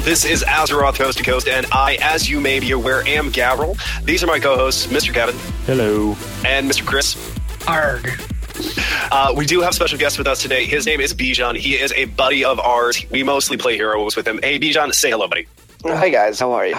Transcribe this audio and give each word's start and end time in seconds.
Hello. 0.00 0.10
This 0.10 0.24
is 0.24 0.42
Azeroth 0.44 0.96
Coast 0.96 1.18
to 1.18 1.24
Coast, 1.24 1.46
and 1.48 1.66
I, 1.72 1.98
as 2.00 2.28
you 2.28 2.40
may 2.40 2.58
be 2.58 2.70
aware, 2.72 3.06
am 3.06 3.30
Gavril. 3.30 3.76
These 4.04 4.24
are 4.24 4.26
my 4.26 4.38
co-hosts, 4.40 4.86
Mr. 4.86 5.12
Kevin 5.12 5.36
Hello. 5.66 6.16
and 6.44 6.68
Mr. 6.70 6.84
Chris. 6.86 7.16
Arg. 7.68 8.08
Uh, 9.12 9.32
we 9.36 9.44
do 9.46 9.60
have 9.60 9.70
a 9.70 9.74
special 9.74 9.98
guest 9.98 10.18
with 10.18 10.26
us 10.26 10.40
today. 10.42 10.64
His 10.64 10.86
name 10.86 11.00
is 11.00 11.12
Bijan. 11.14 11.56
He 11.56 11.74
is 11.74 11.92
a 11.92 12.06
buddy 12.06 12.44
of 12.44 12.58
ours. 12.60 13.04
We 13.10 13.22
mostly 13.22 13.56
play 13.56 13.76
heroes 13.76 14.16
with 14.16 14.26
him. 14.26 14.40
Hey, 14.42 14.58
Bijan, 14.58 14.94
say 14.94 15.10
hello, 15.10 15.28
buddy. 15.28 15.46
Hi 15.84 16.08
guys, 16.10 16.40
how 16.40 16.52
are 16.52 16.66
you? 16.66 16.76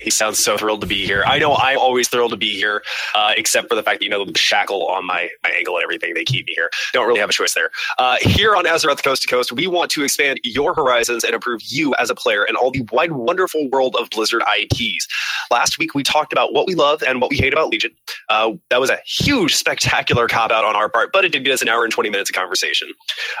He 0.00 0.10
sounds 0.10 0.38
so 0.38 0.56
thrilled 0.56 0.80
to 0.82 0.86
be 0.86 1.04
here. 1.04 1.24
I 1.26 1.38
know 1.38 1.54
I'm 1.56 1.78
always 1.78 2.08
thrilled 2.08 2.30
to 2.30 2.36
be 2.36 2.54
here, 2.54 2.82
uh, 3.14 3.32
except 3.36 3.68
for 3.68 3.74
the 3.74 3.82
fact 3.82 4.00
that, 4.00 4.04
you 4.04 4.10
know, 4.10 4.24
the 4.24 4.38
shackle 4.38 4.86
on 4.86 5.06
my, 5.06 5.28
my 5.42 5.50
ankle 5.50 5.74
and 5.76 5.82
everything, 5.82 6.14
they 6.14 6.24
keep 6.24 6.46
me 6.46 6.54
here. 6.54 6.70
Don't 6.92 7.06
really 7.06 7.20
have 7.20 7.30
a 7.30 7.32
choice 7.32 7.54
there. 7.54 7.70
Uh, 7.98 8.16
here 8.20 8.54
on 8.54 8.64
Azeroth 8.64 9.02
Coast 9.02 9.22
to 9.22 9.28
Coast, 9.28 9.52
we 9.52 9.66
want 9.66 9.90
to 9.92 10.04
expand 10.04 10.40
your 10.44 10.74
horizons 10.74 11.24
and 11.24 11.34
improve 11.34 11.60
you 11.64 11.94
as 11.96 12.10
a 12.10 12.14
player 12.14 12.44
and 12.44 12.56
all 12.56 12.70
the 12.70 12.86
wide, 12.92 13.12
wonderful 13.12 13.68
world 13.70 13.96
of 13.98 14.08
Blizzard 14.10 14.42
IPs. 14.42 15.06
Last 15.50 15.78
week, 15.78 15.94
we 15.94 16.02
talked 16.02 16.32
about 16.32 16.52
what 16.52 16.66
we 16.66 16.74
love 16.74 17.02
and 17.02 17.20
what 17.20 17.30
we 17.30 17.36
hate 17.36 17.52
about 17.52 17.70
Legion. 17.70 17.90
Uh, 18.28 18.52
that 18.70 18.80
was 18.80 18.90
a 18.90 18.98
huge, 19.06 19.54
spectacular 19.54 20.28
cop 20.28 20.50
out 20.50 20.64
on 20.64 20.76
our 20.76 20.88
part, 20.88 21.10
but 21.12 21.24
it 21.24 21.32
did 21.32 21.44
get 21.44 21.52
us 21.52 21.62
an 21.62 21.68
hour 21.68 21.84
and 21.84 21.92
20 21.92 22.10
minutes 22.10 22.30
of 22.30 22.36
conversation. 22.36 22.88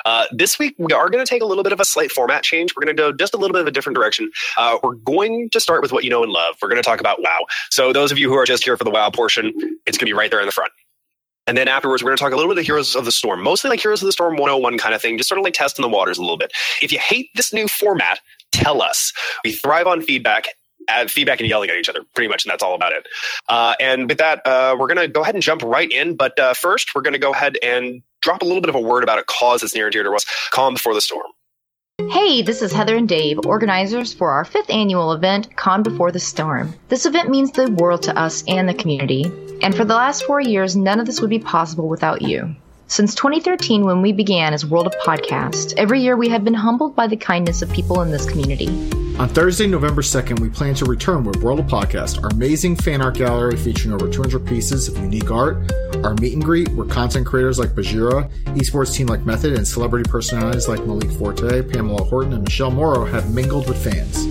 Uh, 0.04 0.24
this 0.32 0.58
week, 0.58 0.74
we 0.78 0.92
are 0.92 1.08
going 1.08 1.24
to 1.24 1.28
take 1.28 1.42
a 1.42 1.46
little 1.46 1.64
bit 1.64 1.72
of 1.72 1.80
a 1.80 1.84
slight 1.84 2.10
format 2.10 2.42
change. 2.42 2.74
We're 2.74 2.84
going 2.84 2.96
to 2.96 3.00
go 3.00 3.12
just 3.12 3.34
a 3.34 3.36
little 3.36 3.52
bit 3.52 3.60
of 3.60 3.66
a 3.66 3.70
different 3.70 3.94
direction. 3.94 4.30
Uh, 4.56 4.78
we're 4.82 4.94
going 4.94 5.50
to 5.50 5.60
start 5.60 5.82
with 5.82 5.92
what 5.92 6.04
you 6.04 6.10
know 6.10 6.22
and 6.22 6.32
love. 6.32 6.47
We're 6.60 6.68
going 6.68 6.82
to 6.82 6.86
talk 6.86 7.00
about 7.00 7.20
WoW. 7.22 7.46
So, 7.70 7.92
those 7.92 8.12
of 8.12 8.18
you 8.18 8.28
who 8.28 8.36
are 8.36 8.46
just 8.46 8.64
here 8.64 8.76
for 8.76 8.84
the 8.84 8.90
WoW 8.90 9.10
portion, 9.10 9.52
it's 9.86 9.98
going 9.98 10.06
to 10.06 10.12
be 10.12 10.12
right 10.12 10.30
there 10.30 10.40
in 10.40 10.46
the 10.46 10.52
front. 10.52 10.72
And 11.46 11.56
then 11.56 11.66
afterwards, 11.66 12.02
we're 12.02 12.10
going 12.10 12.18
to 12.18 12.22
talk 12.22 12.32
a 12.34 12.36
little 12.36 12.50
bit 12.52 12.60
of 12.60 12.66
Heroes 12.66 12.94
of 12.94 13.06
the 13.06 13.12
Storm, 13.12 13.42
mostly 13.42 13.70
like 13.70 13.80
Heroes 13.80 14.02
of 14.02 14.06
the 14.06 14.12
Storm 14.12 14.34
101 14.34 14.76
kind 14.76 14.94
of 14.94 15.00
thing, 15.00 15.16
just 15.16 15.30
sort 15.30 15.38
of 15.38 15.44
like 15.44 15.54
testing 15.54 15.82
the 15.82 15.88
waters 15.88 16.18
a 16.18 16.20
little 16.20 16.36
bit. 16.36 16.52
If 16.82 16.92
you 16.92 16.98
hate 16.98 17.30
this 17.34 17.54
new 17.54 17.66
format, 17.66 18.20
tell 18.52 18.82
us. 18.82 19.14
We 19.44 19.52
thrive 19.52 19.86
on 19.86 20.02
feedback. 20.02 20.48
Add 20.88 21.10
feedback 21.10 21.40
and 21.40 21.48
yelling 21.48 21.68
at 21.70 21.76
each 21.76 21.88
other, 21.88 22.00
pretty 22.14 22.28
much, 22.28 22.44
and 22.44 22.50
that's 22.50 22.62
all 22.62 22.74
about 22.74 22.92
it. 22.92 23.06
Uh, 23.48 23.74
and 23.78 24.08
with 24.08 24.18
that, 24.18 24.46
uh, 24.46 24.74
we're 24.78 24.86
going 24.86 24.98
to 24.98 25.08
go 25.08 25.22
ahead 25.22 25.34
and 25.34 25.42
jump 25.42 25.62
right 25.62 25.90
in. 25.90 26.16
But 26.16 26.38
uh, 26.38 26.54
first, 26.54 26.90
we're 26.94 27.02
going 27.02 27.12
to 27.12 27.18
go 27.18 27.32
ahead 27.32 27.58
and 27.62 28.02
drop 28.22 28.42
a 28.42 28.44
little 28.44 28.62
bit 28.62 28.70
of 28.70 28.74
a 28.74 28.80
word 28.80 29.02
about 29.02 29.18
a 29.18 29.24
cause 29.24 29.60
that's 29.60 29.74
near 29.74 29.86
and 29.86 29.92
dear 29.92 30.02
to 30.02 30.10
us 30.12 30.24
Calm 30.50 30.74
Before 30.74 30.94
the 30.94 31.00
Storm. 31.00 31.26
Hey, 32.06 32.42
this 32.42 32.62
is 32.62 32.72
Heather 32.72 32.94
and 32.94 33.08
Dave, 33.08 33.40
organizers 33.44 34.14
for 34.14 34.30
our 34.30 34.44
fifth 34.44 34.70
annual 34.70 35.12
event, 35.12 35.56
Calm 35.56 35.82
Before 35.82 36.12
the 36.12 36.20
Storm. 36.20 36.72
This 36.88 37.06
event 37.06 37.28
means 37.28 37.50
the 37.50 37.72
world 37.72 38.02
to 38.02 38.16
us 38.16 38.44
and 38.46 38.68
the 38.68 38.74
community, 38.74 39.24
and 39.62 39.74
for 39.74 39.84
the 39.84 39.96
last 39.96 40.22
four 40.22 40.40
years, 40.40 40.76
none 40.76 41.00
of 41.00 41.06
this 41.06 41.20
would 41.20 41.28
be 41.28 41.40
possible 41.40 41.88
without 41.88 42.22
you. 42.22 42.54
Since 42.90 43.14
2013, 43.16 43.84
when 43.84 44.00
we 44.00 44.12
began 44.12 44.54
as 44.54 44.64
World 44.64 44.86
of 44.86 44.94
Podcast, 45.04 45.74
every 45.76 46.00
year 46.00 46.16
we 46.16 46.30
have 46.30 46.42
been 46.42 46.54
humbled 46.54 46.96
by 46.96 47.06
the 47.06 47.18
kindness 47.18 47.60
of 47.60 47.70
people 47.70 48.00
in 48.00 48.10
this 48.10 48.24
community. 48.24 48.68
On 49.18 49.28
Thursday, 49.28 49.66
November 49.66 50.00
2nd, 50.00 50.40
we 50.40 50.48
plan 50.48 50.74
to 50.76 50.86
return 50.86 51.22
with 51.24 51.42
World 51.42 51.60
of 51.60 51.66
Podcast, 51.66 52.22
our 52.22 52.30
amazing 52.30 52.76
fan 52.76 53.02
art 53.02 53.18
gallery 53.18 53.58
featuring 53.58 53.92
over 53.92 54.08
200 54.08 54.46
pieces 54.46 54.88
of 54.88 54.96
unique 54.96 55.30
art, 55.30 55.70
our 56.02 56.14
meet 56.14 56.32
and 56.32 56.42
greet, 56.42 56.70
where 56.70 56.86
content 56.86 57.26
creators 57.26 57.58
like 57.58 57.70
Bajheera, 57.70 58.30
esports 58.54 58.94
team 58.94 59.06
like 59.06 59.20
Method, 59.26 59.52
and 59.52 59.68
celebrity 59.68 60.08
personalities 60.08 60.66
like 60.66 60.82
Malik 60.86 61.10
Forte, 61.10 61.70
Pamela 61.70 62.04
Horton, 62.04 62.32
and 62.32 62.44
Michelle 62.44 62.70
Morrow 62.70 63.04
have 63.04 63.34
mingled 63.34 63.68
with 63.68 63.84
fans. 63.84 64.24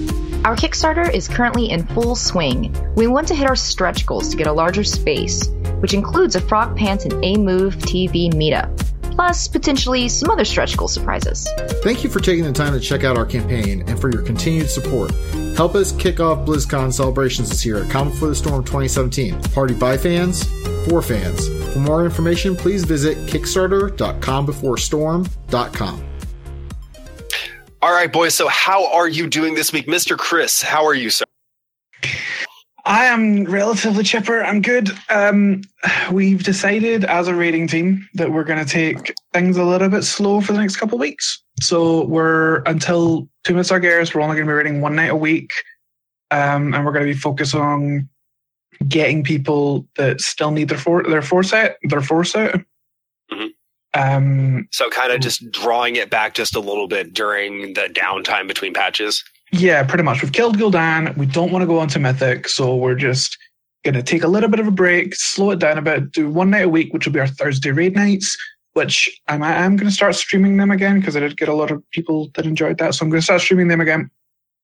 Our 0.46 0.56
Kickstarter 0.56 1.14
is 1.14 1.28
currently 1.28 1.70
in 1.70 1.86
full 1.88 2.16
swing. 2.16 2.74
We 2.96 3.08
want 3.08 3.28
to 3.28 3.36
hit 3.36 3.48
our 3.48 3.56
stretch 3.56 4.06
goals 4.06 4.30
to 4.30 4.38
get 4.38 4.48
a 4.48 4.54
larger 4.54 4.84
space, 4.84 5.50
which 5.80 5.94
includes 5.94 6.36
a 6.36 6.42
Frog 6.42 6.78
Pants 6.78 7.06
and 7.06 7.14
A 7.24 7.38
Move 7.38 7.76
TV 7.78 8.32
meetup, 8.32 8.78
plus 9.12 9.48
potentially 9.48 10.08
some 10.08 10.30
other 10.30 10.46
stretch 10.46 10.78
goal 10.78 10.88
surprises. 10.88 11.48
Thank 11.84 12.04
you 12.04 12.10
for 12.10 12.20
taking 12.20 12.46
the 12.46 12.54
time 12.54 12.74
to 12.74 12.80
check 12.80 13.04
out 13.04 13.18
our 13.18 13.26
campaign 13.26 13.84
and 13.88 14.00
for 14.00 14.10
your 14.10 14.22
continued 14.22 14.70
support. 14.70 15.12
Help 15.56 15.76
us 15.76 15.92
kick 15.92 16.20
off 16.22 16.48
BlizzCon 16.48 16.94
celebrations 16.94 17.50
this 17.50 17.66
year 17.66 17.84
at 17.84 17.90
Calm 17.90 18.10
Before 18.10 18.30
the 18.30 18.36
Storm 18.36 18.64
2017. 18.64 19.42
Party 19.54 19.74
by 19.74 19.98
fans, 19.98 20.46
for 20.88 21.02
fans. 21.02 21.50
For 21.74 21.80
more 21.80 22.06
information, 22.06 22.56
please 22.56 22.86
visit 22.86 23.18
kickstarter.combeforestorm.com. 23.28 26.04
All 27.80 27.92
right, 27.92 28.12
boys. 28.12 28.34
So, 28.34 28.48
how 28.48 28.92
are 28.92 29.08
you 29.08 29.28
doing 29.28 29.54
this 29.54 29.72
week, 29.72 29.86
Mr. 29.86 30.18
Chris? 30.18 30.64
How 30.64 30.84
are 30.86 30.96
you, 30.96 31.12
sir? 31.12 31.26
I 32.86 33.06
am 33.06 33.44
relatively 33.44 34.04
chipper. 34.04 34.44
I'm 34.44 34.62
good. 34.62 34.90
Um, 35.10 35.62
we've 36.12 36.44
decided 36.44 37.04
as 37.06 37.28
a 37.28 37.36
rating 37.36 37.68
team 37.68 38.08
that 38.16 38.32
we're 38.32 38.46
going 38.46 38.64
to 38.64 38.70
take 38.70 39.14
things 39.32 39.58
a 39.58 39.64
little 39.64 39.90
bit 39.90 40.04
slow 40.04 40.42
for 40.42 40.54
the 40.54 40.60
next 40.60 40.78
couple 40.78 40.98
weeks. 40.98 41.44
So 41.62 42.06
we're 42.06 42.64
until 42.64 43.30
two 43.44 43.54
minutes 43.54 43.70
Argaris, 43.70 44.16
we're 44.16 44.22
only 44.22 44.38
going 44.38 44.48
to 44.48 44.52
be 44.52 44.56
rating 44.56 44.82
one 44.82 44.96
night 44.96 45.12
a 45.12 45.16
week, 45.16 45.52
um, 46.32 46.74
and 46.74 46.84
we're 46.84 46.94
going 46.94 47.06
to 47.06 47.14
be 47.14 47.20
focused 47.20 47.54
on 47.54 48.10
getting 48.88 49.24
people 49.24 49.88
that 49.98 50.20
still 50.20 50.50
need 50.50 50.70
their 50.70 50.80
for- 50.80 51.04
their 51.04 51.22
foresight, 51.22 51.74
their 51.84 52.02
foresight. 52.02 52.66
Um, 53.98 54.68
So, 54.72 54.90
kind 54.90 55.12
of 55.12 55.22
just 55.22 55.50
drawing 55.52 55.96
it 55.96 56.10
back 56.10 56.34
just 56.34 56.56
a 56.56 56.60
little 56.60 56.88
bit 56.88 57.14
during 57.14 57.74
the 57.74 57.90
downtime 57.94 58.48
between 58.48 58.74
patches. 58.74 59.24
Yeah, 59.52 59.84
pretty 59.84 60.04
much. 60.04 60.22
We've 60.22 60.32
killed 60.32 60.58
Gul'dan. 60.58 61.16
We 61.18 61.26
don't 61.26 61.52
want 61.52 61.64
to 61.64 61.68
go 61.68 61.80
on 61.80 61.88
to 61.90 62.00
Mythic, 62.00 62.50
so 62.50 62.76
we're 62.76 62.96
just 62.96 63.38
going 63.84 63.96
to 63.96 64.04
take 64.04 64.24
a 64.24 64.28
little 64.28 64.50
bit 64.50 64.60
of 64.60 64.68
a 64.68 64.72
break, 64.72 65.16
slow 65.16 65.52
it 65.52 65.60
down 65.60 65.78
a 65.78 65.82
bit, 65.82 66.12
do 66.12 66.30
one 66.30 66.50
night 66.50 66.66
a 66.66 66.70
week, 66.70 66.94
which 66.94 67.06
will 67.06 67.14
be 67.14 67.20
our 67.20 67.28
Thursday 67.28 67.72
raid 67.72 67.96
nights, 67.96 68.38
which 68.74 69.10
I'm, 69.28 69.42
I'm 69.42 69.78
going 69.78 69.88
to 69.88 69.96
start 69.96 70.16
streaming 70.16 70.58
them 70.58 70.72
again 70.72 71.00
because 71.00 71.16
I 71.16 71.22
did 71.22 71.38
get 71.38 71.48
a 71.48 71.54
lot 71.54 71.72
of 71.72 71.82
people 71.92 72.30
that 72.36 72.46
enjoyed 72.46 72.78
that. 72.80 72.96
So 72.96 73.06
I'm 73.06 73.10
going 73.10 73.22
to 73.22 73.24
start 73.24 73.42
streaming 73.42 73.70
them 73.70 73.80
again. 73.80 74.10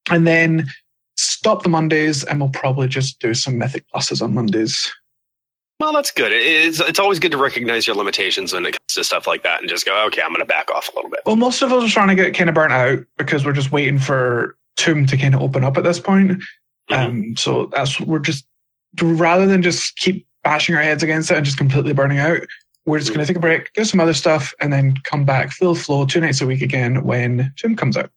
And 0.09 0.27
then 0.27 0.67
stop 1.15 1.63
the 1.63 1.69
Mondays, 1.69 2.25
and 2.25 2.41
we'll 2.41 2.49
probably 2.49 2.89
just 2.89 3.19
do 3.19 3.33
some 3.33 3.57
Mythic 3.57 3.85
Pluses 3.93 4.21
on 4.21 4.33
Mondays. 4.33 4.91
Well, 5.79 5.91
that's 5.91 6.11
good. 6.11 6.31
It's, 6.31 6.79
it's 6.79 6.99
always 6.99 7.19
good 7.19 7.31
to 7.31 7.37
recognize 7.37 7.85
your 7.85 7.95
limitations 7.95 8.53
when 8.53 8.65
it 8.65 8.71
comes 8.71 8.93
to 8.95 9.03
stuff 9.03 9.27
like 9.27 9.43
that 9.43 9.59
and 9.59 9.69
just 9.69 9.85
go, 9.85 10.05
okay, 10.07 10.21
I'm 10.21 10.29
going 10.29 10.39
to 10.39 10.45
back 10.45 10.71
off 10.71 10.89
a 10.93 10.95
little 10.95 11.09
bit. 11.09 11.21
Well, 11.25 11.35
most 11.35 11.61
of 11.61 11.73
us 11.73 11.83
are 11.83 11.91
trying 11.93 12.07
to 12.09 12.15
get 12.15 12.33
kind 12.35 12.49
of 12.49 12.55
burnt 12.55 12.71
out 12.71 12.99
because 13.17 13.43
we're 13.45 13.53
just 13.53 13.71
waiting 13.71 13.99
for 13.99 14.55
Tomb 14.77 15.05
to 15.07 15.17
kind 15.17 15.35
of 15.35 15.41
open 15.41 15.63
up 15.63 15.77
at 15.77 15.83
this 15.83 15.99
point. 15.99 16.41
Mhm. 16.89 16.97
Um, 16.97 17.35
so 17.37 17.67
that's 17.67 17.99
we're 17.99 18.19
just 18.19 18.45
rather 19.01 19.45
than 19.45 19.61
just 19.61 19.95
keep 19.97 20.25
bashing 20.43 20.75
our 20.75 20.81
heads 20.81 21.03
against 21.03 21.31
it 21.31 21.37
and 21.37 21.45
just 21.45 21.57
completely 21.57 21.93
burning 21.93 22.19
out, 22.19 22.41
we're 22.85 22.99
just 22.99 23.13
going 23.13 23.21
to 23.21 23.25
take 23.25 23.37
a 23.37 23.39
break, 23.39 23.71
do 23.73 23.83
some 23.85 23.99
other 23.99 24.13
stuff, 24.13 24.53
and 24.59 24.71
then 24.71 24.95
come 25.03 25.23
back 25.25 25.51
full 25.51 25.73
flow 25.75 26.05
two 26.05 26.19
nights 26.19 26.41
a 26.41 26.45
week 26.45 26.61
again 26.61 27.03
when 27.03 27.53
Tomb 27.55 27.75
comes 27.75 27.95
out. 27.97 28.09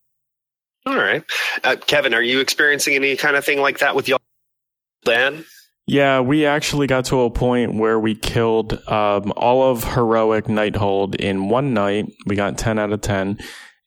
All 0.87 0.97
right. 0.97 1.25
Uh, 1.65 1.77
Kevin, 1.87 2.15
are 2.15 2.23
you 2.23 2.41
experiencing 2.41 2.95
any 2.95 3.17
kind 3.17 3.37
of 3.37 3.45
thing 3.45 3.61
like 3.61 3.79
that 3.79 3.95
with 3.95 4.09
y'all? 4.09 4.21
Dan? 5.05 5.45
Yeah, 5.87 6.21
we 6.21 6.47
actually 6.47 6.89
got 6.89 7.05
to 7.07 7.21
a 7.21 7.31
point 7.31 7.77
where 7.77 7.99
we 7.99 8.17
killed 8.17 8.73
um, 8.89 9.33
all 9.37 9.71
of 9.71 9.85
heroic 9.85 10.47
Nighthold 10.47 11.15
in 11.15 11.49
one 11.49 11.75
night. 11.75 12.07
We 12.27 12.35
got 12.35 12.59
10 12.59 12.79
out 12.79 12.93
of 12.93 13.01
10. 13.03 13.39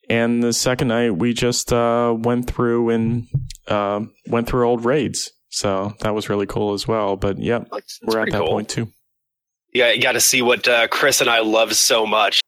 And 0.10 0.42
the 0.42 0.54
second 0.54 0.88
night, 0.88 1.18
we 1.18 1.34
just 1.34 1.74
uh, 1.74 2.16
went 2.18 2.50
through 2.50 2.90
and 2.90 3.28
uh, 3.68 4.06
went 4.28 4.48
through 4.48 4.68
old 4.68 4.86
raids. 4.86 5.32
So 5.50 5.94
that 6.00 6.16
was 6.16 6.30
really 6.30 6.46
cool 6.46 6.74
as 6.74 6.88
well. 6.88 7.18
But 7.18 7.38
yep, 7.38 7.68
That's, 7.72 8.00
we're 8.04 8.20
at 8.20 8.32
that 8.32 8.40
cool. 8.40 8.48
point 8.48 8.70
too. 8.70 8.88
Yeah, 9.74 9.92
you 9.92 10.02
got 10.02 10.14
to 10.14 10.22
see 10.22 10.42
what 10.42 10.68
uh, 10.68 10.88
Chris 10.88 11.22
and 11.22 11.30
I 11.30 11.40
love 11.40 11.76
so 11.76 12.06
much 12.06 12.40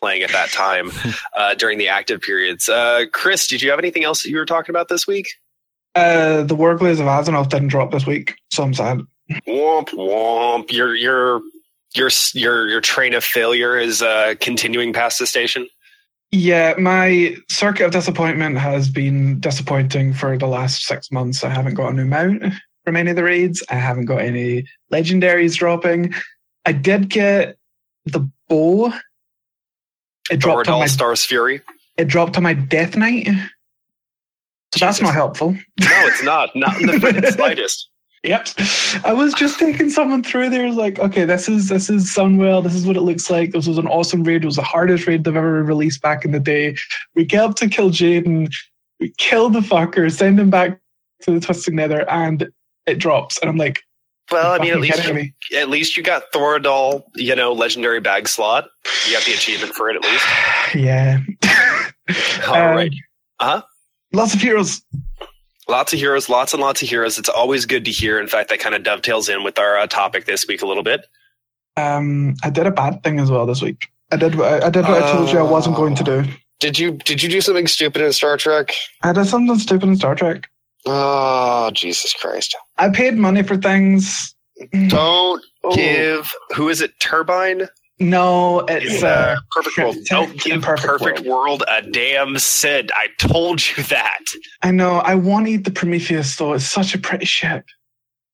playing 0.00 0.22
at 0.22 0.30
that 0.30 0.50
time 0.50 0.90
uh, 1.36 1.54
during 1.54 1.78
the 1.78 1.88
active 1.88 2.20
periods. 2.20 2.68
Uh, 2.68 3.04
Chris, 3.12 3.46
did 3.46 3.60
you 3.60 3.70
have 3.70 3.78
anything 3.78 4.02
else 4.02 4.22
that 4.22 4.30
you 4.30 4.38
were 4.38 4.46
talking 4.46 4.72
about 4.72 4.88
this 4.88 5.06
week? 5.06 5.26
Uh, 5.96 6.42
the 6.42 6.54
Warglaives 6.54 7.00
of 7.00 7.06
Azzinoth 7.06 7.48
didn't 7.48 7.68
drop 7.68 7.90
this 7.90 8.06
week, 8.06 8.36
so 8.52 8.62
I'm 8.62 8.74
sad. 8.74 9.00
Womp 9.48 9.88
womp. 9.88 10.70
Your 10.70 10.94
your 10.94 11.40
your 11.94 12.10
your 12.34 12.68
your 12.68 12.80
train 12.82 13.14
of 13.14 13.24
failure 13.24 13.78
is 13.78 14.02
uh, 14.02 14.34
continuing 14.40 14.92
past 14.92 15.18
the 15.18 15.26
station. 15.26 15.66
Yeah, 16.32 16.74
my 16.78 17.36
circuit 17.48 17.86
of 17.86 17.92
disappointment 17.92 18.58
has 18.58 18.90
been 18.90 19.40
disappointing 19.40 20.12
for 20.12 20.36
the 20.36 20.46
last 20.46 20.84
six 20.84 21.10
months. 21.10 21.42
I 21.42 21.48
haven't 21.48 21.74
got 21.74 21.92
a 21.92 21.94
new 21.94 22.04
mount 22.04 22.42
from 22.84 22.96
any 22.96 23.10
of 23.10 23.16
the 23.16 23.24
raids. 23.24 23.62
I 23.70 23.76
haven't 23.76 24.04
got 24.04 24.20
any 24.20 24.66
legendaries 24.92 25.56
dropping. 25.56 26.14
I 26.66 26.72
did 26.72 27.08
get 27.08 27.56
the 28.04 28.28
bow. 28.48 28.92
It 30.30 30.38
dropped, 30.40 30.68
on 30.68 30.80
my, 30.80 30.86
Stars 30.86 31.24
Fury. 31.24 31.62
it 31.96 32.08
dropped 32.08 32.36
on 32.36 32.42
my 32.42 32.54
death 32.54 32.96
knight. 32.96 33.28
That's 34.78 35.00
not 35.00 35.14
helpful. 35.14 35.52
No, 35.52 36.06
it's 36.06 36.22
not. 36.22 36.54
Not 36.54 36.80
in 36.80 36.86
the 36.86 37.32
slightest. 37.36 37.88
Yep. 38.24 38.48
I 39.04 39.12
was 39.12 39.32
just 39.34 39.58
taking 39.58 39.88
someone 39.88 40.22
through 40.22 40.50
there 40.50 40.70
like, 40.72 40.98
okay, 40.98 41.24
this 41.24 41.48
is 41.48 41.68
this 41.68 41.88
is 41.88 42.04
Sunwell, 42.06 42.62
this 42.62 42.74
is 42.74 42.84
what 42.86 42.96
it 42.96 43.02
looks 43.02 43.30
like. 43.30 43.52
This 43.52 43.68
was 43.68 43.78
an 43.78 43.86
awesome 43.86 44.24
raid. 44.24 44.42
It 44.42 44.46
was 44.46 44.56
the 44.56 44.62
hardest 44.62 45.06
raid 45.06 45.22
they've 45.24 45.36
ever 45.36 45.62
released 45.62 46.02
back 46.02 46.24
in 46.24 46.32
the 46.32 46.40
day. 46.40 46.76
We 47.14 47.24
kept 47.24 47.56
to 47.58 47.66
Kil'jaeden, 47.66 48.52
we 48.98 49.12
kill 49.18 49.48
the 49.50 49.60
fucker, 49.60 50.10
send 50.10 50.40
him 50.40 50.50
back 50.50 50.80
to 51.22 51.30
the 51.32 51.40
Twisted 51.40 51.74
Nether, 51.74 52.08
and 52.10 52.48
it 52.86 52.98
drops. 52.98 53.38
And 53.38 53.48
I'm 53.48 53.56
like, 53.58 53.80
Well, 54.32 54.52
I 54.52 54.58
mean, 54.58 54.72
at 54.72 54.80
least 54.80 55.06
you, 55.06 55.30
at 55.56 55.68
least 55.68 55.96
you 55.96 56.02
got 56.02 56.24
Thori'dal, 56.32 57.04
you 57.14 57.36
know, 57.36 57.52
legendary 57.52 58.00
bag 58.00 58.26
slot. 58.26 58.66
You 59.06 59.12
got 59.12 59.24
the 59.24 59.34
achievement 59.34 59.72
for 59.74 59.88
it 59.88 59.96
at 59.96 60.02
least. 60.02 60.26
Yeah. 60.74 61.20
All 62.48 62.54
Um, 62.54 62.74
right. 62.76 62.92
Uh-huh. 63.38 63.62
Lots 64.16 64.32
of 64.32 64.40
heroes. 64.40 64.80
Lots 65.68 65.92
of 65.92 65.98
heroes, 65.98 66.28
lots 66.30 66.54
and 66.54 66.62
lots 66.62 66.80
of 66.82 66.88
heroes. 66.88 67.18
It's 67.18 67.28
always 67.28 67.66
good 67.66 67.84
to 67.84 67.90
hear. 67.90 68.18
In 68.18 68.28
fact, 68.28 68.48
that 68.48 68.60
kind 68.60 68.74
of 68.74 68.82
dovetails 68.82 69.28
in 69.28 69.44
with 69.44 69.58
our 69.58 69.76
uh, 69.76 69.86
topic 69.86 70.24
this 70.24 70.46
week 70.46 70.62
a 70.62 70.66
little 70.66 70.82
bit. 70.82 71.04
Um, 71.76 72.34
I 72.42 72.48
did 72.48 72.66
a 72.66 72.70
bad 72.70 73.02
thing 73.02 73.20
as 73.20 73.30
well 73.30 73.44
this 73.44 73.60
week. 73.60 73.88
I 74.10 74.16
did. 74.16 74.40
I 74.40 74.70
did 74.70 74.84
what 74.84 75.02
I 75.02 75.12
told 75.12 75.30
you 75.30 75.38
I 75.38 75.42
wasn't 75.42 75.76
going 75.76 75.94
to 75.96 76.04
do. 76.04 76.24
Did 76.60 76.78
you 76.78 76.92
did 76.92 77.22
you 77.22 77.28
do 77.28 77.42
something 77.42 77.66
stupid 77.66 78.00
in 78.00 78.12
Star 78.14 78.38
Trek? 78.38 78.72
I 79.02 79.12
did 79.12 79.26
something 79.26 79.58
stupid 79.58 79.88
in 79.90 79.96
Star 79.96 80.14
Trek. 80.14 80.48
Oh 80.86 81.70
Jesus 81.74 82.14
Christ! 82.14 82.56
I 82.78 82.88
paid 82.88 83.16
money 83.18 83.42
for 83.42 83.58
things. 83.58 84.34
Don't 84.88 85.44
Oh. 85.62 85.74
give. 85.74 86.32
Who 86.54 86.70
is 86.70 86.80
it? 86.80 86.92
Turbine. 87.00 87.68
No, 87.98 88.60
it's 88.68 89.02
a 89.02 89.08
uh, 89.08 89.36
perfect 89.52 89.78
world. 89.78 89.96
Don't 90.04 90.38
give 90.40 90.60
Perfect 90.62 90.86
perfect, 90.86 91.20
world. 91.20 91.64
a 91.66 91.80
damn 91.80 92.38
Sid. 92.38 92.92
I 92.94 93.08
told 93.18 93.66
you 93.66 93.82
that. 93.84 94.20
I 94.62 94.70
know. 94.70 94.96
I 94.96 95.14
want 95.14 95.46
to 95.46 95.52
eat 95.52 95.64
the 95.64 95.70
Prometheus 95.70 96.36
though. 96.36 96.52
It's 96.52 96.66
such 96.66 96.94
a 96.94 96.98
pretty 96.98 97.24
ship. 97.24 97.64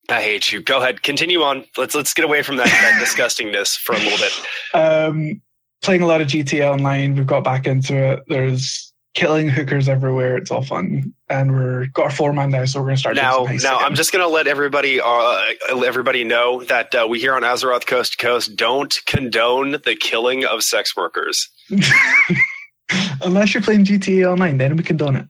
I 0.09 0.21
hate 0.21 0.51
you. 0.51 0.61
Go 0.63 0.79
ahead. 0.83 1.05
Continue 1.05 1.43
on. 1.43 1.65
Let's 1.77 1.95
let's 1.95 2.13
get 2.13 2.25
away 2.25 2.43
from 2.43 2.57
that, 2.57 2.67
that 2.67 3.01
disgustingness 3.03 3.77
for 3.79 3.95
a 3.95 3.99
little 3.99 4.19
bit. 4.19 4.33
Um, 4.75 5.41
playing 5.83 6.03
a 6.03 6.07
lot 6.07 6.21
of 6.21 6.27
GTA 6.27 6.69
Online. 6.73 7.15
We've 7.15 7.27
got 7.27 7.45
back 7.45 7.67
into 7.69 7.97
it. 7.97 8.21
There's 8.27 8.93
killing 9.15 9.49
hookers 9.49 9.89
everywhere. 9.89 10.37
It's 10.37 10.51
all 10.51 10.65
fun, 10.65 11.15
and 11.33 11.53
we're 11.53 11.87
got 11.87 12.05
our 12.05 12.11
four 12.11 12.33
man 12.33 12.51
now, 12.51 12.65
so 12.65 12.81
we're 12.81 12.89
gonna 12.89 12.97
start. 12.97 13.17
Now, 13.17 13.45
now 13.45 13.47
again. 13.47 13.61
I'm 13.65 13.95
just 13.95 14.13
going 14.13 14.25
to 14.25 14.29
let 14.29 14.47
everybody 14.47 15.01
uh, 15.01 15.43
everybody 15.85 16.25
know 16.25 16.63
that 16.65 16.95
uh, 16.95 17.07
we 17.09 17.19
here 17.19 17.35
on 17.35 17.43
Azeroth 17.43 17.87
Coast 17.87 18.13
to 18.13 18.19
Coast 18.19 18.57
don't 18.57 19.01
condone 19.07 19.73
the 19.85 19.97
killing 19.99 20.45
of 20.45 20.63
sex 20.63 20.97
workers. 20.97 21.49
Unless 23.23 23.55
you're 23.55 23.63
playing 23.63 23.85
GTA 23.85 24.31
Online, 24.31 24.59
then 24.59 24.77
we 24.77 24.83
condone 24.83 25.17
it. 25.17 25.27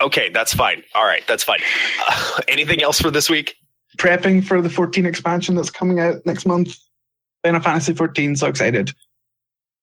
Okay, 0.00 0.30
that's 0.30 0.54
fine. 0.54 0.82
All 0.94 1.04
right, 1.04 1.26
that's 1.26 1.42
fine. 1.42 1.60
Uh, 2.08 2.40
anything 2.48 2.82
else 2.82 3.00
for 3.00 3.10
this 3.10 3.28
week? 3.28 3.56
Prepping 3.96 4.44
for 4.44 4.60
the 4.60 4.70
14 4.70 5.06
expansion 5.06 5.54
that's 5.54 5.70
coming 5.70 5.98
out 5.98 6.24
next 6.24 6.46
month. 6.46 6.76
Final 7.42 7.60
Fantasy 7.60 7.94
14. 7.94 8.36
So 8.36 8.46
excited. 8.46 8.92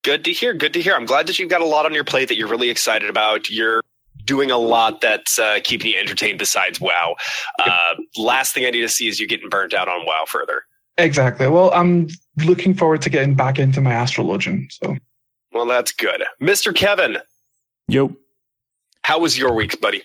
Good 0.03 0.23
to 0.25 0.31
hear. 0.31 0.53
Good 0.53 0.73
to 0.73 0.81
hear. 0.81 0.94
I'm 0.94 1.06
glad 1.06 1.27
that 1.27 1.39
you've 1.39 1.50
got 1.50 1.62
a 1.62 1.65
lot 1.65 1.85
on 1.85 1.94
your 1.94 2.03
plate 2.03 2.27
that 2.27 2.38
you're 2.38 2.47
really 2.47 2.69
excited 2.69 3.09
about. 3.09 3.50
You're 3.50 3.81
doing 4.25 4.51
a 4.51 4.57
lot 4.57 5.00
that's 5.01 5.39
uh, 5.39 5.60
keeping 5.63 5.92
you 5.94 6.00
entertained 6.00 6.39
besides 6.39 6.81
WoW. 6.81 7.16
Uh, 7.63 7.94
last 8.18 8.54
thing 8.54 8.66
I 8.66 8.72
need 8.72 8.81
to 8.81 8.89
see 8.89 9.07
is 9.07 9.19
you 9.19 9.27
getting 9.27 9.50
burnt 9.50 9.74
out 9.74 9.88
on 9.88 10.06
WoW 10.06 10.25
further. 10.27 10.63
Exactly. 10.98 11.48
Well, 11.48 11.72
I'm 11.74 12.07
looking 12.45 12.74
forward 12.74 13.01
to 13.04 13.10
getting 13.10 13.36
back 13.36 13.60
into 13.60 13.81
my 13.81 13.92
astrologian. 13.92 14.72
So 14.72 14.98
Well, 15.51 15.66
that's 15.66 15.92
good. 15.92 16.24
Mr. 16.42 16.74
Kevin, 16.75 17.18
Yo. 17.88 18.16
how 19.04 19.19
was 19.19 19.38
your 19.38 19.54
week, 19.54 19.80
buddy? 19.81 20.04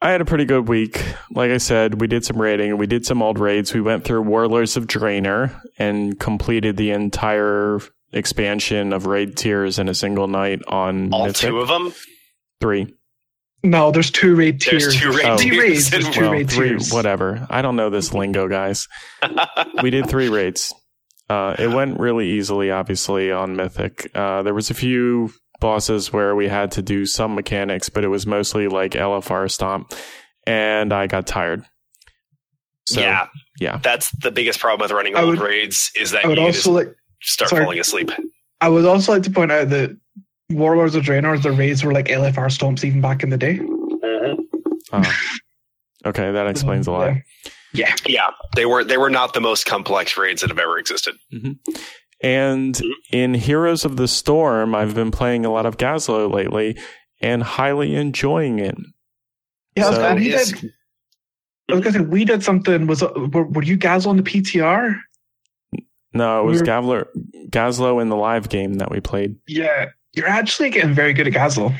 I 0.00 0.10
had 0.10 0.20
a 0.20 0.24
pretty 0.24 0.44
good 0.46 0.68
week. 0.68 1.00
Like 1.30 1.52
I 1.52 1.58
said, 1.58 2.00
we 2.00 2.08
did 2.08 2.24
some 2.24 2.40
raiding, 2.40 2.76
we 2.76 2.88
did 2.88 3.06
some 3.06 3.22
old 3.22 3.38
raids. 3.38 3.72
We 3.72 3.80
went 3.80 4.04
through 4.04 4.22
Warlords 4.22 4.76
of 4.76 4.86
Draenor 4.88 5.54
and 5.78 6.18
completed 6.18 6.76
the 6.76 6.90
entire 6.90 7.78
expansion 8.12 8.92
of 8.92 9.06
raid 9.06 9.36
tiers 9.36 9.78
in 9.78 9.88
a 9.88 9.94
single 9.94 10.26
night 10.28 10.60
on 10.66 11.12
All 11.12 11.26
Mythic. 11.26 11.48
two 11.48 11.60
of 11.60 11.68
them? 11.68 11.92
three. 12.60 12.92
No, 13.62 13.90
there's 13.90 14.10
two 14.10 14.34
raid 14.34 14.60
There's 14.60 14.82
tiers. 14.94 15.00
two 15.00 15.12
raid 15.12 15.26
Oh. 15.26 15.36
Three 15.38 15.50
tiers. 15.50 15.62
raids. 15.62 15.90
There's 15.90 16.10
two 16.10 16.20
Well, 16.22 16.32
raid 16.32 16.50
three, 16.50 16.68
tiers. 16.70 16.92
whatever. 16.92 17.46
I 17.50 17.62
don't 17.62 17.76
know 17.76 17.90
this 17.90 18.12
lingo, 18.12 18.48
guys. 18.48 18.88
we 19.82 19.90
did 19.90 20.08
three 20.08 20.28
raids. 20.30 20.72
Uh, 21.30 21.54
it 21.58 21.68
went 21.68 21.98
really 22.00 22.30
easily, 22.32 22.70
obviously, 22.70 23.30
on 23.32 23.56
Mythic. 23.56 24.10
Uh, 24.14 24.42
there 24.42 24.52
was 24.54 24.70
a 24.70 24.74
few 24.74 25.32
bosses 25.60 26.12
where 26.12 26.34
we 26.34 26.48
had 26.48 26.72
to 26.72 26.82
do 26.82 27.06
some 27.06 27.34
mechanics, 27.34 27.88
but 27.88 28.04
it 28.04 28.08
was 28.08 28.26
mostly 28.26 28.68
like 28.68 28.92
LFR 28.92 29.50
stomp, 29.50 29.92
and 30.46 30.92
I 30.92 31.06
got 31.06 31.26
tired. 31.26 31.64
So, 32.88 33.00
yeah. 33.00 33.28
yeah. 33.60 33.78
That's 33.78 34.10
the 34.18 34.30
biggest 34.32 34.58
problem 34.58 34.84
with 34.84 34.90
running 34.90 35.14
I 35.16 35.20
old 35.22 35.38
would- 35.38 35.40
raids 35.40 35.90
is 35.98 36.10
that 36.10 36.24
you 36.24 36.30
also 36.30 36.50
just 36.50 36.66
like. 36.66 36.88
start 37.22 37.50
sorry. 37.50 37.62
falling 37.64 37.78
asleep. 37.78 38.10
I 38.60 38.68
would 38.68 38.84
also 38.84 39.12
like 39.12 39.22
to 39.22 39.30
point 39.30 39.52
out 39.52 39.70
that 39.70 39.96
Warlords 40.50 40.94
of 40.94 41.04
Draenor, 41.04 41.40
the 41.42 41.52
raids 41.52 41.82
were 41.84 41.92
like 41.92 42.06
LFR 42.06 42.46
stomps 42.48 42.84
even 42.84 43.00
back 43.00 43.22
in 43.22 43.30
the 43.30 43.38
day. 43.38 43.60
Oh. 44.92 45.12
okay, 46.04 46.30
that 46.32 46.46
explains 46.46 46.86
a 46.86 46.92
lot. 46.92 47.16
Yeah. 47.72 47.94
Yeah, 48.06 48.30
they 48.54 48.66
were 48.66 48.84
they 48.84 48.98
were 48.98 49.08
not 49.10 49.32
the 49.32 49.40
most 49.40 49.64
complex 49.66 50.18
raids 50.18 50.42
that 50.42 50.50
have 50.50 50.58
ever 50.58 50.78
existed. 50.78 51.14
And 52.22 52.74
Mhm. 52.74 52.90
in 53.12 53.34
Heroes 53.34 53.84
of 53.84 53.96
the 53.96 54.06
Storm, 54.06 54.74
I've 54.74 54.94
been 54.94 55.10
playing 55.10 55.44
a 55.46 55.50
lot 55.50 55.64
of 55.66 55.78
Gazlowe 55.78 56.28
lately 56.32 56.76
and 57.20 57.42
highly 57.42 57.94
enjoying 57.94 58.58
it. 58.58 58.76
Yeah, 59.76 59.90
So- 59.90 60.04
and 60.06 60.20
we 60.20 60.28
did. 60.28 60.72
I 61.70 61.74
was 61.74 61.80
gonna 61.84 61.92
say 61.98 62.00
we 62.04 62.24
did 62.26 62.42
something. 62.42 62.86
Was 62.86 63.02
were, 63.02 63.44
were 63.46 63.62
you 63.62 63.78
Gazlowe 63.78 64.10
on 64.10 64.16
the 64.18 64.22
PTR? 64.22 64.96
No, 66.12 66.40
it 66.42 66.44
was 66.44 66.60
We're- 66.60 66.68
Gavler, 66.70 67.06
Gazlowe 67.48 68.00
in 68.02 68.10
the 68.10 68.16
live 68.16 68.50
game 68.50 68.74
that 68.74 68.90
we 68.90 69.00
played. 69.00 69.36
Yeah, 69.46 69.86
you're 70.14 70.28
actually 70.28 70.70
getting 70.70 70.94
very 70.94 71.12
good 71.12 71.26
at 71.26 71.32
Gazlowe. 71.32 71.74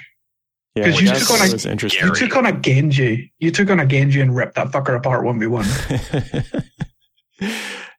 Yeah, 0.74 0.84
'Cause 0.84 1.00
you 1.02 1.08
took 1.08 1.30
on 1.30 1.40
a- 1.40 1.70
interesting. 1.70 2.06
You 2.08 2.14
took 2.14 2.34
on 2.36 2.46
a 2.46 2.52
Genji. 2.52 3.32
You 3.38 3.50
took 3.50 3.68
on 3.68 3.78
a 3.78 3.84
Genji 3.86 4.20
and 4.22 4.34
ripped 4.34 4.54
that 4.54 4.68
fucker 4.68 4.96
apart 4.96 5.22
one 5.24 5.38
v 5.38 5.46
one. 5.46 5.66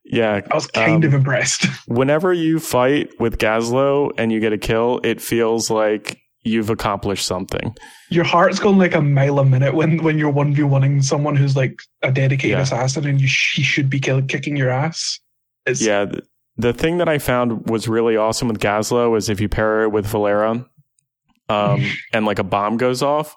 yeah, 0.05 0.41
I 0.51 0.55
was 0.55 0.67
kind 0.67 1.03
Um, 1.03 1.09
of 1.09 1.13
impressed. 1.13 1.65
whenever 1.87 2.33
you 2.33 2.59
fight 2.59 3.09
with 3.19 3.37
Gazlowe 3.37 4.11
and 4.17 4.31
you 4.31 4.39
get 4.39 4.53
a 4.53 4.57
kill, 4.57 4.99
it 5.03 5.21
feels 5.21 5.69
like 5.69 6.19
you've 6.43 6.69
accomplished 6.69 7.25
something. 7.25 7.73
Your 8.09 8.23
heart's 8.25 8.59
going 8.59 8.77
like 8.77 8.95
a 8.95 9.01
mile 9.01 9.39
a 9.39 9.45
minute 9.45 9.73
when 9.75 10.01
when 10.03 10.17
you're 10.17 10.29
one 10.29 10.53
v 10.53 10.63
oneing 10.63 11.03
someone 11.03 11.35
who's 11.35 11.55
like 11.55 11.79
a 12.01 12.11
dedicated 12.11 12.51
Yeah. 12.57 12.61
assassin 12.61 13.05
and 13.05 13.21
you 13.21 13.27
sh- 13.27 13.55
he 13.57 13.63
should 13.63 13.89
be 13.89 13.99
kill- 13.99 14.21
kicking 14.23 14.55
your 14.57 14.69
ass. 14.69 15.19
It's, 15.65 15.81
Yeah, 15.81 16.05
th- 16.05 16.23
the 16.57 16.73
thing 16.73 16.97
that 16.99 17.09
I 17.09 17.17
found 17.17 17.69
was 17.69 17.87
really 17.87 18.15
awesome 18.17 18.47
with 18.47 18.59
Gazlowe 18.59 19.15
is 19.17 19.29
if 19.29 19.39
you 19.41 19.49
pair 19.49 19.83
it 19.83 19.89
with 19.89 20.05
Valeera, 20.07 20.65
um, 21.49 21.91
and 22.13 22.25
like 22.25 22.39
a 22.39 22.43
bomb 22.43 22.77
goes 22.77 23.01
off, 23.01 23.35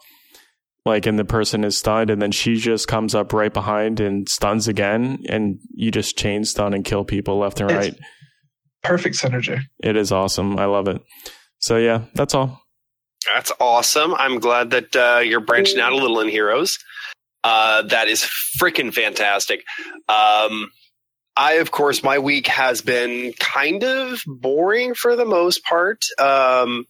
like 0.84 1.06
and 1.06 1.18
the 1.18 1.24
person 1.24 1.64
is 1.64 1.76
stunned, 1.76 2.10
and 2.10 2.20
then 2.22 2.30
she 2.32 2.56
just 2.56 2.86
comes 2.88 3.14
up 3.14 3.32
right 3.32 3.52
behind 3.52 4.00
and 4.00 4.28
stuns 4.28 4.68
again, 4.68 5.18
and 5.28 5.58
you 5.74 5.90
just 5.90 6.16
chain 6.16 6.44
stun 6.44 6.74
and 6.74 6.84
kill 6.84 7.04
people 7.04 7.38
left 7.38 7.60
and 7.60 7.70
It's- 7.70 7.84
right. 7.90 7.98
perfect 8.82 9.16
synergy. 9.16 9.60
It 9.82 9.96
is 9.96 10.12
awesome. 10.12 10.58
I 10.58 10.66
love 10.66 10.86
it. 10.88 11.00
So 11.58 11.76
yeah, 11.78 12.02
that's 12.14 12.34
all. 12.34 12.60
That's 13.34 13.50
awesome. 13.58 14.14
I'm 14.14 14.38
glad 14.38 14.70
that 14.70 14.94
uh, 14.94 15.18
you're 15.20 15.40
branching 15.40 15.80
out 15.80 15.92
a 15.92 15.96
little 15.96 16.20
in 16.20 16.28
Heroes. 16.28 16.78
Uh, 17.42 17.82
that 17.82 18.06
is 18.08 18.22
freaking 18.60 18.92
fantastic. 18.94 19.64
Um, 20.08 20.70
I, 21.36 21.54
of 21.54 21.70
course, 21.70 22.02
my 22.02 22.18
week 22.18 22.46
has 22.46 22.80
been 22.80 23.32
kind 23.38 23.84
of 23.84 24.22
boring 24.26 24.94
for 24.94 25.16
the 25.16 25.26
most 25.26 25.64
part. 25.64 26.04
Um, 26.18 26.86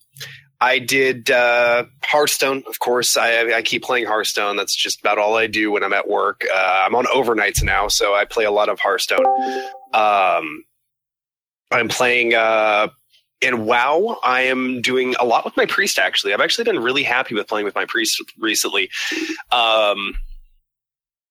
I 0.61 0.79
did 0.79 1.31
uh, 1.31 1.85
Hearthstone, 2.03 2.63
of 2.69 2.79
course. 2.79 3.17
I, 3.17 3.53
I 3.53 3.63
keep 3.63 3.83
playing 3.83 4.07
Hearthstone. 4.07 4.57
That's 4.57 4.75
just 4.75 5.01
about 5.01 5.19
all 5.19 5.37
I 5.37 5.49
do 5.49 5.71
when 5.71 5.83
I'm 5.83 5.93
at 5.93 6.09
work. 6.09 6.45
Uh, 6.53 6.85
I'm 6.87 6.95
on 6.95 7.05
overnights 7.07 7.63
now, 7.63 7.89
so 7.89 8.15
I 8.15 8.25
play 8.25 8.45
a 8.45 8.51
lot 8.51 8.69
of 8.69 8.81
Hearthstone. 8.81 9.27
Um, 9.93 10.65
I'm 11.71 11.89
playing 11.89 12.35
uh, 12.35 12.89
in 13.41 13.67
WoW. 13.67 14.19
I 14.23 14.43
am 14.43 14.81
doing 14.81 15.15
a 15.19 15.25
lot 15.25 15.45
with 15.45 15.57
my 15.57 15.67
priest. 15.67 15.99
Actually, 15.99 16.33
I've 16.33 16.41
actually 16.41 16.65
been 16.65 16.79
really 16.79 17.03
happy 17.03 17.35
with 17.35 17.49
playing 17.49 17.65
with 17.67 17.75
my 17.75 17.85
priest 17.85 18.23
recently. 18.39 18.91
Um, 19.53 20.15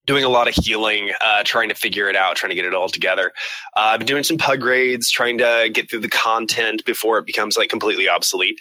doing 0.05 0.23
a 0.23 0.29
lot 0.29 0.47
of 0.47 0.53
healing, 0.53 1.11
uh, 1.21 1.43
trying 1.43 1.69
to 1.69 1.75
figure 1.75 2.09
it 2.09 2.15
out, 2.15 2.35
trying 2.35 2.49
to 2.49 2.55
get 2.55 2.65
it 2.65 2.73
all 2.73 2.89
together. 2.89 3.31
Uh, 3.75 3.91
I've 3.93 3.99
been 3.99 4.07
doing 4.07 4.23
some 4.23 4.37
pug 4.37 4.63
raids, 4.63 5.09
trying 5.09 5.37
to 5.39 5.69
get 5.71 5.89
through 5.89 6.01
the 6.01 6.09
content 6.09 6.85
before 6.85 7.17
it 7.17 7.25
becomes 7.25 7.57
like 7.57 7.69
completely 7.69 8.07
obsolete. 8.07 8.59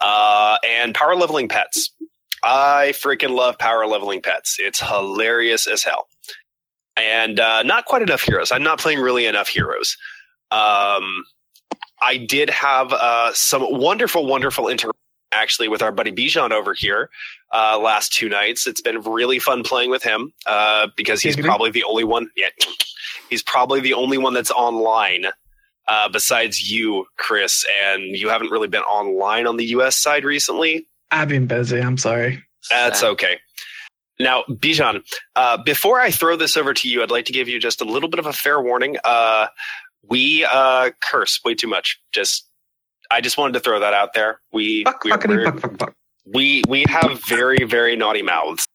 Uh, 0.00 0.58
and 0.66 0.94
power 0.94 1.14
leveling 1.14 1.48
pets. 1.48 1.92
I 2.42 2.94
freaking 2.96 3.30
love 3.30 3.58
power 3.58 3.86
leveling 3.86 4.22
pets. 4.22 4.56
It's 4.58 4.80
hilarious 4.80 5.66
as 5.66 5.82
hell. 5.82 6.08
And 6.96 7.38
uh, 7.38 7.62
not 7.62 7.84
quite 7.84 8.02
enough 8.02 8.22
heroes. 8.22 8.50
I'm 8.50 8.62
not 8.62 8.78
playing 8.78 8.98
really 9.00 9.26
enough 9.26 9.48
heroes. 9.48 9.96
Um, 10.50 11.24
I 12.02 12.16
did 12.16 12.50
have 12.50 12.92
uh, 12.92 13.32
some 13.34 13.62
wonderful, 13.70 14.26
wonderful 14.26 14.68
interaction 14.68 14.99
actually 15.32 15.68
with 15.68 15.82
our 15.82 15.92
buddy 15.92 16.12
Bijan 16.12 16.50
over 16.50 16.74
here 16.74 17.10
uh, 17.52 17.78
last 17.78 18.12
two 18.12 18.28
nights. 18.28 18.66
It's 18.66 18.80
been 18.80 19.00
really 19.02 19.38
fun 19.38 19.62
playing 19.62 19.90
with 19.90 20.02
him 20.02 20.32
uh, 20.46 20.88
because 20.96 21.20
he's 21.20 21.36
probably 21.36 21.70
the 21.70 21.84
only 21.84 22.04
one. 22.04 22.28
Yeah, 22.36 22.48
he's 23.30 23.42
probably 23.42 23.80
the 23.80 23.94
only 23.94 24.18
one 24.18 24.34
that's 24.34 24.50
online 24.50 25.26
uh, 25.88 26.08
besides 26.08 26.70
you, 26.70 27.06
Chris. 27.16 27.64
And 27.84 28.16
you 28.16 28.28
haven't 28.28 28.50
really 28.50 28.68
been 28.68 28.82
online 28.82 29.46
on 29.46 29.56
the 29.56 29.66
U.S. 29.66 29.96
side 29.96 30.24
recently. 30.24 30.86
I've 31.10 31.28
been 31.28 31.46
busy. 31.46 31.80
I'm 31.80 31.98
sorry. 31.98 32.44
That's 32.68 33.02
okay. 33.02 33.38
Now, 34.20 34.44
Bijan, 34.48 35.02
uh, 35.34 35.62
before 35.62 35.98
I 35.98 36.10
throw 36.10 36.36
this 36.36 36.56
over 36.56 36.74
to 36.74 36.88
you, 36.88 37.02
I'd 37.02 37.10
like 37.10 37.24
to 37.24 37.32
give 37.32 37.48
you 37.48 37.58
just 37.58 37.80
a 37.80 37.84
little 37.84 38.08
bit 38.08 38.20
of 38.20 38.26
a 38.26 38.34
fair 38.34 38.60
warning. 38.60 38.98
Uh, 39.02 39.46
we 40.08 40.44
uh, 40.44 40.90
curse 41.02 41.40
way 41.42 41.54
too 41.54 41.68
much. 41.68 42.00
Just, 42.12 42.49
I 43.10 43.20
just 43.20 43.36
wanted 43.38 43.54
to 43.54 43.60
throw 43.60 43.80
that 43.80 43.92
out 43.94 44.14
there. 44.14 44.40
We 44.52 44.84
Fuck, 44.84 45.04
we, 45.04 45.10
fuckity, 45.10 45.28
we're- 45.28 45.44
fuck, 45.46 45.60
fuck, 45.60 45.78
fuck. 45.78 45.94
we 46.26 46.62
we 46.68 46.84
have 46.88 47.20
very 47.26 47.64
very 47.64 47.96
naughty 47.96 48.22
mouths. 48.22 48.66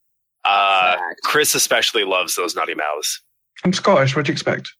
Uh, 0.44 0.96
Chris 1.24 1.54
especially 1.54 2.04
loves 2.04 2.36
those 2.36 2.54
naughty 2.54 2.74
mouths. 2.74 3.22
I'm 3.64 3.72
Scottish. 3.72 4.14
What 4.14 4.26
do 4.26 4.30
you 4.30 4.34
expect? 4.34 4.70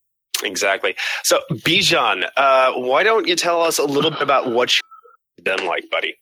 Exactly. 0.44 0.94
So, 1.24 1.40
Bijan, 1.50 2.28
uh, 2.36 2.74
why 2.74 3.02
don't 3.02 3.26
you 3.26 3.34
tell 3.34 3.62
us 3.62 3.78
a 3.78 3.84
little 3.84 4.10
bit 4.10 4.20
about 4.22 4.50
what 4.52 4.72
you've 4.74 5.44
been 5.44 5.66
like, 5.66 5.90
buddy? 5.90 6.14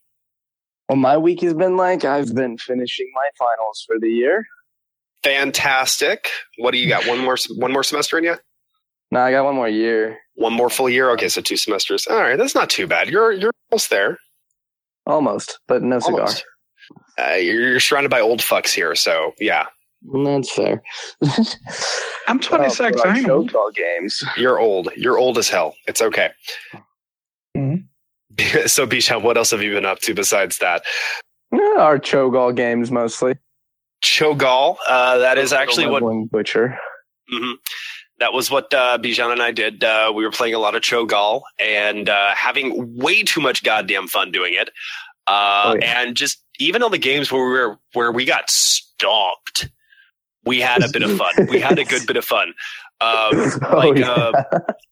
Well, 0.88 0.96
my 0.96 1.18
week 1.18 1.40
has 1.42 1.52
been 1.52 1.76
like 1.76 2.04
I've 2.04 2.34
been 2.34 2.56
finishing 2.56 3.10
my 3.14 3.28
finals 3.38 3.84
for 3.86 3.98
the 3.98 4.08
year. 4.08 4.46
Fantastic. 5.24 6.28
What 6.58 6.70
do 6.72 6.78
you 6.78 6.88
got? 6.88 7.06
One 7.06 7.18
more, 7.18 7.36
one 7.56 7.72
more 7.72 7.82
semester 7.82 8.16
in 8.18 8.24
you? 8.24 8.36
No, 9.10 9.20
I 9.20 9.30
got 9.30 9.44
one 9.44 9.54
more 9.56 9.68
year, 9.68 10.18
One 10.34 10.52
more 10.52 10.70
full 10.70 10.88
year? 10.90 11.10
Okay, 11.12 11.28
so 11.28 11.40
two 11.40 11.56
semesters. 11.56 12.06
All 12.06 12.16
right, 12.20 12.36
that's 12.36 12.54
not 12.54 12.70
too 12.70 12.86
bad. 12.86 13.08
You're 13.08 13.32
you're 13.32 13.52
almost 13.70 13.90
there. 13.90 14.18
almost, 15.06 15.58
but 15.68 15.82
no 15.82 15.98
cigar. 16.00 16.20
Almost. 16.20 16.44
Uh, 17.18 17.34
you're, 17.34 17.68
you're 17.70 17.80
surrounded 17.80 18.10
by 18.10 18.20
old 18.20 18.40
fucks 18.40 18.72
here, 18.74 18.94
so 18.96 19.32
yeah, 19.38 19.66
That's 20.12 20.52
fair. 20.52 20.82
I'm 22.28 22.40
26. 22.40 23.00
Oh, 23.04 23.08
I 23.08 23.20
know. 23.20 23.44
Cho'gall 23.44 23.72
games. 23.74 24.22
you're 24.36 24.58
old. 24.58 24.88
You're 24.96 25.18
old 25.18 25.38
as 25.38 25.48
hell. 25.48 25.74
It's 25.86 26.02
okay. 26.02 26.30
Mhm. 27.56 27.84
so, 28.68 28.86
Bijan, 28.86 29.22
what 29.22 29.36
else 29.36 29.52
have 29.52 29.62
you 29.62 29.72
been 29.72 29.84
up 29.84 30.00
to 30.00 30.14
besides 30.14 30.58
that? 30.58 30.82
Yeah, 31.52 31.76
Our 31.78 31.98
Cho'gall 32.00 32.54
games 32.54 32.90
mostly. 32.90 33.36
Cho'gall. 34.02 34.76
Uh, 34.88 35.18
that 35.18 35.38
is 35.38 35.52
actually 35.52 35.86
what 35.86 36.02
Leveling 36.02 36.26
Butcher. 36.26 36.76
hmm 37.30 37.52
That 38.20 38.32
was 38.32 38.50
what 38.50 38.72
uh, 38.72 38.98
Bijan 38.98 39.32
and 39.32 39.42
I 39.42 39.50
did. 39.50 39.82
Uh, 39.82 40.12
we 40.14 40.24
were 40.24 40.30
playing 40.30 40.54
a 40.54 40.58
lot 40.58 40.74
of 40.76 40.82
Cho'gall 40.82 41.42
and 41.58 42.08
uh, 42.08 42.34
having 42.34 42.96
way 42.96 43.22
too 43.24 43.40
much 43.40 43.64
goddamn 43.64 44.06
fun 44.08 44.30
doing 44.30 44.54
it. 44.54 44.68
Uh, 45.26 45.72
Oh, 45.74 45.76
yeah. 45.80 46.02
And 46.02 46.16
just 46.16 46.42
even 46.60 46.82
on 46.82 46.90
the 46.90 46.98
games 46.98 47.32
where 47.32 47.44
we 47.44 47.50
were 47.52 47.78
where 47.94 48.12
we 48.12 48.24
got 48.24 48.48
stomped, 48.50 49.70
we 50.44 50.60
had 50.60 50.82
a 50.84 50.88
bit 50.92 51.02
of 51.02 51.16
fun. 51.16 51.32
We 51.48 51.58
had 51.60 51.78
a 51.78 51.84
good 51.84 52.06
bit 52.06 52.16
of 52.16 52.24
fun. 52.24 52.48
Um, 53.00 53.30
Oh, 53.64 53.76
like 53.78 53.98
yeah. 53.98 54.10
uh, 54.10 54.42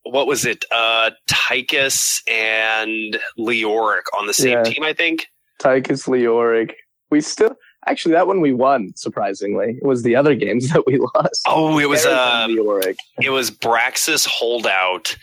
what 0.04 0.26
was 0.26 0.44
it? 0.44 0.64
Uh, 0.72 1.10
Tychus 1.30 2.20
and 2.28 3.18
Leoric 3.38 4.02
on 4.18 4.26
the 4.26 4.34
same 4.34 4.52
Yeah. 4.58 4.62
team, 4.64 4.82
I 4.82 4.92
think. 4.94 5.26
Tychus 5.62 6.08
Leoric. 6.08 6.72
We 7.10 7.20
still 7.20 7.54
actually 7.86 8.12
that 8.14 8.26
one 8.26 8.40
we 8.40 8.52
won. 8.52 8.92
Surprisingly, 8.96 9.78
it 9.80 9.86
was 9.86 10.02
the 10.02 10.16
other 10.16 10.34
games 10.34 10.68
that 10.72 10.84
we 10.86 10.98
lost. 10.98 11.42
Oh, 11.46 11.78
it 11.78 11.88
was 11.88 12.04
uh, 12.06 12.46
Leoric. 12.48 12.96
it 13.20 13.30
was 13.30 13.50
Braxis 13.50 14.26
holdout 14.26 15.16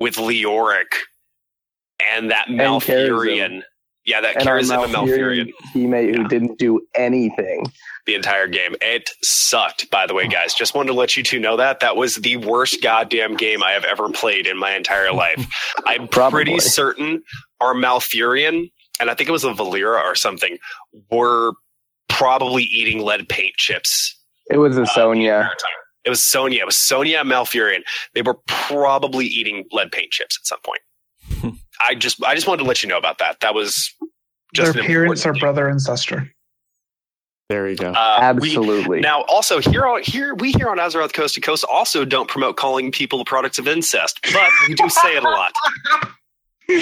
with 0.00 0.16
Leoric 0.16 0.86
and 2.14 2.30
that 2.30 2.48
And 2.48 2.58
Malfurion. 2.58 3.62
Yeah, 4.04 4.20
that 4.20 4.36
And 4.36 4.44
Kharazim 4.48 4.84
and 4.84 4.92
Malfurion 4.94 5.46
Malfurion 5.46 5.52
teammate 5.74 6.14
who 6.16 6.22
Yeah. 6.22 6.28
didn't 6.28 6.58
do 6.58 6.80
anything. 6.94 7.66
the 8.04 8.16
entire 8.16 8.48
game. 8.48 8.74
It 8.80 9.08
sucked, 9.22 9.88
by 9.92 10.08
the 10.08 10.14
way, 10.14 10.26
guys. 10.26 10.54
Just 10.54 10.74
wanted 10.74 10.88
to 10.88 10.94
let 10.94 11.16
you 11.16 11.22
two 11.22 11.38
know 11.38 11.56
that. 11.58 11.78
That 11.78 11.94
was 11.94 12.16
the 12.16 12.36
worst 12.38 12.82
goddamn 12.82 13.36
game 13.36 13.62
I 13.62 13.70
have 13.70 13.84
ever 13.84 14.08
played 14.08 14.48
in 14.48 14.58
my 14.58 14.74
entire 14.74 15.12
life. 15.12 15.46
I'm 15.86 16.08
Probably. 16.08 16.38
pretty 16.44 16.58
certain 16.58 17.22
our 17.60 17.74
Malfurion, 17.74 18.72
and 18.98 19.08
I 19.08 19.14
think 19.14 19.28
it 19.28 19.32
was 19.32 19.44
a 19.44 19.52
Valeera 19.52 20.02
or 20.02 20.16
something, 20.16 20.58
were 21.12 21.52
probably 22.12 22.64
eating 22.64 23.00
lead 23.00 23.28
paint 23.28 23.54
chips 23.56 24.16
It 24.50 24.58
was 24.58 24.76
a 24.76 24.82
uh, 24.82 24.84
the 24.84 24.90
Sonya. 24.90 25.32
entire 25.34 25.42
time. 25.48 25.56
It 26.04 26.10
was 26.10 26.22
Sonya. 26.22 26.60
It 26.62 26.66
was 26.66 26.76
Sonya 26.76 27.18
and 27.20 27.30
Malfurion. 27.30 27.80
They 28.14 28.22
were 28.22 28.38
probably 28.46 29.26
eating 29.26 29.64
lead 29.72 29.92
paint 29.92 30.10
chips 30.10 30.38
at 30.40 30.46
some 30.46 30.58
point. 30.64 31.56
I 31.88 31.94
just, 31.94 32.22
I 32.24 32.34
just 32.34 32.46
wanted 32.46 32.62
to 32.62 32.68
let 32.68 32.82
you 32.82 32.88
know 32.88 32.98
about 32.98 33.18
that. 33.18 33.40
That 33.40 33.54
was 33.54 33.94
just 34.54 34.74
Their 34.74 34.82
parents 34.84 35.24
are 35.26 35.32
brother 35.34 35.68
and 35.68 35.80
sister. 35.80 36.28
There 37.48 37.68
you 37.68 37.76
go. 37.76 37.86
thing. 37.88 37.94
Uh, 37.96 38.34
we- 38.40 38.48
Absolutely. 38.48 39.00
now, 39.00 39.22
also 39.22 39.60
here, 39.60 39.86
on, 39.86 40.02
here 40.02 40.34
we 40.34 40.52
here 40.52 40.68
on 40.68 40.78
Azeroth 40.78 41.12
Coast 41.12 41.34
to 41.34 41.40
Coast 41.40 41.64
also 41.70 42.04
don't 42.04 42.28
promote 42.28 42.56
calling 42.56 42.90
people 42.90 43.18
the 43.18 43.24
products 43.24 43.58
of 43.58 43.68
incest, 43.68 44.18
but 44.32 44.50
we 44.68 44.74
do 44.74 44.88
say 44.88 45.16
it 45.16 45.22
a 45.24 45.28
lot. 45.28 45.52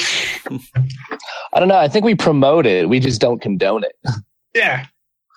I 1.53 1.59
don't 1.59 1.69
know. 1.69 1.77
I 1.79 1.89
think 1.89 2.05
we 2.05 2.15
promote 2.15 2.67
it. 2.67 2.89
We 2.89 3.01
just 3.01 3.21
don't 3.21 3.41
condone 3.41 3.85
it. 3.85 3.97
Yeah. 4.55 4.87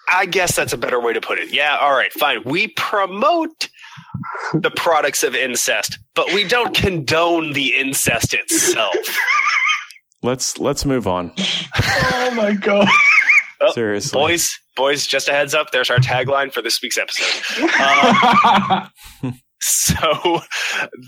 I 0.08 0.26
guess 0.26 0.56
that's 0.56 0.74
a 0.74 0.78
better 0.78 1.00
way 1.00 1.14
to 1.14 1.22
put 1.22 1.40
it. 1.40 1.54
Yeah, 1.54 1.78
all 1.78 1.94
right, 1.96 2.12
fine. 2.14 2.44
We 2.44 2.68
promote 2.70 3.70
the 4.54 4.72
products 4.72 5.24
of 5.24 5.36
incest, 5.36 5.98
but 6.16 6.34
we 6.34 6.44
don't 6.48 6.76
condone 6.76 7.54
the 7.54 7.76
incest 7.76 8.34
itself. 8.34 8.96
Let's 10.24 10.58
let's 10.58 10.86
move 10.86 11.06
on. 11.06 11.34
Oh 11.76 12.32
my 12.34 12.54
god. 12.54 12.88
Oh, 13.60 13.72
Seriously. 13.74 14.18
boys, 14.18 14.58
boys, 14.78 15.06
just 15.06 15.28
a 15.28 15.34
heads 15.34 15.54
up. 15.54 15.72
There's 15.72 15.90
our 15.90 15.98
tagline 15.98 16.54
for 16.54 16.62
this 16.62 16.82
week's 16.82 16.98
episode. 16.98 17.70
Um, 19.24 19.40
so, 19.60 20.42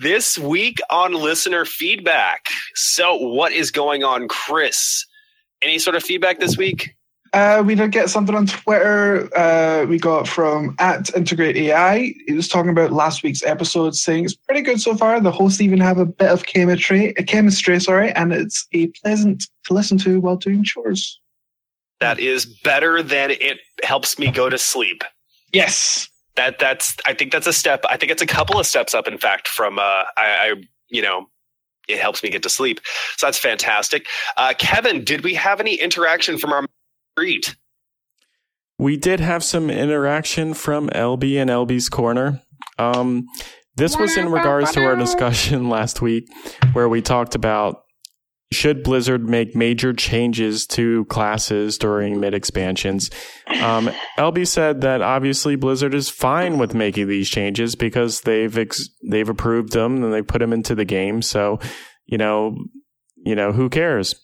this 0.01 0.37
week 0.37 0.79
on 0.89 1.13
listener 1.13 1.65
feedback. 1.65 2.45
So, 2.75 3.15
what 3.15 3.51
is 3.51 3.71
going 3.71 4.03
on, 4.03 4.27
Chris? 4.29 5.05
Any 5.61 5.79
sort 5.79 5.95
of 5.95 6.03
feedback 6.03 6.39
this 6.39 6.57
week? 6.57 6.95
Uh, 7.35 7.61
we 7.61 7.75
did 7.75 7.91
get 7.91 8.09
something 8.09 8.33
on 8.33 8.47
Twitter. 8.47 9.29
Uh, 9.37 9.85
we 9.85 9.99
got 9.99 10.25
from 10.25 10.73
at 10.79 11.13
Integrate 11.17 11.57
AI. 11.57 12.13
He 12.25 12.31
was 12.31 12.47
talking 12.47 12.71
about 12.71 12.93
last 12.93 13.23
week's 13.23 13.43
episode, 13.43 13.93
saying 13.93 14.23
it's 14.23 14.33
pretty 14.33 14.61
good 14.61 14.79
so 14.79 14.95
far. 14.95 15.19
The 15.19 15.33
hosts 15.33 15.59
even 15.59 15.81
have 15.81 15.97
a 15.97 16.05
bit 16.05 16.29
of 16.29 16.45
chemistry, 16.45 17.15
uh, 17.17 17.23
chemistry, 17.23 17.77
sorry, 17.81 18.13
and 18.13 18.31
it's 18.31 18.65
a 18.71 18.87
pleasant 19.03 19.43
to 19.65 19.73
listen 19.73 19.97
to 19.97 20.21
while 20.21 20.37
doing 20.37 20.63
chores. 20.63 21.19
That 21.99 22.19
is 22.19 22.45
better 22.63 23.03
than 23.03 23.31
it 23.31 23.57
helps 23.83 24.17
me 24.17 24.31
go 24.31 24.49
to 24.49 24.57
sleep. 24.57 25.03
Yes. 25.51 26.07
That 26.37 26.57
that's 26.57 26.95
I 27.05 27.13
think 27.13 27.33
that's 27.33 27.47
a 27.47 27.53
step. 27.53 27.83
I 27.89 27.97
think 27.97 28.13
it's 28.13 28.21
a 28.21 28.27
couple 28.27 28.61
of 28.61 28.65
steps 28.65 28.93
up, 28.93 29.09
in 29.09 29.17
fact, 29.17 29.49
from 29.49 29.77
uh, 29.77 29.81
I, 29.81 30.07
I 30.17 30.53
you 30.87 31.01
know. 31.01 31.27
It 31.87 31.99
helps 31.99 32.23
me 32.23 32.31
get 32.31 32.41
to 32.41 32.49
sleep, 32.49 32.79
so 33.15 33.27
that's 33.27 33.37
fantastic. 33.37 34.07
Uh, 34.37 34.55
Kevin, 34.57 35.03
did 35.03 35.23
we 35.23 35.35
have 35.35 35.59
any 35.59 35.75
interaction 35.75 36.39
from 36.39 36.51
our 36.51 36.65
greet? 37.15 37.55
We 38.77 38.97
did 38.97 39.19
have 39.19 39.43
some 39.43 39.69
interaction 39.69 40.53
from 40.53 40.89
LB 40.89 41.37
and 41.37 41.49
LB's 41.49 41.89
corner. 41.89 42.41
Um, 42.77 43.25
this 43.77 43.97
was 43.97 44.17
in 44.17 44.29
regards 44.31 44.71
to 44.73 44.83
our 44.83 44.95
discussion 44.95 45.69
last 45.69 46.01
week, 46.01 46.27
where 46.73 46.89
we 46.89 47.01
talked 47.01 47.35
about 47.35 47.81
should 48.51 48.83
Blizzard 48.83 49.27
make 49.27 49.55
major 49.55 49.91
changes 49.93 50.65
to 50.67 51.05
classes 51.05 51.77
during 51.77 52.19
mid 52.19 52.33
expansions. 52.33 53.09
Um, 53.47 53.89
LB 54.17 54.47
said 54.47 54.81
that 54.81 55.01
obviously 55.01 55.55
Blizzard 55.55 55.93
is 55.93 56.09
fine 56.09 56.57
with 56.57 56.73
making 56.73 57.07
these 57.07 57.29
changes 57.29 57.75
because 57.75 58.21
they've 58.21 58.57
ex- 58.57 58.89
they've 59.09 59.27
approved 59.27 59.73
them 59.73 60.03
and 60.03 60.13
they 60.13 60.21
put 60.21 60.39
them 60.39 60.53
into 60.53 60.75
the 60.75 60.85
game. 60.85 61.21
So, 61.21 61.59
you 62.05 62.17
know, 62.17 62.55
you 63.17 63.35
know 63.35 63.51
who 63.51 63.69
cares? 63.69 64.15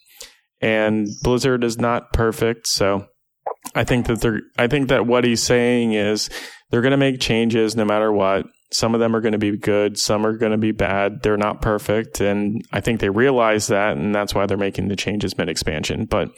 And 0.61 1.07
Blizzard 1.23 1.63
is 1.63 1.77
not 1.79 2.13
perfect, 2.13 2.67
so 2.67 3.07
I 3.75 3.83
think 3.83 4.07
that 4.07 4.21
they're 4.21 4.41
I 4.57 4.67
think 4.67 4.89
that 4.89 5.05
what 5.05 5.23
he's 5.23 5.43
saying 5.43 5.93
is 5.93 6.29
they're 6.69 6.81
going 6.81 6.91
to 6.91 6.97
make 6.97 7.19
changes 7.19 7.75
no 7.75 7.85
matter 7.85 8.11
what. 8.11 8.45
Some 8.73 8.93
of 8.93 9.01
them 9.01 9.13
are 9.13 9.19
going 9.19 9.33
to 9.33 9.37
be 9.37 9.57
good, 9.57 9.97
some 9.97 10.25
are 10.25 10.37
going 10.37 10.53
to 10.53 10.57
be 10.57 10.71
bad. 10.71 11.23
They're 11.23 11.35
not 11.35 11.61
perfect 11.61 12.21
and 12.21 12.61
I 12.71 12.79
think 12.79 12.99
they 12.99 13.09
realize 13.09 13.67
that 13.67 13.97
and 13.97 14.15
that's 14.15 14.33
why 14.33 14.45
they're 14.45 14.57
making 14.57 14.87
the 14.87 14.95
changes 14.95 15.37
mid 15.37 15.49
expansion. 15.49 16.05
But 16.05 16.29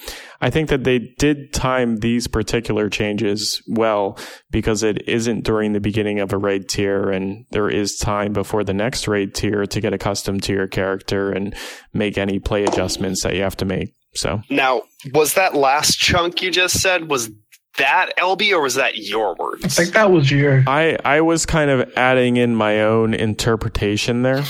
I 0.42 0.50
think 0.50 0.70
that 0.70 0.84
they 0.84 1.00
did 1.20 1.54
time 1.54 1.98
these 1.98 2.28
particular 2.28 2.90
changes 2.90 3.62
well 3.68 4.18
because 4.50 4.82
it 4.82 5.08
isn't 5.08 5.44
during 5.44 5.74
the 5.74 5.80
beginning 5.80 6.20
of 6.20 6.34
a 6.34 6.38
raid 6.38 6.68
tier 6.70 7.10
and 7.10 7.46
there 7.52 7.70
is 7.70 7.98
time 7.98 8.34
before 8.34 8.64
the 8.64 8.74
next 8.74 9.08
raid 9.08 9.36
tier 9.36 9.66
to 9.68 9.82
get 9.82 9.94
accustomed 9.94 10.44
to 10.44 10.54
your 10.54 10.68
character 10.68 11.32
and 11.32 11.56
make 11.94 12.18
any 12.18 12.40
play 12.40 12.64
adjustments 12.64 13.24
that 13.24 13.36
you 13.36 13.44
have 13.44 13.58
to 13.58 13.66
make. 13.66 13.94
So 14.16 14.42
Now, 14.50 14.84
was 15.14 15.34
that 15.36 15.56
last 15.56 15.98
chunk 16.00 16.42
you 16.42 16.52
just 16.52 16.82
said 16.82 17.10
was 17.10 17.30
that 17.78 18.12
LB 18.18 18.52
or 18.52 18.62
was 18.62 18.76
that 18.76 18.98
your 18.98 19.36
words? 19.36 19.64
I 19.66 19.68
think 19.68 19.94
that 19.96 20.12
was 20.12 20.30
your. 20.30 20.64
I 20.68 20.98
I 21.04 21.22
was 21.22 21.46
kind 21.46 21.72
of 21.72 21.92
adding 21.98 22.38
in 22.38 22.56
my 22.56 22.82
own 22.84 23.14
interpretation 23.14 24.22
there. 24.22 24.44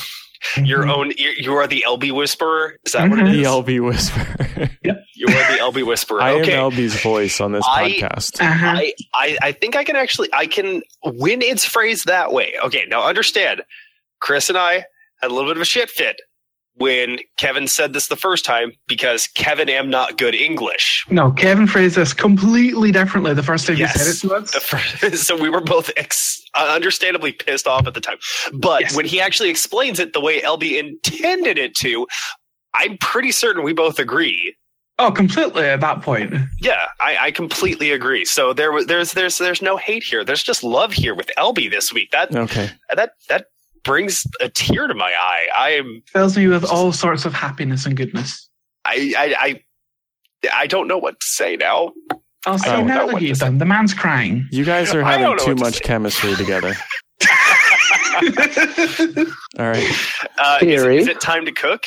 Your 0.58 0.86
own. 0.90 1.12
You 1.18 1.30
you 1.38 1.54
are 1.54 1.66
the 1.68 1.86
LB 1.88 2.12
whisperer. 2.12 2.78
Is 2.86 2.92
that 2.92 3.10
what 3.10 3.20
it 3.20 3.26
Mhm. 3.26 3.32
The 3.32 3.42
is? 3.42 3.48
LB 3.48 3.80
whisper. 3.86 4.70
You 5.16 5.28
are 5.28 5.52
the 5.54 5.60
LB 5.60 5.86
whisperer. 5.86 6.22
I 6.22 6.34
okay. 6.42 6.56
am 6.56 6.70
LB's 6.72 7.00
voice 7.02 7.40
on 7.40 7.54
this 7.54 7.64
I- 7.66 7.92
podcast. 7.94 8.42
Uh-huh. 8.42 8.66
I, 8.76 8.94
I 9.14 9.38
I 9.42 9.52
think 9.54 9.78
I 9.78 9.86
can 9.86 9.96
actually 9.96 10.28
I 10.34 10.48
can 10.48 10.82
when 11.02 11.42
it's 11.42 11.64
phrased 11.64 12.08
that 12.08 12.34
way. 12.34 12.56
Okay, 12.66 12.84
now 12.90 13.04
understand. 13.08 13.62
Chris 14.20 14.50
and 14.50 14.58
I 14.58 14.84
had 15.22 15.32
a 15.32 15.34
little 15.34 15.50
bit 15.50 15.56
of 15.56 15.62
a 15.62 15.66
shit 15.66 15.90
fit 15.90 16.20
when 16.76 17.20
Kevin 17.38 17.68
said 17.68 17.94
this 17.94 18.08
the 18.08 18.16
first 18.16 18.44
time 18.46 18.72
because 18.88 19.28
Kevin 19.36 19.70
am 19.70 19.90
not 19.90 20.18
good 20.18 20.34
English. 20.36 21.06
No, 21.10 21.32
Kevin 21.32 21.68
phrased 21.68 21.96
this 21.96 22.14
completely 22.14 22.92
differently 22.92 23.34
the 23.34 23.44
first 23.44 23.68
time 23.68 23.78
Yes. 23.78 23.96
you 23.96 24.02
said 24.14 24.16
it 24.16 24.30
to 24.30 24.36
us. 24.44 24.52
The 24.52 24.60
first, 24.60 25.18
so 25.28 25.38
we 25.40 25.50
were 25.50 25.62
both 25.62 25.92
ex, 25.98 26.42
uh, 26.56 26.72
understandably 26.74 27.32
pissed 27.32 27.68
off 27.68 27.86
at 27.88 27.94
the 27.94 28.02
time. 28.02 28.18
But 28.54 28.82
Yes. 28.82 28.96
when 28.96 29.06
he 29.06 29.22
actually 29.22 29.50
explains 29.50 30.00
it 30.00 30.14
the 30.14 30.22
way 30.22 30.42
LB 30.42 30.78
intended 30.80 31.58
it 31.58 31.76
to, 31.76 32.08
I'm 32.74 32.98
pretty 32.98 33.32
certain 33.32 33.64
we 33.64 33.74
both 33.74 34.00
agree 34.00 34.56
Oh, 35.00 35.12
completely 35.12 35.66
at 35.66 35.80
that 35.82 36.04
point. 36.04 36.34
Yeah, 36.62 36.86
I, 37.00 37.18
I 37.20 37.32
completely 37.32 37.92
agree. 37.92 38.26
So 38.26 38.54
there 38.54 38.72
was 38.72 38.86
there's 38.86 39.14
there's 39.14 39.40
there's 39.40 39.62
no 39.62 39.76
hate 39.76 40.04
here. 40.04 40.24
There's 40.24 40.44
just 40.44 40.64
love 40.64 40.94
here 40.94 41.16
with 41.16 41.32
LB 41.36 41.72
this 41.72 41.92
week. 41.92 42.12
That 42.12 42.34
Okay. 42.36 42.70
that 42.96 43.14
that 43.28 43.46
brings 43.84 44.24
a 44.40 44.50
tear 44.50 44.88
to 44.88 44.94
my 44.94 45.12
eye. 45.12 45.48
I 45.56 45.70
am 45.72 46.02
Fills 46.08 46.38
me 46.38 46.48
with 46.48 46.64
all 46.66 46.92
sorts 46.92 47.26
of 47.26 47.34
happiness 47.34 47.86
and 47.86 47.96
goodness. 47.96 48.50
I 48.86 49.14
I 49.18 49.36
I, 49.40 49.64
I 50.54 50.68
don't 50.68 50.88
know 50.88 50.98
what 50.98 51.20
to 51.20 51.26
say 51.26 51.56
now. 51.56 51.94
I'll 52.46 52.56
I 52.56 52.58
say 52.58 52.84
now 52.84 53.06
what 53.06 53.16
that 53.16 53.22
you've 53.22 53.40
done. 53.40 53.58
The 53.58 53.66
man's 53.66 53.94
crying. 53.94 54.48
You 54.52 54.66
guys 54.66 54.94
are 54.94 55.04
having 55.04 55.26
too 55.38 55.52
what 55.52 55.58
to 55.58 55.64
much 55.64 55.74
say. 55.76 55.80
chemistry 55.82 56.36
together. 56.36 56.74
All 59.60 59.70
right. 59.70 59.90
Uh, 60.38 60.60
is, 60.62 60.84
it, 60.84 61.08
it 61.10 61.22
time 61.22 61.46
to 61.46 61.52
cook? 61.52 61.84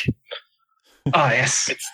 oh 1.14 1.28
yes. 1.28 1.68
It's 1.68 1.86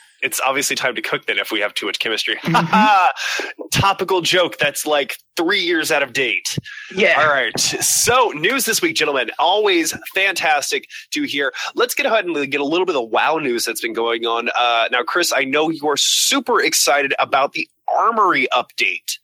obviously 0.45 0.77
time 0.77 0.95
to 0.95 1.03
cook 1.03 1.27
then 1.27 1.39
if 1.39 1.51
we 1.51 1.61
have 1.61 1.75
too 1.75 1.87
much 1.87 1.99
chemistry. 1.99 2.37
Mhm. 2.37 3.09
Topical 3.73 4.21
joke 4.21 4.59
that's 4.59 4.87
like 4.87 5.17
three 5.37 5.61
years 5.61 5.91
out 5.91 6.03
of 6.03 6.13
date. 6.13 6.59
Yeah. 6.95 7.21
All 7.21 7.29
right. 7.29 7.59
So, 7.59 8.31
news 8.31 8.65
this 8.65 8.81
week, 8.83 8.97
gentlemen. 8.97 9.31
Always 9.39 9.95
fantastic 10.15 10.87
to 11.13 11.23
hear. 11.23 11.53
Let's 11.75 11.95
get 11.95 12.07
ahead 12.07 12.27
and 12.27 12.51
get 12.51 12.61
a 12.61 12.65
little 12.65 12.87
bit 12.87 12.97
of 12.97 13.09
WoW 13.11 13.39
news 13.39 13.65
that's 13.65 13.81
been 13.81 13.95
going 13.95 14.27
on. 14.27 14.51
Uh, 14.55 14.89
now, 14.93 15.03
Chris, 15.03 15.33
I 15.35 15.45
know 15.45 15.71
you're 15.71 15.97
super 15.97 16.63
excited 16.63 17.15
about 17.19 17.53
the 17.55 17.69
Armory 17.89 18.47
update. 18.53 19.19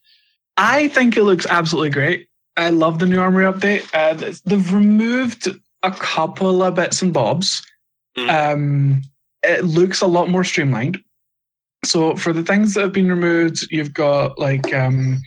I 0.56 0.88
think 0.88 1.16
it 1.16 1.22
looks 1.22 1.46
absolutely 1.46 1.90
great. 1.90 2.28
I 2.56 2.70
love 2.70 2.98
the 2.98 3.06
new 3.06 3.20
armory 3.20 3.44
update. 3.44 3.88
Uh, 3.94 4.32
they've 4.44 4.72
removed 4.72 5.48
a 5.84 5.90
couple 5.92 6.62
of 6.62 6.74
bits 6.74 7.00
and 7.02 7.12
bobs. 7.12 7.64
Mm. 8.16 8.52
Um, 8.52 9.02
it 9.48 9.64
looks 9.64 10.00
a 10.00 10.06
lot 10.06 10.28
more 10.28 10.44
streamlined. 10.44 10.98
So 11.84 12.16
for 12.16 12.32
the 12.32 12.42
things 12.42 12.74
that 12.74 12.82
have 12.82 12.92
been 12.92 13.08
removed, 13.08 13.66
you've 13.70 13.94
got 13.94 14.38
like 14.38 14.72
um, 14.74 15.20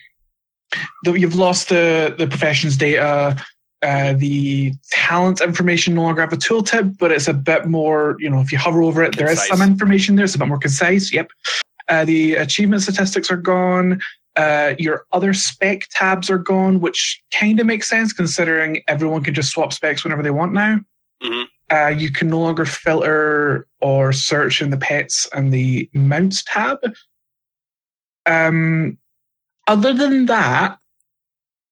the, 1.03 1.13
you've 1.13 1.35
lost 1.35 1.69
the 1.69 2.13
the 2.17 2.27
professions 2.27 2.77
data. 2.77 3.41
Uh, 3.83 4.13
the 4.13 4.71
talent 4.91 5.41
information 5.41 5.95
no 5.95 6.03
longer 6.03 6.21
have 6.21 6.31
a 6.31 6.37
tooltip, 6.37 6.95
but 6.99 7.11
it's 7.11 7.27
a 7.27 7.33
bit 7.33 7.65
more. 7.65 8.15
You 8.19 8.29
know, 8.29 8.39
if 8.39 8.51
you 8.51 8.57
hover 8.57 8.83
over 8.83 9.01
it, 9.03 9.17
there 9.17 9.29
is 9.29 9.45
some 9.47 9.61
information 9.61 10.15
there. 10.15 10.25
It's 10.25 10.35
a 10.35 10.39
bit 10.39 10.47
more 10.47 10.59
concise. 10.59 11.11
Yep. 11.11 11.29
Uh, 11.89 12.05
the 12.05 12.35
achievement 12.35 12.83
statistics 12.83 13.31
are 13.31 13.37
gone. 13.37 13.99
Uh, 14.35 14.75
your 14.77 15.05
other 15.11 15.33
spec 15.33 15.87
tabs 15.91 16.29
are 16.29 16.37
gone, 16.37 16.79
which 16.79 17.21
kind 17.37 17.59
of 17.59 17.65
makes 17.65 17.89
sense 17.89 18.13
considering 18.13 18.81
everyone 18.87 19.23
can 19.23 19.33
just 19.33 19.51
swap 19.51 19.73
specs 19.73 20.03
whenever 20.03 20.23
they 20.23 20.31
want 20.31 20.53
now. 20.53 20.79
Uh, 21.71 21.87
you 21.87 22.11
can 22.11 22.27
no 22.27 22.39
longer 22.39 22.65
filter 22.65 23.67
or 23.79 24.11
search 24.11 24.61
in 24.61 24.71
the 24.71 24.77
pets 24.77 25.27
and 25.33 25.53
the 25.53 25.89
mounts 25.93 26.43
tab. 26.43 26.77
Um, 28.25 28.97
other 29.67 29.93
than 29.93 30.25
that, 30.25 30.77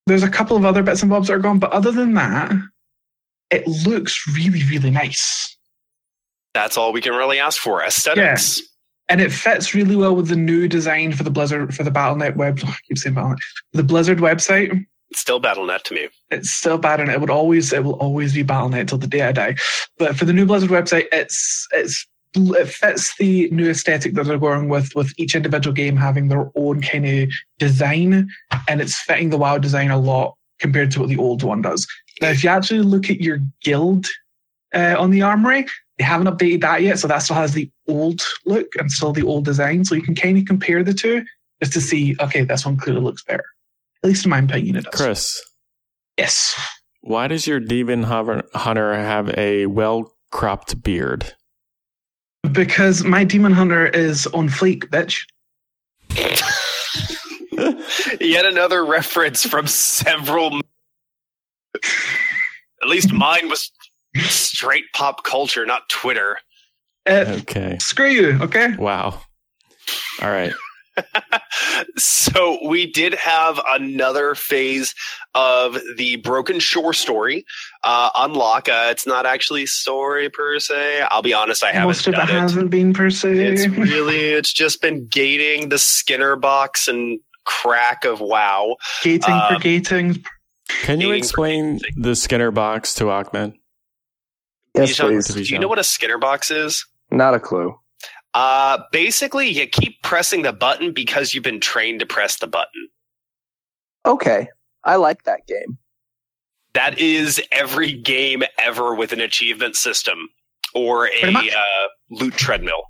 there's 0.08 0.24
a 0.24 0.30
couple 0.30 0.56
of 0.56 0.66
other 0.66 0.84
bits 0.84 1.02
and 1.02 1.10
bobs 1.10 1.28
that 1.28 1.34
are 1.34 1.40
gone, 1.40 1.60
but 1.60 1.72
other 1.72 1.92
than 1.92 2.14
that, 2.14 2.52
it 3.50 3.68
looks 3.68 4.26
really, 4.36 4.64
really 4.70 4.90
nice. 4.90 5.58
That's 6.54 6.78
all 6.78 6.94
we 6.94 7.02
can 7.02 7.14
really 7.14 7.40
ask 7.40 7.62
for. 7.62 7.84
Aesthetics. 7.84 8.62
and 9.10 9.22
it 9.22 9.32
fits 9.32 9.74
really 9.74 9.96
well 9.96 10.16
with 10.16 10.28
the 10.28 10.36
new 10.36 10.68
design 10.68 11.12
for 11.12 11.24
the 11.24 11.32
Blizzard 11.32 11.76
for 11.76 11.84
the 11.84 11.92
BattleNet 11.92 12.36
web. 12.36 12.60
I 12.64 12.76
keep 12.88 12.98
saying 12.98 13.16
BattleNet, 13.16 13.38
the 13.74 13.84
Blizzard 13.84 14.20
website. 14.20 14.86
Still 15.14 15.42
BattleNet 15.42 15.84
to 15.84 15.94
me. 15.96 16.10
It's 16.30 16.52
still 16.52 16.80
and 16.86 17.10
it 17.10 17.20
would 17.20 17.32
always 17.32 17.74
it 17.74 17.84
will 17.84 17.94
always 17.94 18.34
be 18.34 18.44
BattleNet 18.44 18.88
till 18.88 18.98
the 19.00 19.08
day 19.08 19.22
I 19.22 19.32
die. 19.32 19.56
But 19.98 20.16
for 20.16 20.26
the 20.26 20.34
new 20.34 20.46
Blizzard 20.46 20.70
website, 20.70 21.08
it's 21.12 21.68
it's 21.72 22.06
it 22.36 22.68
fits 22.68 23.16
the 23.18 23.50
new 23.50 23.70
aesthetic 23.70 24.14
that 24.14 24.26
they're 24.26 24.38
going 24.38 24.70
with, 24.70 24.94
with 24.96 25.12
each 25.18 25.36
individual 25.36 25.74
game 25.74 25.96
having 25.96 26.28
their 26.28 26.52
own 26.56 26.82
kind 26.82 27.08
of 27.08 27.30
design, 27.58 28.30
and 28.68 28.82
it's 28.82 29.02
fitting 29.02 29.32
the 29.32 29.38
WoW 29.38 29.58
design 29.58 29.90
a 29.90 29.98
lot 29.98 30.36
compared 30.60 30.92
to 30.92 31.00
what 31.00 31.10
the 31.10 31.18
old 31.18 31.42
one 31.42 31.62
does. 31.62 31.88
Now, 32.22 32.30
if 32.30 32.44
you 32.44 32.50
actually 32.50 32.82
look 32.82 33.10
at 33.10 33.22
your 33.22 33.40
guild 33.64 34.06
uh, 34.76 34.96
on 35.00 35.10
the 35.10 35.24
armory, 35.24 35.66
they 35.98 36.04
haven't 36.04 36.28
updated 36.28 36.62
that 36.62 36.84
yet, 36.84 37.00
so 37.00 37.08
that 37.08 37.20
still 37.20 37.36
has 37.36 37.54
the 37.54 37.70
old 37.88 38.22
look 38.46 38.68
and 38.78 38.92
still 38.92 39.12
the 39.12 39.26
old 39.26 39.46
design. 39.46 39.84
So 39.86 39.96
you 39.96 40.02
can 40.02 40.16
kind 40.16 40.38
of 40.38 40.46
compare 40.46 40.84
the 40.84 40.94
two 40.94 41.26
just 41.62 41.74
to 41.74 41.82
see, 41.82 42.16
okay, 42.20 42.44
this 42.44 42.66
one 42.66 42.78
clearly 42.78 43.02
looks 43.02 43.24
better. 43.24 43.46
At 44.04 44.08
least 44.10 44.26
in 44.26 44.30
my 44.32 44.40
opinion, 44.40 44.76
it 44.78 44.86
does. 44.86 44.94
Chris, 44.96 45.42
Yes. 46.18 46.56
why 47.02 47.28
does 47.28 47.46
your 47.48 47.60
demon 47.60 48.04
hunter 48.04 48.94
have 48.96 49.30
a 49.38 49.66
well 49.68 50.14
cropped 50.32 50.82
beard? 50.84 51.34
Because 52.52 53.04
my 53.04 53.24
demon 53.26 53.52
hunter 53.52 53.88
is 53.88 54.26
on 54.28 54.48
fleek, 54.48 54.86
bitch. 54.86 55.20
Yet 58.22 58.46
another 58.46 58.86
reference 58.86 59.46
from 59.46 59.68
several. 59.68 60.62
At 62.82 62.88
least 62.88 63.12
mine 63.12 63.50
was 63.50 63.70
straight 64.18 64.86
pop 64.96 65.26
culture, 65.26 65.66
not 65.66 65.90
Twitter. 65.90 66.38
Uh, 67.06 67.26
Okay. 67.42 67.78
screw 67.82 68.10
you, 68.10 68.40
okay? 68.42 68.74
Wow. 68.78 69.22
All 70.22 70.30
right. 70.30 70.54
so 71.98 72.60
we 72.68 72.92
did 72.92 73.14
have 73.16 73.60
another 73.68 74.36
phase 74.36 74.94
of 75.36 75.78
the 75.98 76.18
Broken 76.18 76.60
Shore 76.60 76.94
story 76.94 77.46
uh, 77.84 78.10
unlock. 78.16 78.70
Uh, 78.70 78.88
it's 78.90 79.06
not 79.08 79.26
actually 79.26 79.66
story 79.66 80.30
per 80.30 80.60
se. 80.60 81.02
I'll 81.10 81.22
be 81.22 81.34
honest, 81.34 81.64
I 81.64 81.72
haven't 81.72 81.88
Most 81.88 82.08
of 82.08 82.14
it 82.14 82.18
done 82.18 82.30
it. 82.30 82.34
hasn't 82.34 82.70
been 82.70 82.94
per 82.94 83.10
se. 83.10 83.38
It's 83.38 83.68
really, 83.78 84.18
it's 84.20 84.54
just 84.54 84.82
been 84.82 85.08
gating 85.08 85.70
the 85.70 85.80
Skinner 85.80 86.36
box 86.36 86.88
and 86.88 87.20
crack 87.46 88.06
of 88.06 88.20
WoW. 88.22 88.76
gating 89.04 89.34
uh, 89.34 89.54
for 89.54 89.60
gating. 89.60 90.24
Can 90.84 91.02
you 91.02 91.08
Being 91.08 91.18
explain 91.18 91.80
the 91.98 92.16
Skinner 92.16 92.52
box 92.52 92.94
to 92.96 93.10
Ahmed? 93.10 93.54
Yes, 94.76 95.00
please. 95.00 95.28
Do 95.28 95.42
you 95.42 95.60
know 95.60 95.68
what 95.68 95.80
a 95.80 95.84
Skinner 95.84 96.20
box 96.20 96.52
is? 96.52 96.86
Not 97.12 97.34
a 97.34 97.40
clue. 97.40 97.76
Uh, 98.34 98.80
basically, 98.92 99.50
you 99.50 99.68
keep 99.68 100.02
pressing 100.04 100.44
the 100.44 100.54
button 100.54 100.94
because 100.94 101.34
you've 101.34 101.44
been 101.44 101.60
trained 101.60 102.00
to 102.00 102.06
press 102.06 102.38
the 102.38 102.48
button. 102.48 102.90
Okay, 104.06 104.48
I 104.84 104.96
like 104.96 105.24
that 105.24 105.48
game. 105.48 105.78
That 106.74 107.00
is 107.00 107.42
every 107.52 107.94
game 107.94 108.44
ever 108.60 108.94
with 108.94 109.12
an 109.12 109.20
achievement 109.20 109.76
system 109.76 110.30
or 110.74 111.08
a 111.08 111.34
uh, 111.34 111.88
loot 112.12 112.34
treadmill. 112.36 112.84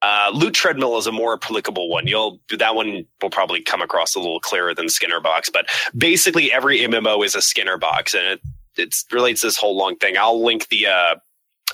Uh, 0.00 0.30
loot 0.32 0.54
treadmill 0.54 0.96
is 0.98 1.06
a 1.06 1.12
more 1.12 1.34
applicable 1.34 1.88
one. 1.88 2.06
You'll 2.06 2.40
that 2.56 2.74
one 2.74 3.04
will 3.20 3.30
probably 3.30 3.62
come 3.62 3.82
across 3.82 4.14
a 4.14 4.20
little 4.20 4.40
clearer 4.40 4.74
than 4.74 4.88
Skinner 4.88 5.20
box, 5.20 5.50
but 5.50 5.68
basically 5.96 6.52
every 6.52 6.80
MMO 6.80 7.24
is 7.24 7.34
a 7.34 7.42
Skinner 7.42 7.78
box, 7.78 8.14
and 8.14 8.24
it 8.24 8.40
it 8.76 8.94
relates 9.12 9.42
this 9.42 9.56
whole 9.56 9.76
long 9.76 9.96
thing. 9.96 10.16
I'll 10.16 10.42
link 10.42 10.68
the 10.68 10.86
uh, 10.86 11.14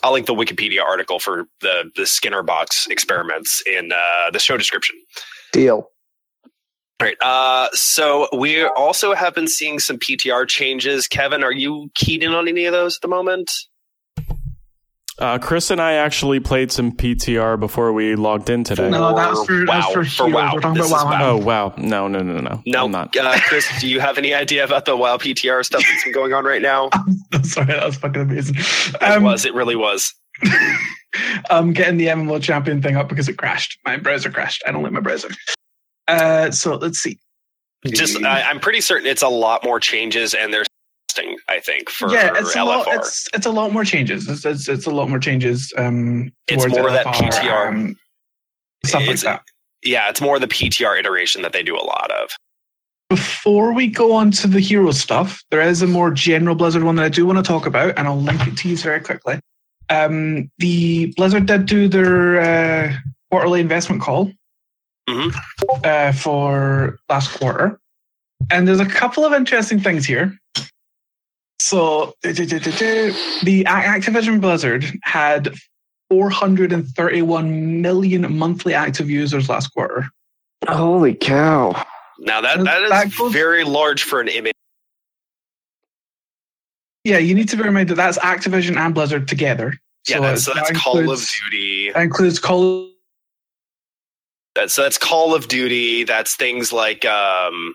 I'll 0.04 0.12
link 0.12 0.26
the 0.26 0.34
Wikipedia 0.34 0.82
article 0.82 1.18
for 1.18 1.46
the 1.62 1.90
the 1.96 2.06
Skinner 2.06 2.42
box 2.42 2.86
experiments 2.88 3.62
in 3.66 3.90
uh, 3.90 4.30
the 4.30 4.38
show 4.38 4.58
description. 4.58 4.96
Deal. 5.50 5.88
All 7.00 7.08
right. 7.08 7.16
Uh, 7.22 7.68
so 7.72 8.28
we 8.36 8.64
also 8.64 9.14
have 9.14 9.34
been 9.34 9.48
seeing 9.48 9.78
some 9.78 9.98
PTR 9.98 10.46
changes. 10.46 11.08
Kevin, 11.08 11.42
are 11.42 11.52
you 11.52 11.90
keyed 11.94 12.22
in 12.22 12.32
on 12.32 12.48
any 12.48 12.66
of 12.66 12.72
those 12.72 12.96
at 12.96 13.02
the 13.02 13.08
moment? 13.08 13.50
Uh, 15.18 15.38
Chris 15.38 15.70
and 15.70 15.80
I 15.80 15.92
actually 15.92 16.40
played 16.40 16.72
some 16.72 16.90
PTR 16.90 17.58
before 17.60 17.92
we 17.92 18.16
logged 18.16 18.50
in 18.50 18.64
today. 18.64 18.90
No, 18.90 19.14
that's 19.14 19.44
for, 19.44 19.64
that's 19.64 19.86
Wow, 19.86 19.92
for, 19.92 20.04
for. 20.04 20.28
WoW. 20.28 20.54
We're 20.54 20.60
talking 20.60 20.80
This 20.82 20.90
about 20.90 20.98
is 20.98 21.04
WoW. 21.04 21.10
WoW. 21.10 21.30
Oh 21.30 21.36
wow! 21.36 21.74
No, 21.78 22.08
no, 22.08 22.18
no, 22.20 22.38
no. 22.40 22.62
No, 22.66 22.84
I'm 22.86 22.90
not. 22.90 23.16
uh, 23.16 23.38
Chris, 23.42 23.68
do 23.80 23.88
you 23.88 24.00
have 24.00 24.18
any 24.18 24.34
idea 24.34 24.64
about 24.64 24.86
the 24.86 24.96
WoW 24.96 25.16
PTR 25.16 25.64
stuff 25.64 25.84
that's 25.88 26.02
been 26.04 26.12
going 26.12 26.32
on 26.32 26.44
right 26.44 26.60
now? 26.62 26.90
Sorry, 27.44 27.66
that 27.66 27.84
was 27.86 27.96
fucking 27.96 28.22
amazing. 28.22 28.56
It 28.56 29.02
Um, 29.02 29.22
was. 29.22 29.44
It 29.44 29.54
really 29.54 29.76
was. 29.76 30.12
I'm 31.50 31.72
getting 31.72 31.96
the 31.96 32.06
MMO 32.08 32.42
champion 32.42 32.82
thing 32.82 32.96
up 32.96 33.08
because 33.08 33.28
it 33.28 33.38
crashed. 33.38 33.78
My 33.84 33.96
browser 33.96 34.30
crashed. 34.30 34.62
I 34.66 34.72
don't 34.72 34.82
like 34.82 34.92
my 34.92 35.00
browser. 35.00 35.28
Uh, 36.08 36.50
so 36.50 36.74
let's 36.74 36.98
see. 36.98 37.18
Just, 37.86 38.20
I, 38.24 38.42
I'm 38.42 38.58
pretty 38.60 38.80
certain 38.80 39.06
it's 39.06 39.22
a 39.22 39.28
lot 39.28 39.62
more 39.62 39.78
changes, 39.78 40.34
and 40.34 40.52
there's 40.52 40.66
testing. 40.66 40.73
I 41.48 41.60
think 41.60 41.90
for 41.90 42.10
yeah, 42.10 42.32
it's 42.36 42.56
a 42.56 42.64
lot. 42.64 42.86
It's 42.88 43.28
it's 43.34 43.46
a 43.46 43.50
lot 43.50 43.72
more 43.72 43.84
changes. 43.84 44.28
It's 44.28 44.44
it's, 44.44 44.68
it's 44.68 44.86
a 44.86 44.90
lot 44.90 45.08
more 45.10 45.18
changes. 45.18 45.72
Um, 45.76 46.32
It's 46.48 46.62
towards 46.62 46.74
more 46.78 46.88
of 46.88 46.94
that 46.94 47.06
PTR. 47.06 47.68
um, 47.68 47.96
stuff 48.86 49.06
like 49.06 49.20
that. 49.20 49.42
yeah, 49.82 50.08
it's 50.08 50.20
more 50.20 50.38
the 50.38 50.46
PTR 50.48 50.98
iteration 50.98 51.42
that 51.42 51.52
they 51.52 51.62
do 51.62 51.76
a 51.76 51.84
lot 51.84 52.10
of. 52.12 52.30
Before 53.10 53.74
we 53.74 53.86
go 53.88 54.12
on 54.12 54.30
to 54.32 54.48
the 54.48 54.58
hero 54.60 54.90
stuff, 54.90 55.42
there 55.50 55.60
is 55.60 55.82
a 55.82 55.86
more 55.86 56.10
general 56.10 56.54
Blizzard 56.56 56.82
one 56.82 56.96
that 56.96 57.04
I 57.04 57.08
do 57.10 57.26
want 57.26 57.36
to 57.38 57.42
talk 57.44 57.66
about, 57.66 57.98
and 57.98 58.08
I'll 58.08 58.20
link 58.20 58.46
it 58.46 58.56
to 58.56 58.68
you 58.68 58.76
very 58.78 59.00
quickly. 59.00 59.38
Um, 59.90 60.50
the 60.58 61.12
Blizzard 61.16 61.44
did 61.46 61.66
do 61.66 61.88
their 61.88 62.40
uh, 62.40 62.92
quarterly 63.30 63.60
investment 63.60 64.00
call 64.00 64.32
Mhm. 65.10 65.34
uh, 65.84 66.12
for 66.12 66.98
last 67.10 67.38
quarter, 67.38 67.78
and 68.50 68.66
there's 68.66 68.80
a 68.80 68.86
couple 68.86 69.26
of 69.26 69.34
interesting 69.34 69.78
things 69.80 70.06
here. 70.06 70.38
So, 71.64 72.12
the 72.22 73.64
Activision 73.66 74.38
Blizzard 74.38 74.84
had 75.02 75.54
431 76.10 77.80
million 77.80 78.36
monthly 78.36 78.74
active 78.74 79.08
users 79.08 79.48
last 79.48 79.68
quarter. 79.68 80.04
Holy 80.68 81.14
cow! 81.14 81.70
Now 82.18 82.42
that 82.42 82.58
that 82.64 82.88
That 82.90 83.06
is 83.06 83.16
goes- 83.16 83.32
very 83.32 83.64
large 83.64 84.02
for 84.02 84.20
an 84.20 84.28
image. 84.28 84.52
Yeah, 87.02 87.16
you 87.16 87.34
need 87.34 87.48
to 87.48 87.56
bear 87.56 87.68
in 87.68 87.72
mind 87.74 87.88
that 87.88 87.94
that's 87.94 88.18
Activision 88.18 88.76
and 88.76 88.94
Blizzard 88.94 89.26
together. 89.26 89.72
Yeah, 90.06 90.16
So 90.16 90.22
that's, 90.22 90.44
that 90.44 90.54
that's 90.56 90.78
Call 90.78 91.10
of 91.10 91.26
Duty. 91.50 91.92
That 91.92 92.02
includes 92.02 92.38
Call. 92.38 92.90
That's 94.54 94.76
that's 94.76 94.98
Call 94.98 95.34
of 95.34 95.48
Duty. 95.48 96.04
That's 96.04 96.36
things 96.36 96.74
like 96.74 97.06
um, 97.06 97.74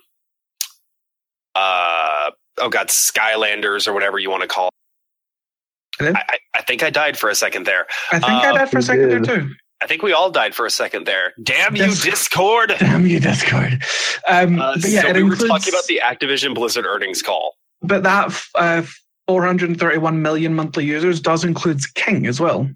uh, 1.56 2.30
oh 2.62 2.70
god, 2.70 2.88
Skylanders 2.88 3.88
or 3.88 3.94
whatever 3.94 4.20
you 4.20 4.30
want 4.30 4.42
to 4.42 4.48
call. 4.48 4.68
It. 4.68 6.04
Hello? 6.04 6.12
I, 6.16 6.24
I, 6.28 6.38
I 6.56 6.62
think 6.62 6.84
I 6.84 6.90
died 6.90 7.18
for 7.18 7.30
a 7.30 7.36
second 7.36 7.66
there. 7.66 7.88
I 8.12 8.20
think 8.20 8.32
I 8.32 8.58
did 8.58 8.70
for 8.70 8.78
a 8.78 8.82
second 8.82 9.10
did. 9.10 9.26
there 9.26 9.38
too. 9.38 9.54
I 9.82 9.88
think 9.88 10.02
we 10.02 10.12
all 10.12 10.30
died 10.30 10.54
for 10.56 10.66
a 10.66 10.70
second 10.70 11.06
there. 11.08 11.34
Damn 11.42 11.76
you, 11.76 11.84
Yes. 11.84 12.04
Discord! 12.04 12.74
Damn 12.80 13.06
you, 13.08 13.20
Discord. 13.20 13.82
Um, 14.28 14.60
Uh, 14.60 14.76
but 14.76 14.90
yeah, 14.90 15.04
so 15.04 15.08
it 15.10 15.16
we 15.16 15.24
were 15.24 15.36
talking 15.36 15.74
about 15.74 15.86
the 15.88 16.02
Activision 16.04 16.54
Blizzard 16.54 16.86
earnings 16.86 17.22
call. 17.22 17.56
But 17.82 18.04
that 18.04 18.38
uh, 18.56 18.82
431 19.28 20.22
million 20.22 20.54
monthly 20.54 20.84
users 20.84 21.22
does 21.22 21.46
include 21.46 21.80
King 21.96 22.28
as 22.28 22.42
well. 22.42 22.70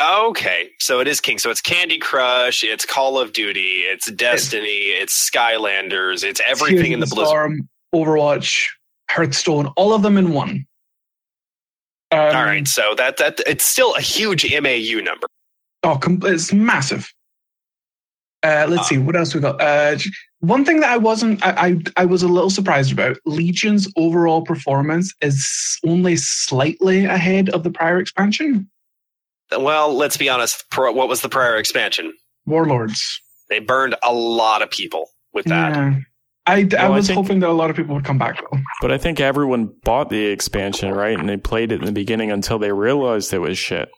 Okay, 0.00 0.70
so 0.78 1.00
it 1.00 1.08
is 1.08 1.20
King. 1.20 1.38
So 1.38 1.50
it's 1.50 1.62
Candy 1.62 1.98
Crush, 1.98 2.62
it's 2.62 2.84
Call 2.84 3.18
of 3.18 3.32
Duty, 3.32 3.82
it's 3.86 4.10
Destiny, 4.12 4.68
it's 4.68 5.28
Skylanders, 5.30 6.22
it's 6.22 6.40
everything 6.46 6.92
in 6.92 7.00
the 7.00 7.06
Heroes 7.06 7.12
of 7.12 7.16
Blizzard. 7.16 7.28
Storm, 7.28 7.68
Overwatch, 7.94 8.66
Hearthstone, 9.10 9.66
all 9.76 9.92
of 9.94 10.02
them 10.02 10.16
in 10.18 10.32
one. 10.32 10.66
Um, 12.12 12.18
All 12.20 12.44
right, 12.44 12.66
so 12.68 12.94
that 12.96 13.16
that 13.16 13.40
it's 13.46 13.66
still 13.66 13.94
a 13.96 14.00
huge 14.00 14.44
MAU 14.50 15.00
number. 15.02 15.26
Oh, 15.82 15.98
it's 16.24 16.52
massive. 16.52 17.12
Uh, 18.42 18.66
let's 18.68 18.82
Ah. 18.82 18.86
see 18.86 18.98
what 18.98 19.16
else 19.16 19.34
we 19.34 19.40
got. 19.40 19.60
Uh, 19.60 19.96
one 20.40 20.64
thing 20.64 20.80
that 20.80 20.90
I 20.90 20.96
wasn't, 20.98 21.44
I, 21.44 21.68
I, 21.96 22.02
I 22.02 22.04
was 22.04 22.22
a 22.22 22.28
little 22.28 22.50
surprised 22.50 22.92
about. 22.92 23.16
Legion's 23.24 23.90
overall 23.96 24.42
performance 24.42 25.12
is 25.20 25.78
only 25.84 26.14
slightly 26.16 27.04
ahead 27.06 27.48
of 27.50 27.64
the 27.64 27.70
prior 27.70 27.98
expansion. 27.98 28.70
Well, 29.56 29.92
let's 29.94 30.16
be 30.16 30.28
honest. 30.28 30.64
Pro, 30.70 30.92
what 30.92 31.08
was 31.08 31.22
the 31.22 31.28
prior 31.28 31.56
expansion? 31.56 32.12
Warlords. 32.46 33.20
They 33.48 33.58
burned 33.58 33.96
a 34.04 34.12
lot 34.12 34.62
of 34.62 34.70
people 34.70 35.08
with 35.32 35.46
that. 35.46 35.74
Yeah. 35.74 35.94
I, 36.46 36.58
I 36.60 36.64
Well, 36.64 36.80
I 36.84 36.88
was 36.90 37.06
think- 37.08 37.16
hoping 37.16 37.40
that 37.40 37.48
a 37.48 37.52
lot 37.52 37.70
of 37.70 37.76
people 37.76 37.94
would 37.96 38.04
come 38.04 38.18
back 38.18 38.40
though. 38.40 38.58
But 38.80 38.92
I 38.92 38.98
think 38.98 39.20
everyone 39.20 39.70
bought 39.84 40.10
the 40.10 40.26
expansion, 40.26 40.92
right? 40.92 41.18
And 41.18 41.28
they 41.28 41.36
played 41.36 41.72
it 41.72 41.80
in 41.80 41.86
the 41.86 41.92
beginning 41.92 42.30
until 42.30 42.58
they 42.58 42.72
realized 42.72 43.32
it 43.34 43.38
was 43.38 43.58
shit. 43.58 43.88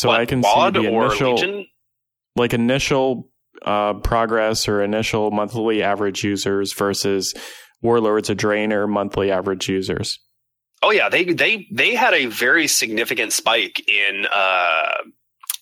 So 0.00 0.08
What, 0.08 0.20
I 0.20 0.26
can 0.26 0.40
WoD 0.40 0.74
see 0.74 0.82
the 0.82 0.88
initial, 0.88 1.34
Legion? 1.34 1.66
like 2.36 2.54
initial 2.54 3.28
uh, 3.64 3.94
progress 3.94 4.66
or 4.68 4.82
initial 4.82 5.30
monthly 5.30 5.82
average 5.82 6.24
users 6.24 6.72
versus 6.72 7.34
Warlords 7.82 8.30
of 8.30 8.36
Draenor 8.38 8.88
monthly 8.88 9.30
average 9.30 9.68
users. 9.68 10.18
Oh 10.82 10.90
yeah, 10.90 11.08
they 11.08 11.24
they 11.26 11.68
they 11.70 11.94
had 11.94 12.14
a 12.14 12.26
very 12.26 12.66
significant 12.66 13.32
spike 13.32 13.88
in 13.88 14.26
uh, 14.32 14.94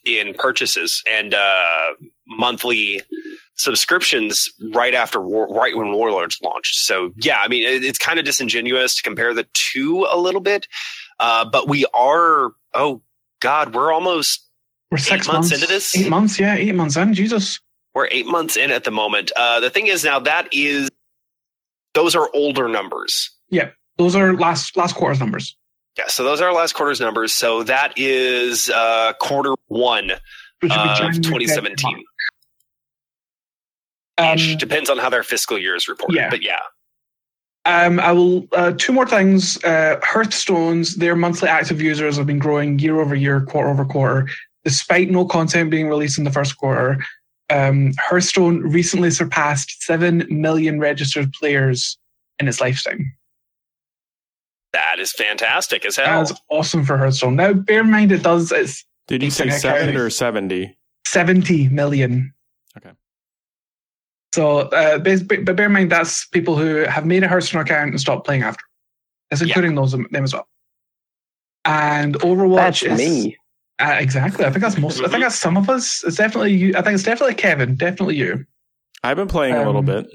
in 0.07 0.33
purchases 0.35 1.03
and 1.11 1.35
uh, 1.35 1.91
monthly 2.27 3.03
subscriptions 3.61 4.49
right 4.73 4.95
after 4.95 5.21
war, 5.21 5.47
right 5.49 5.77
when 5.77 5.93
Warlords 5.93 6.39
launched. 6.43 6.77
So 6.77 7.13
yeah, 7.17 7.39
I 7.41 7.49
mean 7.49 7.63
it, 7.65 7.85
it's 7.85 7.99
kind 7.99 8.19
of 8.19 8.25
disingenuous 8.25 8.97
to 8.97 9.03
compare 9.03 9.35
the 9.35 9.47
two 9.53 10.07
a 10.11 10.19
little 10.19 10.41
bit, 10.41 10.67
uh, 11.19 11.45
but 11.45 11.69
we 11.69 11.85
are 11.95 12.53
oh 12.75 13.03
god, 13.41 13.75
we're 13.75 13.93
almost 13.93 14.47
We're 14.91 14.99
six 14.99 15.27
months 15.29 15.53
into 15.53 15.67
this? 15.67 15.97
Eight 15.97 16.09
months, 16.09 16.39
yeah, 16.41 16.55
eight 16.55 16.75
months 16.75 16.97
in. 16.97 17.15
Jesus. 17.15 17.61
we're 17.95 18.09
eight 18.11 18.27
months 18.27 18.57
in 18.57 18.71
at 18.71 18.85
the 18.85 18.91
moment. 18.91 19.31
Uh, 19.37 19.61
the 19.61 19.71
thing 19.71 19.87
is 19.89 20.05
now 20.05 20.19
that 20.21 20.49
is 20.53 20.89
those 21.95 22.15
are 22.15 22.31
older 22.35 22.69
numbers. 22.69 23.31
Yeah, 23.51 23.71
those 23.99 24.17
are 24.17 24.35
last 24.35 24.77
last 24.77 24.95
quarter's 24.95 25.21
numbers. 25.21 25.57
Yeah, 25.99 26.07
so 26.07 26.25
those 26.25 26.41
are 26.41 26.53
last 26.53 26.73
quarter's 26.75 27.01
numbers. 27.01 27.37
So 27.37 27.63
that 27.65 27.93
is 27.97 28.71
uh, 28.71 29.13
quarter 29.21 29.55
one 29.67 30.13
Which 30.61 30.73
would 30.73 30.83
be 30.83 31.07
of 31.07 31.15
2017. 31.21 32.05
February, 34.21 34.35
Ish. 34.37 34.53
Um, 34.53 34.59
Depends 34.59 34.91
on 34.91 34.99
how 34.99 35.09
their 35.11 35.23
fiscal 35.23 35.59
year 35.59 35.75
is 35.77 35.89
reported. 35.89 36.17
yeah. 36.17 36.31
But 36.31 36.43
yeah, 36.43 36.61
Um, 37.65 38.01
I 38.01 38.13
will. 38.13 38.47
Uh, 38.53 38.73
two 38.73 38.93
more 38.93 39.07
things. 39.07 39.63
Uh, 39.65 39.99
Hearthstone's 40.03 40.97
their 40.97 41.17
monthly 41.17 41.49
active 41.49 41.81
users 41.81 42.17
have 42.17 42.27
been 42.27 42.39
growing 42.39 42.79
year 42.79 43.01
over 43.01 43.15
year, 43.15 43.41
quarter 43.43 43.69
over 43.71 43.85
quarter, 43.85 44.29
despite 44.65 45.11
no 45.11 45.25
content 45.25 45.71
being 45.71 45.89
released 45.89 46.19
in 46.19 46.25
the 46.25 46.31
first 46.33 46.57
quarter. 46.57 46.99
Um, 47.51 47.93
Hearthstone 47.99 48.61
recently 48.61 49.11
surpassed 49.11 49.83
seven 49.83 50.25
million 50.31 50.79
registered 50.81 51.33
players 51.33 51.99
in 52.39 52.47
its 52.49 52.61
lifetime. 52.61 53.13
that 54.73 55.01
is 55.01 55.13
fantastic 55.13 55.85
as 55.85 55.97
hell. 55.97 56.25
That's 56.25 56.41
awesome 56.49 56.85
for 56.85 56.97
Hearthstone. 56.97 57.35
Now, 57.37 57.53
bear 57.53 57.81
in 57.81 57.91
mind, 57.91 58.13
it 58.13 58.23
does. 58.23 58.53
It's 58.53 58.85
Did 59.09 59.23
you 59.23 59.31
say 59.31 59.47
like 59.47 59.55
a 59.55 59.59
seven 59.59 59.97
or 59.97 60.11
seventy? 60.11 60.77
seventy 61.07 61.69
million. 61.69 62.33
Okay. 64.37 64.41
So, 64.41 64.59
uh, 64.77 64.99
but 64.99 65.57
bear 65.57 65.67
in 65.67 65.73
mind 65.73 65.91
that's 65.91 66.27
people 66.27 66.57
who 66.57 66.77
have 66.85 67.05
made 67.07 67.23
a 67.25 67.29
Hearthstone 67.29 67.63
account 67.63 67.91
and 67.91 68.01
stopped 68.01 68.25
playing 68.27 68.43
after. 68.43 68.65
That's 69.31 69.43
Yeah. 69.43 69.49
including 69.49 69.75
those 69.75 69.93
them 69.93 70.07
as 70.25 70.33
well. 70.33 70.49
And 71.65 72.15
Overwatch 72.21 72.83
That's 72.83 72.83
is 72.83 72.99
me. 72.99 73.37
Uh, 73.79 73.97
exactly. 73.99 74.45
I 74.45 74.51
think 74.51 74.63
that's 74.63 74.79
most. 74.79 75.01
I 75.01 75.09
think 75.09 75.23
that's 75.23 75.39
some 75.39 75.57
of 75.57 75.69
us. 75.71 76.05
It's 76.05 76.17
definitely 76.17 76.53
you. 76.55 76.71
I 76.77 76.83
think 76.83 76.95
it's 76.95 77.03
definitely 77.03 77.35
Kevin. 77.35 77.77
Definitely 77.77 78.17
you. 78.17 78.45
I've 79.03 79.17
been 79.17 79.29
playing 79.29 79.55
a 79.55 79.59
little 79.65 79.79
Um, 79.79 79.87
bit. 79.87 80.07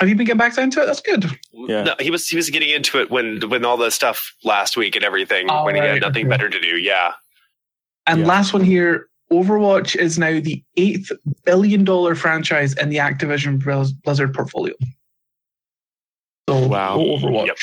Have 0.00 0.08
you 0.08 0.14
been 0.14 0.26
getting 0.26 0.38
back 0.38 0.56
into 0.56 0.82
it? 0.82 0.86
That's 0.86 1.00
good. 1.02 1.26
Yeah. 1.52 1.82
No, 1.84 1.94
he 2.00 2.10
was 2.10 2.26
he 2.28 2.36
was 2.36 2.48
getting 2.50 2.70
into 2.70 3.00
it 3.00 3.10
when 3.10 3.40
when 3.48 3.64
all 3.64 3.76
the 3.76 3.90
stuff 3.90 4.34
last 4.44 4.76
week 4.76 4.96
and 4.96 5.04
everything 5.04 5.46
Oh, 5.50 5.64
when 5.64 5.74
he 5.74 5.80
had 5.80 6.00
nothing 6.00 6.24
okay. 6.26 6.28
better 6.30 6.48
to 6.48 6.60
do. 6.60 6.78
Yeah. 6.78 7.12
And 8.06 8.20
Yeah. 8.20 8.26
last 8.26 8.52
one 8.52 8.64
here. 8.64 9.08
Overwatch 9.32 9.96
is 9.96 10.18
now 10.18 10.38
the 10.40 10.62
eighth 10.76 11.10
billion 11.44 11.84
dollar 11.84 12.14
franchise 12.14 12.74
in 12.74 12.90
the 12.90 12.98
Activision 12.98 13.58
Blizzard 14.04 14.34
portfolio. 14.34 14.74
So 16.48 16.66
Wow. 16.68 16.98
Overwatch. 16.98 17.46
Yep. 17.46 17.56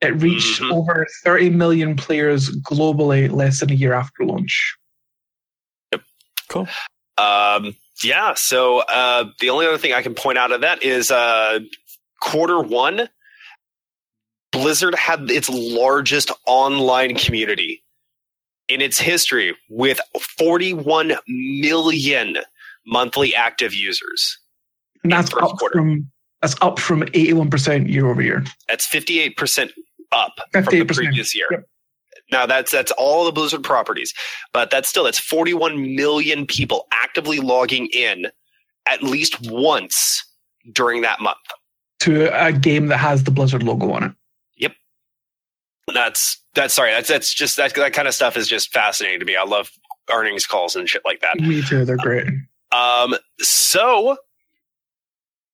It 0.00 0.22
reached 0.22 0.60
Mhm. 0.62 0.72
over 0.72 1.06
30 1.24 1.50
million 1.50 1.96
players 1.96 2.50
globally 2.60 3.30
less 3.30 3.60
than 3.60 3.70
a 3.70 3.74
year 3.74 3.92
after 3.92 4.24
launch. 4.24 4.76
Yep. 5.92 6.02
Cool. 6.48 6.68
Um, 7.18 7.74
yeah. 8.02 8.34
So 8.34 8.78
uh, 8.78 9.24
the 9.40 9.50
only 9.50 9.66
other 9.66 9.78
thing 9.78 9.92
I 9.92 10.02
can 10.02 10.14
point 10.14 10.38
out 10.38 10.52
of 10.52 10.60
that 10.62 10.82
is 10.82 11.10
uh, 11.10 11.58
quarter 12.20 12.60
one, 12.60 13.08
Blizzard 14.52 14.94
had 14.94 15.30
its 15.30 15.50
largest 15.50 16.30
online 16.46 17.14
community 17.16 17.82
in 18.68 18.80
its 18.80 18.98
history 18.98 19.56
with 19.68 20.00
41 20.38 21.14
million 21.26 22.38
monthly 22.86 23.34
active 23.34 23.74
users. 23.74 24.38
And 25.02 25.12
that's 25.12 25.32
up 25.34 25.58
quarter. 25.58 25.78
from 25.78 26.10
that's 26.42 26.56
up 26.60 26.78
from 26.78 27.02
81% 27.02 27.90
year 27.90 28.06
over 28.08 28.22
year. 28.22 28.44
That's 28.68 28.86
58% 28.86 29.70
up 30.12 30.34
from 30.52 30.64
the 30.64 30.84
previous 30.84 31.34
year. 31.34 31.46
Yep. 31.50 31.64
Now 32.30 32.46
that's 32.46 32.70
that's 32.70 32.92
all 32.92 33.24
the 33.24 33.32
Blizzard 33.32 33.64
properties, 33.64 34.12
but 34.52 34.70
that's 34.70 34.88
still 34.88 35.04
that's 35.04 35.18
41 35.18 35.96
million 35.96 36.46
people 36.46 36.86
actively 36.92 37.40
logging 37.40 37.86
in 37.86 38.26
at 38.86 39.02
least 39.02 39.38
once 39.50 40.24
during 40.72 41.02
that 41.02 41.20
month. 41.20 41.38
To 42.00 42.26
a 42.46 42.52
game 42.52 42.88
that 42.88 42.98
has 42.98 43.24
the 43.24 43.30
Blizzard 43.30 43.62
logo 43.62 43.90
on 43.92 44.04
it. 44.04 44.12
That's 45.94 46.42
that's 46.54 46.74
sorry, 46.74 46.90
that's 46.92 47.08
that's 47.08 47.32
just 47.34 47.56
that 47.56 47.74
that 47.74 47.92
kind 47.92 48.08
of 48.08 48.14
stuff 48.14 48.36
is 48.36 48.48
just 48.48 48.72
fascinating 48.72 49.20
to 49.20 49.24
me. 49.26 49.36
I 49.36 49.44
love 49.44 49.70
earnings 50.10 50.46
calls 50.46 50.76
and 50.76 50.88
shit 50.88 51.02
like 51.04 51.20
that. 51.20 51.38
Me 51.40 51.62
too. 51.62 51.84
They're 51.84 51.96
great. 51.96 52.26
Um, 52.72 53.14
so 53.40 54.16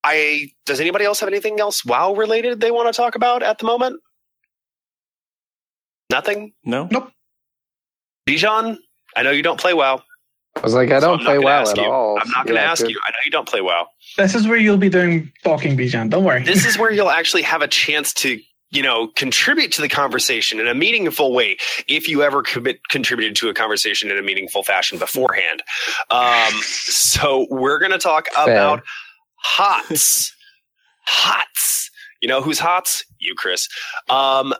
I 0.02 0.48
does 0.66 0.80
anybody 0.80 1.04
else 1.04 1.20
have 1.20 1.28
anything 1.28 1.60
else 1.60 1.84
WoW 1.84 2.14
related 2.14 2.60
they 2.60 2.70
want 2.70 2.92
to 2.92 2.96
talk 2.96 3.14
about 3.14 3.42
at 3.42 3.58
the 3.58 3.66
moment? 3.66 4.00
Nothing. 6.10 6.52
No. 6.64 6.88
Nope. 6.90 7.10
Bijan, 8.28 8.76
I 9.16 9.22
know 9.22 9.30
you 9.30 9.42
don't 9.42 9.60
play 9.60 9.74
WoW. 9.74 10.02
I 10.56 10.60
was 10.60 10.74
like, 10.74 10.90
I 10.92 11.00
don't 11.00 11.18
I'm 11.18 11.24
play 11.24 11.34
gonna 11.34 11.44
WoW 11.46 11.62
at 11.62 11.76
you. 11.76 11.82
all. 11.84 12.18
I'm 12.20 12.30
not 12.30 12.46
going 12.46 12.56
to 12.56 12.62
Yeah, 12.62 12.70
ask 12.70 12.82
good. 12.82 12.90
you. 12.92 13.00
I 13.04 13.10
know 13.10 13.16
you 13.24 13.30
don't 13.30 13.48
play 13.48 13.60
WoW. 13.60 13.86
This 14.16 14.34
is 14.34 14.46
where 14.46 14.56
you'll 14.56 14.76
be 14.76 14.88
doing 14.88 15.32
talking, 15.42 15.76
Bijan. 15.76 16.10
Don't 16.10 16.22
worry. 16.24 16.42
This 16.44 16.64
is 16.64 16.78
where 16.78 16.90
you'll 16.92 17.10
actually 17.10 17.42
have 17.42 17.60
a 17.62 17.68
chance 17.68 18.12
to, 18.14 18.38
you 18.74 18.82
know, 18.82 19.08
contribute 19.14 19.72
to 19.72 19.80
the 19.80 19.88
conversation 19.88 20.58
in 20.58 20.66
a 20.66 20.74
meaningful 20.74 21.32
way 21.32 21.56
if 21.86 22.08
you 22.08 22.22
ever 22.22 22.42
commit, 22.42 22.80
contributed 22.90 23.36
to 23.36 23.48
a 23.48 23.54
conversation 23.54 24.10
in 24.10 24.18
a 24.18 24.22
meaningful 24.22 24.64
fashion 24.64 24.98
beforehand. 24.98 25.62
Um, 26.10 26.52
so 26.62 27.46
we're 27.50 27.78
going 27.78 27.92
to 27.92 27.98
talk 27.98 28.26
about 28.32 28.82
HOTS. 29.36 30.34
HOTS. 31.06 31.90
You 32.20 32.28
know 32.28 32.42
who's 32.42 32.58
HOTS? 32.58 33.04
You, 33.18 33.34
Chris. 33.36 33.68
Um, 34.10 34.54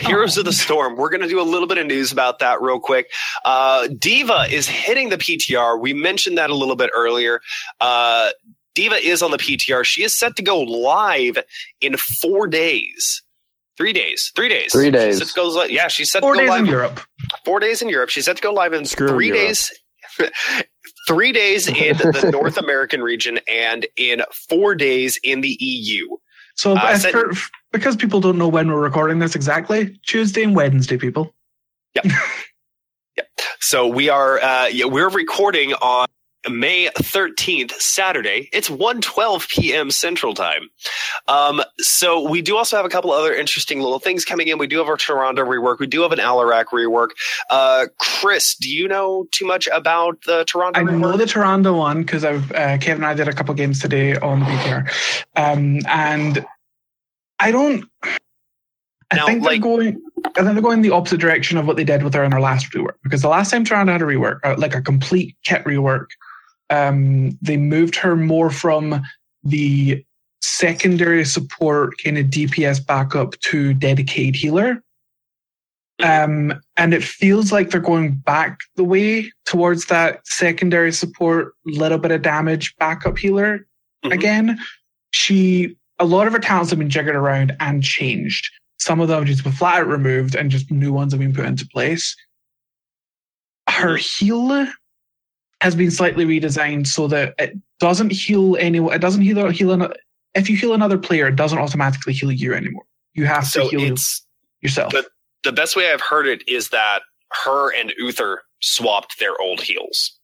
Heroes 0.00 0.36
of 0.36 0.44
the 0.44 0.52
Storm. 0.52 0.96
We're 0.96 1.08
going 1.08 1.22
to 1.22 1.28
do 1.28 1.40
a 1.40 1.42
little 1.42 1.68
bit 1.68 1.78
of 1.78 1.86
news 1.86 2.12
about 2.12 2.40
that 2.40 2.60
real 2.60 2.80
quick. 2.80 3.10
Uh, 3.44 3.88
D.Va 3.98 4.46
is 4.50 4.68
hitting 4.68 5.08
the 5.08 5.16
PTR. 5.16 5.80
We 5.80 5.94
mentioned 5.94 6.36
that 6.38 6.50
a 6.50 6.54
little 6.54 6.76
bit 6.76 6.90
earlier. 6.94 7.40
Uh, 7.80 8.30
D.Va 8.74 8.96
is 8.96 9.22
on 9.22 9.30
the 9.30 9.38
PTR. 9.38 9.84
She 9.84 10.02
is 10.02 10.14
set 10.14 10.36
to 10.36 10.42
go 10.42 10.60
live 10.60 11.38
in 11.80 11.96
four 11.96 12.46
days. 12.46 13.22
Three 13.80 13.94
days. 13.94 14.30
Three 14.36 14.50
days. 14.50 14.72
Three 14.72 14.84
She's 14.86 14.92
days. 14.92 15.18
set 15.18 15.28
to 15.28 15.34
go, 15.34 15.64
yeah, 15.64 15.88
she's 15.88 16.10
set 16.10 16.20
Four 16.20 16.34
to 16.34 16.40
go 16.40 16.42
days 16.42 16.50
live 16.50 16.60
in 16.60 16.66
Europe. 16.66 17.00
four 17.46 17.60
days 17.60 17.80
in 17.80 17.88
Europe. 17.88 18.10
She's 18.10 18.26
set 18.26 18.36
to 18.36 18.42
go 18.42 18.52
live 18.52 18.74
in 18.74 18.84
Screw 18.84 19.08
three 19.08 19.28
Europe. 19.28 19.40
days. 19.40 19.72
three 21.08 21.32
days 21.32 21.66
in 21.66 21.96
the 21.96 22.28
North 22.38 22.58
American 22.58 23.02
region 23.02 23.40
and 23.48 23.86
in 23.96 24.20
four 24.50 24.74
days 24.74 25.18
in 25.24 25.40
the 25.40 25.56
EU. 25.60 26.06
So 26.56 26.76
Uh, 26.76 26.98
send- 26.98 27.12
for, 27.14 27.32
because 27.72 27.96
people 27.96 28.20
don't 28.20 28.36
know 28.36 28.48
when 28.48 28.68
we're 28.70 28.82
recording 28.82 29.18
this 29.18 29.34
exactly, 29.34 29.98
Tuesday 30.06 30.42
and 30.42 30.54
Wednesday, 30.54 30.98
people. 30.98 31.34
Yeah. 31.94 32.02
So 33.62 33.86
we 33.86 34.08
are 34.08 34.40
uh, 34.40 34.66
yeah, 34.66 34.86
we're 34.86 35.10
recording 35.10 35.74
on 35.74 36.06
May 36.48 36.88
13th, 36.98 37.72
Saturday. 37.72 38.48
It's 38.52 38.70
1:12 38.70 39.48
p.m. 39.48 39.90
Central 39.90 40.34
Time. 40.34 40.70
Um, 41.28 41.62
so 41.78 42.28
we 42.28 42.40
do 42.40 42.56
also 42.56 42.76
have 42.76 42.86
a 42.86 42.88
couple 42.88 43.10
other 43.12 43.34
interesting 43.34 43.80
little 43.80 43.98
things 43.98 44.24
coming 44.24 44.48
in. 44.48 44.58
We 44.58 44.66
do 44.66 44.78
have 44.78 44.88
our 44.88 44.96
Tyrande 44.96 45.38
rework. 45.38 45.78
We 45.78 45.86
do 45.86 46.02
have 46.02 46.12
an 46.12 46.18
Alarak 46.18 46.66
rework. 46.66 47.08
Uh, 47.50 47.86
Chris, 47.98 48.56
do 48.56 48.70
you 48.70 48.88
know 48.88 49.26
too 49.32 49.46
much 49.46 49.68
about 49.72 50.18
the 50.26 50.44
Tyrande 50.44 50.76
I 50.76 50.82
rework? 50.82 50.98
know 50.98 51.16
the 51.16 51.24
Tyrande 51.24 51.76
one 51.76 52.02
because 52.02 52.24
I've 52.24 52.50
uh, 52.52 52.78
Kevin 52.78 53.04
and 53.04 53.06
I 53.06 53.14
did 53.14 53.28
a 53.28 53.32
couple 53.34 53.54
games 53.54 53.80
today 53.80 54.16
on 54.16 54.40
the 54.40 54.46
PTR, 54.46 54.90
um, 55.36 55.80
and 55.88 56.46
I 57.38 57.50
don't. 57.52 57.84
I 59.10 59.16
Now, 59.16 59.26
think 59.26 59.42
they're 59.44 59.58
going. 59.58 60.00
I 60.36 60.42
think 60.42 60.52
they're 60.54 60.62
going 60.62 60.82
the 60.82 60.90
opposite 60.90 61.18
direction 61.20 61.58
of 61.58 61.66
what 61.66 61.76
they 61.76 61.84
did 61.84 62.02
with 62.02 62.14
her 62.14 62.22
in 62.24 62.30
their 62.30 62.40
last 62.40 62.70
rework. 62.72 62.94
Because 63.02 63.22
the 63.22 63.28
last 63.28 63.50
time 63.50 63.64
Tyrande 63.64 63.90
had 63.92 64.02
a 64.02 64.04
rework, 64.04 64.40
uh, 64.44 64.54
like 64.58 64.74
a 64.74 64.82
complete 64.82 65.36
kit 65.44 65.64
rework, 65.64 66.06
um, 66.70 67.36
they 67.42 67.56
moved 67.56 67.96
her 67.96 68.16
more 68.16 68.50
from 68.50 69.02
the 69.42 70.04
secondary 70.40 71.24
support 71.24 71.94
kind 72.02 72.16
of 72.18 72.26
DPS 72.26 72.84
backup 72.84 73.38
to 73.40 73.74
dedicated 73.74 74.36
healer. 74.36 74.82
Um, 76.02 76.54
and 76.78 76.94
it 76.94 77.04
feels 77.04 77.52
like 77.52 77.70
they're 77.70 77.80
going 77.80 78.14
back 78.16 78.58
the 78.76 78.84
way 78.84 79.30
towards 79.44 79.86
that 79.86 80.26
secondary 80.26 80.92
support, 80.92 81.52
little 81.66 81.98
bit 81.98 82.10
of 82.10 82.22
damage, 82.22 82.74
backup 82.78 83.18
healer 83.18 83.66
Mhm. 84.04 84.12
again. 84.12 84.58
She, 85.12 85.76
a 85.98 86.06
lot 86.06 86.26
of 86.26 86.32
her 86.32 86.38
talents 86.38 86.70
have 86.70 86.78
been 86.78 86.88
jiggered 86.88 87.16
around 87.16 87.54
and 87.60 87.82
changed. 87.82 88.50
Some 88.78 89.00
of 89.00 89.08
them 89.08 89.26
just 89.26 89.44
been 89.44 89.52
flat 89.52 89.80
out 89.80 89.88
removed 89.88 90.34
and 90.34 90.50
just 90.50 90.70
new 90.70 90.90
ones 90.92 91.12
have 91.12 91.20
been 91.20 91.34
put 91.34 91.44
into 91.44 91.66
place. 91.66 92.16
Her 93.68 93.96
heal 93.96 94.66
has 95.60 95.74
been 95.74 95.90
slightly 95.90 96.24
redesigned 96.24 96.86
so 96.86 97.06
that 97.08 97.34
it 97.38 97.56
doesn't 97.80 98.10
heal 98.12 98.56
anyone. 98.58 98.94
It 98.94 99.00
doesn't 99.00 99.22
heal, 99.22 99.48
heal 99.50 99.72
an, 99.72 99.92
if 100.34 100.48
you 100.48 100.56
heal 100.56 100.72
another 100.74 100.98
player, 100.98 101.26
it 101.28 101.36
doesn't 101.36 101.58
automatically 101.58 102.12
heal 102.12 102.32
you 102.32 102.54
anymore. 102.54 102.84
You 103.14 103.26
have 103.26 103.46
So 103.46 103.68
to 103.68 103.76
heal 103.78 103.92
it's 103.92 104.24
yourself. 104.60 104.92
but- 104.92 105.06
the 105.42 105.52
best 105.52 105.74
way 105.74 105.90
I've 105.90 106.02
heard 106.02 106.26
it 106.26 106.46
is 106.46 106.68
that 106.68 107.00
her 107.44 107.74
and 107.74 107.94
Uther 107.96 108.42
swapped 108.60 109.18
their 109.18 109.40
old 109.40 109.62
heals. 109.62 110.18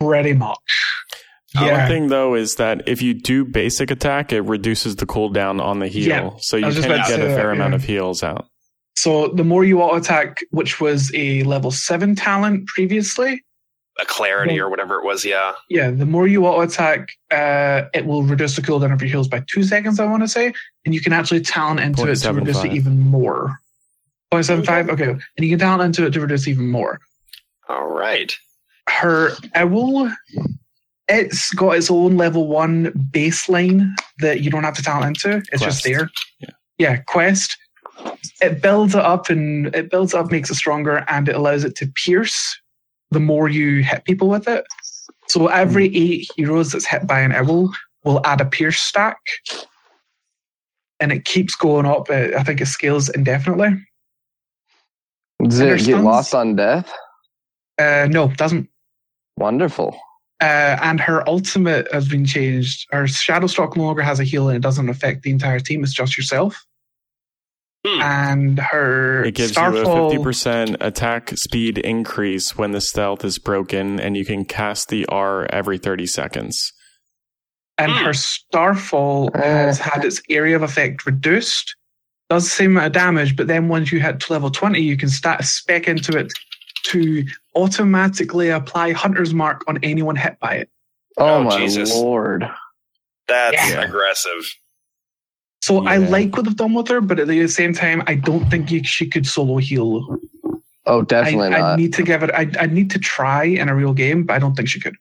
Pretty 0.00 0.34
much. 0.34 0.56
One 1.54 1.64
Yeah. 1.64 1.88
thing 1.88 2.08
though 2.08 2.34
is 2.34 2.56
that 2.56 2.86
if 2.86 3.00
you 3.00 3.14
do 3.14 3.44
basic 3.46 3.90
attack, 3.90 4.32
it 4.32 4.42
reduces 4.42 4.96
the 4.96 5.06
cooldown 5.06 5.62
on 5.62 5.78
the 5.78 5.88
heal, 5.88 6.08
Yeah, 6.08 6.30
so 6.40 6.58
you 6.58 6.64
can 6.64 6.74
get 6.82 7.06
say 7.06 7.14
a 7.14 7.18
that, 7.28 7.36
fair 7.36 7.50
amount 7.52 7.70
yeah. 7.72 7.76
of 7.76 7.84
heals 7.84 8.22
out. 8.22 8.46
So 8.96 9.28
the 9.28 9.44
more 9.44 9.64
you 9.64 9.80
auto 9.80 9.96
attack, 9.96 10.40
which 10.50 10.78
was 10.78 11.10
a 11.14 11.42
level 11.44 11.70
seven 11.70 12.14
talent 12.14 12.66
previously, 12.66 13.42
A 14.00 14.06
clarity 14.06 14.54
Yeah. 14.54 14.60
or 14.62 14.68
whatever 14.70 14.96
it 15.00 15.04
was, 15.04 15.24
yeah. 15.24 15.52
yeah, 15.68 15.90
the 15.90 16.06
more 16.06 16.28
you 16.28 16.46
auto 16.46 16.60
attack, 16.60 17.08
uh, 17.32 17.82
it 17.92 18.06
will 18.06 18.22
reduce 18.22 18.54
the 18.54 18.62
cooldown 18.62 18.92
of 18.92 19.00
your 19.02 19.10
heals 19.10 19.26
by 19.26 19.42
two 19.52 19.64
seconds. 19.64 19.98
I 19.98 20.04
want 20.06 20.22
to 20.22 20.28
say, 20.28 20.52
and 20.84 20.94
you 20.94 21.00
can 21.00 21.12
actually 21.12 21.40
talent 21.40 21.80
into 21.80 22.06
it 22.08 22.16
to 22.16 22.32
reduce 22.32 22.62
it 22.62 22.72
even 22.72 23.00
more. 23.00 23.58
0.75? 24.32 24.90
Okay, 24.90 25.08
and 25.10 25.20
you 25.38 25.48
can 25.50 25.58
talent 25.58 25.82
into 25.82 26.06
it 26.06 26.12
to 26.12 26.20
reduce 26.20 26.46
even 26.46 26.68
more. 26.68 27.00
All 27.68 27.88
right. 27.88 28.32
Her 28.88 29.32
owl, 29.54 30.10
it's 31.08 31.50
got 31.54 31.72
its 31.76 31.90
own 31.90 32.16
level 32.16 32.46
one 32.46 32.92
baseline 33.10 33.90
that 34.20 34.40
you 34.42 34.50
don't 34.50 34.64
have 34.64 34.76
to 34.76 34.82
talent 34.82 35.24
into. 35.24 35.42
It's 35.52 35.62
just 35.62 35.82
there. 35.84 36.08
Yeah. 36.38 36.50
yeah, 36.78 36.96
quest. 36.98 37.56
It 38.40 38.62
builds 38.62 38.94
it 38.94 39.00
up 39.00 39.28
and 39.28 39.74
it 39.74 39.90
builds 39.90 40.14
up, 40.14 40.30
makes 40.30 40.50
it 40.50 40.54
stronger, 40.54 41.04
and 41.08 41.28
it 41.28 41.34
allows 41.34 41.64
it 41.64 41.74
to 41.76 41.86
pierce 42.04 42.58
the 43.10 43.20
more 43.20 43.48
you 43.48 43.82
hit 43.82 44.04
people 44.04 44.28
with 44.28 44.48
it. 44.48 44.64
So 45.28 45.48
every 45.48 45.94
eight 45.94 46.30
heroes 46.36 46.72
that's 46.72 46.86
hit 46.86 47.06
by 47.06 47.20
an 47.20 47.32
owl 47.32 47.70
will 48.04 48.20
add 48.24 48.40
a 48.40 48.44
pierce 48.46 48.80
stack, 48.80 49.18
and 51.00 51.12
it 51.12 51.24
keeps 51.24 51.54
going 51.54 51.86
up. 51.86 52.08
Uh, 52.10 52.36
I 52.38 52.42
think 52.42 52.60
it 52.60 52.66
scales 52.66 53.08
indefinitely. 53.10 53.70
Does 55.42 55.60
And 55.60 55.70
it 55.70 55.76
get 55.78 55.84
stuns? 55.84 56.04
lost 56.04 56.34
on 56.34 56.56
death? 56.56 56.92
Uh, 57.78 58.08
no, 58.10 58.30
it 58.30 58.36
doesn't. 58.36 58.68
Wonderful. 59.36 59.96
Uh, 60.40 60.78
and 60.82 61.00
her 61.00 61.28
ultimate 61.28 61.92
has 61.92 62.08
been 62.08 62.24
changed. 62.24 62.86
Her 62.90 63.04
Shadowstalk 63.04 63.76
no 63.76 63.84
longer 63.84 64.02
has 64.02 64.20
a 64.20 64.24
heal, 64.24 64.48
and 64.48 64.56
it 64.56 64.62
doesn't 64.62 64.88
affect 64.88 65.22
the 65.22 65.30
entire 65.30 65.60
team. 65.60 65.82
It's 65.82 65.92
just 65.92 66.16
yourself. 66.16 66.64
Hmm. 67.86 68.02
And 68.02 68.58
her 68.58 69.24
It 69.24 69.34
gives 69.34 69.56
you 69.56 69.62
a 69.62 69.72
fifty 70.10 70.22
percent 70.22 70.76
attack 70.80 71.30
speed 71.36 71.78
increase 71.78 72.56
when 72.58 72.72
the 72.72 72.80
stealth 72.80 73.24
is 73.24 73.38
broken, 73.38 74.00
and 74.00 74.16
you 74.16 74.24
can 74.24 74.44
cast 74.44 74.88
the 74.88 75.06
R 75.06 75.46
every 75.50 75.78
thirty 75.78 76.06
seconds. 76.06 76.72
and 77.80 77.92
Hmm. 77.92 78.04
her 78.06 78.12
Starfall 78.12 79.30
Uh. 79.34 79.38
has 79.40 79.78
had 79.78 80.04
its 80.04 80.20
area 80.28 80.56
of 80.56 80.62
effect 80.62 81.06
reduced. 81.06 81.76
Does 82.28 82.42
the 82.44 82.50
same 82.50 82.72
amount 82.72 82.86
of 82.88 82.92
damage, 82.92 83.36
but 83.36 83.46
then 83.46 83.68
once 83.68 83.92
you 83.92 84.00
hit 84.00 84.18
to 84.18 84.32
level 84.32 84.50
20, 84.50 84.80
you 84.82 84.96
can 84.96 85.08
start 85.08 85.44
spec 85.44 85.86
into 85.86 86.18
it 86.18 86.32
to 86.86 87.24
automatically 87.54 88.48
apply 88.50 88.90
Hunter's 88.92 89.32
Mark 89.32 89.62
on 89.68 89.78
anyone 89.84 90.16
hit 90.16 90.38
by 90.40 90.54
it. 90.56 90.68
Oh, 91.18 91.36
Oh, 91.36 91.44
my 91.44 91.56
Jesus. 91.56 91.94
lord. 91.94 92.50
That's 93.28 93.70
Yeah. 93.70 93.82
aggressive. 93.82 94.42
So 95.60 95.86
I 95.86 95.96
like 95.96 96.36
what 96.36 96.44
they've 96.44 96.56
done 96.56 96.74
with 96.74 96.88
her, 96.88 97.00
but 97.00 97.18
at 97.18 97.26
the 97.28 97.46
same 97.48 97.74
time, 97.74 98.02
I 98.06 98.14
don't 98.14 98.48
think 98.48 98.68
she 98.86 99.06
could 99.08 99.26
solo 99.26 99.56
heal. 99.58 100.06
Oh, 100.86 101.00
I, 101.00 101.04
definitely 101.04 101.48
I 101.48 101.58
not. 101.60 101.78
need 101.78 101.92
to 101.94 102.02
give 102.02 102.22
it. 102.22 102.30
I, 102.30 102.50
I 102.58 102.66
need 102.66 102.90
to 102.92 102.98
try 102.98 103.44
in 103.44 103.68
a 103.68 103.74
real 103.74 103.92
game, 103.92 104.24
but 104.24 104.34
I 104.34 104.38
don't 104.38 104.54
think 104.54 104.68
she 104.68 104.80
could. 104.80 104.94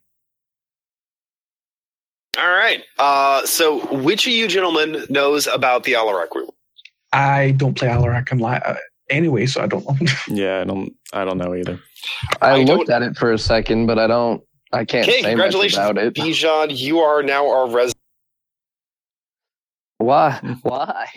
All 2.38 2.50
right. 2.50 2.84
Uh, 3.00 3.46
so, 3.46 3.86
which 4.02 4.28
of 4.28 4.34
you 4.34 4.48
gentlemen 4.48 5.06
knows 5.10 5.48
about 5.48 5.84
the 5.84 5.94
Alarak 5.94 6.36
rule? 6.36 6.54
I 7.14 7.52
don't 7.52 7.76
play 7.76 7.88
Alarak 7.88 8.32
and 8.32 8.42
li- 8.42 8.60
uh, 8.64 8.76
anyway, 9.10 9.46
so 9.46 9.62
I 9.64 9.68
don't 9.68 9.86
know. 9.86 10.12
Yeah, 10.28 10.62
I 10.62 10.64
don't. 10.66 10.94
I 11.14 11.24
don't 11.26 11.38
know 11.38 11.56
either. 11.56 11.80
I, 12.42 12.50
I 12.50 12.64
looked 12.64 12.90
at 12.90 13.02
it 13.02 13.16
for 13.16 13.32
a 13.32 13.38
second, 13.40 13.86
but 13.88 13.98
I 13.98 14.08
don't. 14.08 14.44
I 14.74 14.84
can't 14.86 15.08
Okay, 15.08 15.22
say 15.22 15.36
much 15.36 15.54
congratulations, 15.54 15.78
about 15.78 15.98
it. 15.98 16.14
Bijan. 16.14 16.78
You 16.78 17.00
are 17.00 17.24
now 17.24 17.50
our 17.50 17.68
resident 17.70 17.96
Why? 20.00 20.40
Why? 20.64 21.08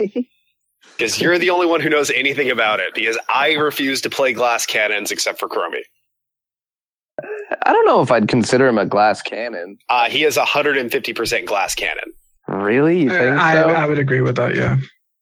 because 0.97 1.21
you're 1.21 1.39
the 1.39 1.51
only 1.51 1.67
one 1.67 1.81
who 1.81 1.89
knows 1.91 2.11
anything 2.11 2.51
about 2.51 2.81
it. 2.81 2.95
Because 2.95 3.19
I 3.29 3.53
refuse 3.53 4.01
to 4.03 4.11
play 4.11 4.33
glass 4.33 4.67
cannons 4.67 5.11
except 5.11 5.39
for 5.39 5.49
Chromie. 5.49 5.83
I 7.67 7.73
don't 7.73 7.85
know 7.87 8.01
if 8.01 8.11
I'd 8.11 8.29
consider 8.29 8.67
him 8.69 8.79
a 8.79 8.87
glass 8.87 9.21
cannon. 9.21 9.77
Uh, 9.91 10.09
he 10.09 10.25
is 10.25 10.37
150% 10.39 11.45
glass 11.47 11.75
cannon. 11.75 12.13
Really? 12.49 13.03
You 13.03 13.11
think 13.11 13.37
I, 13.39 13.55
so? 13.55 13.69
I 13.69 13.87
would 13.87 13.99
agree 13.99 14.23
with 14.23 14.37
that. 14.37 14.55
Yeah, 14.57 14.79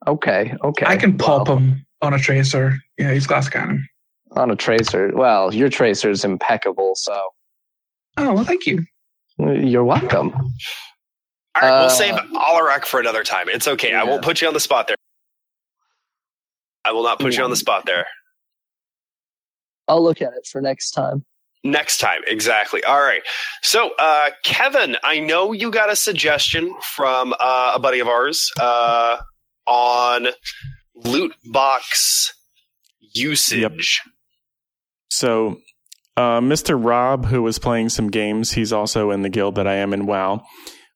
okay. 0.07 0.55
Okay. 0.63 0.87
I 0.87 0.97
can 0.97 1.19
pop 1.19 1.49
Well, 1.49 1.59
him 1.59 1.85
on 2.01 2.15
a 2.15 2.19
tracer. 2.19 2.79
Yeah, 2.99 3.13
he's 3.13 3.27
glass 3.27 3.49
cannon. 3.49 3.87
on 4.33 4.51
a 4.51 4.57
tracer. 4.57 5.11
Well, 5.15 5.53
your 5.53 5.69
tracer 5.69 6.09
is 6.11 6.25
impeccable, 6.25 6.93
so 6.95 7.21
Oh 8.17 8.33
well, 8.33 8.45
thank 8.45 8.67
you. 8.67 8.85
you're 9.39 9.85
welcome. 9.85 10.33
All 11.61 11.69
right, 11.69 11.77
Uh, 11.77 11.81
we'll 11.83 11.91
save 11.91 12.15
Alarak 12.15 12.85
for 12.85 13.01
another 13.01 13.25
time. 13.25 13.49
It's 13.49 13.67
okay. 13.67 13.93
I 13.95 14.05
won't 14.05 14.23
put 14.23 14.41
you 14.41 14.49
on 14.49 14.55
the 14.55 14.61
spot 14.61 14.87
there. 14.87 14.97
I 16.85 16.93
will 16.93 17.03
not 17.03 17.19
put 17.19 17.37
you 17.37 17.45
on 17.45 17.51
the 17.51 17.57
spot 17.57 17.85
there. 17.87 18.07
I'll 19.89 20.03
look 20.03 20.23
at 20.23 20.33
it 20.35 20.47
for 20.51 20.61
next 20.61 20.93
time. 20.93 21.25
Next 21.65 21.99
time, 21.99 22.21
exactly. 22.27 22.85
All 22.85 23.01
right. 23.01 23.23
So, 23.63 23.91
uh, 23.99 24.31
Kevin, 24.45 24.97
I 25.03 25.19
know 25.19 25.53
you 25.53 25.71
got 25.71 25.91
a 25.91 25.97
suggestion 25.97 26.73
from 26.95 27.35
uh, 27.39 27.73
a 27.75 27.79
buddy 27.81 27.99
of 27.99 28.07
ours 28.07 28.51
uh, 28.61 29.19
on 29.67 30.29
loot 30.95 31.35
box 31.47 32.33
usage. 33.15 33.61
Yep. 33.61 33.73
So, 35.11 35.57
uh, 36.17 36.41
Mr. 36.41 36.79
Rob, 36.83 37.27
who 37.27 37.43
was 37.43 37.59
playing 37.59 37.89
some 37.89 38.09
games, 38.09 38.53
he's 38.53 38.73
also 38.73 39.11
in 39.11 39.23
the 39.23 39.29
guild 39.29 39.57
that 39.57 39.67
I 39.67 39.75
am 39.75 39.93
in 39.93 40.07
WoW. 40.07 40.43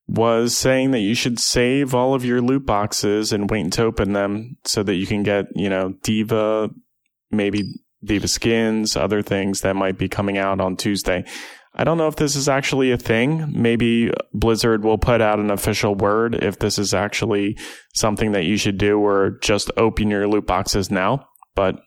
Was 0.05 0.57
saying 0.57 0.91
that 0.91 0.99
you 0.99 1.15
should 1.15 1.39
save 1.39 1.95
all 1.95 2.13
of 2.13 2.25
your 2.25 2.41
loot 2.41 2.65
boxes 2.65 3.31
and 3.31 3.49
wait 3.49 3.71
to 3.73 3.83
open 3.83 4.11
them 4.11 4.57
so 4.65 4.83
that 4.83 4.95
you 4.95 5.07
can 5.07 5.23
get, 5.23 5.45
you 5.55 5.69
know, 5.69 5.93
D.Va, 6.03 6.69
maybe 7.31 7.63
D.Va 8.03 8.27
skins, 8.27 8.97
other 8.97 9.21
things 9.21 9.61
that 9.61 9.77
might 9.77 9.97
be 9.97 10.09
coming 10.09 10.37
out 10.37 10.59
on 10.59 10.75
Tuesday. 10.75 11.23
I 11.75 11.85
don't 11.85 11.97
know 11.97 12.07
if 12.07 12.17
this 12.17 12.35
is 12.35 12.47
actually 12.47 12.91
a 12.91 12.97
thing. 12.97 13.49
Maybe 13.49 14.11
Blizzard 14.33 14.83
will 14.83 14.97
put 14.99 15.21
out 15.21 15.39
an 15.39 15.49
official 15.49 15.95
word 15.95 16.35
if 16.35 16.59
this 16.59 16.77
is 16.77 16.93
actually 16.93 17.57
something 17.95 18.33
that 18.33 18.43
you 18.43 18.57
should 18.57 18.77
do 18.77 18.99
or 18.99 19.39
just 19.41 19.71
open 19.77 20.11
your 20.11 20.27
loot 20.27 20.45
boxes 20.45 20.91
now. 20.91 21.27
But 21.55 21.79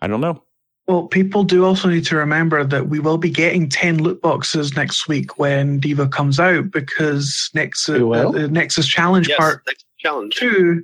I 0.00 0.08
don't 0.08 0.20
know. 0.20 0.42
Well, 0.90 1.06
people 1.06 1.44
do 1.44 1.64
also 1.64 1.88
need 1.88 2.04
to 2.06 2.16
remember 2.16 2.64
that 2.64 2.88
we 2.88 2.98
will 2.98 3.16
be 3.16 3.30
getting 3.30 3.68
10 3.68 3.98
loot 3.98 4.20
boxes 4.20 4.74
next 4.74 5.06
week 5.06 5.38
when 5.38 5.78
D.Va 5.78 6.08
comes 6.08 6.40
out 6.40 6.72
because 6.72 7.48
Nexus, 7.54 8.00
uh, 8.02 8.30
the 8.32 8.48
Nexus 8.48 8.88
Challenge 8.88 9.28
Yes, 9.28 9.38
Part 9.38 9.62
next 9.68 9.84
challenge. 10.00 10.34
2 10.34 10.82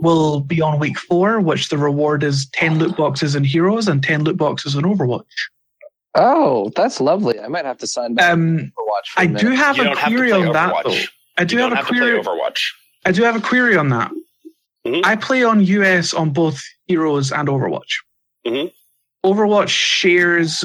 will 0.00 0.40
be 0.40 0.60
on 0.60 0.80
week 0.80 0.98
4, 0.98 1.38
which 1.40 1.68
the 1.68 1.78
reward 1.78 2.24
is 2.24 2.48
10 2.54 2.80
loot 2.80 2.96
boxes 2.96 3.36
in 3.36 3.44
Heroes 3.44 3.86
and 3.86 4.02
10 4.02 4.24
loot 4.24 4.36
boxes 4.36 4.74
in 4.74 4.82
Overwatch. 4.82 5.22
Oh, 6.16 6.72
that's 6.74 7.00
lovely. 7.00 7.38
I 7.38 7.46
might 7.46 7.64
have 7.64 7.78
to 7.78 7.86
sign 7.86 8.14
back 8.14 8.32
Um, 8.32 8.72
for 8.74 8.84
watch. 8.88 9.10
For 9.10 9.20
I 9.20 9.24
a 9.24 9.28
do 9.28 9.50
have 9.52 9.76
You 9.76 9.82
a 9.82 9.86
don't 9.86 9.98
have 9.98 10.10
to 10.10 10.16
query 10.16 10.32
on 10.32 10.52
that, 10.52 10.74
though. 10.84 10.98
I 11.36 11.44
do 11.44 11.54
You 11.54 11.62
have 11.62 11.70
a 11.70 11.76
have 11.76 11.86
to 11.86 11.92
play 11.92 12.00
query. 12.00 12.20
Overwatch. 12.20 12.60
I 13.04 13.12
do 13.12 13.22
have 13.22 13.36
a 13.36 13.40
query 13.40 13.76
on 13.76 13.90
that. 13.90 14.10
Mhm. 14.84 15.02
I 15.04 15.14
play 15.14 15.44
on 15.44 15.60
US 15.60 16.12
on 16.12 16.30
both 16.30 16.60
Heroes 16.88 17.30
and 17.30 17.46
Overwatch. 17.48 17.98
Mhm. 18.44 18.72
Overwatch 19.24 19.68
shares 19.68 20.64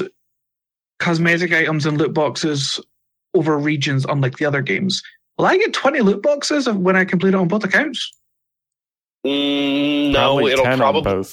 cosmetic 1.00 1.52
items 1.52 1.86
and 1.86 1.98
loot 1.98 2.14
boxes 2.14 2.80
over 3.34 3.58
regions, 3.58 4.04
unlike 4.08 4.36
the 4.38 4.44
other 4.44 4.62
games. 4.62 5.02
Will 5.38 5.46
I 5.46 5.56
get 5.58 5.72
20 5.72 6.00
loot 6.00 6.22
boxes 6.22 6.68
when 6.68 6.94
I 6.96 7.04
complete 7.04 7.30
it 7.30 7.36
on 7.36 7.48
both 7.48 7.64
accounts? 7.64 8.12
Mm, 9.26 10.12
no, 10.12 10.18
Probably 10.36 10.52
it'll 10.52 10.64
probably 10.76 11.24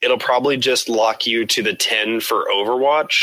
it'll 0.00 0.18
probably 0.18 0.56
just 0.56 0.88
lock 0.88 1.26
you 1.26 1.44
to 1.46 1.62
the 1.62 1.74
ten 1.74 2.20
for 2.20 2.46
Overwatch. 2.52 3.14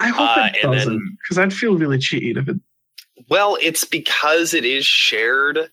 I 0.00 0.08
hope 0.08 0.36
Uh, 0.36 0.48
it 0.54 0.62
doesn't, 0.62 1.16
because 1.22 1.38
I'd 1.38 1.52
feel 1.54 1.76
really 1.78 1.98
cheated 1.98 2.36
if 2.38 2.48
it. 2.48 2.56
Well, 3.28 3.56
it's 3.62 3.84
because 3.84 4.52
it 4.52 4.64
is 4.64 4.84
shared. 4.84 5.70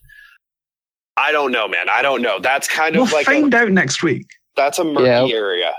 I 1.18 1.32
don't 1.32 1.52
know, 1.52 1.68
man. 1.68 1.90
I 1.90 2.02
don't 2.04 2.22
know. 2.22 2.40
That's 2.40 2.68
kind 2.68 2.96
We'll 2.96 3.06
of 3.06 3.12
like 3.12 3.26
find 3.26 3.52
a, 3.54 3.58
out 3.58 3.72
next 3.72 4.04
week, 4.04 4.28
that's 4.56 4.78
a 4.80 4.84
murky 4.84 5.06
Yeah. 5.06 5.26
area. 5.36 5.74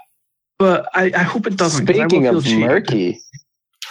But 0.61 0.89
I, 0.95 1.11
I 1.17 1.23
hope 1.23 1.47
it 1.49 1.57
doesn't. 1.57 1.89
I 1.89 1.93
will 1.93 2.01
Speaking 2.09 2.23
feel 2.23 2.37
of 2.39 2.45
cheated. 2.45 2.61
murky, 2.61 3.21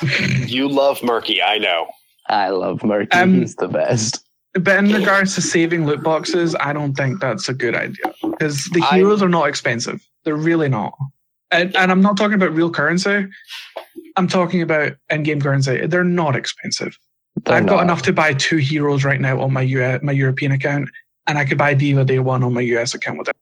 You 0.45 0.69
love 0.69 1.03
murky, 1.03 1.41
I 1.41 1.58
know. 1.58 1.88
I 2.27 2.49
love 2.49 2.84
murky. 2.84 3.12
Um, 3.17 3.39
He's 3.41 3.55
the 3.55 3.67
best. 3.67 4.19
But 4.53 4.77
in 4.77 4.91
regards 4.93 5.36
to 5.36 5.41
saving 5.41 5.86
loot 5.86 6.03
boxes, 6.03 6.55
I 6.60 6.71
don't 6.73 6.93
think 6.93 7.19
that's 7.19 7.49
a 7.49 7.53
good 7.53 7.75
idea 7.75 8.13
because 8.21 8.65
the 8.65 8.82
I- 8.89 8.97
heroes 8.97 9.21
are 9.21 9.29
not 9.29 9.49
expensive. 9.49 9.99
They're 10.23 10.36
really 10.36 10.69
not. 10.69 10.93
And, 11.51 11.75
and 11.75 11.91
I'm 11.91 12.01
not 12.01 12.17
talking 12.17 12.36
about 12.36 12.53
real 12.53 12.69
currency. 12.69 13.25
I'm 14.15 14.27
talking 14.27 14.62
about 14.62 14.93
in-game 15.10 15.41
currency. 15.41 15.86
They're 15.88 16.03
not 16.03 16.36
expensive. 16.36 16.95
They're 17.45 17.55
I've 17.55 17.65
got 17.67 17.82
enough 17.82 18.03
to 18.03 18.13
buy 18.13 18.34
two 18.34 18.58
heroes 18.58 19.03
right 19.03 19.19
now 19.19 19.41
on 19.41 19.51
my 19.53 19.62
U- 19.62 19.99
my 20.03 20.12
European 20.12 20.51
account, 20.51 20.89
and 21.25 21.38
I 21.39 21.45
could 21.45 21.58
buy 21.58 21.73
D.Va 21.73 22.05
Day 22.05 22.19
One 22.19 22.43
on 22.43 22.53
my 22.53 22.62
US 22.62 22.93
account 22.93 23.17
with 23.17 23.29
it. 23.29 23.36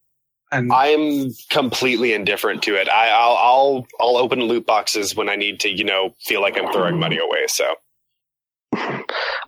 And 0.51 0.71
I'm 0.71 1.31
completely 1.49 2.13
indifferent 2.13 2.63
to 2.63 2.75
it. 2.75 2.87
I, 2.89 3.09
I'll 3.09 3.35
I'll 3.37 3.87
I'll 3.99 4.17
open 4.17 4.41
loot 4.43 4.65
boxes 4.65 5.15
when 5.15 5.27
I 5.29 5.35
need 5.35 5.59
to, 5.61 5.69
you 5.69 5.83
know, 5.83 6.15
feel 6.21 6.41
like 6.41 6.57
I'm 6.57 6.71
throwing 6.71 6.97
money 6.99 7.17
away. 7.17 7.45
So 7.47 7.75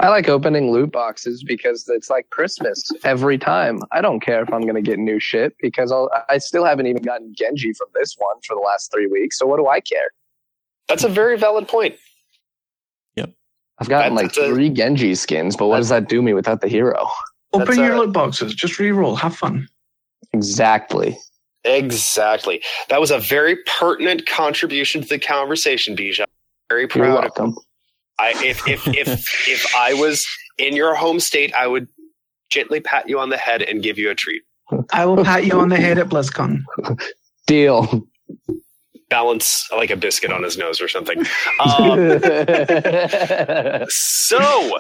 I 0.01 0.07
like 0.09 0.29
opening 0.29 0.71
loot 0.71 0.91
boxes 0.91 1.43
because 1.43 1.87
it's 1.89 2.09
like 2.09 2.29
Christmas 2.29 2.89
every 3.03 3.37
time. 3.37 3.79
I 3.91 4.01
don't 4.01 4.19
care 4.21 4.41
if 4.41 4.51
I'm 4.51 4.61
going 4.61 4.75
to 4.75 4.81
get 4.81 4.97
new 4.99 5.19
shit 5.19 5.55
because 5.61 5.91
I'll, 5.91 6.09
I 6.29 6.37
still 6.37 6.63
haven't 6.65 6.87
even 6.87 7.03
gotten 7.03 7.33
Genji 7.35 7.73
from 7.73 7.87
this 7.93 8.15
one 8.17 8.37
for 8.45 8.55
the 8.55 8.61
last 8.61 8.91
three 8.93 9.07
weeks. 9.07 9.37
So 9.37 9.45
what 9.45 9.57
do 9.57 9.67
I 9.67 9.79
care? 9.81 10.07
that's 10.87 11.03
a 11.03 11.09
very 11.09 11.37
valid 11.37 11.67
point. 11.67 11.95
Yep. 13.15 13.31
I've 13.77 13.89
gotten 13.89 14.15
That's 14.15 14.35
like 14.35 14.47
a- 14.47 14.51
three 14.51 14.69
Genji 14.71 15.13
skins, 15.15 15.55
but 15.55 15.67
what 15.67 15.77
does 15.77 15.89
that 15.89 16.09
do 16.09 16.21
me 16.21 16.33
without 16.33 16.61
the 16.61 16.67
hero? 16.67 17.07
open 17.53 17.77
your 17.77 17.93
a- 17.93 17.99
loot 17.99 18.13
boxes. 18.13 18.55
Just 18.55 18.79
re-roll. 18.79 19.15
Have 19.15 19.35
fun. 19.35 19.67
Exactly. 20.33 21.17
Exactly. 21.65 22.61
That 22.87 23.01
was 23.01 23.11
a 23.11 23.19
very 23.19 23.57
pertinent 23.65 24.25
contribution 24.27 25.01
to 25.01 25.07
the 25.07 25.19
conversation, 25.19 25.95
Bija. 25.95 26.25
Very 26.69 26.87
proud. 26.87 27.05
You're 27.05 27.15
proud. 27.15 27.25
of 27.25 27.37
welcome. 27.37 27.57
I 28.19 28.33
if 28.43 28.67
if 28.67 28.87
if 28.87 29.47
if 29.47 29.75
I 29.75 29.93
was 29.93 30.25
in 30.57 30.75
your 30.75 30.95
home 30.95 31.19
state, 31.19 31.53
I 31.53 31.67
would 31.67 31.87
gently 32.49 32.79
pat 32.79 33.07
you 33.07 33.19
on 33.19 33.29
the 33.29 33.37
head 33.37 33.61
and 33.61 33.81
give 33.81 33.97
you 33.97 34.09
a 34.09 34.15
treat. 34.15 34.43
I 34.91 35.05
will 35.05 35.23
pat 35.23 35.45
you 35.45 35.59
on 35.59 35.69
the 35.69 35.77
head 35.77 35.97
at 35.97 36.07
BlizzCon. 36.07 36.61
Deal. 37.47 38.07
Balance 39.09 39.67
like 39.75 39.89
a 39.89 39.95
biscuit 39.95 40.31
on 40.31 40.43
his 40.43 40.57
nose 40.57 40.81
or 40.81 40.87
something. 40.87 41.25
Um, 41.59 42.19
so, 43.89 44.79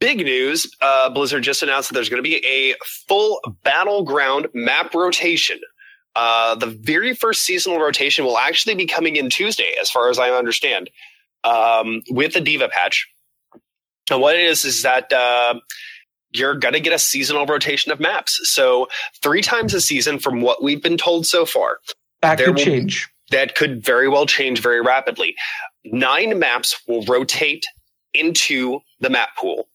big 0.00 0.18
news 0.18 0.70
uh, 0.80 1.10
Blizzard 1.10 1.42
just 1.42 1.62
announced 1.62 1.88
that 1.88 1.94
there's 1.94 2.08
going 2.08 2.22
to 2.22 2.28
be 2.28 2.44
a 2.46 2.74
full 3.08 3.40
battleground 3.64 4.48
map 4.54 4.94
rotation. 4.94 5.58
Uh, 6.16 6.54
the 6.54 6.66
very 6.66 7.14
first 7.14 7.42
seasonal 7.42 7.78
rotation 7.80 8.24
will 8.24 8.38
actually 8.38 8.74
be 8.74 8.86
coming 8.86 9.16
in 9.16 9.30
Tuesday, 9.30 9.72
as 9.80 9.90
far 9.90 10.10
as 10.10 10.18
I 10.18 10.30
understand, 10.30 10.90
um, 11.44 12.02
with 12.10 12.32
the 12.34 12.40
D.Va 12.40 12.68
patch. 12.68 13.06
And 14.10 14.20
what 14.20 14.34
it 14.34 14.42
is 14.44 14.64
is 14.64 14.82
that 14.82 15.12
uh, 15.12 15.54
you're 16.32 16.54
going 16.56 16.74
to 16.74 16.80
get 16.80 16.92
a 16.92 16.98
seasonal 16.98 17.46
rotation 17.46 17.92
of 17.92 18.00
maps. 18.00 18.40
So, 18.44 18.88
three 19.22 19.42
times 19.42 19.74
a 19.74 19.80
season, 19.80 20.18
from 20.18 20.40
what 20.40 20.62
we've 20.62 20.82
been 20.82 20.96
told 20.96 21.26
so 21.26 21.44
far, 21.46 21.78
That 22.22 22.38
could 22.38 22.56
will- 22.56 22.64
change. 22.64 23.08
that 23.30 23.54
could 23.54 23.84
very 23.84 24.08
well 24.08 24.26
change 24.26 24.60
very 24.60 24.80
rapidly. 24.80 25.36
Nine 25.84 26.38
maps 26.38 26.80
will 26.88 27.04
rotate 27.04 27.64
into 28.14 28.80
the 29.00 29.10
map 29.10 29.28
pool, 29.36 29.68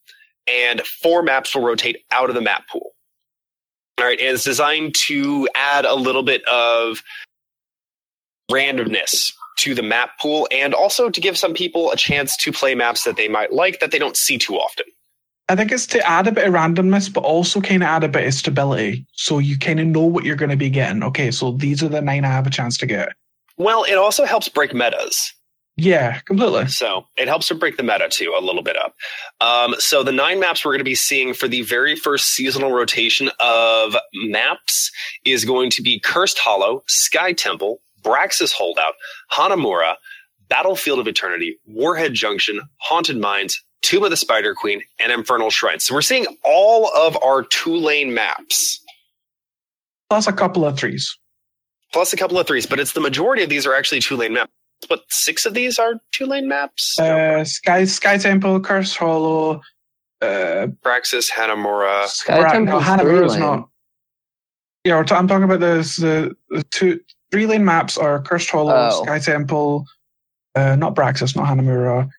and 0.48 0.82
four 0.82 1.24
maps 1.24 1.56
will 1.56 1.64
rotate 1.64 2.04
out 2.12 2.30
of 2.30 2.36
the 2.36 2.42
map 2.42 2.68
pool. 2.70 2.92
All 4.00 4.06
right, 4.06 4.20
and 4.20 4.30
it's 4.30 4.44
designed 4.44 4.96
to 5.08 5.48
add 5.56 5.86
a 5.86 5.96
little 5.96 6.24
bit 6.24 6.44
of 6.48 7.04
randomness 8.52 9.34
to 9.58 9.76
the 9.76 9.84
map 9.84 10.12
pool 10.20 10.48
and 10.52 10.74
also 10.74 11.10
to 11.10 11.22
give 11.22 11.38
some 11.38 11.54
people 11.54 11.92
a 11.92 11.96
chance 11.96 12.36
to 12.38 12.52
play 12.52 12.76
maps 12.76 13.04
that 13.04 13.16
they 13.16 13.28
might 13.28 13.54
like 13.54 13.80
that 13.80 13.92
they 13.92 14.00
don't 14.00 14.18
see 14.18 14.38
too 14.38 14.56
often. 14.56 14.86
I 15.50 15.56
think 15.56 15.72
it's 15.72 15.86
to 15.88 16.06
add 16.08 16.28
a 16.28 16.32
bit 16.32 16.48
of 16.48 16.54
randomness, 16.54 17.14
but 17.14 17.24
also 17.24 17.62
kind 17.62 17.84
of 17.84 17.88
add 17.88 18.04
a 18.04 18.08
bit 18.08 18.26
of 18.26 18.34
stability, 18.34 19.06
so 19.12 19.40
you 19.40 19.58
kind 19.60 19.80
of 19.80 19.88
know 19.88 20.06
what 20.06 20.24
you're 20.24 20.38
going 20.38 20.50
to 20.50 20.58
be 20.58 20.70
getting. 20.70 21.04
Okay, 21.04 21.32
so 21.32 21.52
these 21.52 21.84
are 21.84 21.90
the 21.90 22.02
nine 22.02 22.26
I 22.26 22.30
have 22.30 22.48
a 22.48 22.50
chance 22.50 22.78
to 22.78 22.86
get. 22.86 23.10
Well, 23.58 23.84
it 23.84 23.96
also 23.96 24.26
helps 24.26 24.50
break 24.50 24.74
metas. 24.74 25.34
Yeah, 25.76 26.20
completely. 26.20 26.68
So 26.68 27.08
it 27.18 27.28
helps 27.28 27.48
to 27.48 27.56
break 27.56 27.78
the 27.78 27.84
meta 27.84 28.08
too 28.08 28.36
a 28.38 28.42
little 28.42 28.62
bit 28.62 28.78
up. 28.78 28.94
Um, 29.42 29.74
so 29.80 30.04
the 30.04 30.12
nine 30.12 30.40
maps 30.40 30.64
we're 30.64 30.72
going 30.72 30.80
to 30.80 30.84
be 30.84 30.94
seeing 30.94 31.34
for 31.34 31.48
the 31.48 31.64
very 31.64 31.96
first 31.96 32.28
seasonal 32.28 32.72
rotation 32.72 33.32
of 33.40 33.96
maps 34.14 34.92
is 35.26 35.46
going 35.46 35.72
to 35.72 35.82
be 35.82 36.00
Cursed 36.00 36.38
Hollow, 36.38 36.84
Sky 36.88 37.34
Temple, 37.34 37.82
Braxis 38.04 38.54
Holdout, 38.54 38.94
Hanamura, 39.32 39.96
Battlefield 40.48 41.00
of 41.00 41.08
Eternity, 41.08 41.58
Warhead 41.66 42.14
Junction, 42.14 42.62
Haunted 42.78 43.18
Mines, 43.18 43.60
Tomb 43.82 44.04
of 44.04 44.12
the 44.12 44.18
Spider 44.18 44.54
Queen, 44.54 44.82
and 45.00 45.12
Infernal 45.12 45.50
Shrine. 45.50 45.80
So 45.80 45.96
we're 45.96 46.02
seeing 46.04 46.28
all 46.44 46.92
of 46.96 47.18
our 47.24 47.42
two 47.42 47.76
lane 47.76 48.14
maps. 48.14 48.80
Plus 50.10 50.28
a 50.28 50.34
couple 50.34 50.66
of 50.66 50.78
threes. 50.78 51.18
Plus 51.92 52.14
a 52.14 52.18
couple 52.18 52.38
of 52.38 52.46
threes, 52.46 52.68
but 52.68 52.80
it's 52.80 52.94
the 52.94 53.02
majority 53.02 53.42
of 53.42 53.50
these 53.50 53.66
are 53.66 53.74
actually 53.74 54.02
two 54.02 54.16
lane 54.16 54.34
maps. 54.34 54.52
But 54.88 55.02
six 55.10 55.46
of 55.46 55.54
these 55.54 55.80
are 55.80 55.96
two 56.12 56.26
lane 56.26 56.48
maps. 56.48 56.98
Uh, 57.00 57.44
Sky 57.44 57.86
Sky 57.86 58.18
Temple, 58.18 58.60
Curse 58.60 58.96
Hollow, 58.96 59.62
uh, 60.22 60.68
Braxis, 60.84 61.30
Hanamura, 61.32 62.06
Sky 62.08 62.40
Bra- 62.40 62.48
no, 62.50 62.54
Temple's 62.54 62.84
Hanamura's 62.84 63.34
three-lane. 63.34 63.40
not. 63.40 63.70
Yeah, 64.86 64.98
we're 64.98 65.04
t- 65.06 65.16
I'm 65.16 65.28
talking 65.28 65.44
about 65.46 65.60
this. 65.62 65.96
The, 65.98 66.36
the 66.50 66.64
two 66.64 67.00
three 67.32 67.46
lane 67.46 67.64
maps 67.66 67.98
are 67.98 68.22
Cursed 68.22 68.50
Hollow, 68.52 68.90
Oh. 68.92 69.04
Sky 69.04 69.20
Temple, 69.20 69.86
uh, 70.56 70.76
not 70.76 70.96
Braxis, 70.96 71.36
not 71.36 71.46
Hanamura, 71.48 72.10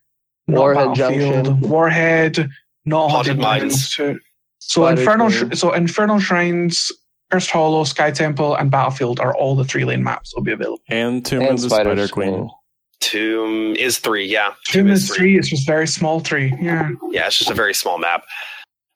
not 0.49 0.59
Warhead 0.59 0.97
Battlefield, 0.97 1.45
Junction. 1.47 1.69
Warhead, 1.71 2.49
not 2.87 3.11
Haunted 3.11 3.37
Haunted 3.37 3.39
Mines. 3.39 3.63
Mines. 3.73 3.95
So, 3.95 4.19
so 4.61 4.83
Spider 4.83 5.01
Infernal, 5.01 5.31
Sh- 5.31 5.59
so 5.59 5.73
Infernal 5.73 6.19
Shrines, 6.21 6.91
Cursed 7.31 7.51
Hollow, 7.51 7.85
Sky 7.85 8.11
Temple, 8.11 8.55
and 8.55 8.71
Battlefield 8.71 9.19
are 9.21 9.35
all 9.35 9.57
the 9.57 9.65
three 9.65 9.85
lane 9.85 10.03
maps 10.05 10.35
will 10.35 10.43
be 10.43 10.53
available. 10.53 10.81
And 10.89 11.25
Tomb 11.25 11.43
And 11.43 11.51
of 11.53 11.61
the 11.63 11.69
Spider 11.71 11.91
Spider 11.97 12.09
Queen. 12.13 12.33
Queen. 12.35 12.51
Tomb 13.01 13.77
is 13.77 13.99
three, 13.99 14.25
yeah. 14.27 14.55
Tomb 14.69 14.89
is 14.89 15.11
three. 15.15 15.37
It's 15.37 15.49
just 15.49 15.67
very 15.67 15.87
small 15.87 16.21
three. 16.21 16.55
Yeah. 16.61 16.91
Yeah, 17.11 17.27
it's 17.27 17.37
just 17.39 17.51
a 17.51 17.55
very 17.55 17.75
small 17.75 17.99
map. 17.99 18.25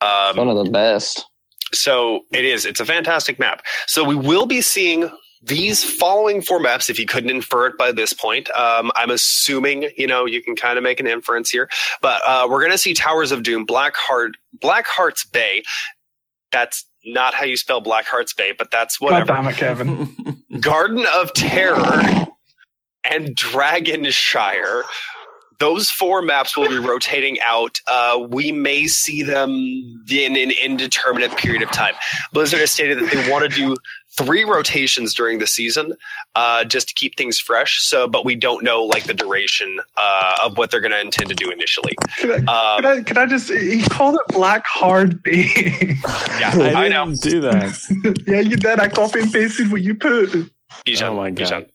One 0.01 0.39
Um, 0.39 0.49
of 0.57 0.65
the 0.65 0.71
best. 0.71 1.25
so 1.73 2.21
it 2.33 2.45
is. 2.45 2.65
It's 2.65 2.81
a 2.81 2.87
fantastic 2.87 3.39
map. 3.39 3.63
So 3.87 4.05
we 4.05 4.15
will 4.15 4.47
be 4.47 4.61
seeing 4.61 5.11
these 5.43 5.85
following 5.85 6.43
four 6.43 6.59
maps, 6.59 6.91
if 6.91 6.99
you 6.99 7.07
couldn't 7.07 7.31
infer 7.31 7.67
it 7.67 7.79
by 7.79 7.93
this 7.93 8.13
point, 8.13 8.51
um, 8.57 8.91
I'm 8.97 9.11
assuming 9.11 9.89
you 9.97 10.07
know 10.09 10.27
you 10.27 10.43
can 10.43 10.57
kind 10.57 10.77
of 10.79 10.83
make 10.83 10.99
an 11.01 11.07
inference 11.07 11.51
here. 11.51 11.69
But 12.03 12.21
uh, 12.27 12.47
we're 12.51 12.59
going 12.61 12.73
to 12.73 12.79
see 12.79 12.93
Towers 12.95 13.31
of 13.31 13.43
Doom, 13.45 13.65
Black 13.65 13.95
Heart, 13.97 14.37
Black 14.61 14.87
Heart's 14.87 15.25
Bay. 15.25 15.63
That's 16.51 16.85
not 17.05 17.35
how 17.35 17.45
you 17.45 17.57
spell 17.57 17.81
Black 17.81 18.07
Heart's 18.07 18.33
Bay, 18.35 18.53
but 18.57 18.71
that's 18.71 18.99
God 18.99 19.05
whatever. 19.07 19.27
damn 19.27 19.47
it, 19.49 19.57
Kevin. 19.57 20.43
Garden 20.61 21.07
of 21.15 21.33
Terror 21.35 22.27
and 23.05 23.37
Dragonshire. 23.37 24.83
Those 25.59 25.91
four 25.91 26.23
maps 26.23 26.57
will 26.57 26.69
be 26.69 26.79
rotating 26.79 27.39
out. 27.41 27.79
Uh, 27.89 28.25
we 28.31 28.53
may 28.53 28.87
see 28.87 29.25
them 29.25 29.51
in 30.09 30.37
an 30.37 30.53
indeterminate 30.63 31.37
period 31.37 31.63
of 31.63 31.71
time. 31.73 31.95
Blizzard 32.33 32.61
has 32.61 32.71
stated 32.71 32.99
that 33.01 33.11
they 33.11 33.29
want 33.31 33.43
to 33.43 33.49
do 33.49 33.77
three 34.19 34.45
rotations 34.45 35.15
during 35.15 35.39
the 35.39 35.47
season, 35.47 35.95
uh, 36.35 36.65
just 36.65 36.89
to 36.89 36.95
keep 36.95 37.17
things 37.17 37.39
fresh. 37.39 37.81
So, 37.83 38.07
but 38.09 38.25
we 38.25 38.35
don't 38.35 38.63
know 38.65 38.83
like 38.85 39.05
the 39.05 39.15
duration 39.15 39.79
uh, 39.97 40.37
of 40.45 40.59
what 40.59 40.71
they're 40.71 40.81
going 40.81 40.93
to 40.93 41.01
intend 41.01 41.29
to 41.31 41.35
do 41.35 41.51
initially. 41.51 41.95
Can 42.19 42.49
I, 42.49 42.77
Um, 42.77 42.83
can 42.83 42.87
I, 42.87 43.03
can 43.03 43.19
I 43.19 43.27
just? 43.27 43.51
He 43.51 43.83
called 43.83 44.17
it 44.17 44.35
Black 44.35 44.65
Hard 44.67 45.23
Bay. 45.23 45.49
yeah, 46.41 46.51
I, 46.55 46.87
I 46.87 46.89
know. 46.89 47.07
didn't 47.07 47.23
do 47.23 47.41
that. 47.43 48.25
yeah, 48.27 48.41
you 48.41 48.57
did. 48.57 48.81
I 48.81 48.89
copy 48.89 49.21
and 49.21 49.33
pasted 49.33 49.71
what 49.73 49.83
you 49.83 49.95
put. 49.95 50.31
Bijan, 50.87 51.03
Oh 51.09 51.15
my 51.17 51.31
God. 51.31 51.47
Bijan, 51.47 51.67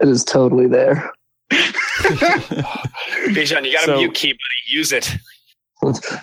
It 0.00 0.08
is 0.08 0.24
totally 0.24 0.66
there. 0.66 1.12
Bijan, 3.28 3.64
you 3.64 3.72
got 3.72 3.80
to 3.80 3.86
So- 3.86 3.96
mute 3.98 4.14
key, 4.14 4.32
buddy. 4.32 4.62
Use 4.68 4.92
it. 4.92 5.14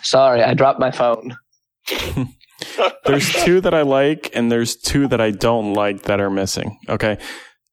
Sorry, 0.01 0.41
I 0.43 0.53
dropped 0.53 0.79
my 0.79 0.91
phone. 0.91 1.35
there's 3.05 3.31
two 3.43 3.61
that 3.61 3.73
I 3.73 3.81
like, 3.81 4.31
and 4.33 4.51
there's 4.51 4.75
two 4.75 5.07
that 5.07 5.21
I 5.21 5.31
don't 5.31 5.73
like 5.73 6.03
that 6.03 6.19
are 6.19 6.29
missing. 6.29 6.77
Okay. 6.89 7.17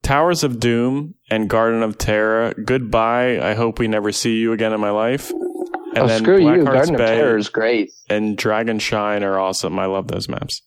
Towers 0.03 0.43
of 0.43 0.59
Doom 0.59 1.13
and 1.29 1.47
Garden 1.49 1.83
of 1.83 1.97
Terror. 1.97 2.53
Goodbye. 2.65 3.39
I 3.39 3.53
hope 3.53 3.77
we 3.79 3.87
never 3.87 4.11
see 4.11 4.37
you 4.39 4.51
again 4.53 4.73
in 4.73 4.79
my 4.79 4.89
life. 4.89 5.29
And 5.31 5.97
oh, 5.99 6.07
then 6.07 6.21
screw 6.23 6.37
you. 6.37 6.63
Blackheart's 6.63 6.89
Garden 6.89 6.95
of 6.95 6.97
Bay 6.99 7.15
Terror 7.17 7.37
is 7.37 7.49
great. 7.49 7.91
and 8.09 8.37
Dragonshire 8.37 9.21
are 9.21 9.39
awesome. 9.39 9.77
I 9.77 9.85
love 9.85 10.07
those 10.07 10.27
maps. 10.27 10.61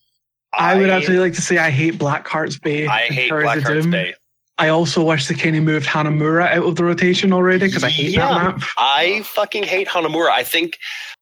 I 0.56 0.76
would 0.76 0.88
actually 0.90 1.18
like 1.18 1.32
to 1.34 1.42
say 1.42 1.58
I 1.58 1.70
hate 1.70 1.98
Black 1.98 2.28
Heart's 2.28 2.58
Bay. 2.58 2.86
I 2.86 3.06
hate 3.06 3.28
Towers 3.30 3.42
Black 3.44 3.56
of 3.58 3.62
Heart's 3.64 3.82
Doom. 3.82 3.90
Bay. 3.90 4.14
I 4.56 4.68
also 4.68 5.02
wish 5.02 5.26
they 5.26 5.34
kind 5.34 5.56
of 5.56 5.64
moved 5.64 5.86
Hanamura 5.86 6.46
out 6.52 6.64
of 6.64 6.76
the 6.76 6.84
rotation 6.84 7.32
already 7.32 7.66
because 7.66 7.82
I 7.82 7.88
hate 7.90 8.12
Yeah. 8.12 8.28
that 8.28 8.56
map. 8.58 8.62
I 8.78 9.22
fucking 9.24 9.64
hate 9.64 9.88
Hanamura. 9.88 10.28
I 10.30 10.44
think 10.44 10.78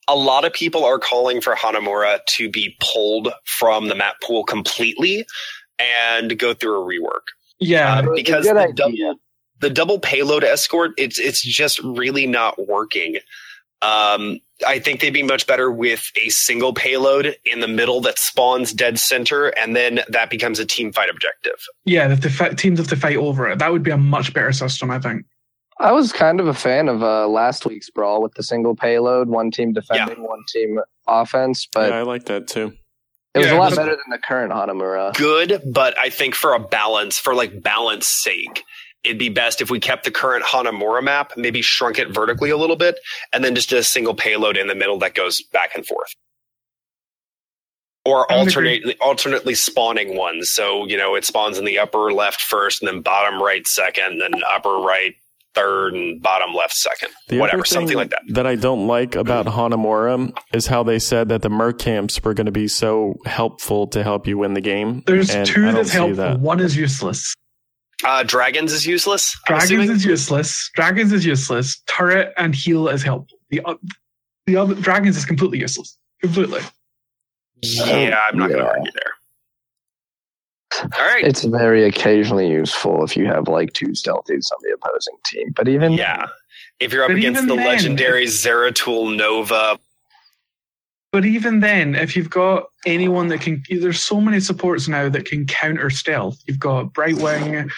a 0.08 0.16
lot 0.16 0.44
of 0.44 0.52
people 0.52 0.84
are 0.84 0.98
calling 0.98 1.40
for 1.40 1.54
Hanamura 1.54 2.18
to 2.26 2.50
be 2.50 2.76
pulled 2.80 3.28
from 3.44 3.88
the 3.88 3.94
map 3.94 4.16
pool 4.22 4.44
completely 4.44 5.24
and 5.78 6.38
go 6.38 6.54
through 6.54 6.80
a 6.82 6.84
rework. 6.84 7.22
Yeah, 7.60 7.98
Uh, 8.00 8.14
because 8.14 8.44
the 8.44 8.72
double, 8.74 9.18
the 9.60 9.70
double 9.70 9.98
payload 10.00 10.42
escort, 10.44 10.92
it's 10.98 11.18
it's 11.18 11.42
just 11.42 11.78
really 11.80 12.26
not 12.26 12.66
working. 12.66 13.18
Um, 13.80 14.38
I 14.66 14.78
think 14.78 15.00
they'd 15.00 15.10
be 15.10 15.24
much 15.24 15.46
better 15.48 15.70
with 15.70 16.10
a 16.16 16.28
single 16.28 16.72
payload 16.72 17.36
in 17.44 17.58
the 17.60 17.66
middle 17.68 18.00
that 18.02 18.16
spawns 18.18 18.72
dead 18.72 18.98
center, 18.98 19.48
and 19.48 19.74
then 19.74 20.00
that 20.08 20.30
becomes 20.30 20.60
a 20.60 20.64
team 20.66 20.92
fight 20.92 21.10
objective. 21.10 21.58
yeah. 21.84 22.06
That 22.08 22.22
the 22.22 22.30
fi- 22.30 22.50
teams 22.50 22.78
have 22.78 22.86
to 22.88 22.96
fight 22.96 23.16
over 23.16 23.48
it. 23.48 23.58
That 23.58 23.72
would 23.72 23.82
be 23.82 23.90
a 23.90 23.96
much 23.96 24.32
better 24.34 24.52
system, 24.52 24.90
I 24.90 25.00
think. 25.00 25.24
I 25.82 25.92
was 25.92 26.12
kind 26.12 26.38
of 26.40 26.46
a 26.46 26.54
fan 26.54 26.88
of 26.88 27.02
uh, 27.02 27.26
last 27.28 27.66
week's 27.66 27.90
brawl 27.90 28.22
with 28.22 28.34
the 28.34 28.42
single 28.42 28.74
payload, 28.76 29.28
one 29.28 29.50
team 29.50 29.72
defending, 29.72 30.22
one 30.22 30.40
team 30.52 30.78
offense, 31.08 31.66
but 31.72 31.90
yeah, 31.90 31.98
I 31.98 32.02
like 32.02 32.24
that 32.26 32.46
too. 32.46 32.72
it 33.34 33.38
was 33.38 33.46
Yeah, 33.48 33.56
a 33.56 33.58
lot 33.58 33.70
but- 33.70 33.76
better 33.76 33.90
than 33.90 34.10
the 34.10 34.18
current 34.18 34.52
Hanamura. 34.52 35.14
Good, 35.16 35.60
but 35.72 35.98
I 35.98 36.08
think 36.10 36.34
for 36.34 36.54
a 36.54 36.60
balance, 36.60 37.18
for 37.18 37.34
like 37.34 37.62
balance 37.62 38.06
sake, 38.06 38.62
it'd 39.02 39.18
be 39.18 39.28
best 39.28 39.60
if 39.60 39.70
we 39.70 39.80
kept 39.80 40.04
the 40.04 40.12
current 40.12 40.44
Hanamura 40.44 41.02
map, 41.02 41.32
maybe 41.36 41.62
shrunk 41.62 41.98
it 41.98 42.10
vertically 42.14 42.50
a 42.50 42.56
little 42.56 42.76
bit, 42.76 42.98
and 43.32 43.42
then 43.42 43.54
just 43.56 43.68
did 43.70 43.78
a 43.80 43.82
single 43.82 44.14
payload 44.14 44.56
in 44.56 44.68
the 44.68 44.76
middle 44.76 44.98
that 45.00 45.14
goes 45.14 45.42
back 45.52 45.74
and 45.74 45.84
forth. 45.84 46.14
Or 48.04 48.30
I 48.32 48.36
alternately 48.38 48.96
alternately 49.00 49.54
spawning 49.54 50.16
ones. 50.16 50.50
So, 50.52 50.86
you 50.86 50.96
know, 50.96 51.14
it 51.14 51.24
spawns 51.24 51.56
in 51.58 51.64
the 51.64 51.78
upper 51.78 52.12
left 52.12 52.40
first 52.40 52.82
and 52.82 52.88
then 52.88 53.00
bottom 53.00 53.40
right 53.40 53.64
second, 53.66 54.20
then 54.20 54.32
upper 54.52 54.76
right 54.78 55.14
third 55.54 55.94
and 55.94 56.20
bottom 56.22 56.54
left 56.54 56.74
second. 56.74 57.10
The 57.28 57.38
Whatever, 57.38 57.58
other 57.58 57.64
thing 57.64 57.72
something 57.74 57.96
like 57.96 58.10
that. 58.10 58.22
That 58.28 58.46
I 58.46 58.54
don't 58.56 58.86
like 58.86 59.14
about 59.14 59.46
Hanamura 59.46 60.32
is 60.54 60.66
how 60.66 60.82
they 60.82 60.98
said 60.98 61.28
that 61.28 61.42
the 61.42 61.48
merc 61.50 61.78
camps 61.78 62.22
were 62.22 62.34
going 62.34 62.46
to 62.46 62.52
be 62.52 62.68
so 62.68 63.16
helpful 63.26 63.86
to 63.88 64.02
help 64.02 64.26
you 64.26 64.38
win 64.38 64.54
the 64.54 64.60
game. 64.60 65.02
There's 65.06 65.30
and 65.30 65.46
two 65.46 65.72
that's 65.72 65.92
helpful. 65.92 66.16
that. 66.16 66.40
One 66.40 66.60
is 66.60 66.76
useless. 66.76 67.34
Uh, 68.04 68.22
Dragons 68.24 68.72
is 68.72 68.84
useless. 68.86 69.38
Dragons 69.46 69.88
is 69.88 70.04
useless. 70.04 70.70
Dragons 70.74 71.12
is 71.12 71.24
useless. 71.24 71.80
Turret 71.86 72.32
and 72.36 72.54
heal 72.54 72.88
is 72.88 73.02
helpful. 73.02 73.38
The 73.50 73.60
o- 73.64 73.78
the 74.46 74.56
other 74.56 74.74
dragons 74.74 75.16
is 75.16 75.24
completely 75.24 75.60
useless. 75.60 75.96
Completely. 76.20 76.60
Yeah, 77.62 78.20
I'm 78.28 78.36
not 78.38 78.48
going 78.50 78.60
to 78.60 78.68
argue 78.68 78.90
there. 78.92 79.12
All 80.82 80.88
right. 81.06 81.24
It's 81.24 81.44
very 81.44 81.84
occasionally 81.84 82.48
useful 82.48 83.04
if 83.04 83.16
you 83.16 83.26
have 83.26 83.48
like 83.48 83.72
two 83.72 83.88
stealthies 83.88 84.50
on 84.52 84.58
the 84.62 84.74
opposing 84.74 85.14
team, 85.26 85.52
but 85.54 85.68
even 85.68 85.92
Yeah. 85.92 86.26
If 86.80 86.92
you're 86.92 87.04
up 87.04 87.10
against 87.10 87.42
the 87.46 87.54
then- 87.54 87.64
legendary 87.66 88.26
Zeratul 88.26 89.16
Nova, 89.16 89.78
But 91.12 91.26
even 91.26 91.60
then, 91.60 91.94
if 91.94 92.16
you've 92.16 92.30
got 92.30 92.68
anyone 92.86 93.28
that 93.28 93.42
can, 93.42 93.62
there's 93.68 94.02
so 94.02 94.18
many 94.18 94.40
supports 94.40 94.88
now 94.88 95.10
that 95.10 95.26
can 95.26 95.46
counter 95.46 95.90
stealth. 95.90 96.38
You've 96.46 96.58
got 96.58 96.94
Brightwing, 96.94 97.70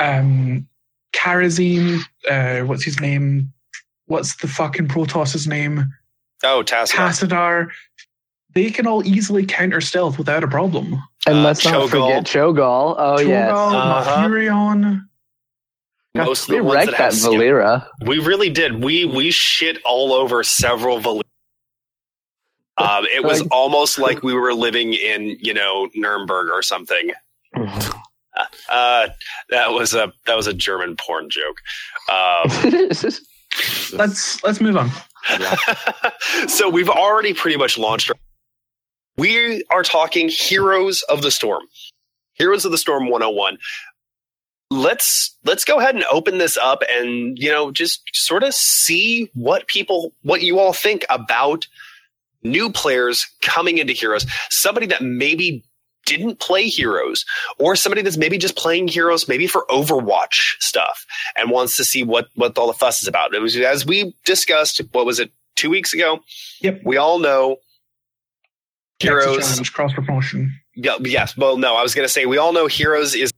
um, 0.00 0.66
Kharazim, 1.12 2.00
uh, 2.28 2.66
what's 2.66 2.82
his 2.82 3.00
name? 3.00 3.52
What's 4.06 4.34
the 4.36 4.48
fucking 4.48 4.88
Protoss's 4.88 5.46
name? 5.46 5.84
oh, 6.42 6.62
Tassadar. 6.66 6.88
Tassadar. 7.28 7.68
They 8.54 8.70
can 8.70 8.86
all 8.86 9.06
easily 9.06 9.46
counter 9.46 9.80
stealth 9.80 10.18
without 10.18 10.42
a 10.44 10.48
problem. 10.48 11.00
and 11.26 11.38
Uh, 11.38 11.42
let's 11.42 11.64
not 11.64 11.74
Cho'Gall. 11.74 11.90
forget 11.90 12.24
Cho'Gall. 12.24 12.94
Oh 12.98 13.20
yes, 13.20 13.50
Cho'Gall, 13.50 13.72
Uh-huh. 13.74 14.16
Malfurion. 14.28 15.02
Most 16.16 16.48
we 16.48 16.58
wrecked 16.58 16.86
that 16.86 16.90
that 16.92 16.96
have 16.96 17.14
skill- 17.14 17.34
Valeera. 17.34 17.86
We 18.04 18.18
really 18.18 18.50
did. 18.50 18.82
We 18.82 19.04
we 19.04 19.30
shit 19.30 19.78
all 19.84 20.12
over 20.12 20.42
several 20.42 20.98
Val- 20.98 21.22
um, 22.78 23.04
it 23.14 23.22
was 23.22 23.42
Like- 23.42 23.52
almost 23.52 23.98
like 23.98 24.22
we 24.22 24.34
were 24.34 24.54
living 24.54 24.94
in, 24.94 25.36
you 25.40 25.54
know, 25.54 25.88
Nuremberg 25.94 26.50
or 26.50 26.62
something. 26.62 27.12
Uh, 28.70 29.08
that 29.50 29.72
was 29.72 29.92
a 29.92 30.12
that 30.24 30.34
was 30.36 30.46
a 30.46 30.54
German 30.54 30.96
porn 30.96 31.28
joke. 31.28 31.56
Um, 32.08 32.48
Let's 33.92 34.42
let's 34.44 34.60
move 34.60 34.76
on. 34.78 34.88
so 36.48 36.70
we've 36.70 36.88
already 36.88 37.34
pretty 37.34 37.56
much 37.58 37.76
launched. 37.76 38.08
Our, 38.10 38.16
we 39.20 39.62
are 39.70 39.82
talking 39.82 40.30
Heroes 40.30 41.02
of 41.02 41.20
the 41.20 41.30
Storm. 41.30 41.62
Heroes 42.32 42.64
of 42.64 42.72
the 42.72 42.78
Storm 42.78 43.10
101. 43.10 43.58
Let's 44.70 45.36
let's 45.44 45.64
go 45.64 45.78
ahead 45.78 45.94
and 45.94 46.04
open 46.10 46.38
this 46.38 46.56
up 46.56 46.82
and 46.90 47.36
you 47.38 47.50
know 47.50 47.70
just 47.70 48.02
sort 48.14 48.44
of 48.44 48.54
see 48.54 49.30
what 49.34 49.66
people 49.66 50.14
what 50.22 50.42
you 50.42 50.58
all 50.58 50.72
think 50.72 51.04
about 51.10 51.66
new 52.42 52.70
players 52.70 53.26
coming 53.42 53.78
into 53.78 53.92
Heroes. 53.92 54.24
Somebody 54.48 54.86
that 54.86 55.02
maybe 55.02 55.64
didn't 56.06 56.40
play 56.40 56.66
Heroes 56.68 57.24
or 57.58 57.76
somebody 57.76 58.00
that's 58.00 58.16
maybe 58.16 58.38
just 58.38 58.56
playing 58.56 58.88
Heroes 58.88 59.28
maybe 59.28 59.46
for 59.46 59.66
Overwatch 59.68 60.54
stuff 60.60 61.04
and 61.36 61.50
wants 61.50 61.76
to 61.76 61.84
see 61.84 62.04
what 62.04 62.28
what 62.36 62.56
all 62.56 62.68
the 62.68 62.72
fuss 62.72 63.02
is 63.02 63.08
about. 63.08 63.34
It 63.34 63.42
was 63.42 63.56
as 63.56 63.84
we 63.84 64.14
discussed 64.24 64.80
what 64.92 65.04
was 65.04 65.18
it 65.20 65.30
2 65.56 65.68
weeks 65.68 65.92
ago? 65.92 66.20
Yep. 66.62 66.82
We 66.84 66.96
all 66.96 67.18
know 67.18 67.56
Heroes 69.00 69.70
cross 69.70 69.92
promotion. 69.92 70.52
yeah, 70.74 70.96
yes. 71.00 71.36
Well, 71.36 71.56
no, 71.56 71.74
I 71.76 71.82
was 71.82 71.94
going 71.94 72.04
to 72.04 72.12
say 72.12 72.26
we 72.26 72.38
all 72.38 72.52
know 72.52 72.66
Heroes 72.66 73.14
is 73.14 73.32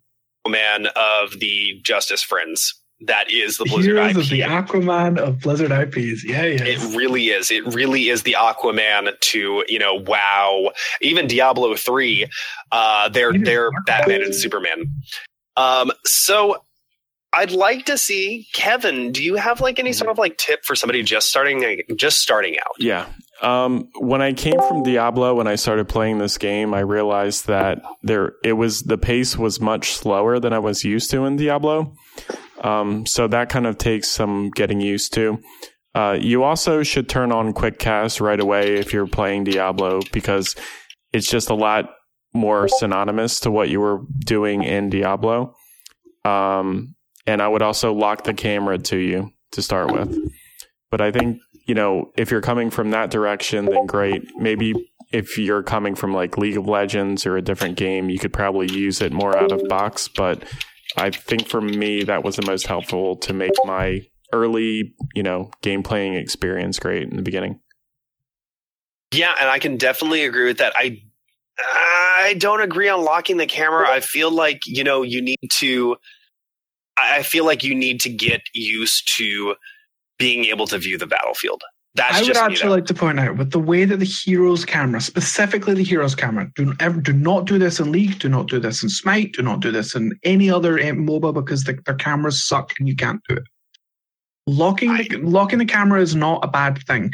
the 0.45 0.51
man 0.51 0.87
of 0.97 1.39
the 1.39 1.81
Justice 1.83 2.23
Friends. 2.23 2.79
That 3.05 3.31
is 3.33 3.57
the 3.57 3.65
Blizzard 3.65 3.97
Heroes 3.97 4.11
IP. 4.13 4.17
of 4.19 4.29
the 4.29 4.41
Aquaman 4.43 5.19
of 5.19 5.41
Blizzard 5.41 5.73
IPs. 5.73 6.25
Yeah, 6.25 6.45
yeah. 6.45 6.63
it 6.65 6.79
really 6.97 7.31
is. 7.31 7.51
It 7.51 7.67
really 7.75 8.09
is 8.11 8.23
the 8.23 8.37
Aquaman 8.39 9.19
to 9.19 9.65
you 9.67 9.79
know 9.79 9.95
WoW, 9.95 10.71
even 11.01 11.27
Diablo 11.27 11.75
three. 11.75 12.27
Uh, 12.71 13.09
they're 13.09 13.31
Even 13.31 13.43
they're 13.43 13.71
Marvel. 13.73 13.85
Batman 13.87 14.23
and 14.23 14.35
Superman. 14.35 14.95
Um, 15.57 15.91
so 16.05 16.63
I'd 17.33 17.51
like 17.51 17.87
to 17.87 17.99
see 17.99 18.47
Kevin. 18.53 19.11
Do 19.11 19.25
you 19.25 19.37
have 19.37 19.61
like 19.61 19.79
any 19.81 19.93
sort 19.93 20.11
of 20.11 20.19
like 20.19 20.37
tip 20.39 20.65
for 20.65 20.77
somebody 20.77 21.03
just 21.03 21.29
starting 21.29 21.83
just 21.97 22.21
starting 22.21 22.57
out? 22.59 22.77
Yeah. 22.79 23.07
Um, 23.43 23.89
when 23.99 24.23
I 24.23 24.33
came 24.33 24.61
from 24.69 24.85
Diablo, 24.85 25.35
when 25.35 25.49
I 25.49 25.57
started 25.57 25.89
playing 25.89 26.19
this 26.19 26.39
game, 26.39 26.73
I 26.75 26.81
realized 26.81 27.49
that 27.49 27.83
there 28.03 28.35
it 28.45 28.53
was 28.53 28.83
the 28.83 28.99
pace 28.99 29.37
was 29.37 29.61
much 29.61 29.93
slower 29.93 30.39
than 30.39 30.53
I 30.53 30.61
was 30.61 30.85
used 30.85 31.11
to 31.11 31.25
in 31.25 31.37
Diablo. 31.37 31.95
Um, 32.63 33.05
so 33.07 33.27
that 33.27 33.49
kind 33.49 33.67
of 33.67 33.79
takes 33.79 34.09
some 34.09 34.51
getting 34.51 34.81
used 34.81 35.13
to. 35.15 35.39
Uh, 35.95 36.17
you 36.19 36.45
also 36.45 36.83
should 36.83 37.09
turn 37.09 37.33
on 37.33 37.53
quick 37.53 37.79
cast 37.79 38.21
right 38.21 38.41
away 38.41 38.77
if 38.77 38.93
you're 38.93 39.07
playing 39.07 39.45
Diablo 39.45 40.01
because 40.13 40.55
it's 41.13 41.29
just 41.29 41.51
a 41.51 41.55
lot 41.55 41.91
more 42.33 42.69
synonymous 42.69 43.41
to 43.41 43.51
what 43.51 43.69
you 43.69 43.81
were 43.81 44.01
doing 44.25 44.63
in 44.63 44.89
Diablo. 44.89 45.55
Um, 46.25 46.95
and 47.27 47.43
I 47.43 47.49
would 47.49 47.63
also 47.63 47.93
lock 47.93 48.25
the 48.25 48.35
camera 48.35 48.79
to 48.79 48.97
you 48.97 49.31
to 49.53 49.63
start 49.63 49.93
with. 49.93 50.17
But 50.91 51.01
I 51.01 51.11
think, 51.11 51.39
you 51.67 51.75
know, 51.75 52.13
if 52.17 52.31
you're 52.31 52.41
coming 52.41 52.71
from 52.71 52.91
that 52.91 53.11
direction, 53.11 53.67
then 53.67 53.87
great. 53.87 54.23
Maybe 54.37 54.75
if 55.13 55.39
you're 55.39 55.63
coming 55.63 55.95
from 55.95 56.13
like 56.13 56.39
League 56.39 56.57
of 56.57 56.67
Legends 56.67 57.27
or 57.27 57.37
a 57.37 57.43
different 57.43 57.77
game, 57.77 58.11
you 58.11 58.19
could 58.19 58.33
probably 58.33 58.71
use 58.73 59.01
it 59.01 59.13
more 59.13 59.37
out 59.37 59.53
of 59.53 59.69
box. 59.69 60.09
But 60.09 60.45
I 60.97 61.11
think 61.11 61.47
for 61.47 61.61
me, 61.61 62.03
that 62.05 62.25
was 62.25 62.37
the 62.37 62.47
most 62.47 62.67
helpful 62.67 63.17
to 63.17 63.33
make 63.33 63.53
my 63.65 64.01
early, 64.33 64.95
you 65.15 65.23
know, 65.23 65.51
game 65.61 65.83
playing 65.83 66.15
experience 66.15 66.79
great 66.79 67.09
in 67.09 67.17
the 67.17 67.23
beginning. 67.23 67.61
Yeah, 69.13 69.35
and 69.39 69.49
I 69.49 69.59
can 69.59 69.77
definitely 69.77 70.25
agree 70.25 70.47
with 70.47 70.59
that. 70.59 70.73
I 70.75 71.03
I 71.59 72.35
don't 72.39 72.63
agree 72.63 72.89
on 72.89 73.05
locking 73.05 73.37
the 73.37 73.47
camera. 73.47 73.89
I 73.89 74.01
feel 74.01 74.31
like, 74.31 74.63
you 74.67 74.85
know, 74.85 75.03
you 75.03 75.21
need 75.21 75.51
to 75.59 75.97
I 76.97 77.23
feel 77.23 77.45
like 77.45 77.63
you 77.63 77.75
need 77.75 78.01
to 78.03 78.11
get 78.11 78.41
used 78.55 79.11
to 79.17 79.55
being 80.19 80.45
able 80.47 80.67
to 80.69 80.79
view 80.79 80.99
the 80.99 81.07
battlefield. 81.07 81.63
That's 81.95 82.19
I 82.19 82.23
would 82.23 82.37
actually 82.37 82.71
like 82.71 82.87
to 82.87 82.95
point 82.95 83.21
out 83.21 83.37
with 83.37 83.51
the 83.51 83.59
way 83.59 83.85
that 83.85 83.99
the 83.99 84.07
hero's 84.07 84.65
camera, 84.65 85.01
specifically 85.01 85.75
the 85.75 85.85
hero's 85.85 86.15
camera, 86.15 86.51
do 86.55 86.73
ever 86.81 87.01
do 87.01 87.13
not 87.13 87.45
do 87.45 87.59
this 87.59 87.81
in 87.81 87.93
League, 87.93 88.19
do 88.19 88.31
not 88.31 88.49
do 88.49 88.59
this 88.59 88.83
in 88.83 88.89
Smite, 88.89 89.35
do 89.35 89.43
not 89.43 89.61
do 89.61 89.71
this 89.71 89.95
in 89.95 90.13
any 90.25 90.51
other 90.51 90.79
uh, 90.79 90.85
MOBA 90.85 91.35
because 91.35 91.65
the, 91.65 91.79
their 91.85 91.95
cameras 91.95 92.47
suck 92.47 92.73
and 92.79 92.89
you 92.89 92.97
can't 92.97 93.21
do 93.29 93.37
it. 93.37 93.43
Locking 94.47 94.97
the, 94.97 95.19
locking 95.19 95.59
the 95.59 95.67
camera 95.67 96.01
is 96.01 96.15
not 96.15 96.43
a 96.43 96.49
bad 96.49 96.79
thing 96.87 97.11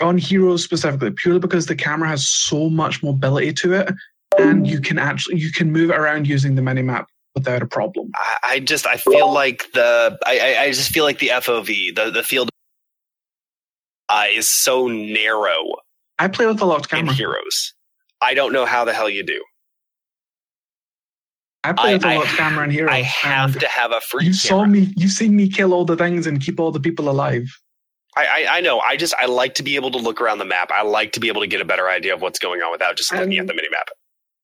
on 0.00 0.16
heroes 0.16 0.64
specifically, 0.64 1.10
purely 1.10 1.40
because 1.40 1.66
the 1.66 1.76
camera 1.76 2.08
has 2.08 2.26
so 2.26 2.70
much 2.70 3.02
mobility 3.02 3.52
to 3.52 3.74
it, 3.74 3.92
and 4.38 4.66
you 4.66 4.80
can 4.80 4.98
actually 4.98 5.38
you 5.38 5.52
can 5.52 5.70
move 5.70 5.90
it 5.90 5.98
around 5.98 6.26
using 6.26 6.54
the 6.54 6.62
minimap 6.62 7.04
without 7.34 7.62
a 7.62 7.66
problem. 7.66 8.10
I, 8.14 8.38
I 8.42 8.60
just 8.60 8.86
I 8.86 8.96
feel 8.96 9.32
like 9.32 9.64
the 9.72 10.18
I, 10.24 10.56
I- 10.60 10.70
just 10.72 10.90
feel 10.92 11.04
like 11.04 11.18
the 11.18 11.28
FOV 11.28 11.94
the 11.94 12.10
the 12.10 12.22
field 12.22 12.50
uh, 14.08 14.24
is 14.30 14.48
so 14.48 14.86
narrow 14.88 15.62
I 16.18 16.28
play 16.28 16.46
with 16.46 16.60
a 16.60 16.64
locked 16.64 16.88
camera 16.90 17.10
in 17.10 17.16
heroes. 17.16 17.74
I 18.20 18.34
don't 18.34 18.52
know 18.52 18.64
how 18.66 18.84
the 18.84 18.92
hell 18.92 19.10
you 19.10 19.24
do. 19.24 19.42
I 21.64 21.72
play 21.72 21.90
I- 21.90 21.94
with 21.94 22.04
a 22.04 22.08
I- 22.08 22.16
locked 22.16 22.28
camera 22.28 22.64
in 22.64 22.70
heroes. 22.70 22.92
I 22.92 23.02
have 23.02 23.58
to 23.58 23.68
have 23.68 23.92
a 23.92 24.00
free. 24.00 24.26
You 24.26 24.30
camera. 24.32 24.36
saw 24.36 24.64
me. 24.66 24.92
You've 24.96 25.12
seen 25.12 25.34
me 25.34 25.48
kill 25.48 25.72
all 25.74 25.84
the 25.84 25.96
things 25.96 26.26
and 26.26 26.40
keep 26.40 26.60
all 26.60 26.70
the 26.70 26.80
people 26.80 27.08
alive. 27.08 27.46
I, 28.16 28.26
I 28.26 28.56
I 28.58 28.60
know. 28.60 28.78
I 28.78 28.96
just 28.96 29.12
I 29.20 29.26
like 29.26 29.54
to 29.54 29.62
be 29.64 29.74
able 29.74 29.90
to 29.90 29.98
look 29.98 30.20
around 30.20 30.38
the 30.38 30.44
map. 30.44 30.70
I 30.72 30.82
like 30.82 31.12
to 31.12 31.20
be 31.20 31.26
able 31.28 31.40
to 31.40 31.46
get 31.48 31.60
a 31.60 31.64
better 31.64 31.88
idea 31.88 32.14
of 32.14 32.22
what's 32.22 32.38
going 32.38 32.62
on 32.62 32.70
without 32.70 32.96
just 32.96 33.12
looking 33.12 33.40
Um, 33.40 33.40
at 33.40 33.46
the 33.48 33.54
minimap. 33.54 33.88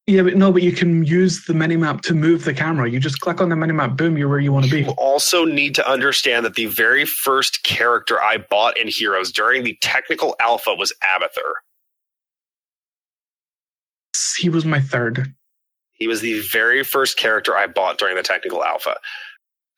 Yeah, 0.07 0.23
but 0.23 0.37
no, 0.37 0.51
but 0.51 0.63
you 0.63 0.73
can 0.73 1.05
use 1.05 1.45
the 1.45 1.53
minimap 1.53 2.01
to 2.03 2.15
move 2.15 2.45
the 2.45 2.55
camera. 2.55 2.91
You 2.91 2.99
just 2.99 3.21
click 3.21 3.41
on 3.41 3.49
the 3.49 3.55
minimap, 3.55 3.97
boom, 3.97 4.19
you're 4.19 4.29
where 4.29 4.41
you 4.41 4.53
want 4.53 4.65
to 4.65 4.71
be. 4.71 4.83
You 4.83 4.91
also 4.93 5.45
need 5.45 5.75
to 5.77 5.89
understand 5.89 6.45
that 6.45 6.55
the 6.55 6.67
very 6.67 7.05
first 7.05 7.63
character 7.63 8.21
I 8.21 8.39
bought 8.39 8.77
in 8.77 8.89
Heroes 8.89 9.31
during 9.31 9.63
the 9.63 9.77
technical 9.81 10.35
alpha 10.41 10.75
was 10.75 10.93
Abathur. 11.15 11.53
He 14.39 14.49
was 14.49 14.65
my 14.65 14.81
third. 14.81 15.33
He 15.93 16.09
was 16.09 16.23
the 16.23 16.41
very 16.41 16.83
first 16.83 17.19
character 17.19 17.55
I 17.57 17.67
bought 17.67 17.99
during 17.99 18.17
the 18.17 18.23
technical 18.23 18.65
alpha. 18.65 18.97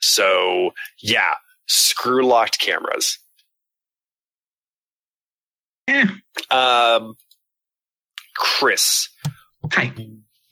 So 0.01 0.73
yeah, 1.01 1.35
screw 1.66 2.25
locked 2.25 2.59
cameras. 2.61 3.18
Eh. 5.89 6.07
Um, 6.51 7.16
Chris, 8.37 9.09
Hi. 9.73 9.93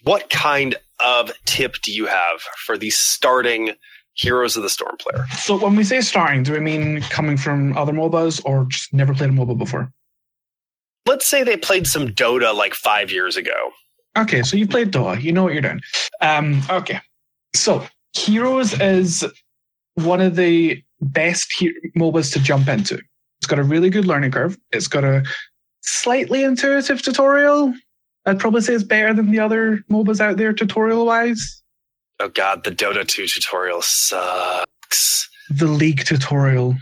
what 0.04 0.30
kind 0.30 0.76
of 0.98 1.30
tip 1.44 1.76
do 1.82 1.92
you 1.92 2.06
have 2.06 2.40
for 2.64 2.78
the 2.78 2.90
starting 2.90 3.72
Heroes 4.14 4.56
of 4.56 4.62
the 4.62 4.70
Storm 4.70 4.96
player? 4.98 5.24
So 5.38 5.56
when 5.58 5.76
we 5.76 5.84
say 5.84 6.00
starting, 6.00 6.42
do 6.42 6.52
we 6.52 6.60
mean 6.60 7.00
coming 7.02 7.36
from 7.36 7.76
other 7.76 7.92
MOBAs 7.92 8.42
or 8.44 8.64
just 8.66 8.92
never 8.92 9.14
played 9.14 9.30
a 9.30 9.32
MOBA 9.32 9.56
before? 9.58 9.92
Let's 11.06 11.26
say 11.26 11.42
they 11.42 11.56
played 11.56 11.86
some 11.86 12.08
Dota 12.08 12.54
like 12.54 12.74
five 12.74 13.10
years 13.10 13.36
ago. 13.36 13.70
Okay, 14.16 14.42
so 14.42 14.56
you 14.56 14.66
played 14.66 14.90
Dota. 14.90 15.20
You 15.20 15.32
know 15.32 15.44
what 15.44 15.52
you're 15.52 15.62
doing. 15.62 15.80
Um, 16.20 16.62
okay. 16.70 17.00
So 17.54 17.86
Heroes 18.14 18.78
is 18.80 19.24
one 19.94 20.20
of 20.20 20.36
the 20.36 20.82
best 21.00 21.52
he- 21.58 21.72
MOBAs 21.96 22.32
to 22.32 22.40
jump 22.40 22.68
into. 22.68 22.94
It's 23.38 23.46
got 23.46 23.58
a 23.58 23.62
really 23.64 23.90
good 23.90 24.06
learning 24.06 24.32
curve. 24.32 24.58
It's 24.72 24.88
got 24.88 25.04
a 25.04 25.24
slightly 25.82 26.42
intuitive 26.42 27.02
tutorial. 27.02 27.72
I'd 28.26 28.38
probably 28.38 28.60
say 28.60 28.74
it's 28.74 28.84
better 28.84 29.14
than 29.14 29.30
the 29.30 29.40
other 29.40 29.82
MOBAs 29.90 30.20
out 30.20 30.36
there 30.36 30.52
tutorial 30.52 31.06
wise. 31.06 31.62
Oh 32.20 32.28
god, 32.28 32.64
the 32.64 32.70
Dota 32.70 33.06
2 33.06 33.26
tutorial 33.26 33.80
sucks. 33.82 35.28
The 35.48 35.66
League 35.66 36.04
tutorial. 36.04 36.76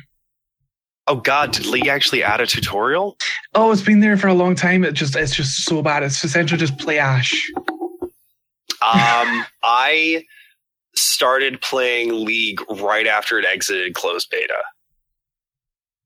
Oh 1.07 1.17
god, 1.17 1.53
did 1.53 1.67
League 1.67 1.87
actually 1.87 2.23
add 2.23 2.41
a 2.41 2.47
tutorial? 2.47 3.17
Oh, 3.55 3.71
it's 3.73 3.81
been 3.83 4.01
there 4.01 4.17
for 4.17 4.27
a 4.27 4.35
long 4.35 4.55
time. 4.55 4.85
It 4.85 4.93
just 4.93 5.17
it's 5.17 5.35
just 5.35 5.65
so 5.65 5.81
bad. 5.81 6.03
It's 6.03 6.23
essentially 6.25 6.59
just 6.59 6.77
play 6.79 6.99
Ashe. 6.99 7.51
Um, 8.83 9.45
I 9.63 10.25
started 10.97 11.61
playing 11.63 12.25
League 12.27 12.61
right 12.81 13.07
after 13.07 13.39
it 13.39 13.47
exited 13.47 13.95
closed 13.95 14.29
beta. 14.31 14.59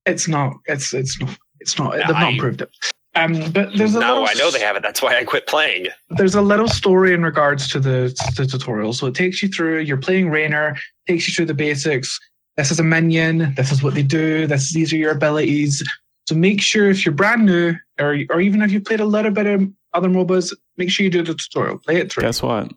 It's 0.07 0.28
not. 0.28 0.53
It's 0.66 0.93
it's 0.95 1.18
not. 1.20 1.37
It's 1.61 1.78
not. 1.78 1.97
Yeah, 1.97 2.07
they've 2.07 2.16
not 2.16 2.35
I- 2.35 2.39
proved 2.39 2.61
it. 2.62 2.70
Um, 3.14 3.50
but 3.52 3.76
there's 3.76 3.94
a 3.94 4.00
No, 4.00 4.20
little, 4.22 4.28
I 4.28 4.34
know 4.34 4.50
they 4.50 4.60
haven't. 4.60 4.82
That's 4.82 5.02
why 5.02 5.18
I 5.18 5.24
quit 5.24 5.46
playing. 5.46 5.88
There's 6.10 6.34
a 6.34 6.40
little 6.40 6.68
story 6.68 7.12
in 7.12 7.22
regards 7.22 7.68
to 7.68 7.80
the, 7.80 8.14
the 8.36 8.46
tutorial. 8.46 8.94
So 8.94 9.06
it 9.06 9.14
takes 9.14 9.42
you 9.42 9.48
through. 9.48 9.80
You're 9.80 9.98
playing 9.98 10.30
Raynor. 10.30 10.76
Takes 11.06 11.28
you 11.28 11.34
through 11.34 11.46
the 11.46 11.54
basics. 11.54 12.18
This 12.56 12.70
is 12.70 12.80
a 12.80 12.84
minion. 12.84 13.54
This 13.54 13.70
is 13.70 13.82
what 13.82 13.94
they 13.94 14.02
do. 14.02 14.46
This 14.46 14.72
these 14.72 14.92
are 14.92 14.96
your 14.96 15.12
abilities. 15.12 15.82
So 16.26 16.34
make 16.34 16.62
sure 16.62 16.88
if 16.88 17.04
you're 17.04 17.14
brand 17.14 17.44
new, 17.44 17.74
or 18.00 18.16
or 18.30 18.40
even 18.40 18.62
if 18.62 18.70
you've 18.72 18.84
played 18.84 19.00
a 19.00 19.04
little 19.04 19.30
bit 19.32 19.46
of 19.46 19.68
other 19.92 20.08
MOBAs, 20.08 20.54
make 20.76 20.90
sure 20.90 21.04
you 21.04 21.10
do 21.10 21.22
the 21.22 21.34
tutorial. 21.34 21.78
Play 21.78 21.96
it 21.96 22.12
through. 22.12 22.22
Guess 22.22 22.42
what? 22.42 22.72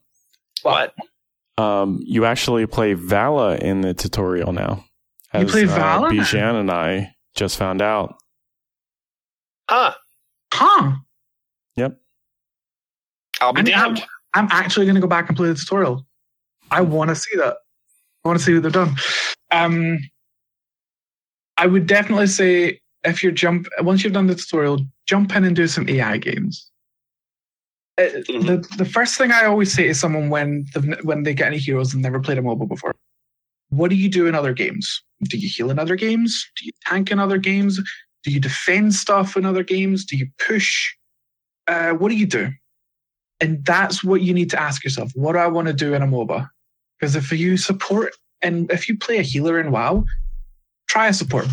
What? 0.63 0.95
Um, 1.57 1.99
you 2.03 2.25
actually 2.25 2.65
play 2.65 2.93
Valla 2.93 3.55
in 3.57 3.81
the 3.81 3.93
tutorial 3.93 4.51
now. 4.51 4.83
You 5.33 5.45
play 5.45 5.65
Valla 5.65 6.11
now? 6.13 6.21
Bijan 6.23 6.59
and 6.59 6.71
I 6.71 7.15
just 7.36 7.57
found 7.57 7.81
out. 7.81 8.15
Huh. 9.69 9.93
Huh? 10.56 10.93
Yep. 11.76 11.99
I'll 13.41 13.51
be 13.53 13.60
I 13.60 13.64
mean, 13.64 13.74
I'm, 13.76 13.93
damned. 13.95 14.08
I'm 14.34 14.47
actually 14.51 14.86
going 14.86 14.95
to 14.95 15.01
go 15.01 15.08
back 15.08 15.28
and 15.28 15.36
play 15.36 15.49
the 15.49 15.56
tutorial. 15.56 16.06
I 16.72 16.82
want 16.82 17.10
to 17.10 17.16
see 17.16 17.36
that. 17.36 17.58
I 18.24 18.28
want 18.28 18.39
to 18.39 18.45
see 18.45 18.53
what 18.53 18.64
they've 18.64 18.72
done. 18.72 18.95
Um, 19.51 19.99
I 21.58 21.68
would 21.68 21.88
definitely 21.88 22.28
say 22.28 22.80
if 23.03 23.22
you're 23.22 23.32
jump 23.32 23.68
once 23.82 24.03
you've 24.03 24.14
done 24.14 24.28
the 24.28 24.36
tutorial, 24.36 24.80
jump 25.06 25.36
in 25.36 25.43
and 25.43 25.56
do 25.56 25.68
some 25.68 25.88
AI 25.89 26.18
games. 26.18 26.72
Uh, 27.97 28.03
Mhm. 28.30 28.45
The 28.47 28.78
the 28.78 28.86
first 28.89 29.18
thing 29.18 29.32
I 29.32 29.45
always 29.45 29.72
say 29.74 29.88
to 29.88 29.93
someone 29.93 30.30
when 30.30 30.66
when 31.03 31.24
they 31.24 31.34
get 31.34 31.47
any 31.47 31.58
heroes 31.60 31.93
and 31.93 32.01
never 32.01 32.20
played 32.20 32.38
a 32.38 32.41
MOBA 32.41 32.68
before, 32.68 32.95
what 33.70 33.89
do 33.89 33.95
you 33.95 34.10
do 34.10 34.28
in 34.28 34.36
other 34.36 34.53
games? 34.53 35.03
Do 35.24 35.38
you 35.38 35.47
heal 35.49 35.70
in 35.70 35.80
other 35.80 35.95
games? 35.95 36.49
Do 36.58 36.66
you 36.66 36.72
tank 36.86 37.12
in 37.12 37.20
other 37.20 37.38
games? 37.38 37.80
Do 38.26 38.32
you 38.32 38.39
defend 38.39 38.93
stuff 38.95 39.38
in 39.38 39.45
other 39.45 39.63
games? 39.63 40.03
Do 40.03 40.17
you 40.17 40.28
push? 40.45 40.95
Uh, 41.67 41.91
what 41.91 42.09
do 42.09 42.15
you 42.15 42.26
do? 42.26 42.49
And 43.39 43.63
that's 43.63 44.03
what 44.03 44.21
you 44.21 44.34
need 44.34 44.49
to 44.49 44.59
ask 44.59 44.84
yourself. 44.84 45.11
What 45.13 45.34
do 45.34 45.38
I 45.39 45.47
want 45.47 45.67
to 45.67 45.73
do 45.73 45.93
in 45.93 46.01
a 46.01 46.07
MOBA? 46.07 46.49
Because 46.99 47.15
if 47.15 47.32
you 47.32 47.55
support 47.55 48.13
and 48.41 48.69
if 48.71 48.89
you 48.89 48.97
play 48.97 49.19
a 49.19 49.21
healer 49.21 49.59
in 49.59 49.69
WoW, 49.71 50.05
try 50.88 51.07
a 51.07 51.13
support. 51.13 51.45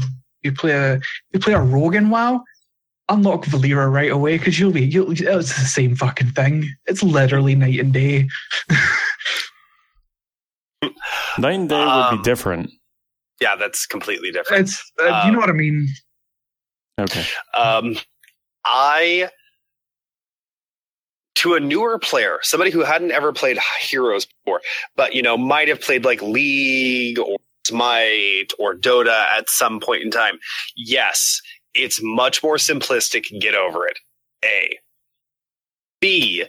You 0.42 0.52
play 0.52 0.72
a 0.72 0.98
you 1.32 1.40
play 1.40 1.52
a 1.52 1.60
rogue 1.60 1.94
in 1.94 2.08
WoW, 2.08 2.42
unlock 3.10 3.44
Valeera 3.44 3.92
right 3.92 4.10
away 4.10 4.38
because 4.38 4.58
you'll 4.58 4.72
be 4.72 4.86
you'll 4.86 5.12
it's 5.12 5.20
the 5.58 5.66
same 5.66 5.94
fucking 5.94 6.30
thing. 6.30 6.64
It's 6.86 7.02
literally 7.02 7.54
night 7.54 7.78
and 7.78 7.92
day. 7.92 8.28
Night 11.38 11.54
and 11.54 11.68
day 11.68 11.78
would 11.78 11.88
Um, 11.88 12.16
be 12.18 12.22
different. 12.22 12.70
Yeah, 13.40 13.56
that's 13.56 13.86
completely 13.86 14.30
different. 14.30 14.62
It's 14.68 14.92
uh, 15.02 15.22
you 15.26 15.32
know 15.32 15.38
what 15.38 15.48
I 15.48 15.52
mean. 15.52 15.88
Okay. 16.98 17.24
Um, 17.56 17.96
I 18.64 19.30
to 21.36 21.54
a 21.54 21.60
newer 21.60 21.98
player, 21.98 22.38
somebody 22.42 22.70
who 22.70 22.84
hadn't 22.84 23.10
ever 23.12 23.32
played 23.32 23.58
Heroes 23.80 24.26
before, 24.26 24.60
but 24.96 25.14
you 25.14 25.22
know 25.22 25.36
might 25.36 25.68
have 25.68 25.80
played 25.80 26.04
like 26.04 26.22
League 26.22 27.18
or 27.18 27.38
Smite 27.66 28.52
or 28.58 28.74
Dota 28.74 29.26
at 29.36 29.48
some 29.48 29.80
point 29.80 30.02
in 30.02 30.10
time. 30.10 30.38
Yes, 30.76 31.40
it's 31.74 32.00
much 32.02 32.42
more 32.42 32.56
simplistic. 32.56 33.24
Get 33.40 33.54
over 33.54 33.86
it. 33.86 33.98
A. 34.44 34.78
B. 36.00 36.44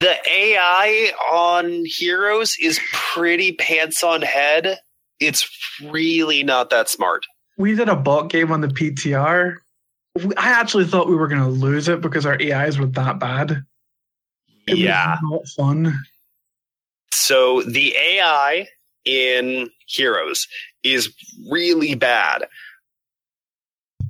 The 0.00 0.16
AI 0.28 1.12
on 1.30 1.84
Heroes 1.84 2.56
is 2.60 2.80
pretty 2.92 3.52
pants 3.52 4.02
on 4.02 4.22
head. 4.22 4.78
It's 5.20 5.48
really 5.80 6.42
not 6.42 6.70
that 6.70 6.88
smart. 6.88 7.24
We 7.58 7.74
did 7.74 7.88
a 7.88 7.96
bot 7.96 8.30
game 8.30 8.50
on 8.52 8.60
the 8.60 8.68
PTR. 8.68 9.56
I 10.36 10.50
actually 10.50 10.86
thought 10.86 11.08
we 11.08 11.16
were 11.16 11.28
going 11.28 11.42
to 11.42 11.48
lose 11.48 11.88
it 11.88 12.00
because 12.00 12.26
our 12.26 12.36
AIs 12.40 12.78
were 12.78 12.86
that 12.86 13.18
bad. 13.18 13.62
It 14.66 14.72
was 14.72 14.80
Yeah. 14.80 15.18
not 15.22 15.46
fun. 15.56 15.98
So 17.12 17.62
the 17.62 17.94
AI 17.96 18.68
in 19.04 19.70
Heroes 19.86 20.46
is 20.82 21.12
really 21.50 21.94
bad. 21.94 22.46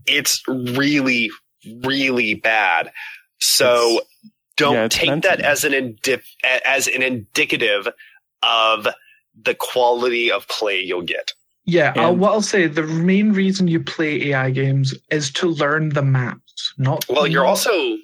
It's 0.07 0.43
really, 0.49 1.31
really 1.85 2.35
bad. 2.35 2.93
So 3.41 4.03
don't 4.57 4.75
yeah, 4.75 4.89
take 4.89 5.09
meant 5.09 5.23
that 5.25 5.41
as 5.41 5.65
an 5.65 5.75
indi- 5.75 6.21
as 6.65 6.89
an 6.89 7.03
indicative 7.03 7.89
of 8.43 8.89
the 9.41 9.55
quality 9.55 10.31
of 10.31 10.47
play 10.49 10.81
you'll 10.81 11.03
get. 11.03 11.33
Yeah, 11.65 11.93
I'll, 11.97 12.17
what 12.17 12.33
I'll 12.33 12.43
say, 12.43 12.67
the 12.67 12.83
main 12.83 13.33
reason 13.33 13.69
you 13.69 13.81
play 13.81 14.31
AI 14.31 14.51
games 14.51 14.95
is 15.11 15.31
to 15.35 15.47
learn 15.49 15.91
the 15.91 16.03
maps, 16.03 16.75
not. 16.79 17.05
Well, 17.09 17.27
you're 17.27 17.45
not- 17.45 17.51
also 17.51 17.97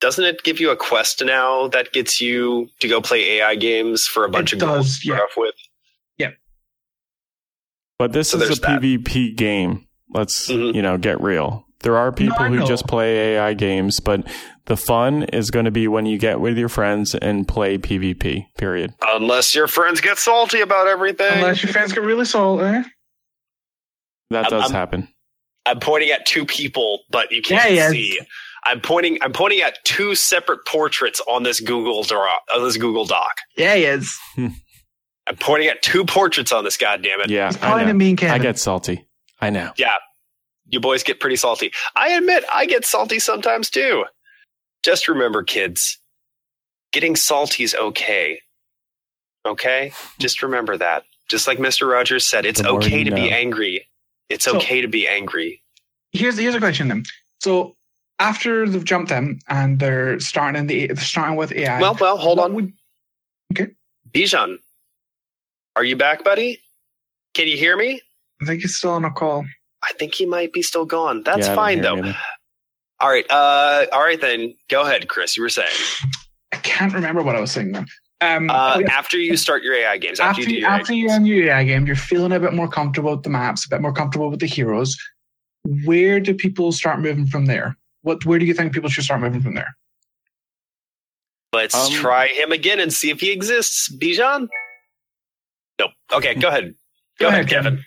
doesn't 0.00 0.24
it 0.24 0.42
give 0.44 0.60
you 0.60 0.70
a 0.70 0.76
quest 0.76 1.22
now 1.22 1.68
that 1.68 1.92
gets 1.92 2.20
you 2.22 2.68
to 2.78 2.88
go 2.88 3.02
play 3.02 3.38
AI 3.38 3.54
games 3.56 4.06
for 4.06 4.24
a 4.24 4.30
bunch 4.30 4.52
It 4.52 4.56
of 4.56 4.60
gold 4.68 4.76
does, 4.78 4.86
to 5.00 5.00
start 5.06 5.18
yeah. 5.18 5.22
off 5.24 5.30
with? 5.36 5.54
But 7.98 8.12
this 8.12 8.30
So 8.30 8.38
is 8.40 8.56
a 8.56 8.60
that. 8.62 8.80
PvP 8.80 9.36
game. 9.36 9.86
Let's 10.08 10.48
Mhm. 10.48 10.74
you 10.74 10.80
know 10.80 10.96
get 10.96 11.20
real. 11.20 11.66
There 11.82 11.96
are 11.96 12.12
people 12.12 12.36
I 12.38 12.48
who 12.48 12.66
just 12.66 12.86
play 12.86 13.34
AI 13.36 13.54
games, 13.54 14.00
but 14.00 14.26
the 14.66 14.76
fun 14.76 15.22
is 15.24 15.50
going 15.50 15.64
to 15.64 15.70
be 15.70 15.88
when 15.88 16.04
you 16.06 16.18
get 16.18 16.38
with 16.40 16.58
your 16.58 16.68
friends 16.68 17.14
and 17.14 17.48
play 17.48 17.78
PvP. 17.78 18.44
Period. 18.58 18.92
Unless 19.02 19.54
your 19.54 19.66
friends 19.66 20.00
get 20.00 20.18
salty 20.18 20.60
about 20.60 20.86
everything. 20.88 21.32
Unless 21.36 21.62
your 21.62 21.72
fans 21.72 21.92
get 21.92 22.02
really 22.02 22.26
salty. 22.26 22.64
That 24.30 24.44
I'm- 24.44 24.50
does 24.50 24.62
I'm- 24.64 24.72
happen. 24.72 25.08
I'm 25.66 25.78
pointing 25.78 26.10
at 26.10 26.24
two 26.26 26.46
people, 26.46 27.00
but 27.10 27.30
you 27.32 27.42
can't 27.42 27.70
Yeah, 27.70 27.76
yeah. 27.86 27.90
see. 27.90 28.18
I'm 28.64 28.80
pointing. 28.80 29.18
I'm 29.22 29.32
pointing 29.32 29.60
at 29.60 29.76
two 29.84 30.14
separate 30.14 30.60
portraits 30.66 31.20
on 31.28 31.42
this 31.42 31.60
Google 31.60 32.02
doc. 32.02 32.40
On 32.54 32.62
this 32.64 32.76
Google 32.76 33.04
Doc. 33.04 33.32
Yeah, 33.56 33.74
he 33.74 33.84
is. 33.84 34.18
I'm 34.36 35.36
pointing 35.38 35.68
at 35.68 35.82
two 35.82 36.04
portraits 36.04 36.50
on 36.50 36.64
this. 36.64 36.76
goddamn 36.76 37.20
it! 37.20 37.30
Yeah, 37.30 37.46
He's 37.48 37.56
I 37.62 37.68
pointing 37.70 37.86
know. 37.86 37.90
at 37.90 37.96
me 37.96 38.08
and 38.10 38.18
Kevin. 38.18 38.34
I 38.34 38.38
get 38.38 38.58
salty. 38.58 39.06
I 39.40 39.50
know. 39.50 39.70
Yeah, 39.76 39.92
you 40.70 40.80
boys 40.80 41.02
get 41.02 41.20
pretty 41.20 41.36
salty. 41.36 41.72
I 41.96 42.10
admit, 42.10 42.44
I 42.52 42.66
get 42.66 42.84
salty 42.84 43.18
sometimes 43.18 43.70
too. 43.70 44.04
Just 44.82 45.08
remember, 45.08 45.42
kids, 45.42 45.98
getting 46.92 47.16
salty 47.16 47.64
is 47.64 47.74
okay. 47.74 48.40
Okay, 49.46 49.92
just 50.18 50.42
remember 50.42 50.76
that. 50.76 51.04
Just 51.28 51.46
like 51.46 51.58
Mister 51.58 51.86
Rogers 51.86 52.26
said, 52.28 52.44
it's 52.44 52.62
okay 52.62 52.98
you 52.98 53.04
to 53.04 53.14
be 53.14 53.30
angry. 53.30 53.86
It's 54.28 54.44
So- 54.44 54.56
okay 54.56 54.80
to 54.80 54.88
be 54.88 55.06
angry. 55.08 55.62
here's 56.12 56.36
here's 56.38 56.54
a 56.54 56.58
question 56.58 56.88
then. 56.88 57.04
So 57.40 57.76
after 58.18 58.68
they've 58.68 58.84
jumped 58.84 59.10
in 59.10 59.40
and 59.48 59.78
they're 59.78 60.20
starting 60.20 60.58
in 60.60 60.66
the 60.66 60.88
they're 60.88 60.96
starting 60.96 61.36
with 61.36 61.52
AI. 61.52 61.80
Well, 61.80 61.96
well, 62.00 62.16
hold 62.18 62.38
on. 62.38 62.54
would- 62.54 62.72
Bijan, 64.12 64.56
are 65.76 65.84
you 65.84 65.96
back, 65.96 66.22
buddy? 66.24 66.60
Can 67.34 67.46
you 67.48 67.56
hear 67.56 67.76
me? 67.76 68.02
I 68.42 68.44
think 68.44 68.60
he's 68.62 68.76
still 68.76 68.90
on 68.92 69.04
a 69.04 69.10
call. 69.10 69.44
I 69.82 69.92
think 69.98 70.14
he 70.14 70.26
might 70.26 70.52
be 70.52 70.62
still 70.62 70.84
gone. 70.84 71.22
That's 71.22 71.46
Yeah, 71.46 71.54
fine 71.54 71.80
though. 71.80 71.94
anything. 71.94 72.14
All 73.00 73.08
right, 73.08 73.24
uh, 73.30 73.86
all 73.92 74.02
right 74.02 74.20
then. 74.20 74.54
Go 74.68 74.82
ahead, 74.82 75.08
Chris. 75.08 75.36
You 75.36 75.42
were 75.42 75.48
saying 75.48 75.70
I 76.52 76.56
can't 76.56 76.92
remember 76.92 77.22
what 77.22 77.34
I 77.36 77.40
was 77.40 77.50
saying 77.50 77.72
then. 77.72 77.86
Um, 78.20 78.50
uh, 78.50 78.74
okay, 78.76 78.84
after 78.84 79.16
you 79.16 79.36
start 79.38 79.62
your 79.62 79.74
AI 79.74 79.96
games, 79.96 80.20
after, 80.20 80.42
after 80.42 80.42
you 80.42 80.56
do 80.56 80.60
your 80.60 80.68
after 80.70 80.92
AI 80.92 80.96
you're 80.96 81.16
in 81.16 81.24
your 81.24 81.48
AI 81.48 81.64
game, 81.64 81.86
you're 81.86 81.96
feeling 81.96 82.32
a 82.32 82.40
bit 82.40 82.52
more 82.52 82.68
comfortable 82.68 83.12
with 83.12 83.22
the 83.22 83.30
maps, 83.30 83.64
a 83.64 83.70
bit 83.70 83.80
more 83.80 83.92
comfortable 83.94 84.28
with 84.30 84.40
the 84.40 84.46
heroes. 84.46 84.96
Where 85.86 86.20
do 86.20 86.34
people 86.34 86.72
start 86.72 87.00
moving 87.00 87.26
from 87.26 87.46
there? 87.46 87.78
What 88.02 88.24
where 88.26 88.38
do 88.38 88.44
you 88.44 88.52
think 88.52 88.74
people 88.74 88.90
should 88.90 89.04
start 89.04 89.20
moving 89.22 89.40
from 89.40 89.54
there? 89.54 89.74
let's 91.52 91.74
Um, 91.74 91.90
try 91.92 92.28
him 92.28 92.52
again 92.52 92.78
and 92.78 92.92
see 92.92 93.10
if 93.10 93.20
he 93.20 93.32
exists. 93.32 93.90
Bijan. 93.96 94.48
Nope. 95.80 95.90
Okay, 96.12 96.34
go 96.34 96.48
ahead. 96.48 96.74
Go, 97.18 97.28
ahead, 97.28 97.48
Kevin. 97.48 97.82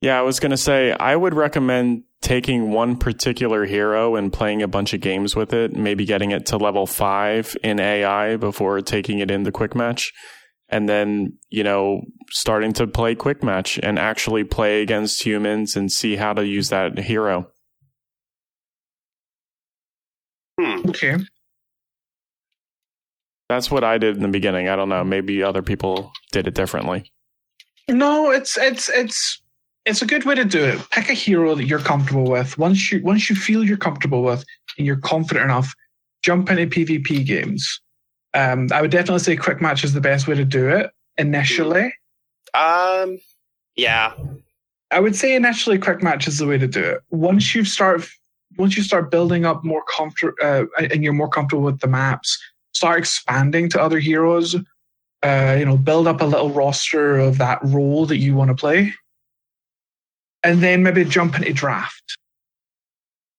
Yeah, 0.00 0.18
I 0.18 0.22
was 0.22 0.38
going 0.38 0.50
to 0.50 0.56
say 0.56 0.92
I 0.92 1.16
would 1.16 1.34
recommend 1.34 2.04
taking 2.20 2.70
one 2.70 2.96
particular 2.96 3.64
hero 3.64 4.16
and 4.16 4.32
playing 4.32 4.62
a 4.62 4.68
bunch 4.68 4.92
of 4.94 5.00
games 5.00 5.34
with 5.34 5.52
it, 5.52 5.74
maybe 5.74 6.04
getting 6.04 6.30
it 6.30 6.46
to 6.46 6.56
level 6.56 6.86
5 6.86 7.56
in 7.62 7.80
AI 7.80 8.36
before 8.36 8.80
taking 8.80 9.18
it 9.18 9.30
into 9.30 9.50
quick 9.52 9.74
match 9.74 10.12
and 10.68 10.88
then, 10.88 11.38
you 11.48 11.64
know, 11.64 12.02
starting 12.30 12.72
to 12.74 12.86
play 12.86 13.14
quick 13.14 13.42
match 13.42 13.78
and 13.82 13.98
actually 13.98 14.44
play 14.44 14.82
against 14.82 15.24
humans 15.24 15.76
and 15.76 15.90
see 15.90 16.16
how 16.16 16.32
to 16.32 16.46
use 16.46 16.68
that 16.68 16.98
hero. 16.98 17.50
Hmm. 20.60 20.88
Okay. 20.90 21.16
That's 23.48 23.70
what 23.70 23.82
I 23.82 23.96
did 23.96 24.16
in 24.16 24.22
the 24.22 24.28
beginning. 24.28 24.68
I 24.68 24.76
don't 24.76 24.90
know, 24.90 25.04
maybe 25.04 25.42
other 25.42 25.62
people 25.62 26.12
did 26.32 26.46
it 26.46 26.54
differently. 26.54 27.10
No, 27.88 28.30
it's 28.30 28.58
it's 28.58 28.90
it's 28.90 29.40
it's 29.88 30.02
a 30.02 30.06
good 30.06 30.24
way 30.24 30.34
to 30.34 30.44
do 30.44 30.62
it. 30.62 30.78
Pick 30.90 31.08
a 31.08 31.14
hero 31.14 31.54
that 31.54 31.64
you're 31.64 31.78
comfortable 31.78 32.30
with. 32.30 32.58
Once 32.58 32.92
you 32.92 33.02
once 33.02 33.30
you 33.30 33.36
feel 33.36 33.64
you're 33.64 33.78
comfortable 33.78 34.22
with 34.22 34.44
and 34.76 34.86
you're 34.86 35.00
confident 35.00 35.44
enough, 35.44 35.74
jump 36.22 36.50
into 36.50 36.66
PvP 36.66 37.24
games. 37.24 37.80
Um, 38.34 38.68
I 38.72 38.82
would 38.82 38.90
definitely 38.90 39.20
say 39.20 39.36
quick 39.36 39.62
match 39.62 39.84
is 39.84 39.94
the 39.94 40.00
best 40.00 40.28
way 40.28 40.34
to 40.34 40.44
do 40.44 40.68
it 40.68 40.90
initially. 41.16 41.92
Um. 42.52 43.18
Yeah. 43.76 44.12
I 44.90 45.00
would 45.00 45.16
say 45.16 45.34
initially 45.34 45.78
quick 45.78 46.02
match 46.02 46.28
is 46.28 46.38
the 46.38 46.46
way 46.46 46.58
to 46.58 46.68
do 46.68 46.82
it. 46.82 47.00
Once 47.10 47.54
you 47.54 47.64
start 47.64 48.06
once 48.58 48.76
you 48.76 48.82
start 48.82 49.10
building 49.10 49.46
up 49.46 49.64
more 49.64 49.84
comfort 49.84 50.34
uh, 50.42 50.64
and 50.78 51.02
you're 51.02 51.12
more 51.12 51.28
comfortable 51.28 51.62
with 51.62 51.80
the 51.80 51.86
maps, 51.86 52.38
start 52.72 52.98
expanding 52.98 53.70
to 53.70 53.80
other 53.80 53.98
heroes. 53.98 54.54
Uh, 55.24 55.56
you 55.58 55.64
know, 55.64 55.76
build 55.76 56.06
up 56.06 56.20
a 56.20 56.24
little 56.24 56.50
roster 56.50 57.18
of 57.18 57.38
that 57.38 57.58
role 57.64 58.06
that 58.06 58.18
you 58.18 58.36
want 58.36 58.48
to 58.48 58.54
play, 58.54 58.92
and 60.42 60.62
then 60.62 60.82
maybe 60.82 61.04
jump 61.04 61.36
into 61.36 61.52
draft. 61.52 62.16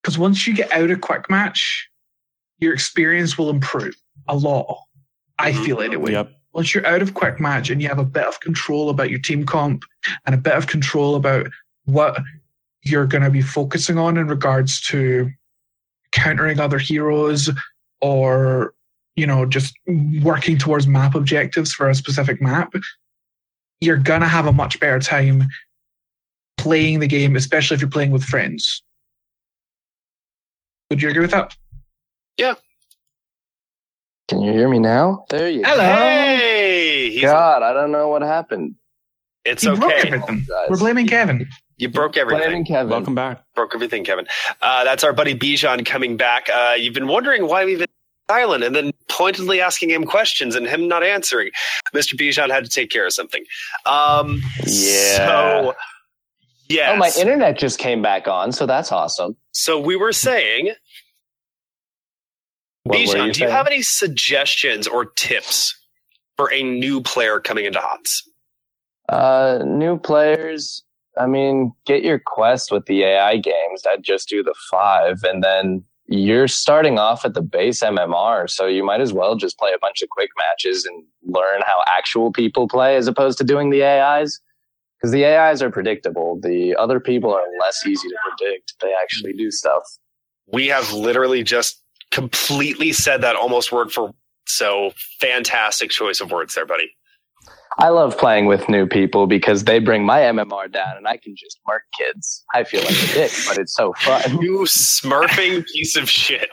Because 0.02 0.18
once 0.18 0.48
you 0.48 0.54
get 0.54 0.72
out 0.72 0.92
of 0.92 1.02
quick 1.02 1.30
match, 1.30 1.88
your 2.60 2.74
experience 2.74 3.38
will 3.38 3.50
improve 3.50 3.96
a 4.28 4.36
lot. 4.36 4.84
I 5.38 5.52
Mhm. 5.52 5.66
feel 5.66 5.82
anyway 5.82 6.12
Yep. 6.14 6.32
once 6.54 6.74
you're 6.74 6.86
out 6.86 7.02
of 7.02 7.14
quick 7.14 7.40
match 7.40 7.70
and 7.70 7.82
you 7.82 7.88
have 7.88 8.00
a 8.00 8.04
bit 8.06 8.26
of 8.26 8.40
control 8.42 8.90
about 8.90 9.10
your 9.10 9.20
team 9.20 9.46
comp 9.46 9.84
and 10.26 10.36
a 10.36 10.38
bit 10.38 10.54
of 10.54 10.68
control 10.68 11.16
about 11.16 11.48
what 11.86 12.22
you're 12.84 13.06
going 13.06 13.24
to 13.24 13.30
be 13.30 13.42
focusing 13.42 13.98
on 13.98 14.18
in 14.18 14.28
regards 14.28 14.82
to 14.82 15.30
countering 16.12 16.60
other 16.60 16.80
heroes 16.80 17.50
or 18.02 18.74
you 19.16 19.28
know 19.28 19.46
just 19.46 19.74
working 20.22 20.58
towards 20.58 20.88
map 20.88 21.14
objectives 21.16 21.72
for 21.74 21.90
a 21.90 21.96
specific 21.96 22.42
map 22.42 22.74
you're 23.82 23.98
going 23.98 24.22
to 24.22 24.28
have 24.28 24.46
a 24.48 24.52
much 24.52 24.80
better 24.80 25.00
time 25.00 25.48
playing 26.62 27.00
the 27.00 27.08
game 27.08 27.36
especially 27.36 27.76
if 27.76 27.82
you're 27.82 27.90
playing 27.90 28.12
with 28.12 28.24
friends 28.24 28.84
would 30.90 31.02
you 31.02 31.10
agree 31.10 31.22
with 31.22 31.32
that 31.32 31.56
Yeah. 32.38 32.56
Can 34.28 34.42
you 34.42 34.52
hear 34.54 34.70
me 34.70 34.78
now? 34.80 35.26
There 35.30 35.50
you 35.50 35.64
Hello. 35.66 35.84
Hey, 35.84 37.20
go. 37.22 37.32
God, 37.32 37.64
I 37.64 37.74
don't 37.74 37.92
know 37.92 38.08
what 38.10 38.22
happened. 38.22 38.76
it's 39.46 39.64
you 39.64 39.76
broke 39.76 39.92
okay. 39.94 40.08
everything 40.08 40.46
Guys. 40.48 40.68
we're 40.70 40.78
blaming 40.78 41.08
kevin 41.08 41.48
You 41.78 41.90
broke 41.90 42.16
everything. 42.18 42.44
Blaming 42.44 42.66
Kevin. 42.66 42.90
Welcome 42.90 43.16
back. 43.16 43.42
broke 43.56 43.74
everything, 43.74 44.04
Kevin. 44.04 44.28
Uh, 44.62 44.84
that's 44.84 45.04
our 45.04 45.14
buddy 45.14 45.34
Bijan 45.34 45.86
coming 45.86 46.18
back. 46.18 46.48
Uh, 46.54 46.74
you've 46.78 46.94
been 46.94 47.08
wondering 47.08 47.48
why 47.48 47.64
we've 47.66 47.80
been 47.80 47.88
silent 48.30 48.64
and 48.66 48.76
then 48.76 48.92
pointedly 49.10 49.60
asking 49.62 49.90
him 49.90 50.04
questions 50.06 50.56
and 50.56 50.68
him 50.68 50.88
not 50.90 51.04
answering. 51.04 51.50
Mr. 51.96 52.14
Bijan 52.20 52.52
had 52.52 52.64
to 52.66 52.70
take 52.70 52.90
care 52.92 53.06
of 53.08 53.14
something. 53.14 53.44
Um, 53.86 54.42
Yeah. 54.68 55.18
So, 55.18 55.76
yes. 56.70 56.92
Oh, 56.94 56.98
my 56.98 57.12
internet 57.20 57.58
just 57.58 57.80
came 57.80 58.02
back 58.02 58.28
on, 58.28 58.52
so 58.52 58.66
that's 58.66 58.92
awesome. 58.92 59.36
so 59.52 59.80
we 59.80 59.96
were 59.96 60.14
saying, 60.14 60.72
What 62.84 63.00
were 63.00 63.06
Bijan, 63.06 63.28
you 63.28 63.34
do 63.34 63.44
you 63.44 63.50
have 63.50 63.68
any 63.68 63.82
suggestions 63.82 64.88
or 64.88 65.06
tips 65.06 65.76
for 66.38 66.52
a 66.54 66.64
new 66.64 67.02
player 67.02 67.40
coming 67.40 67.66
into 67.66 67.80
HOTS? 67.80 68.30
Uh, 69.10 69.60
new 69.66 69.98
players. 70.00 70.84
I 71.18 71.26
mean, 71.28 71.74
get 71.86 72.04
your 72.04 72.20
quest 72.26 72.72
with 72.72 72.86
the 72.86 73.04
AI 73.04 73.38
games. 73.38 73.84
I'd 73.88 74.04
just 74.04 74.30
do 74.30 74.44
the 74.44 74.56
five, 74.72 75.24
and 75.24 75.44
then 75.44 75.84
you're 76.08 76.48
starting 76.48 76.98
off 76.98 77.26
at 77.26 77.34
the 77.34 77.42
base 77.42 77.82
MMR, 77.82 78.50
so 78.50 78.66
you 78.66 78.84
might 78.84 79.02
as 79.02 79.14
well 79.14 79.36
just 79.36 79.60
play 79.60 79.72
a 79.76 79.80
bunch 79.80 80.02
of 80.02 80.10
quick 80.10 80.30
matches 80.38 80.86
and 80.86 81.04
learn 81.24 81.62
how 81.66 81.84
actual 81.88 82.32
people 82.32 82.68
play 82.68 82.96
as 82.96 83.08
opposed 83.08 83.38
to 83.40 83.44
doing 83.44 83.70
the 83.70 83.84
AIs. 83.84 84.40
Because 85.00 85.12
the 85.14 85.26
AIs 85.26 85.62
are 85.62 85.70
predictable. 85.70 86.40
The 86.42 86.76
other 86.76 87.00
people 87.00 87.34
are 87.34 87.46
less 87.62 87.86
easy 87.88 88.10
to 88.10 88.16
predict. 88.38 88.74
They 88.82 88.94
actually 89.02 89.34
do 89.34 89.50
stuff. 89.50 89.84
We 90.52 90.68
have 90.68 90.92
literally 90.92 91.44
just 91.44 91.82
completely 92.12 92.92
said 92.92 93.22
that 93.22 93.36
almost 93.36 93.72
word 93.72 93.92
for. 93.92 94.12
So 94.46 94.92
fantastic 95.22 95.92
choice 95.92 96.20
of 96.22 96.32
words 96.32 96.56
there, 96.56 96.66
buddy. 96.66 96.92
I 97.78 97.90
love 97.90 98.18
playing 98.18 98.48
with 98.48 98.68
new 98.68 98.88
people 98.88 99.26
because 99.26 99.64
they 99.64 99.80
bring 99.80 100.04
my 100.04 100.20
MMR 100.20 100.72
down 100.72 100.98
and 100.98 101.08
I 101.08 101.16
can 101.18 101.34
just 101.38 101.60
mark 101.66 101.84
kids. 101.98 102.44
I 102.54 102.64
feel 102.66 102.82
like 102.82 102.92
a 102.92 103.14
dick, 103.14 103.32
but 103.48 103.58
it's 103.58 103.76
so 103.76 103.94
fun. 104.00 104.42
You 104.42 104.62
smurfing 104.66 105.66
piece 105.68 105.96
of 105.96 106.10
shit. 106.10 106.50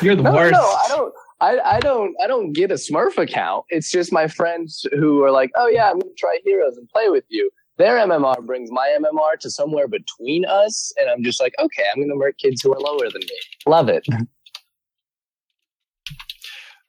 you're 0.00 0.14
the 0.14 0.22
No, 0.22 0.32
worst 0.32 0.52
no, 0.52 0.60
I 0.60 0.86
don't. 0.88 1.14
I, 1.40 1.58
I 1.58 1.80
don't 1.80 2.14
I 2.22 2.26
don't 2.26 2.52
get 2.52 2.70
a 2.70 2.74
Smurf 2.74 3.16
account. 3.16 3.64
It's 3.70 3.90
just 3.90 4.12
my 4.12 4.28
friends 4.28 4.86
who 4.92 5.24
are 5.24 5.30
like, 5.30 5.50
oh 5.56 5.66
yeah, 5.68 5.90
I'm 5.90 5.98
gonna 5.98 6.12
try 6.18 6.38
Heroes 6.44 6.76
and 6.76 6.86
play 6.90 7.08
with 7.08 7.24
you. 7.28 7.50
Their 7.80 7.96
MMR 7.96 8.44
brings 8.44 8.70
my 8.70 8.94
MMR 9.00 9.38
to 9.40 9.50
somewhere 9.50 9.88
between 9.88 10.44
us, 10.44 10.92
and 10.98 11.08
I'm 11.08 11.22
just 11.22 11.40
like, 11.40 11.54
okay, 11.58 11.84
I'm 11.90 12.02
gonna 12.02 12.14
murk 12.14 12.36
kids 12.36 12.60
who 12.60 12.74
are 12.74 12.78
lower 12.78 13.08
than 13.10 13.22
me. 13.22 13.38
Love 13.66 13.88
it. 13.88 14.04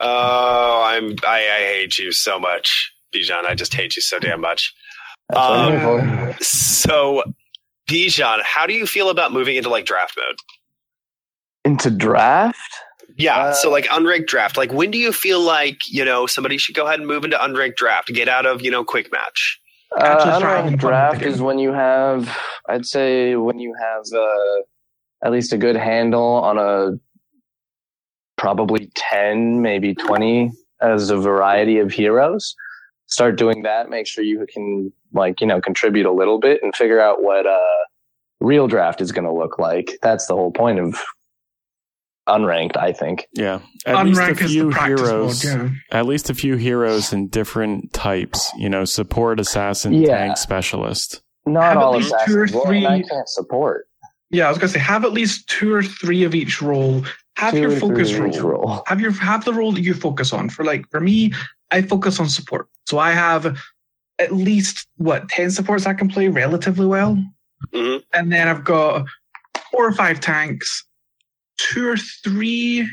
Oh, 0.03 0.81
I'm 0.83 1.15
I, 1.23 1.37
I 1.47 1.59
hate 1.59 1.99
you 1.99 2.11
so 2.11 2.39
much, 2.39 2.91
Bijan. 3.13 3.45
I 3.45 3.53
just 3.53 3.71
hate 3.73 3.95
you 3.95 4.01
so 4.01 4.17
damn 4.17 4.41
much. 4.41 4.73
That's 5.29 5.39
what 5.39 5.59
I'm 5.59 5.71
here 5.71 5.81
for. 5.81 5.99
Uh, 6.01 6.33
So, 6.41 7.23
Bijan, 7.87 8.39
how 8.43 8.65
do 8.65 8.73
you 8.73 8.87
feel 8.87 9.11
about 9.11 9.31
moving 9.31 9.55
into 9.57 9.69
like 9.69 9.85
draft 9.85 10.17
mode? 10.17 10.37
Into 11.65 11.91
draft? 11.91 12.57
Yeah, 13.15 13.37
Uh, 13.37 13.53
so 13.53 13.69
like 13.69 13.85
unranked 13.89 14.25
draft. 14.25 14.57
Like, 14.57 14.73
when 14.73 14.89
do 14.89 14.97
you 14.97 15.13
feel 15.13 15.39
like 15.39 15.77
you 15.87 16.03
know 16.03 16.25
somebody 16.25 16.57
should 16.57 16.73
go 16.73 16.87
ahead 16.87 16.97
and 16.99 17.07
move 17.07 17.23
into 17.23 17.37
unranked 17.37 17.75
draft? 17.75 18.07
Get 18.07 18.27
out 18.27 18.47
of 18.47 18.63
you 18.63 18.71
know 18.71 18.83
quick 18.83 19.11
match. 19.11 19.59
Uh, 19.97 20.39
unranked 20.39 20.79
draft 20.79 21.21
is 21.21 21.41
when 21.41 21.59
you 21.59 21.73
have, 21.73 22.35
I'd 22.69 22.85
say, 22.85 23.35
when 23.35 23.59
you 23.59 23.75
have 23.79 24.03
uh, 24.15 24.61
at 25.23 25.31
least 25.31 25.53
a 25.53 25.57
good 25.57 25.75
handle 25.75 26.35
on 26.35 26.57
a 26.57 26.97
probably 28.37 28.89
10, 28.95 29.61
maybe 29.61 29.93
20 29.93 30.51
as 30.81 31.09
a 31.09 31.17
variety 31.17 31.77
of 31.77 31.91
heroes. 31.91 32.55
Start 33.07 33.37
doing 33.37 33.63
that. 33.63 33.89
Make 33.89 34.07
sure 34.07 34.23
you 34.23 34.45
can, 34.51 34.91
like, 35.13 35.41
you 35.41 35.47
know, 35.47 35.59
contribute 35.59 36.05
a 36.05 36.11
little 36.11 36.39
bit 36.39 36.63
and 36.63 36.75
figure 36.75 36.99
out 37.01 37.21
what 37.21 37.45
uh, 37.45 37.59
real 38.39 38.67
draft 38.67 39.01
is 39.01 39.11
going 39.11 39.25
to 39.25 39.33
look 39.33 39.59
like. 39.59 39.97
That's 40.01 40.25
the 40.25 40.35
whole 40.35 40.51
point 40.51 40.79
of 40.79 40.95
unranked, 42.27 42.77
I 42.77 42.91
think. 42.93 43.27
Yeah. 43.33 43.59
At 43.85 44.05
least 44.05 44.19
a 44.19 44.23
Unrank 44.23 44.31
is 44.31 44.37
the 44.39 44.47
few 44.47 44.69
heroes. 44.71 45.45
mode. 45.45 45.71
Yeah. 45.91 45.97
At 45.99 46.05
least 46.05 46.29
a 46.29 46.33
few 46.33 46.55
heroes 46.55 47.13
in 47.13 47.27
different 47.27 47.93
types. 47.93 48.51
You 48.57 48.69
know, 48.69 48.85
support, 48.85 49.39
assassin, 49.39 49.93
Yeah. 49.93 50.17
tank, 50.17 50.37
specialist. 50.37 51.21
Not 51.45 51.63
Have 51.73 51.77
all 51.77 51.95
least 51.97 52.13
two 52.25 52.37
or 52.37 52.43
assassins. 52.43 52.65
Well, 52.65 52.73
and 52.73 52.87
I 52.87 53.01
can't 53.01 53.27
support. 53.29 53.87
Yeah, 54.29 54.45
I 54.45 54.49
was 54.49 54.57
gonna 54.59 54.69
say 54.69 54.79
have 54.79 55.03
at 55.03 55.11
least 55.11 55.47
two 55.49 55.73
or 55.73 55.83
three 55.83 56.23
of 56.23 56.33
each 56.35 56.61
role. 56.61 57.03
Have 57.37 57.53
Two 57.53 57.61
your 57.61 57.71
focus 57.71 58.13
role. 58.13 58.31
role. 58.39 58.83
Have 58.87 59.01
your 59.01 59.11
have 59.11 59.43
the 59.43 59.53
role 59.53 59.71
that 59.71 59.81
you 59.81 59.93
focus 59.93 60.31
on. 60.31 60.49
For 60.49 60.63
like 60.63 60.89
for 60.91 60.99
me, 61.01 61.33
I 61.71 61.81
focus 61.81 62.19
on 62.19 62.29
support. 62.29 62.67
So 62.85 62.99
I 62.99 63.11
have 63.11 63.57
at 64.19 64.31
least 64.31 64.87
what 64.97 65.27
ten 65.29 65.49
supports 65.49 65.85
I 65.87 65.93
can 65.95 66.07
play 66.07 66.27
relatively 66.27 66.85
well, 66.85 67.17
Mhm. 67.73 68.03
and 68.13 68.31
then 68.31 68.47
I've 68.47 68.63
got 68.63 69.05
four 69.71 69.85
or 69.87 69.91
five 69.93 70.19
tanks, 70.19 70.85
two 71.69 71.87
or 71.87 71.97
three 71.97 72.89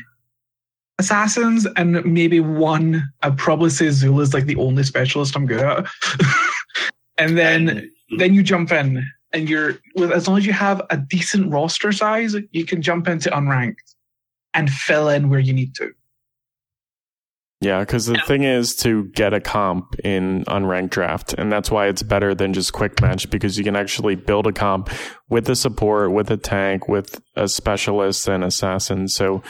assassins, 0.99 1.65
and 1.75 2.03
maybe 2.05 2.39
one. 2.39 3.03
I'd 3.21 3.37
probably 3.37 3.69
say 3.69 3.87
Xul 3.87 4.21
is 4.21 4.33
like 4.33 4.45
the 4.45 4.57
only 4.57 4.83
specialist 4.83 5.35
I'm 5.35 5.45
good 5.45 5.61
at. 5.61 5.87
and 7.17 7.37
then 7.37 7.89
then 8.17 8.33
you 8.33 8.43
jump 8.43 8.71
in 8.71 9.05
and 9.33 9.49
you're 9.49 9.77
with 9.95 10.11
as 10.11 10.27
long 10.27 10.37
as 10.37 10.45
you 10.45 10.53
have 10.53 10.81
a 10.89 10.97
decent 10.97 11.51
roster 11.51 11.91
size, 11.91 12.35
you 12.51 12.65
can 12.65 12.81
jump 12.81 13.07
into 13.07 13.29
unranked 13.29 13.95
and 14.53 14.69
fill 14.69 15.09
in 15.09 15.29
where 15.29 15.39
you 15.39 15.53
need 15.53 15.75
to. 15.75 15.91
Yeah, 17.61 17.81
because 17.81 18.05
the 18.05 18.21
thing 18.25 18.43
is 18.43 18.73
to 18.77 19.05
get 19.09 19.33
a 19.33 19.41
comp 19.41 19.99
in 19.99 20.45
unranked 20.45 20.91
draft, 20.91 21.33
and 21.33 21.51
that's 21.51 21.69
why 21.69 21.87
it's 21.87 22.03
better 22.03 22.33
than 22.33 22.53
just 22.53 22.71
quick 22.71 23.01
match 23.01 23.29
because 23.29 23.57
you 23.57 23.65
can 23.65 23.75
actually 23.75 24.15
build 24.15 24.47
a 24.47 24.53
comp 24.53 24.89
with 25.29 25.49
a 25.49 25.57
support, 25.57 26.13
with 26.13 26.31
a 26.31 26.37
tank, 26.37 26.87
with 26.87 27.21
a 27.35 27.49
specialist 27.49 28.29
and 28.29 28.45
assassin. 28.45 29.09
So 29.09 29.43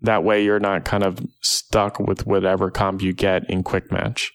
that 0.00 0.22
way 0.22 0.44
you're 0.44 0.60
not 0.60 0.84
kind 0.84 1.02
of 1.02 1.18
stuck 1.42 1.98
with 1.98 2.24
whatever 2.24 2.70
comp 2.70 3.02
you 3.02 3.12
get 3.12 3.50
in 3.50 3.64
quick 3.64 3.90
match. 3.90 4.30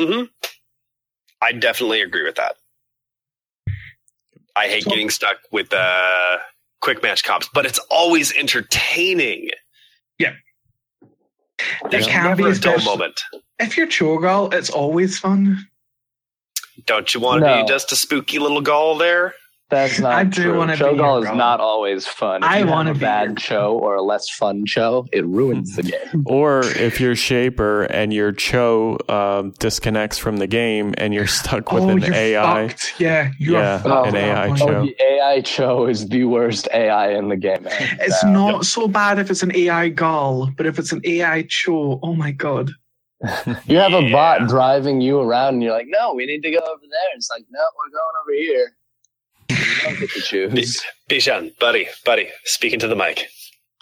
Hmm. 0.00 0.22
I 1.42 1.52
definitely 1.52 2.00
agree 2.00 2.24
with 2.24 2.36
that. 2.36 2.54
I 4.56 4.68
hate 4.68 4.84
getting 4.84 5.10
stuck 5.10 5.36
with 5.50 5.72
uh, 5.72 6.38
quick 6.80 7.02
match 7.02 7.24
comps, 7.24 7.48
but 7.52 7.66
it's 7.66 7.80
always 7.90 8.32
entertaining. 8.32 9.50
There's 11.90 12.06
It 12.06 12.10
can 12.10 12.36
be 12.36 12.42
a 12.42 12.46
dull 12.46 12.52
especially- 12.74 12.84
moment. 12.84 13.20
If 13.58 13.76
you're 13.76 13.86
Cho'Gall, 13.86 14.52
it's 14.52 14.70
always 14.70 15.18
fun. 15.18 15.68
Don't 16.86 17.12
you 17.14 17.20
want 17.20 17.42
to 17.42 17.46
No. 17.48 17.62
be 17.62 17.68
just 17.68 17.92
a 17.92 17.96
spooky 17.96 18.38
little 18.38 18.60
gull 18.60 18.96
there? 18.96 19.34
That's 19.72 20.00
not 20.00 20.12
I 20.14 20.24
do 20.24 20.42
true. 20.44 20.58
wanna 20.58 20.78
be 20.78 20.84
Cho'Gall 20.84 21.22
here, 21.22 21.32
is 21.32 21.36
not 21.38 21.60
always 21.60 22.06
fun. 22.06 22.44
If 22.44 22.48
I 22.50 22.58
you 22.60 22.66
wanna 22.66 22.92
a 22.92 22.94
bad 22.94 23.28
here. 23.28 23.36
Cho 23.36 23.78
or 23.78 23.96
a 23.96 24.02
less 24.02 24.30
fun 24.30 24.66
Cho, 24.66 25.06
it 25.12 25.26
ruins 25.26 25.76
the 25.76 25.84
game. 25.84 26.24
Or 26.26 26.60
if 26.76 27.00
you're 27.00 27.16
Shaper 27.16 27.84
and 27.84 28.12
your 28.12 28.32
Cho 28.32 28.98
um, 29.08 29.52
disconnects 29.58 30.18
from 30.18 30.38
the 30.38 30.46
game 30.48 30.94
and 30.98 31.14
you're 31.14 31.26
stuck 31.28 31.72
with 31.72 31.84
oh, 31.84 31.90
an 31.90 32.02
you're 32.02 32.14
AI. 32.14 32.68
fucked. 32.68 32.94
Yeah, 33.00 33.32
you 33.40 33.54
Yeah, 33.54 33.76
are 33.76 33.80
fucked. 33.80 34.08
an 34.08 34.16
AI 34.16 34.48
point. 34.48 34.58
Cho. 34.60 34.68
Oh, 34.68 34.86
the 34.86 34.96
AI 35.02 35.40
cho 35.42 35.86
is 35.86 36.08
the 36.08 36.24
worst 36.24 36.68
AI 36.74 37.12
in 37.12 37.28
the 37.30 37.36
game. 37.38 37.64
hands 37.64 38.00
It's 38.00 38.22
down. 38.22 38.32
not 38.34 38.66
so 38.66 38.88
bad 38.88 39.18
if 39.18 39.30
it's 39.30 39.42
an 39.42 39.54
AI 39.56 39.90
Gall, 39.90 40.50
but 40.56 40.66
if 40.66 40.78
it's 40.78 40.92
an 40.92 41.02
AI 41.04 41.44
Cho, 41.48 42.00
oh 42.02 42.14
my 42.14 42.32
god. 42.32 42.70
You 43.66 43.78
have 43.78 43.94
a 43.94 44.10
bot 44.10 44.48
driving 44.48 45.00
you 45.00 45.20
around, 45.20 45.54
and 45.54 45.62
you're 45.62 45.72
like, 45.72 45.86
"No, 45.88 46.14
we 46.14 46.26
need 46.26 46.42
to 46.42 46.50
go 46.50 46.58
over 46.58 46.80
there." 46.82 47.10
It's 47.16 47.30
like, 47.30 47.44
"No, 47.50 47.60
we're 47.78 47.90
going 47.90 48.16
over 48.22 48.32
here." 48.42 48.76
You 49.48 49.56
don't 49.56 49.58
get 49.58 49.58
to 49.58 49.68
choose. 49.68 49.71
Bijan, 51.10 51.58
buddy, 51.58 51.88
buddy, 52.04 52.28
speaking 52.44 52.78
to 52.80 52.88
the 52.88 52.96
mic. 52.96 53.26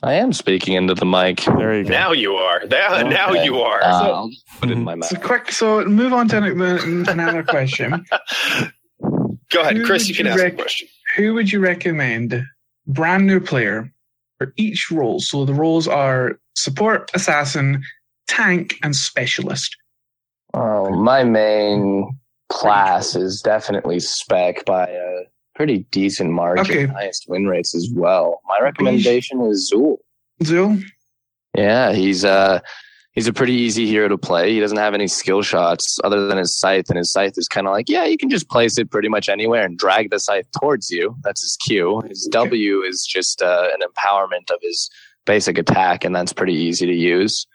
I 0.02 0.14
am 0.14 0.32
speaking 0.32 0.74
into 0.74 0.94
the 0.94 1.04
mic. 1.04 1.40
There 1.44 1.74
you 1.76 1.84
go. 1.84 1.90
Now 1.90 2.12
you 2.12 2.34
are. 2.34 2.62
Now, 2.66 3.02
now 3.08 3.32
you 3.32 3.60
are. 3.60 3.82
Uh, 3.82 3.98
So- 4.00 4.12
I'll 4.14 4.30
put 4.60 4.70
it 4.70 4.72
in 4.72 4.84
my 4.84 4.94
mouth. 4.94 5.10
So 5.10 5.16
quick, 5.16 5.52
so 5.52 5.84
move 5.84 6.12
on 6.12 6.28
to 6.28 6.38
another 7.08 7.42
question. 7.42 8.04
Go 9.50 9.60
ahead, 9.62 9.76
Who 9.76 9.84
Chris. 9.84 10.08
You 10.08 10.14
can 10.14 10.26
you 10.26 10.32
ask 10.32 10.42
rec- 10.42 10.52
a 10.54 10.56
question. 10.56 10.88
Who 11.16 11.34
would 11.34 11.50
you 11.50 11.60
recommend 11.60 12.42
brand 12.86 13.26
new 13.26 13.40
player 13.40 13.92
for 14.38 14.52
each 14.56 14.90
role? 14.90 15.18
So 15.20 15.44
the 15.44 15.54
roles 15.54 15.88
are 15.88 16.38
support, 16.54 17.10
assassin, 17.14 17.82
tank, 18.28 18.76
and 18.82 18.94
specialist. 18.94 19.76
Oh, 20.54 20.90
my 20.90 21.24
main 21.24 22.16
class 22.48 23.16
is 23.16 23.40
definitely 23.42 23.98
spec 24.00 24.64
by 24.64 24.86
a 24.86 25.22
pretty 25.60 25.84
decent 25.90 26.30
margin, 26.30 26.64
Okay. 26.64 26.86
highest 26.86 27.26
win 27.28 27.46
rates 27.46 27.74
as 27.74 27.90
well. 27.94 28.40
My 28.48 28.56
recommendation 28.62 29.42
is 29.42 29.70
Xul. 29.70 29.98
Xul? 30.42 30.82
Yeah, 31.54 31.92
he's 31.92 32.24
uh 32.24 32.60
he's 33.12 33.26
a 33.26 33.32
pretty 33.32 33.52
easy 33.52 33.86
hero 33.86 34.08
to 34.08 34.16
play. 34.16 34.52
He 34.54 34.60
doesn't 34.60 34.78
have 34.78 34.94
any 34.94 35.06
skill 35.06 35.42
shots 35.42 35.98
other 36.02 36.26
than 36.28 36.38
his 36.38 36.56
scythe, 36.58 36.88
and 36.88 36.96
his 36.96 37.12
scythe 37.12 37.36
is 37.36 37.46
kind 37.46 37.66
of 37.66 37.72
like, 37.74 37.90
yeah, 37.90 38.04
you 38.06 38.16
can 38.16 38.30
just 38.30 38.48
place 38.48 38.78
it 38.78 38.90
pretty 38.90 39.08
much 39.08 39.28
anywhere 39.28 39.64
and 39.66 39.76
drag 39.76 40.10
the 40.10 40.18
scythe 40.18 40.46
towards 40.58 40.90
you. 40.90 41.14
That's 41.24 41.42
his 41.42 41.56
Q. 41.66 42.00
His 42.08 42.26
Okay. 42.32 42.44
W 42.44 42.82
is 42.82 43.04
just 43.04 43.42
uh, 43.42 43.68
an 43.74 43.80
empowerment 43.86 44.50
of 44.50 44.60
his 44.62 44.88
basic 45.26 45.58
attack, 45.58 46.04
and 46.04 46.14
that's 46.16 46.32
pretty 46.32 46.54
easy 46.54 46.86
to 46.86 46.94
use. 46.94 47.46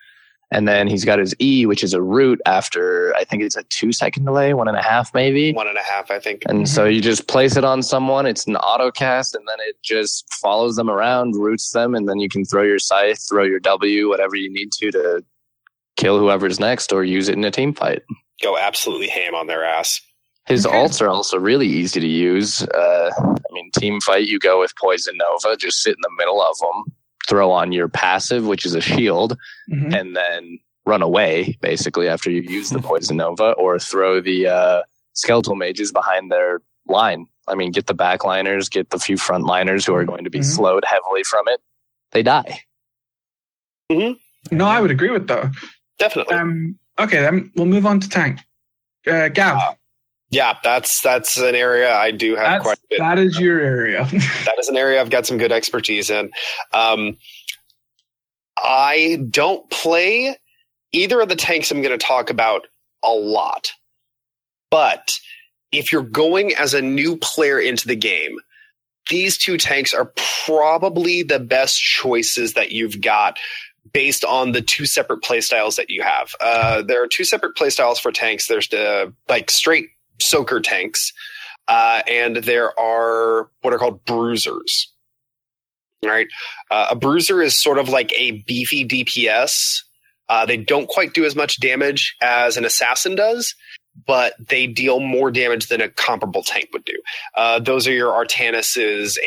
And 0.52 0.68
then 0.68 0.86
he's 0.86 1.04
got 1.04 1.18
his 1.18 1.34
E, 1.40 1.66
which 1.66 1.82
is 1.82 1.92
a 1.92 2.00
root 2.00 2.40
after 2.46 3.12
I 3.16 3.24
think 3.24 3.42
it's 3.42 3.56
a 3.56 3.64
two 3.64 3.90
second 3.92 4.26
delay, 4.26 4.54
one 4.54 4.68
and 4.68 4.76
a 4.76 4.82
half 4.82 5.12
maybe. 5.12 5.52
One 5.52 5.66
and 5.66 5.76
a 5.76 5.82
half, 5.82 6.08
I 6.10 6.20
think. 6.20 6.42
And 6.48 6.68
so 6.68 6.84
you 6.84 7.00
just 7.00 7.26
place 7.26 7.56
it 7.56 7.64
on 7.64 7.82
someone. 7.82 8.26
It's 8.26 8.46
an 8.46 8.54
auto 8.56 8.92
cast, 8.92 9.34
and 9.34 9.44
then 9.48 9.56
it 9.66 9.76
just 9.82 10.24
follows 10.34 10.76
them 10.76 10.88
around, 10.88 11.34
roots 11.34 11.72
them, 11.72 11.96
and 11.96 12.08
then 12.08 12.20
you 12.20 12.28
can 12.28 12.44
throw 12.44 12.62
your 12.62 12.78
scythe, 12.78 13.18
throw 13.28 13.42
your 13.42 13.58
W, 13.58 14.08
whatever 14.08 14.36
you 14.36 14.48
need 14.52 14.70
to 14.72 14.92
to 14.92 15.24
kill 15.96 16.18
whoever's 16.18 16.60
next, 16.60 16.92
or 16.92 17.02
use 17.02 17.28
it 17.28 17.34
in 17.36 17.44
a 17.44 17.50
team 17.50 17.74
fight. 17.74 18.02
Go 18.40 18.56
absolutely 18.56 19.08
ham 19.08 19.34
on 19.34 19.48
their 19.48 19.64
ass. 19.64 20.00
His 20.46 20.64
Okay. 20.64 20.76
ults 20.76 21.00
are 21.00 21.08
also 21.08 21.38
really 21.38 21.66
easy 21.66 21.98
to 21.98 22.06
use. 22.06 22.62
Uh, 22.62 23.10
I 23.18 23.52
mean, 23.52 23.70
team 23.72 24.00
fight, 24.00 24.28
you 24.28 24.38
go 24.38 24.60
with 24.60 24.72
Poison 24.76 25.16
Nova, 25.16 25.56
just 25.56 25.82
sit 25.82 25.96
in 25.96 26.00
the 26.02 26.10
middle 26.18 26.40
of 26.40 26.56
them, 26.58 26.94
throw 27.28 27.50
on 27.50 27.72
your 27.72 27.88
passive, 27.88 28.46
which 28.46 28.64
is 28.66 28.74
a 28.74 28.80
shield, 28.80 29.36
Mhm. 29.70 29.94
and 29.98 30.16
then 30.16 30.58
run 30.86 31.02
away 31.02 31.56
basically 31.60 32.08
after 32.08 32.30
you 32.30 32.42
use 32.42 32.70
the 32.70 32.78
poison 32.90 33.16
nova 33.16 33.50
or 33.52 33.78
throw 33.78 34.20
the 34.20 34.46
uh, 34.46 34.82
skeletal 35.14 35.56
mages 35.56 35.90
behind 35.90 36.30
their 36.30 36.60
line 36.86 37.26
i 37.48 37.54
mean 37.56 37.72
get 37.72 37.86
the 37.88 37.94
backliners 37.94 38.70
get 38.70 38.90
the 38.90 38.98
few 39.00 39.16
frontliners 39.16 39.84
who 39.84 39.92
are 39.92 40.04
going 40.04 40.22
to 40.22 40.30
be 40.30 40.38
Mhm. 40.38 40.44
slowed 40.44 40.84
heavily 40.86 41.24
from 41.24 41.48
it 41.48 41.60
they 42.12 42.22
die 42.22 42.60
No, 43.90 44.66
I 44.66 44.80
would 44.80 44.92
agree 44.92 45.10
with 45.10 45.26
that. 45.26 45.52
Definitely. 45.98 46.36
Um, 46.36 46.78
okay, 47.00 47.20
then 47.20 47.50
we'll 47.56 47.66
move 47.66 47.84
on 47.86 47.98
to 48.00 48.08
tank. 48.08 48.38
Uh, 49.06 49.28
Gav, 49.28 49.76
yeah, 50.30 50.54
that's 50.62 51.00
that's 51.00 51.38
an 51.38 51.54
area 51.54 51.94
I 51.94 52.10
do 52.10 52.34
have 52.34 52.44
that's, 52.44 52.62
quite 52.62 52.78
a 52.78 52.86
bit. 52.90 52.98
that 52.98 53.18
is 53.18 53.38
your 53.38 53.60
area. 53.60 54.04
that 54.10 54.56
is 54.58 54.68
an 54.68 54.76
area 54.76 55.00
I've 55.00 55.10
got 55.10 55.26
some 55.26 55.38
good 55.38 55.52
expertise 55.52 56.10
in. 56.10 56.30
Um, 56.72 57.16
I 58.56 59.18
don't 59.30 59.68
play 59.70 60.36
either 60.92 61.20
of 61.20 61.28
the 61.28 61.36
tanks 61.36 61.70
I'm 61.70 61.82
going 61.82 61.96
to 61.96 62.04
talk 62.04 62.30
about 62.30 62.66
a 63.02 63.12
lot. 63.12 63.70
But 64.70 65.12
if 65.70 65.92
you're 65.92 66.02
going 66.02 66.54
as 66.54 66.74
a 66.74 66.82
new 66.82 67.16
player 67.16 67.60
into 67.60 67.86
the 67.86 67.96
game, 67.96 68.38
these 69.08 69.38
two 69.38 69.56
tanks 69.58 69.94
are 69.94 70.12
probably 70.44 71.22
the 71.22 71.38
best 71.38 71.76
choices 71.80 72.54
that 72.54 72.72
you've 72.72 73.00
got 73.00 73.38
based 73.92 74.24
on 74.24 74.52
the 74.52 74.62
two 74.62 74.86
separate 74.86 75.22
playstyles 75.22 75.76
that 75.76 75.90
you 75.90 76.02
have. 76.02 76.30
Uh, 76.40 76.82
there 76.82 77.02
are 77.02 77.06
two 77.06 77.24
separate 77.24 77.56
playstyles 77.56 77.98
for 77.98 78.10
tanks. 78.10 78.48
There's 78.48 78.68
the 78.68 79.12
like 79.28 79.50
straight 79.50 79.90
soaker 80.20 80.60
tanks, 80.60 81.12
uh, 81.68 82.02
and 82.08 82.36
there 82.36 82.78
are 82.78 83.48
what 83.62 83.72
are 83.72 83.78
called 83.78 84.04
bruisers. 84.04 84.92
Right, 86.04 86.28
uh, 86.70 86.88
a 86.90 86.96
bruiser 86.96 87.42
is 87.42 87.60
sort 87.60 87.78
of 87.78 87.88
like 87.88 88.12
a 88.12 88.42
beefy 88.42 88.86
DPS. 88.86 89.82
Uh, 90.28 90.44
they 90.44 90.56
don't 90.56 90.88
quite 90.88 91.14
do 91.14 91.24
as 91.24 91.34
much 91.34 91.60
damage 91.60 92.16
as 92.20 92.56
an 92.56 92.64
assassin 92.64 93.14
does, 93.14 93.54
but 94.06 94.34
they 94.48 94.66
deal 94.66 95.00
more 95.00 95.30
damage 95.30 95.68
than 95.68 95.80
a 95.80 95.88
comparable 95.88 96.42
tank 96.42 96.68
would 96.72 96.84
do. 96.84 97.00
Uh, 97.34 97.58
those 97.58 97.88
are 97.88 97.92
your 97.92 98.14
Artanis's, 98.14 99.18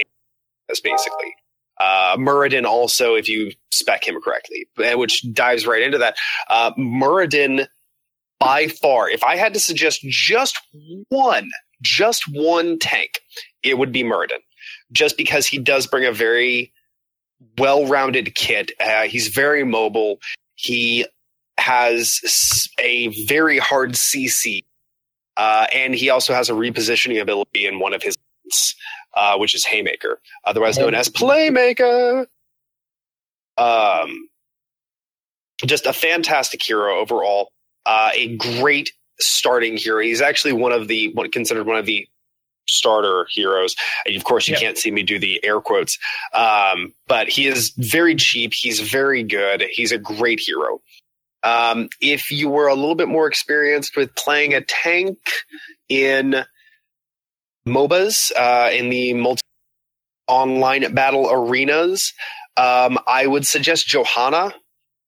basically. 0.68 1.36
Uh, 1.80 2.18
Muradin 2.18 2.66
also, 2.66 3.16
if 3.16 3.30
you 3.30 3.52
spec 3.72 4.06
him 4.06 4.20
correctly, 4.22 4.68
which 4.78 5.26
dives 5.34 5.66
right 5.66 5.82
into 5.82 5.98
that. 5.98 6.18
Uh, 6.50 6.72
Muradin, 6.74 7.68
by 8.40 8.68
far, 8.68 9.10
if 9.10 9.24
I 9.24 9.36
had 9.36 9.54
to 9.54 9.60
suggest 9.60 10.02
just 10.04 10.58
one, 11.10 11.50
just 11.82 12.24
one 12.32 12.80
tank, 12.80 13.22
it 13.64 13.78
would 13.78 13.92
be 13.92 14.04
Muradin. 14.04 14.40
Just 14.92 15.18
because 15.18 15.46
he 15.46 15.60
does 15.60 15.88
bring 15.88 16.06
a 16.06 16.12
very 16.12 16.74
well-rounded 17.58 18.36
kit. 18.36 18.72
Uh, 18.80 19.04
he's 19.04 19.28
very 19.28 19.64
mobile. 19.64 20.20
He 20.56 21.06
has 21.58 22.20
a 22.80 23.08
very 23.26 23.60
hard 23.60 23.92
CC, 23.94 24.64
uh, 25.38 25.68
and 25.74 25.94
he 25.94 26.10
also 26.10 26.34
has 26.34 26.50
a 26.50 26.54
repositioning 26.54 27.22
ability 27.22 27.66
in 27.66 27.80
one 27.80 27.94
of 27.94 28.02
his, 28.02 28.16
uh, 29.14 29.38
which 29.38 29.54
is 29.56 29.66
Haymaker, 29.66 30.20
otherwise 30.46 30.78
known 30.78 30.96
as 30.96 31.10
Playmaker. 31.10 32.26
Um, 33.58 34.30
just 35.66 35.86
a 35.86 35.94
fantastic 35.94 36.64
hero 36.64 36.98
overall. 36.98 37.52
Uh, 37.90 38.12
a 38.14 38.38
great 38.38 38.92
starting 39.20 39.76
hero. 39.76 40.00
He's 40.04 40.22
actually 40.22 40.54
one 40.54 40.72
of 40.72 40.88
the 40.88 41.12
what 41.14 41.32
considered 41.32 41.66
one 41.66 41.78
of 41.78 41.88
the 41.88 42.08
starter 42.68 43.26
heroes. 43.32 43.76
And 44.06 44.16
of 44.16 44.24
course, 44.24 44.48
you 44.48 44.52
yep. 44.52 44.62
can't 44.62 44.78
see 44.78 44.92
me 44.92 45.02
do 45.02 45.18
the 45.18 45.44
air 45.44 45.60
quotes, 45.60 45.98
um, 46.32 46.94
but 47.08 47.30
he 47.30 47.48
is 47.48 47.74
very 47.76 48.14
cheap. 48.14 48.54
He's 48.54 48.80
very 48.80 49.24
good. 49.24 49.64
He's 49.72 49.92
a 49.92 49.98
great 49.98 50.40
hero. 50.40 50.82
Um, 51.42 51.90
if 52.00 52.30
you 52.30 52.50
were 52.50 52.68
a 52.68 52.76
little 52.76 52.94
bit 52.94 53.08
more 53.08 53.26
experienced 53.26 53.98
with 53.98 54.14
playing 54.14 54.54
a 54.54 54.62
tank 54.62 55.18
in 55.88 56.46
MOBAs, 57.66 58.32
uh, 58.38 58.70
in 58.72 58.90
the 58.90 59.14
multi 59.14 59.42
online 60.28 60.94
battle 60.94 61.28
arenas, 61.32 62.14
um, 62.56 63.00
I 63.08 63.26
would 63.26 63.48
suggest 63.48 63.88
Johanna. 63.88 64.54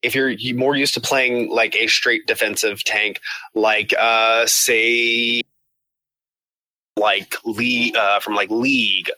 If 0.02 0.16
you're 0.16 0.34
more 0.56 0.76
used 0.76 0.95
to 0.95 1.02
playing 1.02 1.49
like 1.49 1.76
a 1.76 1.88
straight 1.88 2.26
defensive 2.26 2.84
tank, 2.84 3.20
like 3.54 3.93
uh, 3.97 4.45
say 4.47 5.43
like 6.97 7.36
League 7.45 7.95
uh, 7.95 8.20
from 8.20 8.36
like 8.36 8.49
League 8.49 9.10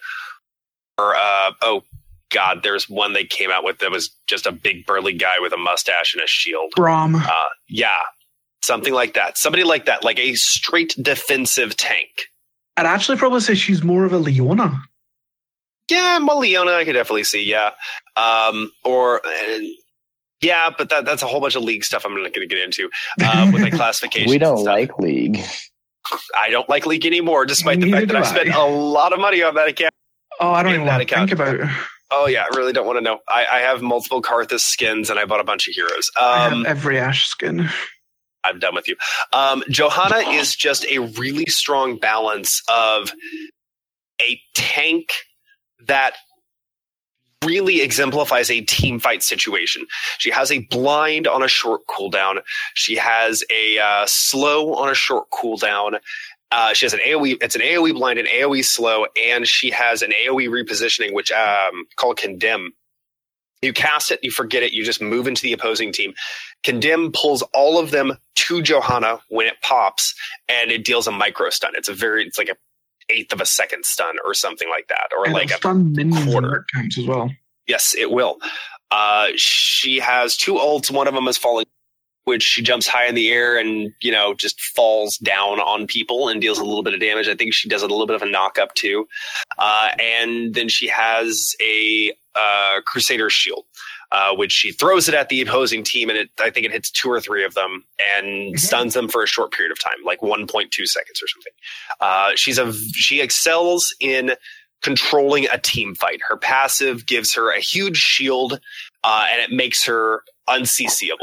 or 0.98 1.16
uh, 1.16 1.52
oh 1.62 1.84
god, 2.32 2.62
there's 2.64 2.90
one 2.90 3.14
they 3.14 3.26
came 3.26 3.52
out 3.52 3.64
with 3.64 3.80
that 3.80 3.92
was 3.92 4.10
just 4.28 4.46
a 4.46 4.52
big 4.52 4.86
burly 4.86 5.14
guy 5.14 5.36
with 5.40 5.54
a 5.54 5.58
mustache 5.58 6.14
and 6.14 6.24
a 6.24 6.28
shield. 6.28 6.74
Braum. 6.76 7.16
Uh, 7.16 7.46
yeah, 7.70 7.96
something 8.64 8.94
like 8.94 9.14
that. 9.14 9.38
Somebody 9.38 9.64
like 9.64 9.86
that, 9.86 10.04
like 10.04 10.20
a 10.20 10.34
straight 10.36 10.96
defensive 11.02 11.76
tank. 11.78 12.10
I'd 12.76 12.86
actually 12.86 13.18
probably 13.18 13.42
say 13.42 13.54
she's 13.54 13.84
more 13.84 14.06
of 14.06 14.14
a 14.14 14.18
Leona. 14.18 14.82
Yeah, 15.92 16.18
well, 16.20 16.40
Leona, 16.40 16.72
I 16.72 16.86
could 16.86 16.94
definitely 16.94 17.26
see. 17.26 17.44
Yeah, 17.44 17.72
um, 18.16 18.72
or. 18.84 19.22
Yeah, 20.44 20.70
but 20.78 20.89
that, 20.89 21.06
that's 21.06 21.24
a 21.24 21.28
whole 21.28 21.41
bunch 21.41 21.56
of 21.56 21.64
league 21.64 21.84
stuff 21.84 22.06
I'm 22.06 22.14
not 22.14 22.34
going 22.34 22.48
to 22.48 22.54
get 22.54 22.64
into 22.64 22.89
uh, 23.22 23.50
with 23.52 23.62
my 23.62 23.70
classification. 23.72 24.30
we 24.30 24.38
don't 24.38 24.64
like 24.64 24.98
league. 25.00 25.39
I 26.38 26.50
don't 26.50 26.68
like 26.68 26.86
league 26.86 27.06
anymore, 27.06 27.46
despite 27.46 27.80
Neither 27.80 27.91
the 27.91 27.98
fact 27.98 28.08
that 28.10 28.18
i've 28.18 28.28
spent 28.28 28.50
a 28.50 28.66
lot 28.66 29.14
of 29.14 29.20
money 29.20 29.41
on 29.41 29.56
that 29.56 29.70
account. 29.70 29.94
Oh, 30.39 30.52
I 30.52 30.64
don't 30.64 30.74
even 30.74 30.86
want 30.86 31.08
to 31.08 31.16
think 31.16 31.32
about 31.32 31.56
it. 31.56 31.70
Oh 32.12 32.28
yeah, 32.28 32.44
I 32.44 32.56
really 32.56 32.74
don't 32.74 32.86
want 32.86 32.98
to 32.98 33.04
know. 33.04 33.20
I, 33.28 33.46
I 33.52 33.60
have 33.60 33.82
multiple 33.82 34.22
Karthus 34.22 34.60
skins, 34.60 35.10
and 35.10 35.18
I 35.18 35.26
bought 35.26 35.39
a 35.39 35.44
bunch 35.44 35.68
of 35.68 35.74
heroes. 35.74 36.12
Um, 36.18 36.26
I 36.26 36.39
have 36.44 36.54
um, 36.54 36.66
every 36.66 37.00
Ashe 37.00 37.26
skin. 37.26 37.70
I'm 38.44 38.60
done 38.60 38.76
with 38.76 38.88
you. 38.88 38.96
Um, 39.32 39.64
Johanna 39.70 40.30
is 40.30 40.56
just 40.56 40.86
a 40.86 41.00
really 41.00 41.46
strong 41.46 41.98
balance 41.98 42.62
of 42.70 43.12
a 44.22 44.39
tank 44.54 45.10
that 45.88 46.16
really 47.44 47.82
exemplifies 47.82 48.50
a 48.50 48.62
team 48.62 49.00
fight 49.00 49.24
situation. 49.24 49.86
She 50.18 50.32
has 50.32 50.52
a 50.52 50.60
blind 50.60 51.28
on 51.28 51.44
a 51.44 51.48
short 51.48 51.82
cooldown. 51.88 52.41
She 52.74 52.96
has 52.96 53.44
a 53.52 53.80
uh, 53.80 54.06
slow 54.08 54.74
on 54.74 54.89
a 54.89 54.94
short 54.94 55.30
cooldown. 55.30 56.00
Uh, 56.52 56.74
she 56.74 56.86
has 56.86 56.94
an 56.94 57.00
AOE. 57.00 57.41
It's 57.41 57.56
an 57.56 57.62
AOE 57.62 57.94
blind 57.94 58.20
and 58.20 58.28
AOE 58.28 58.64
slow, 58.64 59.06
and 59.20 59.48
she 59.48 59.72
has 59.72 60.02
an 60.04 60.12
AOE 60.12 60.50
repositioning, 60.50 61.14
which 61.14 61.32
um, 61.32 61.86
called 61.96 62.18
Condemn. 62.18 62.74
You 63.64 63.74
cast 63.74 64.12
it, 64.12 64.20
you 64.22 64.30
forget 64.30 64.62
it, 64.62 64.74
you 64.74 64.84
just 64.84 65.02
move 65.02 65.26
into 65.26 65.41
the 65.41 65.54
opposing 65.54 65.94
team. 65.94 66.14
Condemn 66.64 67.12
pulls 67.14 67.41
all 67.54 67.80
of 67.80 67.91
them 67.91 68.18
to 68.36 68.62
Johanna 68.62 69.22
when 69.30 69.48
it 69.48 69.62
pops, 69.62 70.14
and 70.50 70.70
it 70.70 70.84
deals 70.84 71.08
a 71.08 71.12
micro 71.12 71.50
stun. 71.50 71.72
It's 71.76 71.88
a 71.88 71.94
very, 71.94 72.26
it's 72.26 72.38
like 72.38 72.50
a 72.50 72.56
eighth 73.10 73.34
of 73.34 73.41
a 73.41 73.45
second 73.45 73.86
stun 73.86 74.16
or 74.26 74.34
something 74.34 74.70
like 74.70 74.88
that, 74.88 75.10
or 75.18 75.26
and 75.26 75.34
like 75.34 75.51
a 75.51 75.60
quarter 75.60 76.66
times 76.74 76.97
as 76.97 77.06
well. 77.06 77.32
Yes, 77.68 77.95
it 77.97 78.12
will. 78.12 78.39
Uh, 78.91 79.28
she 79.36 79.99
has 79.99 80.36
two 80.36 80.56
ults. 80.56 80.91
One 80.91 81.08
of 81.08 81.14
them 81.14 81.28
is 81.28 81.38
falling, 81.38 81.66
which 82.26 82.43
she 82.43 82.62
jumps 82.62 82.88
high 82.88 83.08
in 83.08 83.16
the 83.16 83.32
air 83.32 83.58
and 83.58 83.91
you 84.01 84.12
know 84.12 84.34
just 84.34 84.62
falls 84.62 85.18
down 85.18 85.60
on 85.60 85.88
people 85.88 86.30
and 86.30 86.41
deals 86.41 86.60
a 86.60 86.64
little 86.64 86.84
bit 86.84 86.93
of 86.93 86.99
damage. 86.99 87.28
I 87.28 87.36
think 87.36 87.54
she 87.54 87.70
does 87.70 87.82
a 87.82 87.88
little 87.88 88.08
bit 88.08 88.16
of 88.16 88.22
a 88.22 88.30
knock 88.30 88.58
up 88.60 88.74
too. 88.76 89.08
Uh, 89.58 89.89
and 89.99 90.54
then 90.54 90.70
she 90.70 90.88
has 90.88 91.56
a 91.62 92.12
uh, 92.36 92.82
Crusader 92.86 93.30
shield. 93.30 93.66
Uh, 94.16 94.36
which 94.36 94.51
she 94.51 94.72
throws 94.72 95.09
it 95.09 95.16
at 95.16 95.30
the 95.30 95.41
opposing 95.41 95.84
team, 95.84 96.07
and 96.07 96.20
it, 96.20 96.30
I 96.39 96.51
think 96.51 96.68
it 96.68 96.72
hits 96.72 96.91
two 96.91 97.09
or 97.09 97.20
three 97.20 97.43
of 97.43 97.55
them 97.55 97.84
and 98.16 98.28
mm-hmm. 98.28 98.57
stuns 98.57 98.93
them 98.93 99.09
for 99.09 99.24
a 99.24 99.28
short 99.28 99.51
period 99.51 99.72
of 99.72 99.82
time, 99.82 99.95
like 100.05 100.20
1.2 100.20 100.45
seconds 100.45 101.20
or 101.20 101.28
something. 101.28 101.53
Uh, 101.99 102.32
she's 102.36 102.59
a 102.59 102.72
she 102.93 103.22
excels 103.22 103.91
in 103.99 104.36
controlling 104.84 105.47
a 105.51 105.57
team 105.57 105.95
fight. 105.95 106.20
Her 106.28 106.38
passive 106.38 107.07
gives 107.07 107.34
her 107.34 107.51
a 107.51 107.59
huge 107.59 107.97
shield, 107.97 108.59
uh, 109.03 109.26
and 109.32 109.41
it 109.41 109.55
makes 109.55 109.84
her 109.86 110.22
uncc'able. 110.47 111.18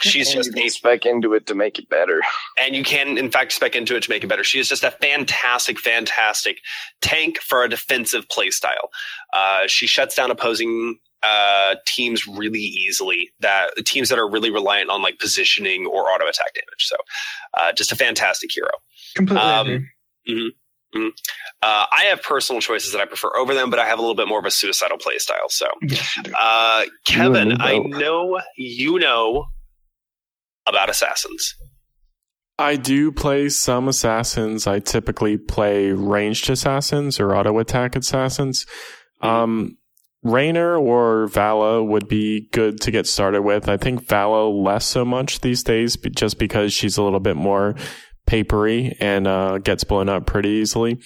She's 0.00 0.34
and 0.34 0.44
just 0.44 0.56
a 0.56 0.68
spec 0.68 1.06
into 1.06 1.34
it 1.34 1.46
to 1.46 1.54
make 1.54 1.78
it 1.78 1.88
better. 1.88 2.22
And 2.58 2.74
you 2.74 2.82
can, 2.82 3.18
in 3.18 3.30
fact, 3.30 3.52
spec 3.52 3.76
into 3.76 3.96
it 3.96 4.02
to 4.04 4.10
make 4.10 4.24
it 4.24 4.28
better. 4.28 4.44
She 4.44 4.58
is 4.58 4.68
just 4.68 4.84
a 4.84 4.90
fantastic, 4.90 5.78
fantastic 5.78 6.58
tank 7.00 7.38
for 7.38 7.62
a 7.62 7.68
defensive 7.68 8.26
playstyle. 8.28 8.88
Uh, 9.32 9.66
she 9.66 9.86
shuts 9.86 10.14
down 10.14 10.30
opposing 10.30 10.98
uh, 11.22 11.76
teams 11.86 12.26
really 12.26 12.60
easily. 12.60 13.30
That 13.40 13.70
teams 13.84 14.08
that 14.08 14.18
are 14.18 14.28
really 14.28 14.50
reliant 14.50 14.90
on 14.90 15.02
like 15.02 15.18
positioning 15.18 15.86
or 15.86 16.10
auto 16.10 16.26
attack 16.26 16.54
damage. 16.54 16.86
So, 16.86 16.96
uh, 17.54 17.72
just 17.72 17.92
a 17.92 17.96
fantastic 17.96 18.50
hero. 18.52 18.70
Completely 19.14 19.44
um, 19.44 19.66
mm-hmm. 19.66 20.98
Mm-hmm. 20.98 21.08
Uh, 21.62 21.86
I 21.92 22.04
have 22.08 22.22
personal 22.22 22.60
choices 22.60 22.92
that 22.92 23.00
I 23.00 23.04
prefer 23.04 23.36
over 23.36 23.54
them, 23.54 23.70
but 23.70 23.78
I 23.78 23.86
have 23.86 23.98
a 23.98 24.02
little 24.02 24.16
bit 24.16 24.28
more 24.28 24.38
of 24.38 24.44
a 24.44 24.50
suicidal 24.50 24.98
play 24.98 25.18
style. 25.18 25.48
So, 25.48 25.66
uh, 26.38 26.84
Kevin, 27.04 27.60
I 27.60 27.78
know 27.78 28.40
you 28.56 28.98
know 28.98 29.46
about 30.66 30.90
assassins. 30.90 31.54
I 32.58 32.76
do 32.76 33.10
play 33.10 33.48
some 33.48 33.88
assassins. 33.88 34.66
I 34.66 34.80
typically 34.80 35.38
play 35.38 35.92
ranged 35.92 36.50
assassins 36.50 37.18
or 37.18 37.34
auto 37.34 37.58
attack 37.58 37.96
assassins. 37.96 38.66
Mm-hmm. 39.22 39.26
Um, 39.26 39.76
Raynor 40.22 40.76
or 40.76 41.26
Valla 41.28 41.82
would 41.82 42.06
be 42.06 42.48
good 42.52 42.80
to 42.82 42.90
get 42.90 43.06
started 43.06 43.40
with. 43.42 43.68
I 43.68 43.78
think 43.78 44.06
Valla 44.06 44.50
less 44.50 44.84
so 44.84 45.04
much 45.06 45.40
these 45.40 45.62
days, 45.62 45.96
just 46.14 46.38
because 46.38 46.74
she's 46.74 46.98
a 46.98 47.02
little 47.02 47.20
bit 47.20 47.36
more 47.36 47.74
papery 48.26 48.94
and 49.00 49.26
uh, 49.26 49.58
gets 49.58 49.84
blown 49.84 50.10
up 50.10 50.26
pretty 50.26 50.50
easily. 50.50 51.00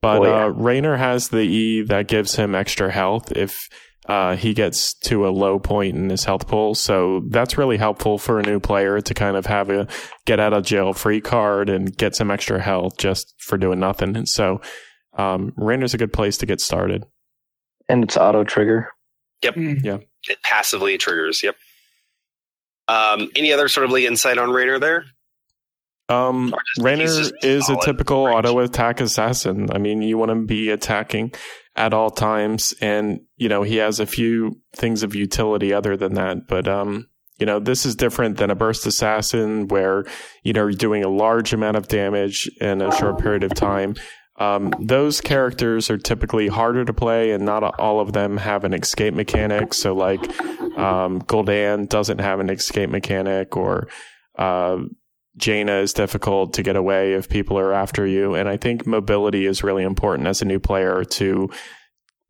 But 0.00 0.20
oh, 0.20 0.24
yeah. 0.24 0.44
uh, 0.44 0.48
Raynor 0.48 0.96
has 0.96 1.28
the 1.28 1.40
E 1.40 1.82
that 1.82 2.06
gives 2.06 2.36
him 2.36 2.54
extra 2.54 2.92
health 2.92 3.32
if 3.32 3.68
uh, 4.08 4.36
he 4.36 4.52
gets 4.52 4.94
to 4.94 5.26
a 5.26 5.30
low 5.30 5.58
point 5.58 5.96
in 5.96 6.10
his 6.10 6.24
health 6.24 6.48
pool. 6.48 6.74
So 6.74 7.22
that's 7.28 7.56
really 7.56 7.76
helpful 7.76 8.18
for 8.18 8.40
a 8.40 8.42
new 8.42 8.58
player 8.58 9.00
to 9.00 9.14
kind 9.14 9.36
of 9.36 9.46
have 9.46 9.70
a 9.70 9.86
get 10.26 10.40
out 10.40 10.52
of 10.52 10.64
jail 10.64 10.92
free 10.92 11.20
card 11.20 11.68
and 11.68 11.96
get 11.96 12.16
some 12.16 12.30
extra 12.30 12.60
health 12.60 12.96
just 12.98 13.34
for 13.38 13.56
doing 13.56 13.78
nothing. 13.80 14.16
And 14.16 14.28
so 14.28 14.60
um, 15.16 15.52
Raynor's 15.56 15.94
a 15.94 15.98
good 15.98 16.12
place 16.12 16.36
to 16.38 16.46
get 16.46 16.60
started. 16.60 17.04
And 17.88 18.02
it's 18.02 18.16
auto 18.16 18.44
trigger. 18.44 18.88
Yep. 19.42 19.54
Mm. 19.54 19.84
Yeah. 19.84 19.98
It 20.28 20.42
passively 20.42 20.98
triggers. 20.98 21.42
Yep. 21.42 21.56
Um, 22.88 23.30
any 23.36 23.52
other 23.52 23.68
sort 23.68 23.88
of 23.88 23.96
insight 23.96 24.38
on 24.38 24.50
Raynor 24.50 24.78
there? 24.78 25.04
Um, 26.08 26.54
Raynor 26.78 27.04
is 27.42 27.68
a 27.68 27.76
typical 27.82 28.26
range. 28.26 28.38
auto 28.38 28.58
attack 28.58 29.00
assassin. 29.00 29.68
I 29.72 29.78
mean, 29.78 30.02
you 30.02 30.18
want 30.18 30.30
to 30.30 30.34
be 30.34 30.70
attacking 30.70 31.32
at 31.76 31.94
all 31.94 32.10
times, 32.10 32.74
and 32.80 33.20
you 33.36 33.48
know 33.48 33.62
he 33.62 33.76
has 33.76 34.00
a 34.00 34.06
few 34.06 34.60
things 34.74 35.02
of 35.02 35.14
utility 35.14 35.72
other 35.72 35.96
than 35.96 36.14
that. 36.14 36.46
But 36.46 36.68
um, 36.68 37.08
you 37.38 37.46
know, 37.46 37.58
this 37.58 37.86
is 37.86 37.96
different 37.96 38.36
than 38.36 38.50
a 38.50 38.54
burst 38.54 38.86
assassin 38.86 39.68
where 39.68 40.04
you 40.42 40.52
know 40.52 40.62
you're 40.62 40.72
doing 40.72 41.04
a 41.04 41.08
large 41.08 41.52
amount 41.52 41.76
of 41.76 41.88
damage 41.88 42.50
in 42.60 42.82
a 42.82 42.94
short 42.96 43.18
period 43.18 43.42
of 43.44 43.54
time. 43.54 43.94
Um, 44.36 44.72
those 44.80 45.20
characters 45.20 45.90
are 45.90 45.98
typically 45.98 46.48
harder 46.48 46.84
to 46.84 46.92
play, 46.92 47.32
and 47.32 47.44
not 47.44 47.62
all 47.78 48.00
of 48.00 48.12
them 48.12 48.36
have 48.38 48.64
an 48.64 48.74
escape 48.74 49.14
mechanic. 49.14 49.74
So, 49.74 49.94
like 49.94 50.20
um, 50.78 51.20
doesn't 51.20 52.18
have 52.18 52.40
an 52.40 52.50
escape 52.50 52.90
mechanic, 52.90 53.56
or 53.56 53.88
uh, 54.38 54.78
Jaina 55.36 55.76
is 55.76 55.92
difficult 55.92 56.54
to 56.54 56.62
get 56.62 56.76
away 56.76 57.14
if 57.14 57.28
people 57.28 57.58
are 57.58 57.72
after 57.72 58.06
you. 58.06 58.34
And 58.34 58.48
I 58.48 58.56
think 58.56 58.86
mobility 58.86 59.46
is 59.46 59.62
really 59.62 59.82
important 59.82 60.28
as 60.28 60.42
a 60.42 60.44
new 60.44 60.58
player 60.60 61.04
to 61.04 61.48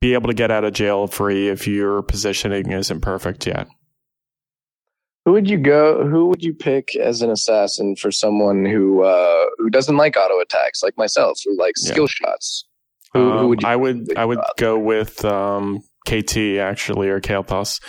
be 0.01 0.15
able 0.15 0.29
to 0.29 0.35
get 0.35 0.51
out 0.51 0.65
of 0.65 0.73
jail 0.73 1.07
free 1.07 1.49
if 1.49 1.67
your 1.67 2.03
positioning 2.03 2.71
isn't 2.73 3.01
perfect 3.01 3.47
yet. 3.47 3.69
Who 5.25 5.33
would 5.33 5.49
you 5.49 5.59
go? 5.59 6.07
Who 6.09 6.27
would 6.27 6.43
you 6.43 6.53
pick 6.53 6.97
as 6.97 7.23
an 7.23 7.31
assassin 7.31 7.95
for 7.95 8.11
someone 8.11 8.65
who 8.65 9.03
uh, 9.05 9.45
who 9.59 9.71
doesn't 9.71 9.97
like 9.97 10.17
auto 10.17 10.41
attacks, 10.41 10.83
like 10.83 10.97
myself, 10.97 11.39
who 11.45 11.57
likes 11.57 11.85
Yeah. 11.87 11.93
skill 11.93 12.07
shots? 12.09 12.67
Who, 13.15 13.21
who 13.21 13.39
Um, 13.39 13.49
would 13.51 13.63
you 13.63 13.69
I 13.69 13.77
would 13.77 14.19
I 14.19 14.25
would 14.25 14.41
go 14.59 14.77
with 14.79 15.25
um, 15.25 15.81
KT 16.09 16.37
actually 16.59 17.09
or 17.09 17.21
Kael'thas 17.21 17.81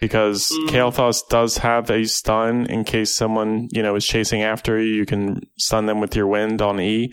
because 0.00 0.50
Mm. 0.50 0.68
Kael'thas 0.68 1.22
does 1.28 1.58
have 1.58 1.90
a 1.90 2.04
stun 2.04 2.66
in 2.66 2.84
case 2.84 3.14
someone 3.14 3.68
you 3.72 3.82
know 3.82 3.94
is 3.96 4.04
chasing 4.06 4.42
after 4.42 4.80
you. 4.80 4.94
You 4.94 5.06
can 5.06 5.40
stun 5.58 5.86
them 5.86 6.00
with 6.00 6.14
your 6.16 6.26
wind 6.26 6.62
on 6.62 6.80
E 6.80 7.12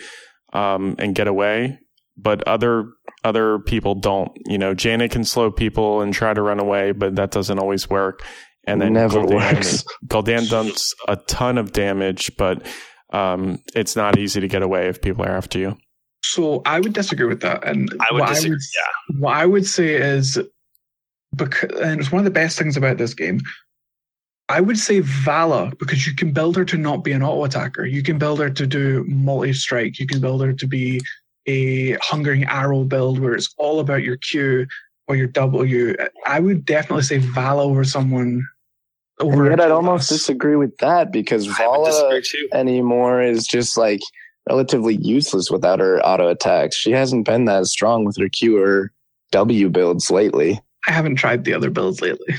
um, 0.54 0.96
and 1.00 1.16
get 1.16 1.28
away. 1.28 1.80
But 2.18 2.48
other 2.48 2.86
other 3.24 3.60
people 3.60 3.96
don't. 3.96 4.32
You 4.46 4.58
know, 4.58 4.74
Jaina 4.74 5.10
can 5.10 5.24
slow 5.26 5.52
people 5.52 6.02
and 6.02 6.14
try 6.14 6.34
to 6.34 6.42
run 6.42 6.60
away, 6.60 6.92
but 6.92 7.16
that 7.16 7.32
doesn't 7.32 7.60
always 7.60 7.90
work. 7.90 8.24
And 8.68 8.82
then 8.82 8.94
Never 8.94 9.20
Gul'dan, 9.20 9.54
works. 9.54 9.84
Gul'dan 10.08 10.50
does 10.50 10.94
a 11.08 11.18
ton 11.18 11.58
of 11.58 11.72
damage, 11.72 12.32
but 12.38 12.66
um, 13.12 13.60
it's 13.76 13.96
not 13.96 14.18
easy 14.18 14.42
to 14.42 14.48
get 14.48 14.62
away 14.64 14.88
if 14.88 15.02
people 15.02 15.24
are 15.26 15.36
after 15.36 15.60
you. 15.60 15.78
So 16.24 16.62
I 16.66 16.80
would 16.80 16.94
disagree 16.94 17.28
with 17.28 17.42
that. 17.42 17.64
And 17.68 17.90
I 18.00 18.14
would 18.14 18.26
disagree. 18.26 18.50
I 18.50 18.54
would, 18.54 18.60
yeah. 18.76 19.20
what 19.22 19.36
I 19.36 19.46
would 19.46 19.68
say 19.68 19.94
is, 19.94 20.40
because, 21.36 21.80
and 21.82 22.00
it's 22.00 22.12
one 22.12 22.20
of 22.20 22.26
the 22.26 22.32
best 22.32 22.58
things 22.58 22.78
about 22.78 22.98
this 22.98 23.14
game. 23.14 23.42
I 24.48 24.62
would 24.62 24.78
say 24.78 25.00
Valla 25.00 25.72
because 25.80 26.06
you 26.06 26.14
can 26.16 26.32
build 26.32 26.56
her 26.56 26.66
to 26.66 26.78
not 26.78 27.04
be 27.04 27.12
an 27.14 27.24
auto 27.24 27.46
attacker. 27.46 27.86
You 27.86 28.04
can 28.04 28.18
build 28.20 28.40
her 28.40 28.50
to 28.50 28.68
do 28.68 29.04
multi 29.08 29.54
strike. 29.54 30.00
You 30.00 30.06
can 30.06 30.22
build 30.22 30.42
her 30.44 30.54
to 30.54 30.68
be 30.68 31.02
a 31.48 31.94
hungering 31.94 32.44
arrow 32.46 32.84
build 32.84 33.20
where 33.20 33.34
it's 33.34 33.54
all 33.58 33.80
about 33.80 34.04
your 34.04 34.18
Q 34.18 34.68
or 35.08 35.16
your 35.16 35.28
W. 35.28 35.96
I 36.26 36.40
would 36.40 36.66
definitely 36.66 37.04
say 37.04 37.18
Valla 37.18 37.64
over 37.64 37.84
someone. 37.84 38.44
Over 39.20 39.50
And 39.50 39.52
yet, 39.52 39.60
I'd 39.62 39.72
Kael'thas. 39.72 39.76
almost 39.76 40.10
disagree 40.10 40.56
with 40.58 40.78
that 40.78 41.12
because 41.12 41.48
I 41.48 41.54
Valla 41.54 41.90
disagree 41.90 42.22
too. 42.22 42.48
anymore 42.54 43.22
is 43.22 43.48
just 43.48 43.78
like 43.78 44.02
relatively 44.50 44.98
useless 44.98 45.50
without 45.50 45.80
her 45.80 46.00
auto 46.06 46.28
attacks. 46.28 46.76
She 46.76 46.92
hasn't 46.92 47.26
been 47.26 47.46
that 47.46 47.66
strong 47.68 48.06
with 48.06 48.18
her 48.18 48.30
Q 48.30 48.60
or 48.62 48.92
W 49.32 49.70
builds 49.70 50.12
lately. 50.12 50.60
I 50.88 50.92
haven't 50.92 51.16
tried 51.16 51.44
the 51.44 51.54
other 51.54 51.70
builds 51.70 52.02
lately. 52.02 52.36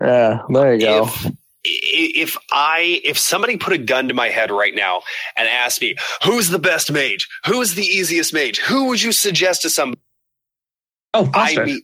Yeah, 0.00 0.42
there 0.48 0.74
you 0.74 0.80
go. 0.80 1.04
If, 1.04 1.34
if 1.64 2.36
I 2.50 3.00
if 3.04 3.18
somebody 3.18 3.56
put 3.56 3.72
a 3.72 3.78
gun 3.78 4.08
to 4.08 4.14
my 4.14 4.28
head 4.28 4.50
right 4.50 4.74
now 4.74 5.02
and 5.36 5.48
asked 5.48 5.80
me 5.82 5.96
who's 6.24 6.48
the 6.48 6.58
best 6.58 6.90
mage, 6.90 7.28
who's 7.44 7.74
the 7.74 7.84
easiest 7.84 8.32
mage, 8.32 8.58
who 8.58 8.86
would 8.86 9.02
you 9.02 9.12
suggest 9.12 9.62
to 9.62 9.70
somebody? 9.70 10.00
Oh, 11.12 11.30
I 11.34 11.54
Falstad. 11.54 11.76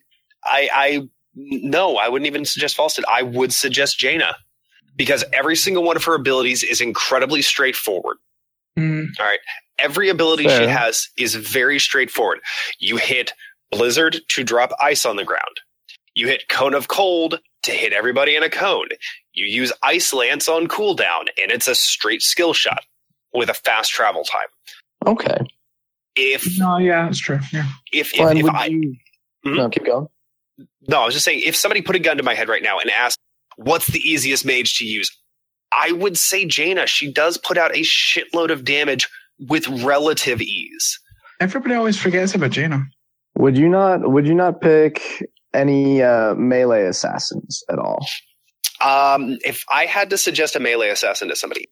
I 0.45 0.69
I 0.73 1.09
no, 1.35 1.97
I 1.97 2.09
wouldn't 2.09 2.27
even 2.27 2.45
suggest 2.45 2.77
Falstad. 2.77 3.03
I 3.09 3.23
would 3.23 3.53
suggest 3.53 3.99
Jaina 3.99 4.37
because 4.97 5.25
every 5.33 5.57
single 5.57 5.83
one 5.83 5.97
of 5.97 6.05
her 6.05 6.15
abilities 6.15 6.63
is 6.63 6.81
incredibly 6.81 7.43
straightforward. 7.43 8.17
Mm, 8.79 9.09
Every 9.79 10.09
ability 10.09 10.45
she 10.45 10.67
has 10.67 11.09
is 11.19 11.35
very 11.35 11.79
straightforward. 11.79 12.41
You 12.79 12.97
hit 12.97 13.33
Blizzard 13.71 14.17
to 14.29 14.43
drop 14.45 14.73
ice 14.81 15.05
on 15.05 15.17
the 15.17 15.25
ground. 15.25 15.61
You 16.17 16.27
hit 16.29 16.49
Cone 16.49 16.75
of 16.75 16.89
Cold 16.89 17.39
to 17.63 17.71
hit 17.73 17.93
everybody 17.93 18.35
in 18.37 18.43
a 18.43 18.49
cone. 18.51 18.89
You 19.35 19.45
use 19.47 19.73
Ice 19.83 20.13
Lance 20.15 20.49
on 20.49 20.67
cooldown, 20.67 21.27
and 21.41 21.53
it's 21.53 21.69
a 21.69 21.75
straight 21.75 22.23
skill 22.23 22.53
shot 22.55 22.85
with 23.35 23.51
a 23.51 23.55
fast 23.55 23.91
travel 23.93 24.25
time. 24.25 24.49
Okay. 25.07 25.37
If 26.17 26.59
no, 26.59 26.79
yeah, 26.79 27.05
that's 27.05 27.19
true. 27.19 27.39
Yeah. 27.53 27.67
if 27.93 28.15
if, 28.15 28.19
Well, 28.19 28.37
if 28.37 28.47
I 28.47 28.67
you- 28.67 28.97
Mhm. 29.45 29.57
No, 29.57 29.69
keep 29.69 29.85
going. 29.85 30.07
no, 30.89 31.03
I 31.03 31.05
was 31.05 31.13
just 31.15 31.25
saying 31.27 31.43
if 31.45 31.55
somebody 31.55 31.83
put 31.83 31.95
a 31.95 31.99
gun 32.01 32.17
to 32.17 32.23
my 32.23 32.35
head 32.35 32.49
right 32.49 32.63
now 32.63 32.79
and 32.79 32.91
asked 32.91 33.19
what's 33.57 33.87
the 33.89 34.01
easiest 34.01 34.45
mage 34.47 34.79
to 34.79 34.85
use, 34.87 35.11
I 35.71 35.93
would 35.93 36.17
say 36.17 36.47
Jaina. 36.47 36.87
She 36.87 37.13
does 37.13 37.37
put 37.37 37.59
out 37.59 37.77
a 37.77 37.83
shitload 37.83 38.51
of 38.51 38.65
damage 38.65 39.07
with 39.39 39.69
relative 39.69 40.41
ease. 40.41 40.99
Everybody 41.41 41.75
always 41.75 41.99
forgets 42.01 42.35
about 42.35 42.51
Jaina. 42.53 42.83
Would 43.37 43.59
you 43.59 43.69
not? 43.69 44.11
Would 44.11 44.27
you 44.27 44.35
not 44.35 44.63
pick 44.63 45.03
any 45.57 46.03
uh, 46.03 46.35
melee 46.35 46.85
assassins 46.85 47.63
at 47.71 47.79
all? 47.79 48.05
Um, 48.85 49.39
if 49.45 49.65
I 49.71 49.87
had 49.87 50.11
to 50.11 50.19
suggest 50.19 50.55
a 50.55 50.61
melee 50.61 50.91
assassin 50.91 51.29
to 51.29 51.37
somebody, 51.37 51.69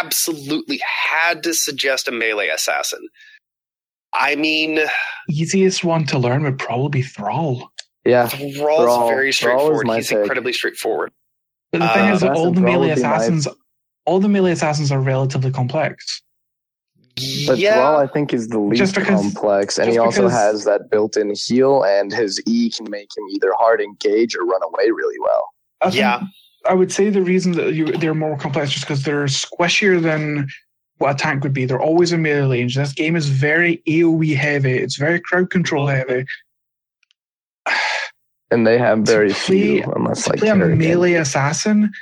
absolutely 0.00 0.80
had 0.84 1.42
to 1.44 1.54
suggest 1.54 2.08
a 2.08 2.12
melee 2.12 2.48
assassin. 2.48 3.00
I 4.12 4.34
mean, 4.36 4.80
Easiest 5.28 5.84
one 5.84 6.04
to 6.06 6.18
learn 6.18 6.42
would 6.42 6.58
probably 6.58 7.00
be 7.00 7.02
Thrall. 7.02 7.70
Yeah, 8.04 8.28
Thrall's 8.28 8.56
Thrall- 8.56 9.08
very 9.08 9.16
Thrall 9.16 9.28
is 9.32 9.36
straightforward. 9.36 9.86
my 9.86 9.96
He's 9.96 10.08
pick. 10.08 10.18
incredibly 10.18 10.52
straightforward. 10.52 11.10
But 11.72 11.78
the 11.80 11.88
thing 11.88 12.10
Uh, 12.10 12.14
is 12.14 12.20
that 12.22 12.32
all 12.32 12.50
the 12.52 12.60
melee 12.60 12.88
would 12.88 12.96
be 12.96 13.02
my- 13.02 13.16
assassins, 13.16 13.48
all 14.06 14.18
the 14.20 14.28
melee 14.28 14.52
assassins 14.52 14.90
are 14.90 15.00
relatively 15.00 15.50
complex. 15.52 16.22
But 17.46 17.58
yeah, 17.58 17.74
Thrall 17.74 17.96
I 17.98 18.06
think 18.06 18.32
is 18.32 18.48
the 18.48 18.58
least 18.58 18.94
because- 18.94 19.08
complex, 19.20 19.78
and 19.78 19.90
he 19.90 19.98
also 19.98 20.22
because- 20.22 20.32
has 20.32 20.64
that 20.64 20.90
built-in 20.90 21.34
heal, 21.34 21.82
and 21.84 22.12
his 22.12 22.40
E 22.46 22.70
can 22.70 22.88
make 22.90 23.08
him 23.16 23.24
either 23.32 23.52
hard 23.58 23.80
engage 23.80 24.34
or 24.36 24.44
run 24.44 24.62
away 24.62 24.90
really 24.90 25.18
well. 25.20 25.50
I 25.80 25.88
Yeah. 25.88 26.22
I 26.68 26.74
would 26.74 26.92
say 26.92 27.08
the 27.08 27.22
reason 27.22 27.52
that 27.52 27.72
you, 27.72 27.86
they're 27.86 28.14
more 28.14 28.36
complex 28.36 28.74
is 28.76 28.82
because 28.82 29.02
they're 29.02 29.24
squishier 29.24 30.00
than 30.02 30.48
what 30.98 31.12
a 31.12 31.14
tank 31.18 31.42
would 31.42 31.54
be. 31.54 31.64
They're 31.64 31.80
always 31.80 32.12
in 32.12 32.20
melee 32.20 32.58
range. 32.60 32.76
This 32.76 32.92
game 32.92 33.16
is 33.16 33.28
very 33.30 33.82
AOE 33.88 34.34
heavy. 34.36 34.76
It's 34.76 34.96
very 34.96 35.20
crowd 35.20 35.50
control 35.50 35.86
heavy. 35.86 36.24
And 38.52 38.66
they 38.66 38.78
have 38.78 39.04
To 39.04 39.12
very 39.12 39.28
play- 39.30 39.78
few, 39.78 39.92
unless 39.94 40.24
to 40.24 40.30
like 40.30 40.40
play 40.40 40.48
a 40.48 40.54
Kerrigan. 40.54 40.78
melee 40.78 41.12
assassin, 41.14 41.92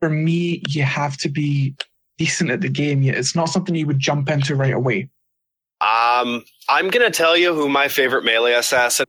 for 0.00 0.08
me, 0.08 0.62
you 0.66 0.82
have 0.82 1.18
to 1.18 1.28
be 1.28 1.74
decent 2.18 2.50
at 2.50 2.60
the 2.60 2.68
game. 2.68 3.02
Yeah, 3.02 3.12
It's 3.14 3.34
not 3.34 3.46
something 3.48 3.74
you 3.74 3.86
would 3.86 3.98
jump 3.98 4.28
into 4.28 4.54
right 4.54 4.74
away. 4.74 5.08
um, 5.80 6.44
I'm 6.68 6.90
gonna 6.90 7.10
tell 7.10 7.36
you 7.36 7.54
who 7.54 7.68
my 7.68 7.88
favorite 7.88 8.24
melee 8.24 8.52
assassin. 8.54 9.06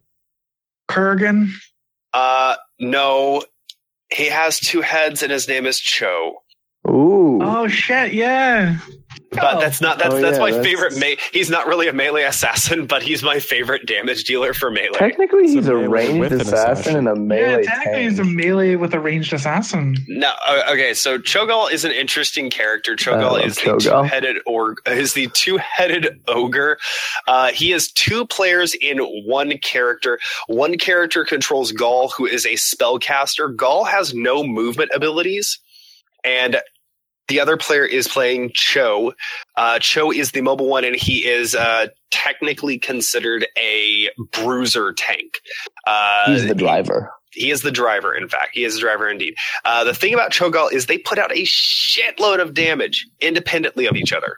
Kerrigan, 0.90 1.54
Uh, 2.14 2.56
no, 2.80 3.44
he 4.14 4.26
has 4.28 4.60
two 4.60 4.82
heads, 4.82 5.22
and 5.22 5.32
his 5.32 5.48
name 5.48 5.66
is 5.66 5.80
Cho. 5.80 6.36
Ooh, 6.88 7.40
oh 7.42 7.68
shit, 7.68 8.14
yeah. 8.14 8.78
But 9.32 9.58
Oh. 9.58 9.60
that's 9.60 9.80
not 9.80 10.00
that's 10.00 10.16
Oh, 10.16 10.20
that's 10.22 10.38
yeah, 10.38 10.44
my 10.44 10.52
that's- 10.52 10.66
favorite. 10.66 10.96
Me- 10.98 11.18
he's 11.32 11.50
not 11.52 11.68
really 11.68 11.88
a 11.88 11.94
melee 11.94 12.24
assassin, 12.24 12.86
but 12.88 13.04
he's 13.04 13.22
my 13.22 13.40
favorite 13.40 13.86
damage 13.86 14.24
dealer 14.24 14.54
for 14.54 14.72
melee. 14.72 14.90
technically 14.98 15.44
It's 15.44 15.54
a 15.54 15.58
he's 15.58 15.68
a, 15.68 15.76
ranged 15.76 16.32
assassin, 16.32 16.54
assassin. 16.54 16.96
and 16.98 17.08
a 17.08 17.16
melee 17.16 17.42
yeah, 17.64 17.70
technically 17.70 17.92
tank. 17.94 18.10
he's 18.10 18.20
a 18.20 18.24
melee 18.24 18.76
with 18.76 18.94
a 18.96 19.00
ranged 19.00 19.32
assassin. 19.34 19.96
No, 20.08 20.34
uh, 20.48 20.64
okay. 20.72 20.94
So 20.96 21.20
Cho'Gall 21.20 21.72
is 21.72 21.86
an 21.86 21.92
interesting 21.92 22.50
character. 22.50 22.96
Cho'Gall 22.96 23.34
love 23.34 23.46
is 23.46 23.56
the 23.58 23.62
Cho'Gall. 23.62 24.02
two-headed 24.04 24.38
or 24.48 24.76
is 24.88 25.14
the 25.14 25.28
two-headed 25.34 26.22
ogre. 26.28 26.78
Uh, 27.28 27.52
he 27.52 27.70
has 27.72 27.92
two 27.92 28.26
players 28.26 28.74
in 28.74 28.98
one 29.26 29.58
character. 29.60 30.20
One 30.48 30.78
character 30.78 31.24
controls 31.24 31.72
Gall, 31.72 32.10
who 32.10 32.26
is 32.26 32.46
a 32.48 32.54
spellcaster. 32.56 33.56
Gall 33.56 33.84
has 33.84 34.14
no 34.14 34.44
movement 34.44 34.90
abilities, 34.94 35.60
and 36.24 36.60
the 37.30 37.40
other 37.40 37.56
player 37.56 37.86
is 37.86 38.08
playing 38.08 38.52
Cho. 38.54 39.14
Uh, 39.56 39.80
Cho 39.80 40.12
is 40.12 40.32
the 40.32 40.42
mobile 40.42 40.68
one, 40.68 40.84
and 40.84 40.96
he 40.96 41.26
is 41.26 41.56
uh, 41.56 41.88
technically 42.12 42.78
considered 42.78 43.48
a 43.58 44.10
bruiser 44.34 44.92
tank. 44.92 45.40
Uh, 45.88 46.26
he's 46.34 46.46
the 46.48 46.54
driver. 46.56 47.12
he 47.32 47.50
is 47.52 47.62
the 47.62 47.72
driver, 47.72 48.14
in 48.14 48.28
fact. 48.28 48.50
He 48.54 48.66
is 48.66 48.74
the 48.76 48.82
driver 48.82 49.08
indeed. 49.10 49.36
Uh, 49.64 49.84
the 49.86 49.94
thing 49.94 50.14
about 50.14 50.32
Cho'Gall 50.32 50.72
is 50.74 50.88
they 50.88 50.98
put 50.98 51.18
out 51.18 51.32
a 51.32 51.44
shitload 51.46 52.42
of 52.42 52.54
damage 52.54 53.08
independently 53.22 53.86
of 53.86 53.96
each 53.96 54.12
other. 54.12 54.36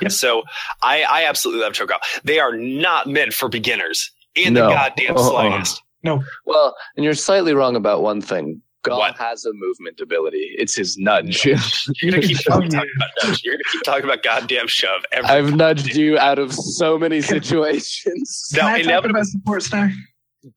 Yep. 0.00 0.12
So 0.12 0.42
I, 0.82 1.02
I 1.02 1.24
absolutely 1.24 1.62
love 1.64 1.72
Cho'Gall. 1.72 1.98
They 2.24 2.38
are 2.38 2.52
not 2.56 3.06
meant 3.06 3.32
for 3.32 3.48
beginners 3.48 4.10
in 4.34 4.54
No. 4.54 4.68
the 4.68 4.74
goddamn 4.74 5.16
Uh-uh. 5.16 5.30
slightest. 5.30 5.82
Well, 6.44 6.76
and 6.96 7.04
you're 7.04 7.14
slightly 7.14 7.52
wrong 7.54 7.74
about 7.74 8.02
one 8.02 8.20
thing. 8.20 8.62
God 8.86 8.98
What? 8.98 9.18
has 9.18 9.44
a 9.44 9.52
movement 9.52 10.00
ability. 10.00 10.54
It's 10.58 10.74
his 10.74 10.96
nudge. 10.98 11.44
You're 11.44 11.56
gonna 12.10 12.22
keep 12.26 12.38
Oh, 12.48 12.52
talking 12.54 12.74
about 12.74 12.86
nudge. 12.86 13.08
Oh, 13.22 13.34
You're 13.44 13.54
gonna 13.54 13.64
keep 13.72 13.82
talking 13.82 14.04
about 14.04 14.22
goddamn 14.22 14.66
shove. 14.68 15.04
Every 15.12 15.28
I've 15.28 15.54
nudged 15.54 15.94
you 15.96 16.18
out 16.18 16.38
of 16.38 16.52
so 16.54 16.98
many 16.98 17.20
situations. 17.20 18.50
now, 18.56 18.60
Can 18.62 18.68
I 18.68 18.76
talk 18.78 18.84
inevitably, 18.84 19.10
about 19.20 19.26
supports 19.26 19.72
now? 19.72 19.88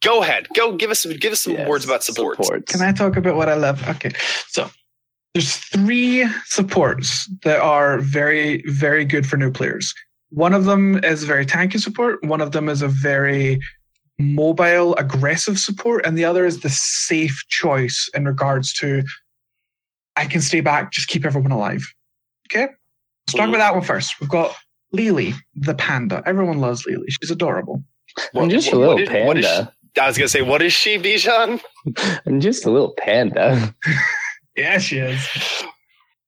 go 0.03 0.21
ahead. 0.21 0.47
Go 0.55 0.75
give 0.75 0.91
us 0.91 1.01
some 1.01 1.13
give 1.13 1.33
us 1.33 1.41
some 1.41 1.53
Yes, 1.53 1.67
words 1.67 1.85
about 1.85 2.03
support. 2.03 2.37
supports. 2.37 2.71
Can 2.71 2.81
I 2.81 2.91
talk 2.91 3.17
about 3.17 3.35
what 3.35 3.49
I 3.49 3.55
love? 3.55 3.87
Okay. 3.89 4.11
So 4.47 4.69
there's 5.33 5.55
three 5.57 6.27
supports 6.45 7.27
that 7.43 7.59
are 7.59 7.99
very, 7.99 8.63
very 8.67 9.05
good 9.05 9.27
for 9.27 9.37
new 9.37 9.51
players. 9.51 9.93
One 10.31 10.53
of 10.53 10.65
them 10.65 11.03
is 11.03 11.23
a 11.23 11.25
very 11.25 11.45
tanky 11.45 11.79
support, 11.79 12.23
one 12.23 12.41
of 12.41 12.51
them 12.51 12.69
is 12.69 12.81
a 12.83 12.87
very 12.87 13.59
mobile, 14.19 14.95
aggressive 14.95 15.57
support, 15.57 16.05
and 16.05 16.17
the 16.17 16.25
other 16.25 16.45
is 16.45 16.59
the 16.59 16.69
safe 16.69 17.43
choice 17.49 18.09
in 18.13 18.25
regards 18.25 18.73
to 18.73 19.03
I 20.15 20.25
can 20.25 20.41
stay 20.41 20.59
back, 20.59 20.91
just 20.91 21.07
keep 21.07 21.25
everyone 21.25 21.51
alive. 21.51 21.81
Okay? 22.51 22.67
Let's 23.27 23.33
talk 23.37 23.45
Mhm. 23.45 23.49
about 23.49 23.57
that 23.59 23.73
one 23.73 23.83
first. 23.83 24.19
We've 24.19 24.29
got 24.29 24.53
Lily, 24.91 25.33
the 25.55 25.75
panda. 25.75 26.21
Everyone 26.25 26.59
loves 26.59 26.85
Lily. 26.85 27.07
She's 27.09 27.31
adorable. 27.31 27.83
I'm 28.35 28.49
just 28.49 28.71
a 28.73 28.77
What- 28.77 28.79
little 28.79 28.93
what 28.95 29.01
is- 29.01 29.09
what 29.27 29.37
is 29.37 29.45
panda. 29.45 29.73
she- 29.95 30.01
I 30.01 30.07
was 30.07 30.17
gonna 30.17 30.27
say, 30.27 30.41
what 30.41 30.61
is 30.61 30.73
she, 30.73 30.97
Bijan? 30.97 31.61
I'm 32.25 32.39
just 32.41 32.65
a 32.65 32.71
little 32.71 32.93
panda. 32.97 33.73
Yeah, 34.57 34.77
she 34.77 34.97
is. 34.97 35.25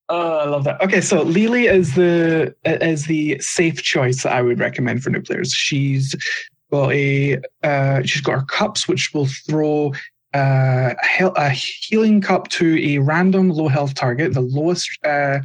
Oh, 0.08 0.38
I 0.38 0.46
love 0.46 0.64
that. 0.64 0.80
Okay, 0.82 1.02
so 1.02 1.22
Lily 1.22 1.66
is 1.66 1.96
the 1.96 2.56
is 2.64 3.08
the 3.08 3.38
safe 3.42 3.82
choice 3.84 4.24
that 4.24 4.32
I 4.32 4.42
would 4.42 4.58
recommend 4.58 5.04
for 5.04 5.10
new 5.10 5.22
players. 5.22 5.52
She's 5.52 6.16
got 6.72 6.92
a 6.94 7.40
uh, 7.64 8.02
she's 8.04 8.22
got 8.22 8.40
her 8.40 8.46
cups, 8.46 8.88
which 8.88 9.14
will 9.14 9.28
throw 9.28 9.94
uh, 10.34 10.94
a, 11.36 11.50
healing 11.50 12.22
cup 12.22 12.48
to 12.50 12.78
a 12.80 13.00
random 13.00 13.50
low 13.50 13.68
health 13.68 13.94
target, 13.94 14.34
the 14.34 14.42
lowest 14.42 14.90
uh, 15.06 15.40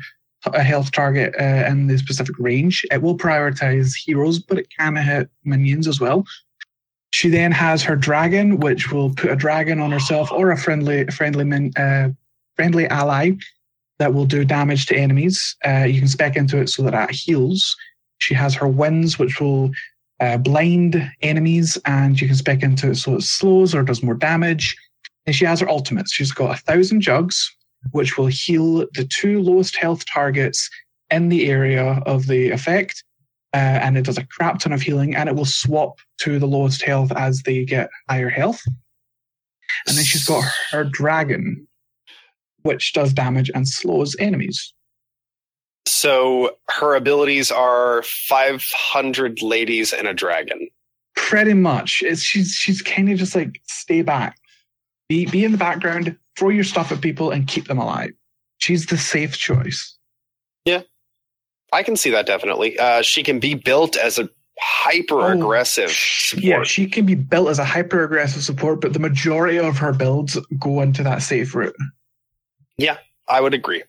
health 0.54 0.92
target 0.92 1.34
uh, 1.40 1.68
in 1.68 1.88
the 1.88 1.98
specific 1.98 2.36
range. 2.38 2.84
It 2.90 3.02
will 3.02 3.18
prioritize 3.18 3.92
heroes, 3.94 4.38
but 4.38 4.58
it 4.58 4.68
can 4.78 4.96
hit 4.96 5.28
minions 5.44 5.88
as 5.88 6.00
well. 6.00 6.24
She 7.10 7.28
then 7.28 7.52
has 7.52 7.82
her 7.82 7.96
dragon, 7.96 8.58
which 8.58 8.92
will 8.92 9.14
put 9.14 9.30
a 9.30 9.36
dragon 9.36 9.80
on 9.80 9.90
herself 9.90 10.30
or 10.30 10.50
a 10.50 10.56
friendly 10.56 11.06
friendly 11.06 11.44
min, 11.44 11.72
uh, 11.76 12.10
friendly 12.54 12.86
ally 12.88 13.32
that 13.98 14.12
will 14.12 14.26
do 14.26 14.44
damage 14.44 14.86
to 14.86 14.96
enemies. 14.96 15.56
Uh, 15.66 15.84
you 15.84 15.98
can 15.98 16.08
spec 16.08 16.36
into 16.36 16.58
it 16.58 16.68
so 16.68 16.82
that 16.82 17.10
it 17.10 17.14
heals. 17.14 17.74
She 18.18 18.34
has 18.34 18.54
her 18.54 18.68
winds, 18.68 19.18
which 19.18 19.40
will 19.40 19.70
uh, 20.20 20.38
blind 20.38 21.10
enemies, 21.22 21.78
and 21.84 22.20
you 22.20 22.26
can 22.26 22.36
spec 22.36 22.62
into 22.62 22.90
it 22.90 22.96
so 22.96 23.16
it 23.16 23.22
slows 23.22 23.74
or 23.74 23.82
does 23.82 24.02
more 24.02 24.14
damage. 24.14 24.76
And 25.26 25.34
she 25.34 25.44
has 25.44 25.60
her 25.60 25.68
ultimates. 25.68 26.12
She's 26.12 26.32
got 26.32 26.56
a 26.56 26.60
thousand 26.62 27.00
jugs, 27.00 27.50
which 27.92 28.16
will 28.16 28.26
heal 28.26 28.86
the 28.94 29.08
two 29.18 29.42
lowest 29.42 29.76
health 29.76 30.04
targets 30.12 30.70
in 31.10 31.28
the 31.28 31.50
area 31.50 32.02
of 32.06 32.26
the 32.26 32.50
effect. 32.50 33.02
Uh, 33.52 33.80
and 33.82 33.96
it 33.96 34.04
does 34.04 34.18
a 34.18 34.26
crap 34.26 34.58
ton 34.58 34.72
of 34.72 34.82
healing, 34.82 35.14
and 35.14 35.28
it 35.28 35.34
will 35.34 35.44
swap 35.44 35.98
to 36.18 36.38
the 36.38 36.46
lowest 36.46 36.82
health 36.82 37.10
as 37.12 37.42
they 37.42 37.64
get 37.64 37.90
higher 38.08 38.28
health. 38.28 38.60
And 39.86 39.96
then 39.96 40.04
she's 40.04 40.26
got 40.26 40.44
her 40.70 40.84
dragon, 40.84 41.66
which 42.62 42.92
does 42.92 43.12
damage 43.12 43.50
and 43.54 43.66
slows 43.66 44.16
enemies. 44.18 44.74
So 45.86 46.56
her 46.68 46.94
abilities 46.94 47.50
are 47.50 48.02
500 48.02 49.42
ladies 49.42 49.92
and 49.92 50.06
a 50.08 50.14
dragon. 50.14 50.68
Pretty 51.14 51.54
much, 51.54 52.02
it's 52.04 52.22
she's 52.22 52.52
she's 52.52 52.82
kind 52.82 53.10
of 53.10 53.18
just 53.18 53.34
like 53.34 53.60
stay 53.66 54.02
back, 54.02 54.36
be 55.08 55.24
be 55.26 55.44
in 55.44 55.52
the 55.52 55.58
background, 55.58 56.16
throw 56.36 56.50
your 56.50 56.64
stuff 56.64 56.92
at 56.92 57.00
people, 57.00 57.30
and 57.30 57.48
keep 57.48 57.68
them 57.68 57.78
alive. 57.78 58.10
She's 58.58 58.86
the 58.86 58.98
safe 58.98 59.36
choice. 59.36 59.96
Yeah, 60.66 60.82
I 61.72 61.82
can 61.82 61.96
see 61.96 62.10
that 62.10 62.26
definitely. 62.26 62.78
Uh, 62.78 63.02
she 63.02 63.22
can 63.22 63.40
be 63.40 63.54
built 63.54 63.96
as 63.96 64.18
a 64.18 64.28
hyper 64.58 65.32
aggressive. 65.32 65.90
Oh, 65.90 66.38
Yeah, 66.38 66.62
she 66.64 66.86
can 66.86 67.06
be 67.06 67.14
built 67.14 67.48
as 67.48 67.58
a 67.58 67.64
hyper 67.64 68.04
aggressive 68.04 68.42
support, 68.42 68.80
but 68.80 68.92
the 68.92 68.98
majority 68.98 69.58
of 69.58 69.78
her 69.78 69.92
builds 69.92 70.38
go 70.58 70.80
into 70.80 71.02
that 71.02 71.22
safe 71.22 71.54
route. 71.54 71.76
Yeah, 72.76 72.98
I 73.28 73.40
would 73.40 73.54
agree. 73.54 73.82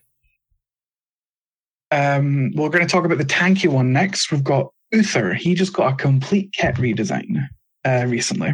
Um, 1.91 2.51
we're 2.55 2.69
going 2.69 2.85
to 2.85 2.91
talk 2.91 3.05
about 3.05 3.17
the 3.17 3.25
tanky 3.25 3.67
one 3.69 3.93
next. 3.93 4.31
We've 4.31 4.43
got 4.43 4.71
Uther. 4.91 5.33
He 5.33 5.55
just 5.55 5.73
got 5.73 5.93
a 5.93 5.95
complete 5.95 6.51
kit 6.53 6.75
redesign 6.75 7.47
uh, 7.85 8.05
recently. 8.07 8.53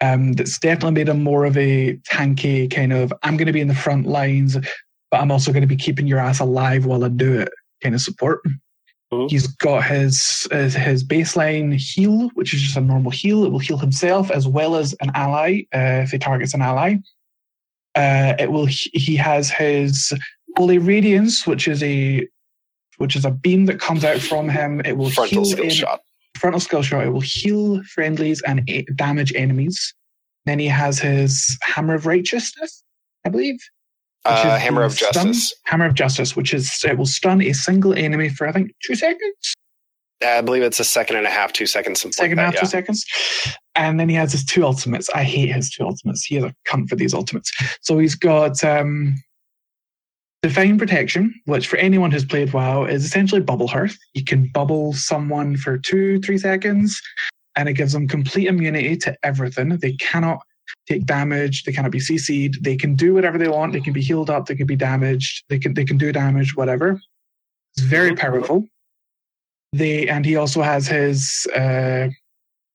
Um, 0.00 0.34
that's 0.34 0.58
definitely 0.58 0.92
made 0.92 1.08
him 1.08 1.22
more 1.22 1.44
of 1.44 1.56
a 1.56 1.96
tanky 2.10 2.70
kind 2.70 2.92
of. 2.92 3.12
I'm 3.22 3.36
going 3.36 3.46
to 3.46 3.52
be 3.52 3.60
in 3.60 3.68
the 3.68 3.74
front 3.74 4.06
lines, 4.06 4.56
but 5.10 5.20
I'm 5.20 5.30
also 5.30 5.52
going 5.52 5.62
to 5.62 5.66
be 5.66 5.76
keeping 5.76 6.06
your 6.06 6.18
ass 6.18 6.40
alive 6.40 6.84
while 6.86 7.04
I 7.04 7.08
do 7.08 7.40
it 7.40 7.48
kind 7.82 7.94
of 7.94 8.00
support. 8.00 8.40
Mhm. 9.12 9.30
He's 9.30 9.46
got 9.46 9.84
his, 9.84 10.48
his 10.50 10.74
his 10.74 11.04
baseline 11.04 11.74
heal, 11.74 12.28
which 12.34 12.52
is 12.52 12.60
just 12.60 12.76
a 12.76 12.80
normal 12.80 13.10
heal. 13.12 13.44
It 13.44 13.52
will 13.52 13.60
heal 13.60 13.78
himself 13.78 14.30
as 14.30 14.48
well 14.48 14.74
as 14.76 14.94
an 15.00 15.12
ally 15.14 15.60
uh, 15.74 16.02
if 16.04 16.10
he 16.10 16.18
targets 16.18 16.54
an 16.54 16.62
ally. 16.62 16.96
Uh, 17.94 18.34
it 18.38 18.50
will. 18.50 18.66
He 18.66 19.16
has 19.16 19.48
his 19.48 20.12
holy 20.56 20.78
radiance, 20.78 21.46
which 21.46 21.68
is 21.68 21.82
a 21.82 22.26
which 22.98 23.16
is 23.16 23.24
a 23.24 23.30
beam 23.30 23.66
that 23.66 23.80
comes 23.80 24.04
out 24.04 24.20
from 24.20 24.48
him. 24.48 24.80
It 24.84 24.96
will 24.96 25.10
Frontal 25.10 25.42
heal 25.44 25.44
skill 25.44 25.70
shot. 25.70 26.00
frontal 26.38 26.60
skill 26.60 26.82
shot. 26.82 27.04
It 27.06 27.10
will 27.10 27.20
heal 27.20 27.82
friendlies 27.84 28.42
and 28.42 28.62
a- 28.68 28.82
damage 28.94 29.32
enemies. 29.34 29.94
Then 30.44 30.58
he 30.58 30.66
has 30.66 30.98
his 30.98 31.58
hammer 31.62 31.94
of 31.94 32.06
righteousness, 32.06 32.82
I 33.24 33.28
believe. 33.30 33.54
which 33.54 34.34
Uh, 34.34 34.54
is 34.56 34.62
Hammer 34.62 34.82
of 34.82 34.92
stun- 34.94 35.12
Justice. 35.12 35.54
Hammer 35.66 35.86
of 35.86 35.94
Justice, 35.94 36.34
which 36.36 36.52
is 36.54 36.70
it 36.84 36.98
will 36.98 37.06
stun 37.06 37.40
a 37.42 37.52
single 37.52 37.94
enemy 37.94 38.28
for 38.28 38.46
I 38.48 38.52
think 38.52 38.72
two 38.84 38.94
seconds, 38.96 39.54
I 40.24 40.40
believe 40.40 40.62
it's 40.62 40.80
a 40.80 40.84
second 40.84 41.16
and 41.16 41.26
a 41.26 41.30
half, 41.30 41.52
two 41.52 41.66
seconds, 41.66 42.00
something 42.00 42.12
second 42.14 42.38
like 42.38 42.46
half 42.46 42.54
that. 42.54 42.60
two 42.60 42.66
seconds, 42.66 43.04
and 43.76 44.00
then 44.00 44.08
he 44.08 44.14
has 44.16 44.32
his 44.32 44.44
two 44.44 44.64
ultimates. 44.64 45.08
I 45.10 45.22
hate 45.24 45.52
his 45.52 45.70
two 45.70 45.84
ultimates. 45.84 46.24
He 46.24 46.36
is 46.38 46.44
a 46.44 46.54
cunt 46.66 46.88
for 46.88 46.96
these 46.96 47.12
ultimates. 47.14 47.52
So 47.82 47.98
he's 47.98 48.14
got 48.16 48.64
um, 48.64 49.14
Divine 50.42 50.78
Protection, 50.78 51.34
which 51.46 51.66
for 51.66 51.76
anyone 51.76 52.10
who's 52.10 52.24
played 52.24 52.52
WoW 52.52 52.84
is 52.84 53.04
essentially 53.04 53.40
Bubble 53.40 53.68
Hearth. 53.68 53.98
You 54.14 54.22
can 54.22 54.48
bubble 54.48 54.92
someone 54.92 55.56
for 55.56 55.78
two, 55.78 56.20
three 56.20 56.38
seconds, 56.38 57.00
and 57.56 57.68
it 57.68 57.74
gives 57.74 57.92
them 57.92 58.06
complete 58.06 58.46
immunity 58.46 58.96
to 58.98 59.16
everything. 59.22 59.76
They 59.78 59.94
cannot 59.94 60.38
take 60.88 61.06
damage. 61.06 61.64
They 61.64 61.72
cannot 61.72 61.90
be 61.90 61.98
CC'd. 61.98 62.62
They 62.62 62.76
can 62.76 62.94
do 62.94 63.14
whatever 63.14 63.38
they 63.38 63.48
want. 63.48 63.72
They 63.72 63.80
can 63.80 63.92
be 63.92 64.02
healed 64.02 64.30
up. 64.30 64.46
They 64.46 64.54
can 64.54 64.66
be 64.66 64.76
damaged. 64.76 65.44
They 65.48 65.58
can 65.58 65.74
they 65.74 65.84
can 65.84 65.98
do 65.98 66.12
damage. 66.12 66.56
Whatever. 66.56 67.00
It's 67.76 67.86
very 67.86 68.14
powerful. 68.14 68.66
They 69.72 70.08
and 70.08 70.24
he 70.24 70.36
also 70.36 70.62
has 70.62 70.86
his 70.86 71.46
uh, 71.54 72.08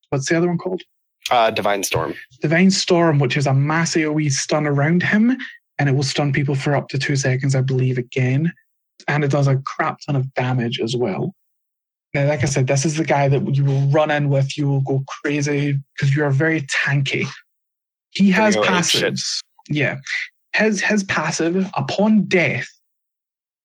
what's 0.10 0.28
the 0.28 0.38
other 0.38 0.48
one 0.48 0.58
called? 0.58 0.82
Uh, 1.30 1.52
Divine 1.52 1.84
Storm. 1.84 2.14
Divine 2.42 2.72
Storm, 2.72 3.20
which 3.20 3.38
is 3.38 3.48
a 3.48 3.54
massive 3.54 4.10
AoE 4.10 4.32
stun 4.32 4.66
around 4.66 5.04
him, 5.04 5.38
and 5.82 5.90
it 5.90 5.94
will 5.94 6.04
stun 6.04 6.32
people 6.32 6.54
for 6.54 6.76
up 6.76 6.90
to 6.90 7.00
two 7.00 7.16
seconds, 7.16 7.56
I 7.56 7.62
believe, 7.62 7.98
again. 7.98 8.54
And 9.08 9.24
it 9.24 9.32
does 9.32 9.48
a 9.48 9.58
crap 9.66 9.98
ton 10.06 10.16
of 10.16 10.32
damage 10.36 10.80
as 10.80 10.96
well. 10.96 11.34
Now, 12.14 12.28
like 12.28 12.44
I 12.44 12.46
said, 12.46 12.68
this 12.68 12.86
is 12.86 12.98
the 12.98 13.04
guy 13.04 13.28
that 13.28 13.56
you 13.56 13.66
will 13.66 13.88
run 13.88 14.12
in 14.12 14.30
with, 14.30 14.60
you 14.60 14.68
will 14.68 14.82
go 14.82 15.04
crazy 15.08 15.80
because 15.96 16.16
you 16.16 16.24
are 16.24 16.30
very 16.30 16.62
tanky. 16.68 17.26
He 18.12 18.30
has 18.30 18.54
go 18.54 18.62
ape 18.64 18.86
shit. 18.86 19.14
passives. 19.16 19.40
Yeah. 19.70 19.98
His 20.54 20.82
his 20.82 21.04
passive, 21.06 21.68
upon 21.76 22.26
death, 22.26 22.68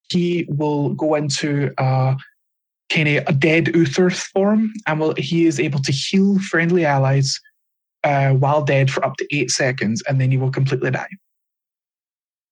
he 0.08 0.46
will 0.48 0.94
go 0.94 1.16
into 1.16 1.70
uh 1.76 2.14
kind 2.88 3.08
of 3.08 3.24
a 3.26 3.32
dead 3.34 3.76
Uther 3.76 4.08
form, 4.08 4.72
and 4.86 5.00
will 5.00 5.14
he 5.18 5.44
is 5.44 5.60
able 5.60 5.80
to 5.80 5.92
heal 5.92 6.38
friendly 6.38 6.86
allies 6.86 7.38
uh, 8.04 8.30
while 8.30 8.64
dead 8.64 8.90
for 8.90 9.04
up 9.04 9.18
to 9.18 9.36
eight 9.36 9.50
seconds, 9.50 10.02
and 10.08 10.18
then 10.18 10.30
he 10.30 10.38
will 10.38 10.50
completely 10.50 10.90
die. 10.90 11.10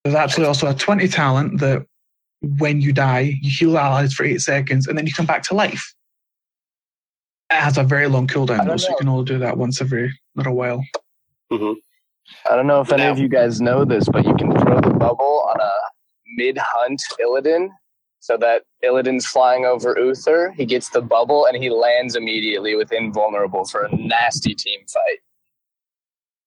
There's 0.05 0.15
actually 0.17 0.47
also 0.47 0.69
a 0.69 0.75
20 0.75 1.09
talent 1.09 1.61
that 1.61 1.87
when 2.43 2.81
you 2.83 2.93
die, 2.93 3.39
you 3.41 3.51
heal 3.51 3.79
allies 3.79 4.13
for 4.13 4.25
eight 4.25 4.43
seconds, 4.43 4.87
and 4.87 4.99
then 4.99 5.07
you 5.07 5.13
come 5.15 5.25
back 5.25 5.43
to 5.45 5.55
life. 5.55 5.95
It 7.51 7.57
has 7.57 7.79
a 7.79 7.85
very 7.85 8.07
long 8.07 8.27
cooldown, 8.27 8.67
though, 8.67 8.77
so 8.77 8.91
you 8.91 8.97
can 8.97 9.09
only 9.09 9.25
do 9.25 9.39
that 9.39 9.57
once 9.57 9.81
every 9.81 10.13
little 10.35 10.55
while. 10.55 10.85
I 11.51 11.57
don't 12.57 12.67
know 12.67 12.81
if 12.81 12.93
any 12.93 13.05
Now- 13.05 13.13
of 13.13 13.19
you 13.19 13.29
guys 13.29 13.61
know 13.61 13.85
this, 13.85 14.07
but 14.09 14.27
you 14.27 14.35
can 14.35 14.51
throw 14.59 14.81
the 14.81 14.91
bubble 14.91 15.47
on 15.49 15.59
a 15.61 15.71
mid 16.37 16.59
hunt 16.59 17.01
Illidan 17.21 17.69
so 18.21 18.37
that 18.39 18.63
Illidan's 18.85 19.27
flying 19.27 19.65
over 19.65 19.95
Uther. 19.99 20.53
He 20.57 20.67
gets 20.67 20.91
the 20.91 21.01
bubble 21.03 21.47
and 21.47 21.57
he 21.63 21.71
lands 21.71 22.17
immediately 22.17 22.75
with 22.75 22.93
invulnerable 22.93 23.65
for 23.67 23.85
a 23.85 23.95
nasty 23.97 24.55
team 24.55 24.81
fight. 24.89 25.19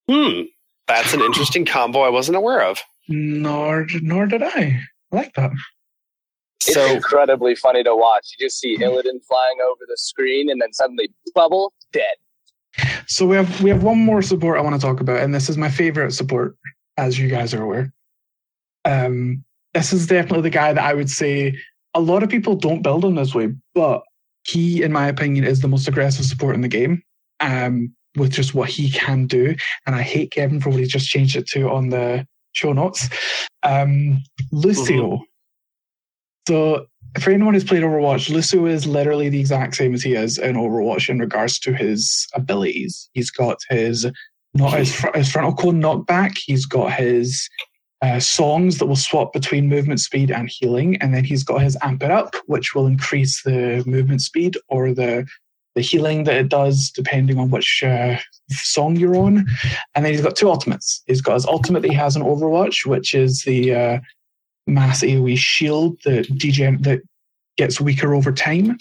Hmm. 0.10 0.42
That's 0.88 1.14
an 1.14 1.22
interesting 1.22 1.66
combo 1.66 2.02
I 2.02 2.10
wasn't 2.10 2.38
aware 2.38 2.62
of. 2.64 2.80
Nor, 3.08 3.88
nor 4.02 4.26
did 4.26 4.44
I. 4.44 4.82
I 5.12 5.16
like 5.16 5.34
that. 5.36 5.52
It's 6.66 6.74
So 6.74 6.86
incredibly 6.86 7.56
funny 7.56 7.84
to 7.84 7.96
watch. 7.96 8.36
You 8.38 8.46
just 8.46 8.60
see 8.60 8.78
Illidan 8.78 9.24
flying 9.28 9.58
over 9.64 9.82
the 9.88 9.98
screen 9.98 10.50
and 10.50 10.62
then 10.62 10.74
suddenly 10.74 11.10
bubble 11.34 11.74
dead. 11.94 12.16
So 13.08 13.26
we 13.26 13.36
have 13.36 13.62
we 13.62 13.70
have 13.70 13.84
one 13.84 13.98
more 13.98 14.22
support 14.22 14.58
I 14.58 14.62
want 14.62 14.76
to 14.76 14.86
talk 14.86 15.00
about, 15.00 15.22
and 15.22 15.34
this 15.34 15.50
is 15.50 15.58
my 15.58 15.70
favorite 15.70 16.12
support 16.12 16.58
as 16.98 17.18
you 17.18 17.28
guys 17.28 17.54
are 17.54 17.64
aware. 17.64 17.94
Um, 18.86 19.44
this 19.74 19.94
is 19.94 20.08
definitely 20.08 20.42
the 20.42 20.50
guy 20.50 20.74
that 20.74 20.84
I 20.84 20.94
would 20.94 21.10
say 21.10 21.58
a 21.94 22.02
lot 22.02 22.24
of 22.24 22.30
people 22.30 22.56
don't 22.56 22.82
build 22.82 23.06
him 23.06 23.16
this 23.16 23.34
way, 23.34 23.50
but 23.74 24.04
he, 24.44 24.84
in 24.84 24.92
my 24.92 25.08
opinion, 25.08 25.44
is 25.44 25.62
the 25.62 25.68
most 25.68 25.88
aggressive 25.88 26.26
support 26.26 26.56
in 26.56 26.62
the 26.62 26.68
game. 26.68 27.02
Um, 27.40 27.94
with 28.16 28.32
just 28.32 28.56
what 28.56 28.70
he 28.70 28.90
can 28.90 29.28
do, 29.28 29.56
and 29.86 29.96
I 29.96 30.02
hate 30.02 30.32
Kevin 30.32 30.60
for 30.60 30.70
what 30.70 30.80
he 30.80 30.88
just 30.88 31.08
changed 31.08 31.36
it 31.36 31.48
to 31.50 31.70
on 31.70 31.90
the 31.90 32.26
show 32.58 32.74
notes. 32.74 33.08
Um, 33.64 34.24
Lucio. 34.52 35.22
So 36.48 36.88
for 37.20 37.32
anyone 37.32 37.54
who's 37.54 37.64
played 37.64 37.84
Overwatch, 37.84 38.30
Lucio 38.30 38.66
is 38.66 38.88
literally 38.88 39.30
the 39.30 39.40
exact 39.40 39.76
same 39.76 39.94
as 39.94 40.04
he 40.04 40.14
is 40.14 40.38
in 40.38 40.56
Overwatch 40.56 41.10
in 41.10 41.20
regards 41.20 41.60
to 41.60 41.74
his 41.74 42.28
abilities. 42.34 43.10
He's 43.14 43.32
got 43.32 43.58
his 43.70 44.06
not 44.54 44.74
his, 44.74 44.96
fr- 44.96 45.16
his 45.16 45.32
frontal 45.32 45.54
cone 45.54 45.82
knockback. 45.82 46.38
He's 46.38 46.66
got 46.66 46.94
his 46.94 47.48
uh, 48.02 48.20
songs 48.20 48.78
that 48.78 48.86
will 48.86 48.96
swap 48.96 49.34
between 49.34 49.68
movement 49.68 50.00
speed 50.00 50.32
and 50.32 50.50
healing, 50.50 50.98
and 50.98 51.14
then 51.14 51.24
he's 51.24 51.44
got 51.44 51.62
his 51.62 51.78
amp 51.82 52.04
it 52.04 52.12
up, 52.12 52.36
which 52.46 52.74
will 52.74 52.88
increase 52.88 53.44
the 53.44 53.84
movement 53.86 54.22
speed 54.22 54.58
or 54.70 54.94
the 54.94 55.28
the 55.78 55.84
healing 55.84 56.24
that 56.24 56.36
it 56.36 56.50
does 56.50 56.90
depending 56.90 57.38
on 57.38 57.52
which 57.52 57.84
uh, 57.84 58.18
song 58.50 58.96
you're 58.96 59.16
on. 59.16 59.46
And 59.94 60.04
then 60.04 60.12
he's 60.12 60.24
got 60.24 60.36
two 60.36 60.50
ultimates. 60.50 61.04
He's 61.06 61.22
got 61.22 61.36
his 61.36 61.46
ultimate 61.46 61.82
that 61.84 61.92
he 61.92 61.96
has 61.96 62.16
in 62.16 62.24
Overwatch, 62.24 62.88
which 62.88 63.14
is 63.14 63.44
the 63.44 63.76
uh, 63.76 64.00
mass 64.66 65.04
AoE 65.04 65.38
shield 65.38 66.00
that 66.04 66.36
degen- 66.36 66.82
that 66.82 67.02
gets 67.58 67.80
weaker 67.80 68.16
over 68.16 68.32
time. 68.32 68.80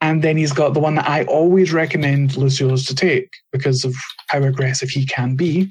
And 0.00 0.22
then 0.22 0.36
he's 0.36 0.52
got 0.52 0.72
the 0.72 0.80
one 0.80 0.94
that 0.94 1.08
I 1.08 1.24
always 1.24 1.72
recommend 1.72 2.36
Lucio's 2.36 2.86
to 2.86 2.94
take 2.94 3.28
because 3.52 3.84
of 3.84 3.94
how 4.28 4.42
aggressive 4.44 4.88
he 4.88 5.04
can 5.04 5.34
be. 5.34 5.68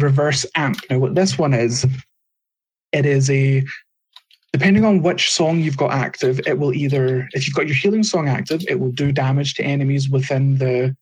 Reverse 0.00 0.44
amp. 0.56 0.78
Now, 0.90 0.98
what 0.98 1.14
this 1.14 1.38
one 1.38 1.54
is, 1.54 1.86
it 2.90 3.06
is 3.06 3.30
a 3.30 3.64
depending 4.54 4.84
on 4.84 5.02
which 5.02 5.32
song 5.32 5.58
you've 5.58 5.76
got 5.76 5.90
active, 5.90 6.40
it 6.46 6.60
will 6.60 6.72
either 6.72 7.28
if 7.32 7.44
you've 7.44 7.56
got 7.56 7.66
your 7.66 7.74
healing 7.74 8.04
song 8.04 8.28
active, 8.28 8.62
it 8.68 8.78
will 8.78 8.92
do 8.92 9.10
damage 9.10 9.54
to 9.54 9.64
enemies 9.64 10.08
within 10.08 10.58
the 10.58 10.96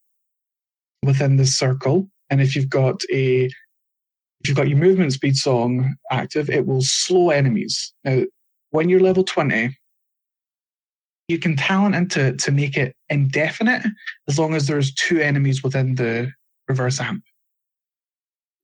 within 1.03 1.37
the 1.37 1.45
circle. 1.45 2.09
And 2.31 2.41
if 2.41 2.57
you've 2.57 2.71
got 2.71 3.03
a 3.13 3.45
if 3.45 4.49
you've 4.49 4.57
got 4.57 4.69
your 4.69 4.79
movement 4.79 5.13
speed 5.13 5.37
song 5.37 5.95
active, 6.11 6.49
it 6.49 6.65
will 6.67 6.81
slow 6.81 7.29
enemies. 7.29 7.93
Now, 8.05 8.23
when 8.71 8.89
you're 8.89 9.01
level 9.01 9.23
20, 9.23 9.77
you 11.29 11.39
can 11.39 11.55
talent 11.55 11.95
into 11.95 12.33
to 12.33 12.51
make 12.53 12.79
it 12.79 12.97
indefinite 13.11 13.85
as 14.29 14.39
long 14.39 14.55
as 14.55 14.67
there's 14.67 14.95
two 14.95 15.21
enemies 15.21 15.63
within 15.63 15.97
the 15.97 16.33
reverse 16.69 16.99
amp. 17.03 17.23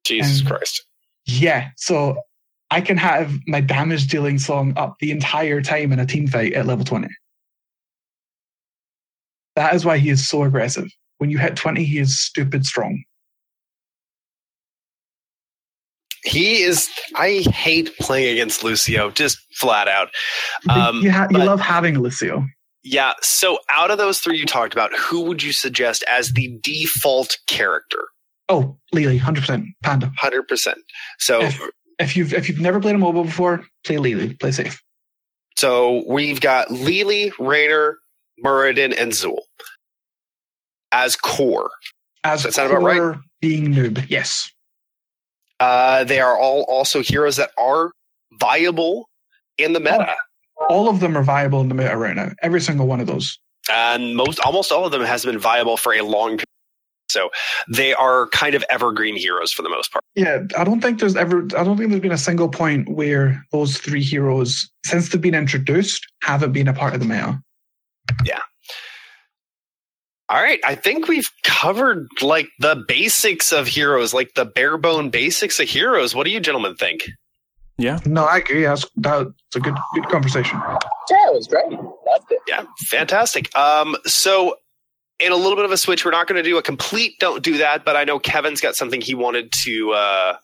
Jesus 0.06 0.40
And- 0.40 0.48
Christ. 0.48 0.82
Yeah, 1.26 1.72
so 1.76 2.16
I 2.70 2.80
can 2.80 2.96
have 2.98 3.32
my 3.46 3.60
damage 3.60 4.08
dealing 4.08 4.38
song 4.38 4.74
up 4.76 4.96
the 5.00 5.10
entire 5.10 5.62
time 5.62 5.92
in 5.92 5.98
a 5.98 6.06
team 6.06 6.26
fight 6.26 6.52
at 6.52 6.66
level 6.66 6.84
20. 6.84 7.08
That 9.56 9.74
is 9.74 9.84
why 9.84 9.98
he 9.98 10.10
is 10.10 10.28
so 10.28 10.42
aggressive. 10.44 10.88
When 11.18 11.30
you 11.30 11.38
hit 11.38 11.56
20, 11.56 11.82
he 11.82 11.98
is 11.98 12.20
stupid 12.20 12.64
strong. 12.64 13.02
He 16.24 16.62
is. 16.62 16.88
I 17.14 17.44
hate 17.52 17.96
playing 17.98 18.32
against 18.32 18.62
Lucio, 18.62 19.10
just 19.10 19.38
flat 19.54 19.88
out. 19.88 20.08
Um, 20.68 21.00
you, 21.02 21.10
ha- 21.10 21.28
you 21.30 21.38
but- 21.38 21.46
love 21.46 21.60
having 21.60 21.98
Lucio. 22.00 22.44
Yeah. 22.84 23.12
So, 23.22 23.58
out 23.70 23.90
of 23.90 23.98
those 23.98 24.18
three 24.20 24.38
you 24.38 24.46
talked 24.46 24.72
about, 24.72 24.94
who 24.96 25.22
would 25.22 25.42
you 25.42 25.52
suggest 25.52 26.04
as 26.08 26.32
the 26.32 26.58
default 26.62 27.36
character? 27.46 28.04
Oh, 28.48 28.78
Lily, 28.92 29.18
100%. 29.18 29.64
Panda. 29.82 30.10
Hundred 30.16 30.48
percent. 30.48 30.78
So, 31.18 31.42
If, 31.42 31.60
if 31.98 32.16
you've 32.16 32.32
if 32.34 32.48
you've 32.48 32.60
never 32.60 32.80
played 32.80 32.94
a 32.94 32.98
MOBA 32.98 33.24
before, 33.26 33.64
play 33.84 33.98
Lily. 33.98 34.34
Play 34.34 34.52
safe. 34.52 34.80
so 35.56 36.04
we've 36.08 36.40
got 36.40 36.70
Lily, 36.70 37.32
Raynor, 37.38 37.98
Muradin, 38.44 38.94
and 39.00 39.12
Xul 39.12 39.38
as 40.92 41.16
core. 41.16 41.70
As 42.24 42.42
Does 42.42 42.54
that 42.54 42.60
sound 42.60 42.70
about 42.72 42.82
right? 42.82 42.98
core 42.98 43.20
being 43.40 43.72
noob, 43.74 44.04
yes. 44.08 44.50
Uh, 45.60 46.04
they 46.04 46.20
are 46.20 46.38
all 46.38 46.62
also 46.68 47.02
heroes 47.02 47.36
that 47.36 47.50
are 47.58 47.90
viable 48.40 49.08
in 49.58 49.72
the 49.72 49.80
meta, 49.80 50.14
All 50.70 50.88
of 50.88 51.00
them 51.00 51.16
are 51.16 51.22
viable 51.22 51.60
in 51.60 51.68
the 51.68 51.74
meta 51.74 51.96
right 51.96 52.14
now. 52.14 52.30
Every 52.42 52.60
single 52.60 52.86
one 52.86 53.00
of 53.00 53.06
those. 53.08 53.38
and 53.70 54.14
most 54.16 54.38
almost 54.40 54.70
all 54.72 54.84
of 54.86 54.92
them 54.92 55.02
has 55.02 55.24
been 55.24 55.38
viable 55.38 55.76
for 55.76 55.92
a 55.94 56.02
long 56.02 56.30
period. 56.38 56.44
So 57.10 57.30
they 57.68 57.94
are 57.94 58.28
kind 58.28 58.54
of 58.54 58.64
evergreen 58.68 59.16
heroes 59.16 59.52
for 59.52 59.62
the 59.62 59.68
most 59.68 59.92
part. 59.92 60.04
Yeah, 60.14 60.40
I 60.56 60.64
don't 60.64 60.80
think 60.80 61.00
there's 61.00 61.16
ever 61.16 61.44
I 61.56 61.64
don't 61.64 61.76
think 61.76 61.90
there's 61.90 62.02
been 62.02 62.12
a 62.12 62.18
single 62.18 62.48
point 62.48 62.88
where 62.88 63.44
those 63.52 63.78
three 63.78 64.02
heroes, 64.02 64.70
since 64.84 65.08
they've 65.08 65.20
been 65.20 65.34
introduced, 65.34 66.06
haven't 66.22 66.52
been 66.52 66.68
a 66.68 66.74
part 66.74 66.94
of 66.94 67.00
the 67.00 67.06
meta. 67.06 67.40
Yeah. 68.24 68.40
All 70.30 70.42
right, 70.42 70.60
I 70.62 70.74
think 70.74 71.08
we've 71.08 71.30
covered 71.42 72.06
like 72.20 72.48
the 72.58 72.84
basics 72.86 73.50
of 73.50 73.66
heroes, 73.66 74.12
like 74.12 74.34
the 74.34 74.44
bare 74.44 74.76
bone 74.76 75.08
basics 75.08 75.58
of 75.58 75.68
heroes. 75.68 76.14
What 76.14 76.24
do 76.24 76.30
you 76.30 76.40
gentlemen 76.40 76.74
think? 76.76 77.08
Yeah. 77.78 78.00
No, 78.04 78.24
I 78.24 78.38
agree. 78.38 78.64
That's 78.64 78.84
that's 78.96 79.30
a 79.54 79.60
good 79.60 79.76
good 79.94 80.08
conversation. 80.08 80.60
Yeah, 81.10 81.28
it 81.28 81.34
was 81.34 81.46
great. 81.46 81.70
Loved 81.70 82.30
it. 82.30 82.40
Yeah, 82.46 82.64
fantastic. 82.88 83.56
Um, 83.56 83.96
so 84.04 84.56
in 85.20 85.32
a 85.32 85.36
little 85.36 85.56
bit 85.56 85.64
of 85.64 85.72
a 85.72 85.76
switch, 85.76 86.04
we're 86.04 86.10
not 86.12 86.26
going 86.26 86.42
to 86.42 86.48
do 86.48 86.58
a 86.58 86.62
complete 86.62 87.18
don't 87.18 87.42
do 87.42 87.58
that, 87.58 87.84
but 87.84 87.96
I 87.96 88.04
know 88.04 88.18
Kevin's 88.18 88.60
got 88.60 88.76
something 88.76 89.00
he 89.00 89.14
wanted 89.14 89.52
to 89.64 89.92
uh, 89.92 90.36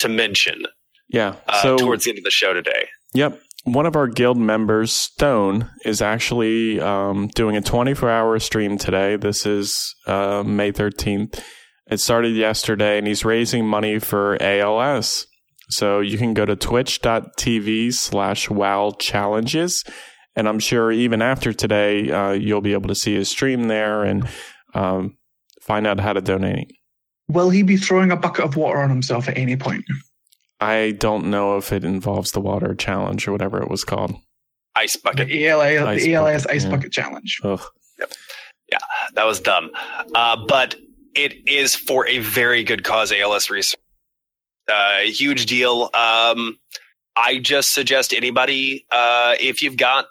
to 0.00 0.08
mention 0.08 0.62
Yeah. 1.08 1.34
uh, 1.46 1.62
so 1.62 1.76
towards 1.76 2.04
the 2.04 2.10
end 2.10 2.18
of 2.18 2.24
the 2.24 2.30
show 2.30 2.52
today. 2.52 2.88
Yep. 3.14 3.40
One 3.64 3.84
of 3.86 3.96
our 3.96 4.06
guild 4.06 4.38
members, 4.38 4.92
Stone, 4.92 5.68
is 5.84 6.00
actually 6.00 6.80
um, 6.80 7.28
doing 7.34 7.56
a 7.56 7.60
24 7.60 8.08
hour 8.08 8.38
stream 8.38 8.78
today. 8.78 9.16
This 9.16 9.44
is 9.44 9.94
uh, 10.06 10.42
May 10.46 10.72
13th. 10.72 11.42
It 11.90 12.00
started 12.00 12.34
yesterday, 12.34 12.98
and 12.98 13.06
he's 13.06 13.24
raising 13.24 13.66
money 13.66 13.98
for 13.98 14.40
ALS. 14.42 15.26
So 15.70 16.00
you 16.00 16.16
can 16.16 16.32
go 16.32 16.46
to 16.46 16.56
twitch.tv 16.56 17.92
slash 17.92 18.48
wow 18.48 18.94
challenges. 18.98 19.84
And 20.38 20.48
I'm 20.48 20.60
sure 20.60 20.92
even 20.92 21.20
after 21.20 21.52
today, 21.52 22.12
uh, 22.12 22.30
you'll 22.30 22.60
be 22.60 22.72
able 22.72 22.86
to 22.86 22.94
see 22.94 23.12
his 23.12 23.28
stream 23.28 23.64
there 23.64 24.04
and 24.04 24.28
um, 24.72 25.18
find 25.60 25.84
out 25.84 25.98
how 25.98 26.12
to 26.12 26.20
donate. 26.20 26.70
Will 27.26 27.50
he 27.50 27.64
be 27.64 27.76
throwing 27.76 28.12
a 28.12 28.16
bucket 28.16 28.44
of 28.44 28.54
water 28.54 28.78
on 28.78 28.88
himself 28.88 29.28
at 29.28 29.36
any 29.36 29.56
point? 29.56 29.84
I 30.60 30.94
don't 31.00 31.28
know 31.28 31.56
if 31.56 31.72
it 31.72 31.82
involves 31.84 32.30
the 32.30 32.40
water 32.40 32.76
challenge 32.76 33.26
or 33.26 33.32
whatever 33.32 33.60
it 33.60 33.68
was 33.68 33.82
called. 33.82 34.14
Ice 34.76 34.94
The 34.94 35.00
bucket. 35.02 35.32
ALS, 35.32 35.88
Ice 35.88 36.04
the 36.04 36.14
ALS 36.14 36.42
bucket, 36.44 36.56
Ice 36.56 36.64
yeah. 36.64 36.70
Bucket 36.70 36.92
Challenge. 36.92 37.40
Ugh. 37.42 37.60
That 39.14 39.26
was 39.26 39.40
dumb. 39.40 39.70
Uh, 40.14 40.36
but 40.46 40.76
it 41.16 41.34
is 41.48 41.74
for 41.74 42.06
a 42.06 42.20
very 42.20 42.62
good 42.62 42.84
cause, 42.84 43.10
ALS 43.10 43.50
research. 43.50 43.80
Uh, 44.68 44.98
huge 45.00 45.46
deal. 45.46 45.90
Um, 45.94 46.58
I 47.16 47.40
just 47.42 47.72
suggest 47.72 48.14
anybody, 48.14 48.86
uh, 48.92 49.34
if 49.40 49.62
you've 49.62 49.76
got 49.76 50.06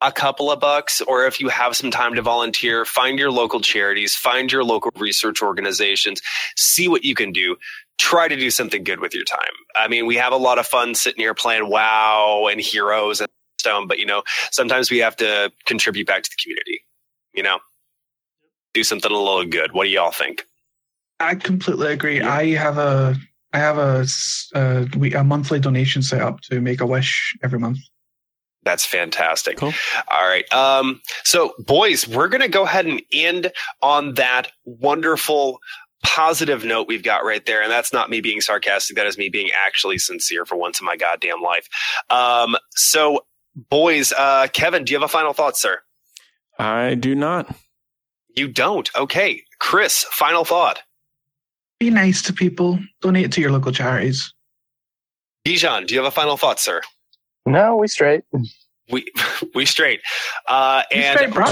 a 0.00 0.12
couple 0.12 0.50
of 0.50 0.60
bucks 0.60 1.00
or 1.00 1.24
if 1.26 1.40
you 1.40 1.48
have 1.48 1.76
some 1.76 1.90
time 1.90 2.14
to 2.14 2.22
volunteer, 2.22 2.84
find 2.84 3.18
your 3.18 3.30
local 3.30 3.60
charities, 3.60 4.14
find 4.14 4.52
your 4.52 4.64
local 4.64 4.90
research 4.96 5.42
organizations, 5.42 6.20
see 6.56 6.88
what 6.88 7.04
you 7.04 7.14
can 7.14 7.32
do. 7.32 7.56
Try 7.98 8.28
to 8.28 8.36
do 8.36 8.50
something 8.50 8.82
good 8.82 9.00
with 9.00 9.14
your 9.14 9.24
time. 9.24 9.52
I 9.76 9.88
mean, 9.88 10.06
we 10.06 10.16
have 10.16 10.32
a 10.32 10.36
lot 10.36 10.58
of 10.58 10.66
fun 10.66 10.94
sitting 10.94 11.20
here 11.22 11.32
playing 11.32 11.68
WoW 11.70 12.48
and 12.50 12.60
Heroes 12.60 13.20
and 13.20 13.28
Stone, 13.60 13.86
but 13.86 13.98
you 13.98 14.06
know, 14.06 14.22
sometimes 14.50 14.90
we 14.90 14.98
have 14.98 15.16
to 15.16 15.52
contribute 15.64 16.06
back 16.06 16.24
to 16.24 16.30
the 16.30 16.36
community. 16.42 16.80
You 17.32 17.44
know, 17.44 17.58
do 18.74 18.82
something 18.84 19.10
a 19.10 19.16
little 19.16 19.44
good. 19.46 19.72
What 19.72 19.84
do 19.84 19.90
y'all 19.90 20.10
think? 20.10 20.44
I 21.20 21.36
completely 21.36 21.92
agree. 21.92 22.20
I 22.20 22.54
have 22.56 22.78
a 22.78 23.16
I 23.52 23.58
have 23.58 23.78
a 23.78 24.04
we- 24.98 25.14
a 25.14 25.22
monthly 25.22 25.60
donation 25.60 26.02
set 26.02 26.20
up 26.20 26.40
to 26.50 26.60
make 26.60 26.80
a 26.80 26.86
wish 26.86 27.36
every 27.42 27.60
month. 27.60 27.78
That's 28.64 28.84
fantastic. 28.84 29.58
Cool. 29.58 29.72
All 30.08 30.26
right. 30.26 30.50
Um, 30.52 31.00
so, 31.22 31.54
boys, 31.58 32.08
we're 32.08 32.28
going 32.28 32.40
to 32.40 32.48
go 32.48 32.64
ahead 32.64 32.86
and 32.86 33.02
end 33.12 33.52
on 33.82 34.14
that 34.14 34.50
wonderful 34.64 35.60
positive 36.02 36.64
note 36.64 36.86
we've 36.86 37.02
got 37.02 37.24
right 37.24 37.44
there. 37.46 37.62
And 37.62 37.70
that's 37.70 37.92
not 37.92 38.10
me 38.10 38.20
being 38.20 38.40
sarcastic. 38.40 38.96
That 38.96 39.06
is 39.06 39.18
me 39.18 39.28
being 39.28 39.50
actually 39.66 39.98
sincere 39.98 40.44
for 40.44 40.56
once 40.56 40.80
in 40.80 40.86
my 40.86 40.96
goddamn 40.96 41.40
life. 41.42 41.68
Um, 42.10 42.56
so, 42.70 43.24
boys, 43.70 44.12
uh, 44.12 44.48
Kevin, 44.52 44.84
do 44.84 44.92
you 44.92 44.98
have 44.98 45.08
a 45.08 45.12
final 45.12 45.32
thought, 45.32 45.56
sir? 45.56 45.80
I 46.58 46.94
do 46.94 47.14
not. 47.14 47.54
You 48.36 48.48
don't. 48.48 48.88
Okay. 48.96 49.42
Chris, 49.58 50.04
final 50.10 50.44
thought. 50.44 50.82
Be 51.80 51.90
nice 51.90 52.22
to 52.22 52.32
people. 52.32 52.78
Donate 53.00 53.32
to 53.32 53.40
your 53.40 53.50
local 53.50 53.72
charities. 53.72 54.32
Bijan, 55.46 55.86
do 55.86 55.94
you 55.94 56.00
have 56.00 56.08
a 56.10 56.14
final 56.14 56.36
thought, 56.36 56.60
sir? 56.60 56.80
No, 57.46 57.76
we 57.76 57.88
straight. 57.88 58.24
We 58.90 59.06
we 59.54 59.66
straight. 59.66 60.00
Uh, 60.48 60.82
and 60.92 61.18
straight, 61.18 61.34
bro. 61.34 61.46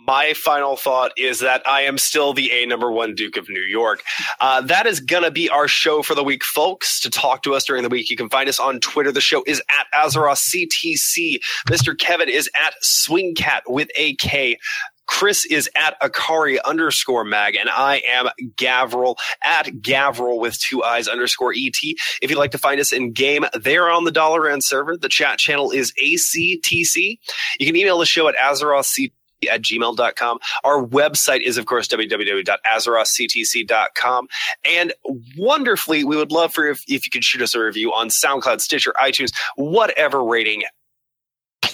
my 0.00 0.34
final 0.34 0.76
thought 0.76 1.12
is 1.16 1.40
that 1.40 1.66
I 1.66 1.82
am 1.82 1.98
still 1.98 2.32
the 2.32 2.50
A 2.52 2.66
number 2.66 2.90
one 2.92 3.14
Duke 3.14 3.36
of 3.36 3.48
New 3.48 3.62
York. 3.62 4.02
Uh, 4.40 4.60
that 4.62 4.86
is 4.86 5.00
going 5.00 5.24
to 5.24 5.30
be 5.30 5.48
our 5.48 5.68
show 5.68 6.02
for 6.02 6.14
the 6.14 6.24
week, 6.24 6.44
folks. 6.44 7.00
To 7.00 7.10
talk 7.10 7.42
to 7.42 7.54
us 7.54 7.64
during 7.64 7.82
the 7.82 7.88
week, 7.88 8.10
you 8.10 8.16
can 8.16 8.28
find 8.28 8.48
us 8.48 8.60
on 8.60 8.80
Twitter. 8.80 9.10
The 9.12 9.20
show 9.20 9.42
is 9.46 9.60
at 9.78 9.86
Azeroth 9.98 10.38
CTC. 10.38 11.38
Mr. 11.68 11.98
Kevin 11.98 12.28
is 12.28 12.48
at 12.64 12.74
Swingkat 12.84 13.62
with 13.66 13.88
a 13.96 14.14
K. 14.16 14.58
Chris 15.06 15.44
is 15.44 15.68
at 15.76 16.00
Akari 16.00 16.58
underscore 16.64 17.24
mag, 17.24 17.56
and 17.56 17.70
I 17.70 18.02
am 18.08 18.28
Gavril 18.56 19.16
at 19.42 19.66
Gavril 19.66 20.40
with 20.40 20.58
two 20.58 20.82
eyes 20.82 21.08
underscore 21.08 21.52
ET. 21.56 21.76
If 22.22 22.30
you'd 22.30 22.38
like 22.38 22.52
to 22.52 22.58
find 22.58 22.80
us 22.80 22.92
in 22.92 23.12
game, 23.12 23.44
they're 23.54 23.90
on 23.90 24.04
the 24.04 24.12
Dalaran 24.12 24.62
server. 24.62 24.96
The 24.96 25.08
chat 25.08 25.38
channel 25.38 25.70
is 25.70 25.92
ACTC. 26.02 27.18
You 27.58 27.66
can 27.66 27.76
email 27.76 27.98
the 27.98 28.06
show 28.06 28.28
at 28.28 28.36
AzerothCTC 28.36 29.12
at 29.50 29.62
gmail.com. 29.62 30.38
Our 30.64 30.84
website 30.84 31.42
is, 31.42 31.58
of 31.58 31.66
course, 31.66 31.86
www.azerothctc.com. 31.88 34.28
And 34.64 34.94
wonderfully, 35.36 36.04
we 36.04 36.16
would 36.16 36.32
love 36.32 36.54
for 36.54 36.66
if, 36.66 36.82
if 36.88 37.04
you 37.04 37.10
could 37.10 37.24
shoot 37.24 37.42
us 37.42 37.54
a 37.54 37.60
review 37.60 37.92
on 37.92 38.08
SoundCloud, 38.08 38.60
Stitcher, 38.60 38.94
iTunes, 38.98 39.32
whatever 39.56 40.24
rating 40.24 40.62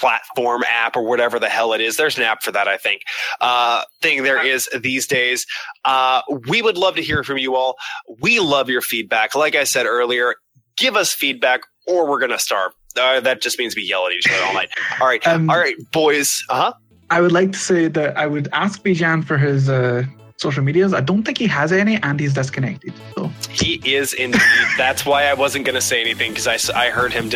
platform 0.03 0.65
app 0.69 0.97
or 0.97 1.03
whatever 1.05 1.39
the 1.39 1.49
hell 1.49 1.73
it 1.73 1.81
is. 1.81 1.97
There's 1.97 2.19
an 2.19 2.25
app 2.25 2.43
for 2.43 2.51
that, 2.51 2.67
I 2.67 2.77
think. 2.77 3.03
Uh, 3.41 3.85
thing 4.03 4.25
there 4.25 4.45
is 4.45 4.69
these 4.81 5.07
days. 5.07 5.47
Uh, 5.85 6.23
we 6.49 6.61
would 6.61 6.77
love 6.77 6.97
to 6.97 7.03
hear 7.03 7.23
from 7.23 7.39
you 7.39 7.55
all. 7.55 7.77
We 8.21 8.41
love 8.41 8.69
your 8.69 8.83
feedback. 8.83 9.37
Like 9.37 9.55
I 9.55 9.63
said 9.63 9.87
earlier, 9.87 10.35
give 10.77 10.97
us 10.97 11.13
feedback 11.13 11.61
or 11.87 12.11
we're 12.11 12.19
going 12.19 12.33
to 12.33 12.39
starve. 12.39 12.73
Uh, 13.01 13.21
that 13.21 13.41
just 13.41 13.61
means 13.61 13.77
we 13.77 13.85
yell 13.85 14.07
at 14.07 14.13
each 14.13 14.29
other 14.29 14.45
all 14.45 14.55
night. 14.55 14.71
All 15.01 15.07
right. 15.07 15.25
Um, 15.27 15.49
all 15.49 15.57
right, 15.57 15.77
boys. 15.93 16.43
Uh 16.49 16.63
huh. 16.63 16.73
I 17.09 17.21
would 17.21 17.33
like 17.33 17.53
to 17.53 17.59
say 17.59 17.87
that 17.89 18.17
I 18.19 18.27
would 18.27 18.49
ask 18.53 18.83
Bijan 18.83 19.25
for 19.25 19.39
his 19.39 19.69
uh, 19.69 20.05
social 20.37 20.65
medias. 20.65 20.93
I 20.93 21.01
don't 21.01 21.23
think 21.23 21.39
he 21.39 21.47
has 21.47 21.71
any, 21.73 21.97
and 22.03 22.19
he's 22.19 22.35
disconnected. 22.35 22.93
So 23.15 23.31
He 23.51 23.81
is 23.85 24.15
indeed. 24.15 24.41
That's 24.77 25.07
why 25.07 25.27
I 25.27 25.35
wasn't 25.35 25.65
going 25.65 25.75
to 25.77 25.81
say 25.81 26.01
anything 26.01 26.33
because 26.33 26.71
I 26.71 26.91
heard 26.91 27.13
him. 27.13 27.31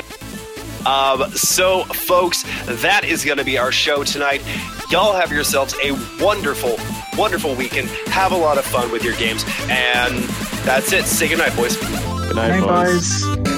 Um, 0.87 1.31
so, 1.33 1.83
folks, 1.85 2.45
that 2.83 3.05
is 3.05 3.25
going 3.25 3.39
to 3.39 3.45
be 3.45 3.59
our 3.59 3.73
show 3.73 4.05
tonight. 4.05 4.41
Y'all 4.91 5.13
have 5.15 5.33
yourselves 5.33 5.75
a 5.83 5.91
wonderful, 6.23 6.77
wonderful 7.19 7.55
weekend. 7.57 7.89
Have 8.09 8.31
a 8.33 8.37
lot 8.37 8.57
of 8.57 8.65
fun 8.65 8.91
with 8.93 9.03
your 9.03 9.15
games. 9.17 9.45
And 9.69 10.15
that's 10.65 10.93
it. 10.93 11.05
Say 11.07 11.29
goodnight, 11.29 11.57
boys. 11.57 11.77
Good 11.77 12.37
night, 12.37 12.61
Night, 12.61 12.63
boys. 12.63 13.25
boys. 13.37 13.56